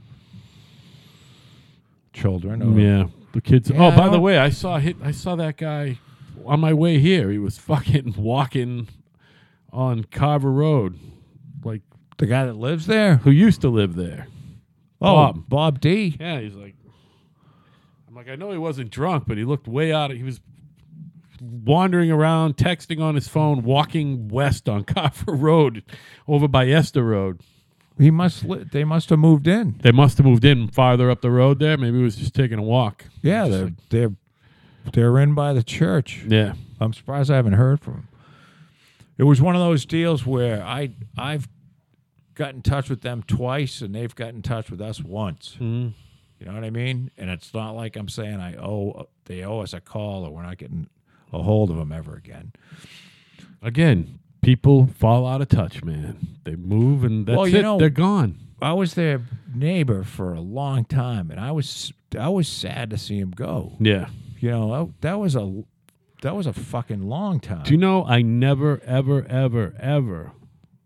children. 2.14 2.62
Or, 2.62 2.80
Yeah, 2.80 3.08
the 3.34 3.42
kids. 3.42 3.70
Yeah, 3.70 3.78
oh, 3.82 3.88
I 3.90 3.96
by 3.96 4.06
the 4.06 4.12
don't- 4.14 4.22
way, 4.22 4.38
I 4.38 4.50
saw 4.50 4.78
hit. 4.78 4.96
I 5.04 5.12
saw 5.12 5.36
that 5.36 5.58
guy 5.58 6.00
on 6.46 6.60
my 6.60 6.74
way 6.74 7.00
here. 7.00 7.30
He 7.30 7.38
was 7.40 7.58
fucking 7.60 8.16
walking 8.18 8.88
on 9.74 10.06
Carver 10.06 10.52
Road, 10.52 10.98
like 11.64 11.82
the 12.18 12.26
guy 12.26 12.46
that 12.46 12.56
lives 12.56 12.86
there. 12.88 13.18
who 13.18 13.32
used 13.32 13.62
to 13.62 13.70
live 13.70 13.96
there. 13.96 14.28
Oh, 15.02 15.14
Bob. 15.14 15.50
Bob 15.50 15.82
D. 15.82 16.16
Yeah, 16.20 16.40
he's 16.40 16.56
like. 16.56 16.76
I'm 18.08 18.16
like, 18.16 18.30
I 18.30 18.36
know 18.36 18.52
he 18.52 18.58
wasn't 18.58 18.92
drunk, 18.92 19.26
but 19.28 19.38
he 19.38 19.44
looked 19.44 19.68
way 19.68 19.92
out. 19.92 20.10
Of, 20.10 20.16
he 20.16 20.24
was 20.24 20.40
wandering 21.42 22.12
around, 22.12 22.58
texting 22.58 23.02
on 23.02 23.16
his 23.16 23.28
phone, 23.28 23.64
walking 23.64 24.28
west 24.28 24.68
on 24.70 24.84
Carver 24.86 25.32
Road, 25.34 25.84
over 26.28 26.48
by 26.48 26.68
Esther 26.68 27.04
Road. 27.04 27.42
He 27.98 28.12
must. 28.12 28.44
Li- 28.44 28.66
they 28.72 28.84
must 28.84 29.10
have 29.10 29.20
moved 29.20 29.48
in. 29.48 29.80
They 29.82 29.92
must 29.92 30.18
have 30.18 30.26
moved 30.26 30.44
in 30.44 30.68
farther 30.68 31.10
up 31.10 31.22
the 31.22 31.32
road 31.32 31.60
there. 31.60 31.78
Maybe 31.78 31.98
he 31.98 32.04
was 32.04 32.18
just 32.18 32.34
taking 32.36 32.60
a 32.60 32.64
walk. 32.64 33.06
Yeah, 33.22 33.48
they're 33.48 33.64
like- 33.66 33.90
they're 33.90 34.12
they're 34.94 35.18
in 35.20 35.34
by 35.34 35.54
the 35.54 35.64
church. 35.64 36.24
yeah. 36.28 36.54
I'm 36.80 36.94
surprised 36.94 37.32
I 37.32 37.38
haven't 37.38 37.54
heard 37.54 37.80
from 37.80 37.94
him. 37.94 38.08
It 39.18 39.24
was 39.24 39.42
one 39.42 39.56
of 39.56 39.62
those 39.62 39.86
deals 39.86 40.26
where 40.26 40.62
I 40.62 40.92
I've 41.18 41.48
got 42.34 42.54
in 42.54 42.62
touch 42.62 42.90
with 42.90 43.00
them 43.02 43.24
twice 43.24 43.80
and 43.82 43.96
they've 43.96 44.14
got 44.14 44.30
in 44.34 44.42
touch 44.42 44.70
with 44.70 44.82
us 44.82 45.02
once. 45.02 45.56
Mhm. 45.60 45.94
You 46.38 46.46
know 46.48 46.54
what 46.54 46.66
I 46.66 46.70
mean? 46.70 47.12
And 47.18 47.30
it's 47.30 47.54
not 47.54 47.76
like 47.78 47.96
I'm 47.96 48.10
saying 48.10 48.42
I 48.42 48.56
owe 48.58 49.08
they 49.24 49.44
owe 49.46 49.60
us 49.62 49.74
a 49.74 49.80
call 49.80 50.26
or 50.26 50.32
we're 50.32 50.44
not 50.44 50.58
getting 50.58 50.88
a 51.36 51.44
hold 51.44 51.70
of 51.70 51.78
them 51.78 51.92
ever 51.92 52.16
again. 52.16 52.54
Again, 53.62 54.20
people 54.42 54.88
fall 54.88 55.26
out 55.28 55.42
of 55.42 55.50
touch, 55.50 55.84
man. 55.84 56.28
They 56.44 56.56
move 56.56 57.04
and 57.04 57.26
that's 57.26 57.38
Well, 57.38 57.46
it. 57.46 57.62
know- 57.62 57.78
They're 57.80 57.90
gone. 57.90 58.40
I 58.62 58.74
was 58.74 58.94
their 58.94 59.22
neighbor 59.54 60.04
for 60.04 60.34
a 60.34 60.40
long 60.42 60.86
time, 60.86 61.30
and 61.30 61.40
I 61.40 61.52
was 61.52 61.92
I 62.18 62.30
was 62.30 62.48
sad 62.48 62.90
to 62.92 62.98
see 62.98 63.20
him 63.20 63.32
go. 63.32 63.74
Yeah. 63.80 64.08
You 64.40 64.52
know 64.52 64.86
that, 64.86 65.02
that 65.02 65.20
was 65.20 65.36
a 65.36 65.64
that 66.22 66.36
was 66.36 66.48
a 66.48 66.54
fucking 66.54 67.04
long 67.04 67.40
time. 67.40 67.64
Do 67.64 67.72
you 67.72 67.78
know 67.78 68.06
I 68.06 68.22
never, 68.22 68.82
ever, 68.86 69.26
ever, 69.28 69.76
ever 69.80 70.32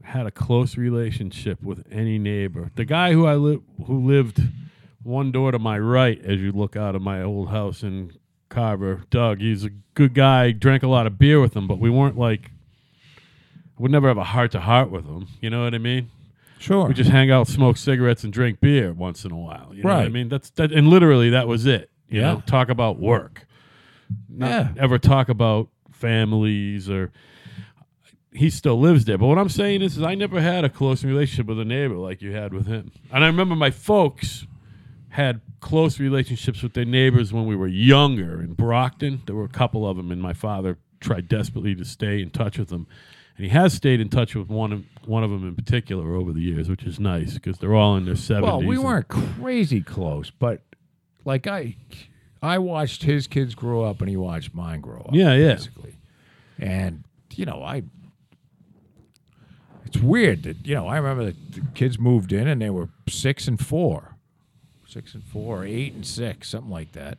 had 0.03 0.25
a 0.25 0.31
close 0.31 0.75
relationship 0.77 1.61
with 1.61 1.85
any 1.91 2.17
neighbor. 2.17 2.71
The 2.75 2.85
guy 2.85 3.13
who 3.13 3.27
I 3.27 3.35
live 3.35 3.61
who 3.85 3.99
lived 4.05 4.41
one 5.03 5.31
door 5.31 5.51
to 5.51 5.59
my 5.59 5.77
right 5.77 6.19
as 6.25 6.41
you 6.41 6.51
look 6.51 6.75
out 6.75 6.95
of 6.95 7.01
my 7.03 7.21
old 7.21 7.49
house 7.49 7.83
in 7.83 8.11
Carver, 8.63 9.03
Doug, 9.09 9.39
he's 9.39 9.63
a 9.63 9.69
good 9.93 10.13
guy, 10.13 10.51
drank 10.51 10.83
a 10.83 10.87
lot 10.87 11.07
of 11.07 11.17
beer 11.17 11.39
with 11.39 11.55
him, 11.55 11.65
but 11.65 11.79
we 11.79 11.89
weren't 11.89 12.17
like 12.17 12.51
I 13.17 13.81
would 13.81 13.89
never 13.89 14.09
have 14.09 14.17
a 14.17 14.23
heart 14.25 14.51
to 14.51 14.59
heart 14.59 14.91
with 14.91 15.05
him. 15.05 15.27
You 15.39 15.49
know 15.49 15.63
what 15.63 15.73
I 15.73 15.77
mean? 15.77 16.09
sure. 16.59 16.85
We 16.89 16.93
just 16.93 17.09
hang 17.09 17.31
out, 17.31 17.47
smoke 17.47 17.77
cigarettes, 17.77 18.25
and 18.25 18.33
drink 18.33 18.59
beer 18.59 18.91
once 18.91 19.23
in 19.23 19.31
a 19.31 19.37
while. 19.37 19.69
You 19.73 19.83
know 19.83 19.95
what 19.95 20.05
I 20.05 20.09
mean? 20.09 20.27
That's 20.27 20.49
that, 20.51 20.73
and 20.73 20.89
literally 20.89 21.29
that 21.29 21.47
was 21.47 21.65
it. 21.65 21.89
You 22.09 22.19
Yeah. 22.19 22.33
know, 22.33 22.43
talk 22.45 22.67
about 22.67 22.99
work. 22.99 23.47
Not 24.27 24.49
Yeah. 24.49 24.67
ever 24.77 24.97
talk 24.99 25.29
about 25.29 25.69
families 25.91 26.89
or. 26.89 27.11
He 28.33 28.49
still 28.49 28.79
lives 28.79 29.05
there, 29.05 29.17
but 29.17 29.25
what 29.27 29.37
I'm 29.39 29.49
saying 29.49 29.81
is, 29.81 29.97
is 29.97 30.03
I 30.03 30.13
never 30.15 30.39
had 30.41 30.63
a 30.65 30.69
close 30.69 31.03
relationship 31.03 31.47
with 31.47 31.59
a 31.61 31.65
neighbor 31.65 31.95
like 31.95 32.21
you 32.21 32.31
had 32.33 32.53
with 32.53 32.67
him. 32.67 32.91
And 33.11 33.23
I 33.23 33.27
remember 33.27 33.55
my 33.55 33.71
folks 33.71 34.45
had 35.09 35.41
close 35.59 35.99
relationships 35.99 36.61
with 36.61 36.73
their 36.73 36.85
neighbors 36.85 37.33
when 37.33 37.45
we 37.45 37.55
were 37.55 37.67
younger 37.67 38.41
in 38.41 38.53
Brockton. 38.53 39.21
There 39.25 39.35
were 39.35 39.45
a 39.45 39.49
couple 39.49 39.87
of 39.87 39.97
them, 39.97 40.11
and 40.11 40.21
my 40.21 40.33
father 40.33 40.77
tried 40.99 41.27
desperately 41.27 41.75
to 41.75 41.85
stay 41.85 42.21
in 42.21 42.29
touch 42.29 42.57
with 42.57 42.69
them. 42.69 42.87
And 43.37 43.45
he 43.45 43.51
has 43.51 43.73
stayed 43.73 44.01
in 44.01 44.09
touch 44.09 44.35
with 44.35 44.49
one 44.49 44.73
of 44.73 44.83
one 45.05 45.23
of 45.23 45.29
them 45.29 45.47
in 45.47 45.55
particular 45.55 46.13
over 46.15 46.33
the 46.33 46.41
years, 46.41 46.69
which 46.69 46.83
is 46.83 46.99
nice 46.99 47.35
because 47.35 47.57
they're 47.57 47.73
all 47.73 47.95
in 47.95 48.05
their 48.05 48.15
seventies. 48.15 48.49
Well, 48.49 48.63
we 48.63 48.77
weren't 48.77 49.07
crazy 49.07 49.81
close, 49.81 50.29
but 50.29 50.61
like 51.25 51.47
I, 51.47 51.77
I 52.41 52.57
watched 52.57 53.03
his 53.03 53.27
kids 53.27 53.55
grow 53.55 53.83
up, 53.83 54.01
and 54.01 54.09
he 54.09 54.17
watched 54.17 54.53
mine 54.53 54.81
grow 54.81 54.99
up. 54.99 55.09
Yeah, 55.13 55.33
yeah. 55.35 55.53
basically. 55.53 55.95
And 56.59 57.05
you 57.33 57.45
know, 57.45 57.63
I. 57.63 57.83
It's 59.85 59.97
weird 59.97 60.43
that 60.43 60.67
you 60.67 60.75
know 60.75 60.87
I 60.87 60.97
remember 60.97 61.25
that 61.25 61.51
the 61.53 61.61
kids 61.73 61.97
moved 61.97 62.31
in 62.31 62.47
and 62.47 62.61
they 62.61 62.69
were 62.69 62.89
six 63.07 63.47
and 63.47 63.59
four, 63.59 64.17
six 64.89 65.13
and 65.13 65.23
four, 65.23 65.63
eight 65.65 65.93
and 65.93 66.05
six, 66.05 66.49
something 66.49 66.71
like 66.71 66.91
that. 66.93 67.17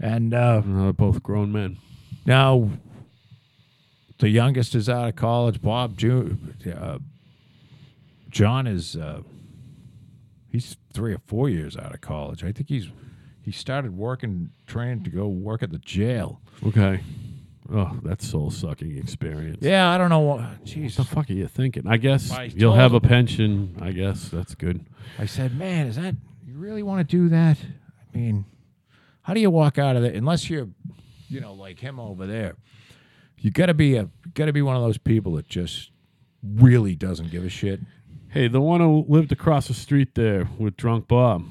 And 0.00 0.32
uh, 0.34 0.62
Uh, 0.66 0.92
both 0.92 1.22
grown 1.22 1.50
men. 1.52 1.78
now 2.26 2.70
the 4.18 4.28
youngest 4.28 4.74
is 4.74 4.88
out 4.88 5.08
of 5.08 5.14
college. 5.16 5.62
Bob 5.62 5.96
Ju- 5.96 6.36
uh, 6.76 6.98
John 8.30 8.66
is 8.66 8.96
uh, 8.96 9.22
he's 10.50 10.76
three 10.92 11.14
or 11.14 11.20
four 11.26 11.48
years 11.48 11.76
out 11.76 11.94
of 11.94 12.00
college. 12.00 12.42
I 12.44 12.52
think 12.52 12.68
he's 12.68 12.88
he 13.42 13.52
started 13.52 13.96
working, 13.96 14.50
training 14.66 15.04
to 15.04 15.10
go 15.10 15.26
work 15.28 15.62
at 15.62 15.70
the 15.70 15.78
jail. 15.78 16.40
Okay. 16.66 17.00
Oh, 17.72 17.98
that 18.02 18.20
soul 18.22 18.50
sucking 18.50 18.96
experience. 18.96 19.58
Yeah, 19.60 19.90
I 19.90 19.98
don't 19.98 20.08
know 20.10 20.20
what. 20.20 20.40
What 20.40 20.64
Jeez, 20.64 20.96
the 20.96 21.04
fuck 21.04 21.30
are 21.30 21.34
you 21.34 21.46
thinking? 21.46 21.86
I 21.86 21.96
guess 21.98 22.30
I 22.30 22.44
you'll 22.54 22.74
have 22.74 22.94
a 22.94 23.00
pension. 23.00 23.76
I 23.80 23.92
guess 23.92 24.28
that's 24.30 24.54
good. 24.54 24.84
I 25.18 25.26
said, 25.26 25.56
man, 25.56 25.86
is 25.86 25.96
that 25.96 26.14
you 26.58 26.64
really 26.64 26.82
want 26.82 27.08
to 27.08 27.16
do 27.16 27.28
that? 27.28 27.56
I 27.60 28.16
mean, 28.16 28.44
how 29.22 29.34
do 29.34 29.40
you 29.40 29.50
walk 29.50 29.78
out 29.78 29.96
of 29.96 30.02
there 30.02 30.12
unless 30.12 30.50
you're, 30.50 30.68
you 31.28 31.40
know, 31.40 31.52
like 31.52 31.78
him 31.78 32.00
over 32.00 32.26
there? 32.26 32.56
You 33.38 33.50
got 33.50 33.66
to 33.66 33.74
be 33.74 33.96
a 33.96 34.08
got 34.34 34.46
to 34.46 34.52
be 34.52 34.62
one 34.62 34.74
of 34.76 34.82
those 34.82 34.98
people 34.98 35.36
that 35.36 35.48
just 35.48 35.90
really 36.42 36.96
doesn't 36.96 37.30
give 37.30 37.44
a 37.44 37.48
shit. 37.48 37.80
Hey, 38.30 38.48
the 38.48 38.60
one 38.60 38.80
who 38.80 39.04
lived 39.08 39.30
across 39.32 39.68
the 39.68 39.74
street 39.74 40.14
there 40.14 40.48
with 40.58 40.76
drunk 40.76 41.06
Bob, 41.08 41.44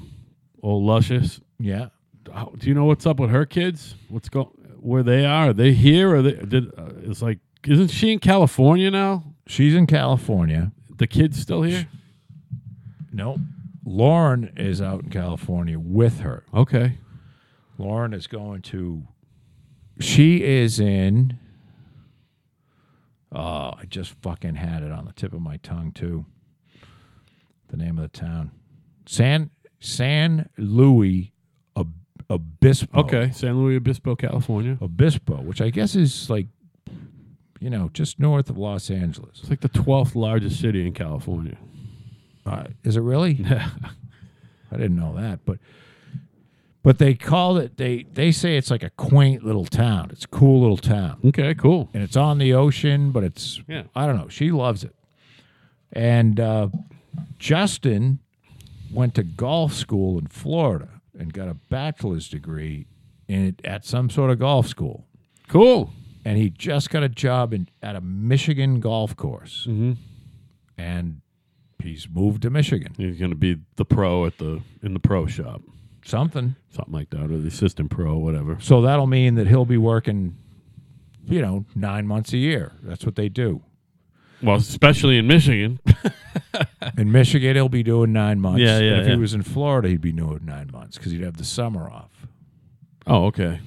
old 0.62 0.84
luscious. 0.84 1.40
Yeah. 1.58 1.88
how- 2.32 2.52
do 2.58 2.68
you 2.68 2.74
know 2.74 2.84
what's 2.84 3.06
up 3.06 3.18
with 3.18 3.30
her 3.30 3.46
kids? 3.46 3.94
What's 4.08 4.28
go 4.28 4.52
where 4.80 5.02
they 5.02 5.24
are? 5.24 5.48
Are 5.50 5.52
they 5.54 5.72
here? 5.72 6.14
Or 6.14 6.22
they 6.22 6.32
did? 6.32 6.66
Uh, 6.78 6.90
it's 7.02 7.22
like, 7.22 7.38
isn't 7.66 7.88
she 7.88 8.12
in 8.12 8.18
California 8.18 8.90
now? 8.90 9.24
She's 9.46 9.74
in 9.74 9.86
California. 9.86 10.70
The 10.98 11.06
kids 11.06 11.40
still 11.40 11.62
here? 11.62 11.88
Nope. 13.10 13.40
Lauren 13.88 14.52
is 14.56 14.82
out 14.82 15.04
in 15.04 15.10
California 15.10 15.78
with 15.78 16.20
her. 16.20 16.44
Okay. 16.52 16.98
Lauren 17.78 18.12
is 18.12 18.26
going 18.26 18.60
to. 18.62 19.04
She 19.98 20.42
is 20.44 20.78
in. 20.78 21.38
Oh, 23.32 23.72
I 23.78 23.84
just 23.88 24.14
fucking 24.22 24.56
had 24.56 24.82
it 24.82 24.92
on 24.92 25.04
the 25.04 25.12
tip 25.12 25.32
of 25.32 25.40
my 25.40 25.56
tongue 25.58 25.92
too. 25.92 26.26
The 27.68 27.76
name 27.76 27.98
of 27.98 28.10
the 28.10 28.18
town, 28.18 28.50
San 29.06 29.50
San 29.80 30.48
Luis 30.56 31.28
Ob- 31.76 31.92
Obispo. 32.30 33.00
Okay. 33.00 33.30
San 33.32 33.58
Luis 33.58 33.76
Obispo, 33.76 34.16
California. 34.16 34.78
Obispo, 34.80 35.36
which 35.42 35.60
I 35.60 35.70
guess 35.70 35.94
is 35.94 36.30
like, 36.30 36.46
you 37.60 37.68
know, 37.70 37.90
just 37.92 38.18
north 38.18 38.48
of 38.50 38.56
Los 38.56 38.90
Angeles. 38.90 39.40
It's 39.40 39.50
like 39.50 39.60
the 39.60 39.68
twelfth 39.68 40.14
largest 40.16 40.60
city 40.60 40.86
in 40.86 40.94
California. 40.94 41.58
Uh, 42.48 42.64
is 42.84 42.96
it 42.96 43.00
really? 43.00 43.44
I 44.70 44.76
didn't 44.76 44.96
know 44.96 45.14
that, 45.16 45.40
but 45.44 45.58
but 46.82 46.98
they 46.98 47.14
call 47.14 47.56
it 47.58 47.76
they 47.76 48.04
they 48.12 48.32
say 48.32 48.56
it's 48.56 48.70
like 48.70 48.82
a 48.82 48.90
quaint 48.90 49.44
little 49.44 49.64
town. 49.66 50.10
It's 50.12 50.24
a 50.24 50.28
cool 50.28 50.60
little 50.60 50.76
town. 50.76 51.18
okay. 51.26 51.54
Cool. 51.54 51.88
And 51.94 52.02
it's 52.02 52.16
on 52.16 52.38
the 52.38 52.54
ocean, 52.54 53.10
but 53.12 53.24
it's 53.24 53.60
Yeah. 53.68 53.84
I 53.94 54.06
don't 54.06 54.16
know. 54.16 54.28
She 54.28 54.50
loves 54.50 54.84
it. 54.84 54.94
And 55.92 56.38
uh, 56.38 56.68
Justin 57.38 58.20
went 58.92 59.14
to 59.14 59.22
golf 59.22 59.72
school 59.72 60.18
in 60.18 60.26
Florida 60.26 60.88
and 61.18 61.32
got 61.32 61.48
a 61.48 61.54
bachelor's 61.54 62.28
degree 62.28 62.86
in 63.26 63.44
it 63.46 63.60
at 63.64 63.84
some 63.84 64.08
sort 64.10 64.30
of 64.30 64.38
golf 64.38 64.66
school. 64.66 65.06
Cool. 65.48 65.92
And 66.24 66.36
he 66.38 66.50
just 66.50 66.90
got 66.90 67.02
a 67.02 67.08
job 67.08 67.52
in 67.54 67.68
at 67.82 67.96
a 67.96 68.00
Michigan 68.00 68.80
golf 68.80 69.16
course. 69.16 69.66
Mm-hmm. 69.68 69.92
And 70.76 71.20
he's 71.82 72.08
moved 72.10 72.42
to 72.42 72.50
Michigan. 72.50 72.94
He's 72.96 73.18
going 73.18 73.30
to 73.30 73.36
be 73.36 73.58
the 73.76 73.84
pro 73.84 74.26
at 74.26 74.38
the 74.38 74.60
in 74.82 74.94
the 74.94 75.00
pro 75.00 75.26
shop, 75.26 75.62
Something. 76.04 76.56
something 76.70 76.94
like 76.94 77.10
that, 77.10 77.30
or 77.30 77.38
the 77.38 77.48
assistant 77.48 77.90
pro, 77.90 78.16
whatever. 78.16 78.58
So 78.60 78.80
that'll 78.82 79.06
mean 79.06 79.34
that 79.36 79.46
he'll 79.46 79.64
be 79.64 79.76
working, 79.78 80.36
you 81.26 81.40
know, 81.42 81.64
nine 81.74 82.06
months 82.06 82.32
a 82.32 82.38
year. 82.38 82.72
That's 82.82 83.04
what 83.04 83.14
they 83.16 83.28
do. 83.28 83.62
Well, 84.42 84.56
especially 84.56 85.18
in 85.18 85.26
Michigan. 85.26 85.80
In 86.96 87.10
Michigan, 87.12 87.56
he'll 87.56 87.68
be 87.68 87.82
doing 87.82 88.12
nine 88.12 88.40
months. 88.40 88.60
Yeah, 88.60 88.78
yeah, 88.78 88.92
And 88.92 89.00
if 89.02 89.06
yeah. 89.08 89.14
he 89.14 89.20
was 89.20 89.34
in 89.34 89.42
Florida, 89.42 89.88
he'd 89.88 90.00
be 90.00 90.12
doing 90.12 90.40
nine 90.44 90.70
months 90.72 90.96
because 90.96 91.10
he'd 91.12 91.22
have 91.22 91.36
the 91.36 91.44
summer 91.44 91.90
off. 91.90 92.26
oh, 93.06 93.26
okay. 93.26 93.60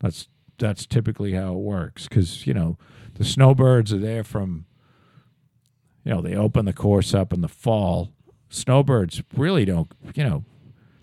That's 0.00 0.28
that's 0.58 0.86
typically 0.86 1.32
how 1.34 1.52
it 1.52 1.58
works 1.58 2.08
because 2.08 2.46
you 2.46 2.54
know 2.54 2.78
the 3.14 3.24
snowbirds 3.24 3.92
are 3.92 3.98
there 3.98 4.24
from. 4.24 4.64
You 6.08 6.14
know, 6.14 6.22
they 6.22 6.34
open 6.34 6.64
the 6.64 6.72
course 6.72 7.12
up 7.12 7.34
in 7.34 7.42
the 7.42 7.48
fall. 7.48 8.14
Snowbirds 8.48 9.22
really 9.36 9.66
don't. 9.66 9.92
You 10.14 10.24
know, 10.24 10.44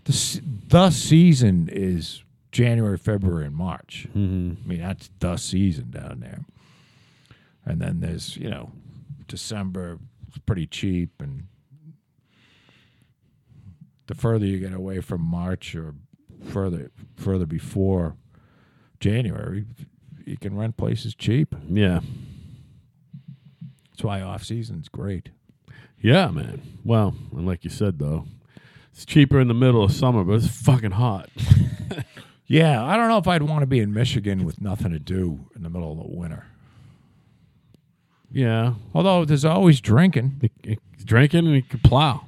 the 0.06 0.42
the 0.68 0.90
season 0.90 1.70
is 1.72 2.24
January, 2.52 2.98
February, 2.98 3.46
and 3.46 3.56
March. 3.56 4.08
hmm 4.14 4.54
I 4.66 4.68
mean, 4.68 4.80
that's 4.80 5.12
the 5.20 5.38
season 5.38 5.92
down 5.92 6.22
there. 6.22 6.40
And 7.66 7.80
then 7.80 8.00
there's, 8.00 8.36
you 8.36 8.50
know, 8.50 8.72
December 9.28 10.00
pretty 10.48 10.66
cheap. 10.66 11.12
And 11.22 11.50
the 14.08 14.16
further 14.16 14.48
you 14.48 14.58
get 14.58 14.74
away 14.74 15.02
from 15.02 15.22
March 15.22 15.76
or 15.76 15.94
further 16.50 16.90
further 17.16 17.46
before 17.46 18.16
January, 19.00 19.66
you 20.26 20.38
can 20.38 20.58
rent 20.58 20.78
places 20.78 21.14
cheap. 21.14 21.54
Yeah. 21.70 22.00
That's 23.96 24.04
why 24.04 24.20
off 24.20 24.44
season's 24.44 24.90
great. 24.90 25.30
Yeah, 26.02 26.28
man. 26.28 26.62
Well, 26.84 27.16
and 27.32 27.46
like 27.46 27.64
you 27.64 27.70
said, 27.70 27.98
though, 27.98 28.26
it's 28.92 29.06
cheaper 29.06 29.40
in 29.40 29.48
the 29.48 29.54
middle 29.54 29.84
of 29.86 29.94
summer, 29.94 30.26
but 30.26 30.34
it's 30.34 30.48
fucking 30.48 30.92
hot. 30.92 31.30
Yeah, 32.48 32.84
I 32.86 32.96
don't 32.96 33.10
know 33.10 33.18
if 33.18 33.28
I'd 33.28 33.42
want 33.42 33.62
to 33.62 33.66
be 33.66 33.80
in 33.80 33.92
Michigan 33.92 34.46
with 34.46 34.62
nothing 34.62 34.92
to 34.92 35.00
do 35.00 35.48
in 35.56 35.64
the 35.64 35.70
middle 35.70 35.92
of 35.94 35.98
the 35.98 36.16
winter. 36.16 36.46
yeah. 38.32 38.76
Although 38.94 39.26
there's 39.26 39.44
always 39.44 39.82
drinking. 39.82 40.48
Drinking 41.04 41.48
and 41.48 41.56
he 41.56 41.64
can 41.64 41.80
plow. 41.80 42.28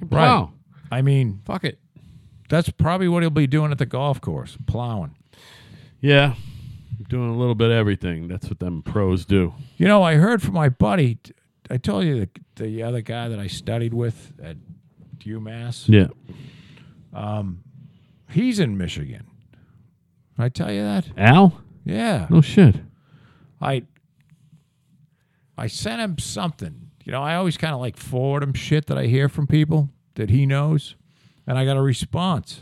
He 0.00 0.06
plow. 0.06 0.52
I 0.90 1.02
mean, 1.02 1.42
Fuck 1.44 1.64
it. 1.64 1.78
that's 2.48 2.70
probably 2.70 3.08
what 3.08 3.22
he'll 3.22 3.28
be 3.28 3.46
doing 3.46 3.70
at 3.70 3.76
the 3.76 3.84
golf 3.84 4.22
course, 4.22 4.56
plowing. 4.66 5.14
Yeah. 6.00 6.36
Doing 7.08 7.30
a 7.30 7.36
little 7.36 7.54
bit 7.54 7.70
of 7.70 7.76
everything. 7.76 8.28
That's 8.28 8.48
what 8.48 8.58
them 8.58 8.82
pros 8.82 9.24
do. 9.24 9.54
You 9.76 9.86
know, 9.88 10.02
I 10.02 10.14
heard 10.14 10.42
from 10.42 10.54
my 10.54 10.68
buddy. 10.68 11.18
I 11.70 11.78
told 11.78 12.04
you 12.04 12.20
the, 12.20 12.28
the 12.62 12.82
other 12.82 13.00
guy 13.00 13.28
that 13.28 13.38
I 13.38 13.46
studied 13.46 13.94
with 13.94 14.32
at 14.42 14.56
UMass. 15.20 15.88
Yeah. 15.88 16.08
Um, 17.12 17.62
He's 18.30 18.58
in 18.58 18.76
Michigan. 18.76 19.26
Did 20.36 20.42
I 20.44 20.48
tell 20.50 20.70
you 20.72 20.82
that? 20.82 21.08
Al? 21.16 21.62
Yeah. 21.84 22.26
No 22.30 22.40
shit. 22.40 22.76
I 23.60 23.84
I 25.56 25.66
sent 25.66 26.00
him 26.00 26.18
something. 26.18 26.90
You 27.04 27.12
know, 27.12 27.22
I 27.22 27.36
always 27.36 27.56
kind 27.56 27.74
of 27.74 27.80
like 27.80 27.96
forward 27.96 28.42
him 28.42 28.52
shit 28.52 28.86
that 28.86 28.98
I 28.98 29.06
hear 29.06 29.28
from 29.28 29.46
people 29.46 29.88
that 30.14 30.28
he 30.30 30.44
knows, 30.44 30.94
and 31.46 31.58
I 31.58 31.64
got 31.64 31.76
a 31.76 31.82
response. 31.82 32.60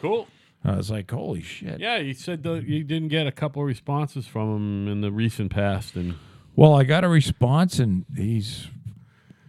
Cool. 0.00 0.26
I 0.66 0.76
was 0.76 0.90
like, 0.90 1.10
"Holy 1.10 1.42
shit!" 1.42 1.78
Yeah, 1.80 1.98
you 1.98 2.12
said 2.12 2.42
the, 2.42 2.54
you 2.54 2.82
didn't 2.82 3.08
get 3.08 3.26
a 3.26 3.32
couple 3.32 3.62
of 3.62 3.68
responses 3.68 4.26
from 4.26 4.56
him 4.56 4.88
in 4.88 5.00
the 5.00 5.12
recent 5.12 5.52
past, 5.52 5.94
and 5.94 6.16
Well, 6.56 6.74
I 6.74 6.82
got 6.84 7.04
a 7.04 7.08
response, 7.08 7.78
and 7.78 8.04
he's 8.16 8.66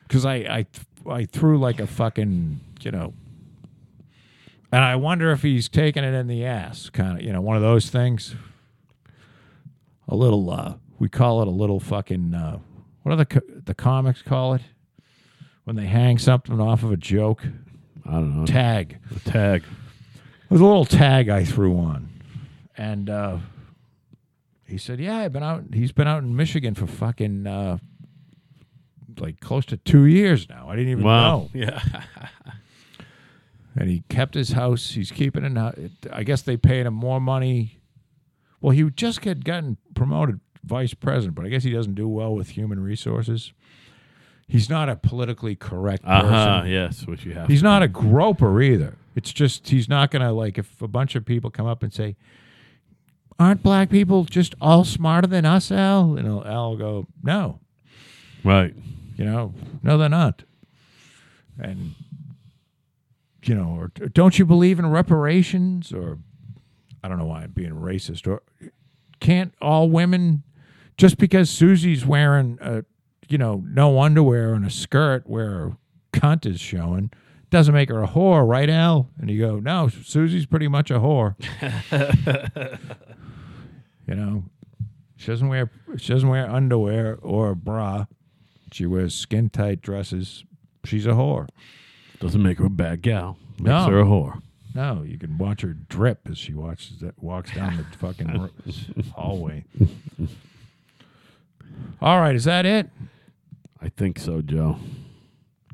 because 0.07 0.26
I 0.26 0.35
I 0.35 0.65
I 1.10 1.26
threw 1.26 1.57
like 1.57 1.80
a 1.80 1.88
fucking 1.88 2.60
you 2.81 2.91
know, 2.91 3.14
and 4.72 4.84
I 4.84 4.95
wonder 4.95 5.31
if 5.31 5.41
he's 5.41 5.68
taking 5.68 6.03
it 6.03 6.14
in 6.14 6.27
the 6.27 6.45
ass, 6.45 6.89
kind 6.89 7.18
of 7.18 7.23
you 7.26 7.34
know, 7.34 7.41
one 7.41 7.56
of 7.56 7.61
those 7.64 7.89
things. 7.89 8.35
A 10.10 10.15
little, 10.15 10.49
uh, 10.49 10.76
we 10.99 11.10
call 11.10 11.41
it 11.41 11.48
a 11.49 11.52
little 11.52 11.80
fucking. 11.81 12.34
Uh, 12.34 12.60
what 13.03 13.11
do 13.11 13.18
the 13.18 13.26
co- 13.26 13.61
the 13.65 13.73
comics 13.73 14.22
call 14.22 14.53
it 14.53 14.61
when 15.65 15.76
they 15.76 15.85
hang 15.88 16.18
something 16.18 16.61
off 16.61 16.84
of 16.84 16.91
a 16.91 16.98
joke? 16.98 17.44
I 18.06 18.11
don't 18.11 18.38
know. 18.38 18.45
Tag. 18.45 18.99
The 19.11 19.30
tag. 19.31 19.64
There's 20.49 20.61
a 20.61 20.65
little 20.65 20.86
tag 20.86 21.30
I 21.30 21.44
threw 21.44 21.78
on, 21.78 22.10
and 22.78 23.10
uh, 23.10 23.38
he 24.65 24.78
said, 24.78 24.99
"Yeah, 24.99 25.18
I've 25.18 25.34
been 25.34 25.44
out. 25.44 25.64
He's 25.74 25.91
been 25.91 26.07
out 26.07 26.24
in 26.24 26.36
Michigan 26.36 26.74
for 26.74 26.88
fucking 26.88 27.45
uh, 27.48 27.78
like 29.19 29.40
close 29.41 29.65
to 29.68 29.78
two 29.78 30.06
years 30.06 30.48
now. 30.48 30.69
I 30.69 30.76
didn't 30.76 30.91
even 30.91 31.03
Wow. 31.03 31.38
know." 31.38 31.49
Yeah. 31.53 31.82
And 33.80 33.90
he 33.91 34.03
kept 34.10 34.34
his 34.34 34.53
house. 34.53 34.91
He's 34.91 35.11
keeping 35.11 35.44
it. 35.44 35.52
now- 35.52 35.72
I 36.11 36.24
guess 36.24 36.41
they 36.41 36.57
paid 36.57 36.88
him 36.88 36.95
more 36.95 37.22
money. 37.22 37.78
Well, 38.60 38.72
he 38.72 38.90
just 38.90 39.24
had 39.24 39.45
gotten 39.45 39.78
promoted 39.94 40.40
vice 40.64 40.95
president, 40.95 41.36
but 41.36 41.45
I 41.45 41.49
guess 41.49 41.64
he 41.64 41.69
doesn't 41.72 41.94
do 41.94 42.07
well 42.07 42.34
with 42.34 42.49
human 42.49 42.80
resources. 42.80 43.53
He's 44.48 44.68
not 44.68 44.90
a 44.90 44.95
politically 44.95 45.56
correct 45.56 46.03
Uh-huh, 46.06 46.64
Yes, 46.65 47.06
which 47.06 47.24
you 47.24 47.34
have. 47.34 47.49
He's 47.49 47.61
not 47.61 47.84
a 47.84 47.88
groper 47.88 48.61
either. 48.64 48.95
It's 49.18 49.34
just 49.34 49.69
he's 49.69 49.89
not 49.89 50.11
gonna 50.11 50.31
like 50.31 50.60
if 50.60 50.80
a 50.80 50.88
bunch 50.88 51.15
of 51.15 51.26
people 51.26 51.49
come 51.49 51.65
up 51.65 51.81
and 51.81 51.91
say, 51.91 52.15
"Aren't 53.39 53.64
black 53.64 53.89
people 53.89 54.26
just 54.26 54.53
all 54.61 54.84
smarter 54.84 55.26
than 55.26 55.44
us, 55.44 55.72
Al?" 55.72 56.15
And 56.15 56.27
Al 56.27 56.69
will 56.69 56.77
go, 56.77 57.07
"No, 57.23 57.60
right. 58.44 58.76
you 59.15 59.26
know, 59.26 59.56
no, 59.81 59.98
they're 59.98 60.07
not." 60.07 60.44
And 61.57 61.95
you 63.44 63.56
know, 63.56 63.76
or 63.80 63.88
don't 63.88 64.38
you 64.38 64.45
believe 64.45 64.77
in 64.77 64.85
reparations? 64.85 65.91
Or 65.91 66.19
I 67.03 67.07
don't 67.07 67.18
know 67.18 67.26
why 67.26 67.41
I'm 67.41 67.52
being 67.52 67.72
racist. 67.72 68.27
Or 68.27 68.44
can't 69.19 69.52
all 69.60 69.89
women 69.89 70.44
just 70.95 71.18
because 71.18 71.49
Susie's 71.49 72.06
wearing 72.06 72.60
a 72.61 72.84
you 73.27 73.39
know 73.39 73.64
no 73.65 73.99
underwear 73.99 74.53
and 74.53 74.64
a 74.64 74.69
skirt 74.69 75.27
where 75.27 75.49
her 75.49 75.77
cunt 76.14 76.45
is 76.45 76.60
showing 76.60 77.10
doesn't 77.49 77.74
make 77.74 77.90
her 77.90 78.03
a 78.03 78.07
whore, 78.07 78.48
right, 78.48 78.69
Al? 78.69 79.10
And 79.19 79.30
you 79.30 79.40
go, 79.40 79.60
no, 79.60 79.88
Susie's 79.88 80.45
pretty 80.45 80.68
much 80.68 80.91
a 80.91 80.95
whore. 80.99 81.36
you 84.07 84.15
know, 84.15 84.44
she 85.15 85.28
doesn't 85.28 85.48
wear 85.48 85.69
she 85.98 86.14
doesn't 86.14 86.30
wear 86.30 86.49
underwear 86.49 87.18
or 87.22 87.52
a 87.52 87.56
bra. 87.56 88.06
She 88.72 88.86
wears 88.86 89.15
skin 89.15 89.49
tight 89.49 89.82
dresses. 89.82 90.44
She's 90.84 91.06
a 91.06 91.11
whore. 91.11 91.48
Doesn't 92.19 92.41
make 92.41 92.57
her 92.60 92.65
a 92.65 92.69
bad 92.69 93.02
gal. 93.02 93.38
Makes 93.60 93.64
No. 93.64 93.84
her 93.86 93.99
a 94.02 94.06
whore. 94.06 94.41
No, 94.76 95.02
you 95.03 95.18
can 95.18 95.38
watch 95.38 95.61
her 95.61 95.74
drip 95.74 96.28
as 96.30 96.38
she 96.38 96.53
watches 96.53 96.99
that 96.99 97.18
walks 97.22 97.52
down 97.56 97.78
the 97.78 97.84
fucking 97.98 98.49
hallway. 99.15 99.64
All 102.02 102.19
right, 102.19 102.36
is 102.36 102.44
that 102.44 102.65
it? 102.65 102.90
I 103.82 103.90
think 103.90 104.19
so, 104.19 104.41
Joe. 104.41 104.78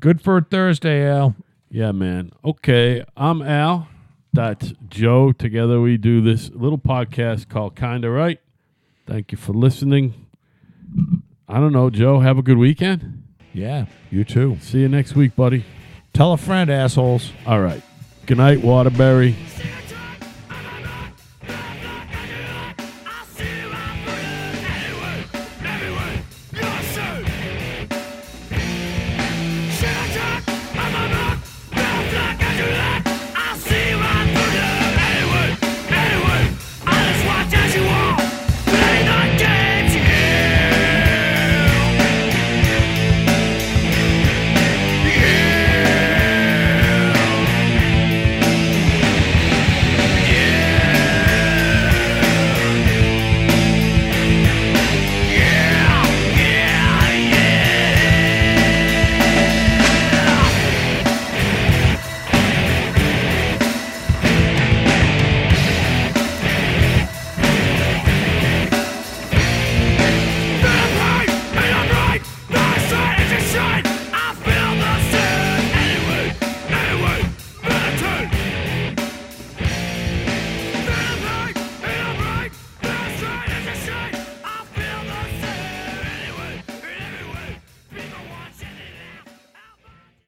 Good 0.00 0.20
for 0.22 0.40
Thursday, 0.40 1.06
Al. 1.08 1.34
Yeah, 1.74 1.90
man. 1.90 2.30
Okay, 2.44 3.04
I'm 3.16 3.42
Al. 3.42 3.88
That's 4.32 4.74
Joe. 4.88 5.32
Together 5.32 5.80
we 5.80 5.96
do 5.96 6.20
this 6.20 6.48
little 6.50 6.78
podcast 6.78 7.48
called 7.48 7.74
Kinda 7.74 8.08
Right. 8.10 8.38
Thank 9.08 9.32
you 9.32 9.38
for 9.38 9.54
listening. 9.54 10.14
I 11.48 11.58
don't 11.58 11.72
know, 11.72 11.90
Joe. 11.90 12.20
Have 12.20 12.38
a 12.38 12.42
good 12.42 12.58
weekend. 12.58 13.24
Yeah, 13.52 13.86
you 14.12 14.22
too. 14.22 14.56
See 14.60 14.82
you 14.82 14.88
next 14.88 15.16
week, 15.16 15.34
buddy. 15.34 15.64
Tell 16.12 16.32
a 16.32 16.36
friend, 16.36 16.70
assholes. 16.70 17.32
All 17.44 17.60
right. 17.60 17.82
Good 18.26 18.38
night, 18.38 18.62
Waterbury. 18.62 19.34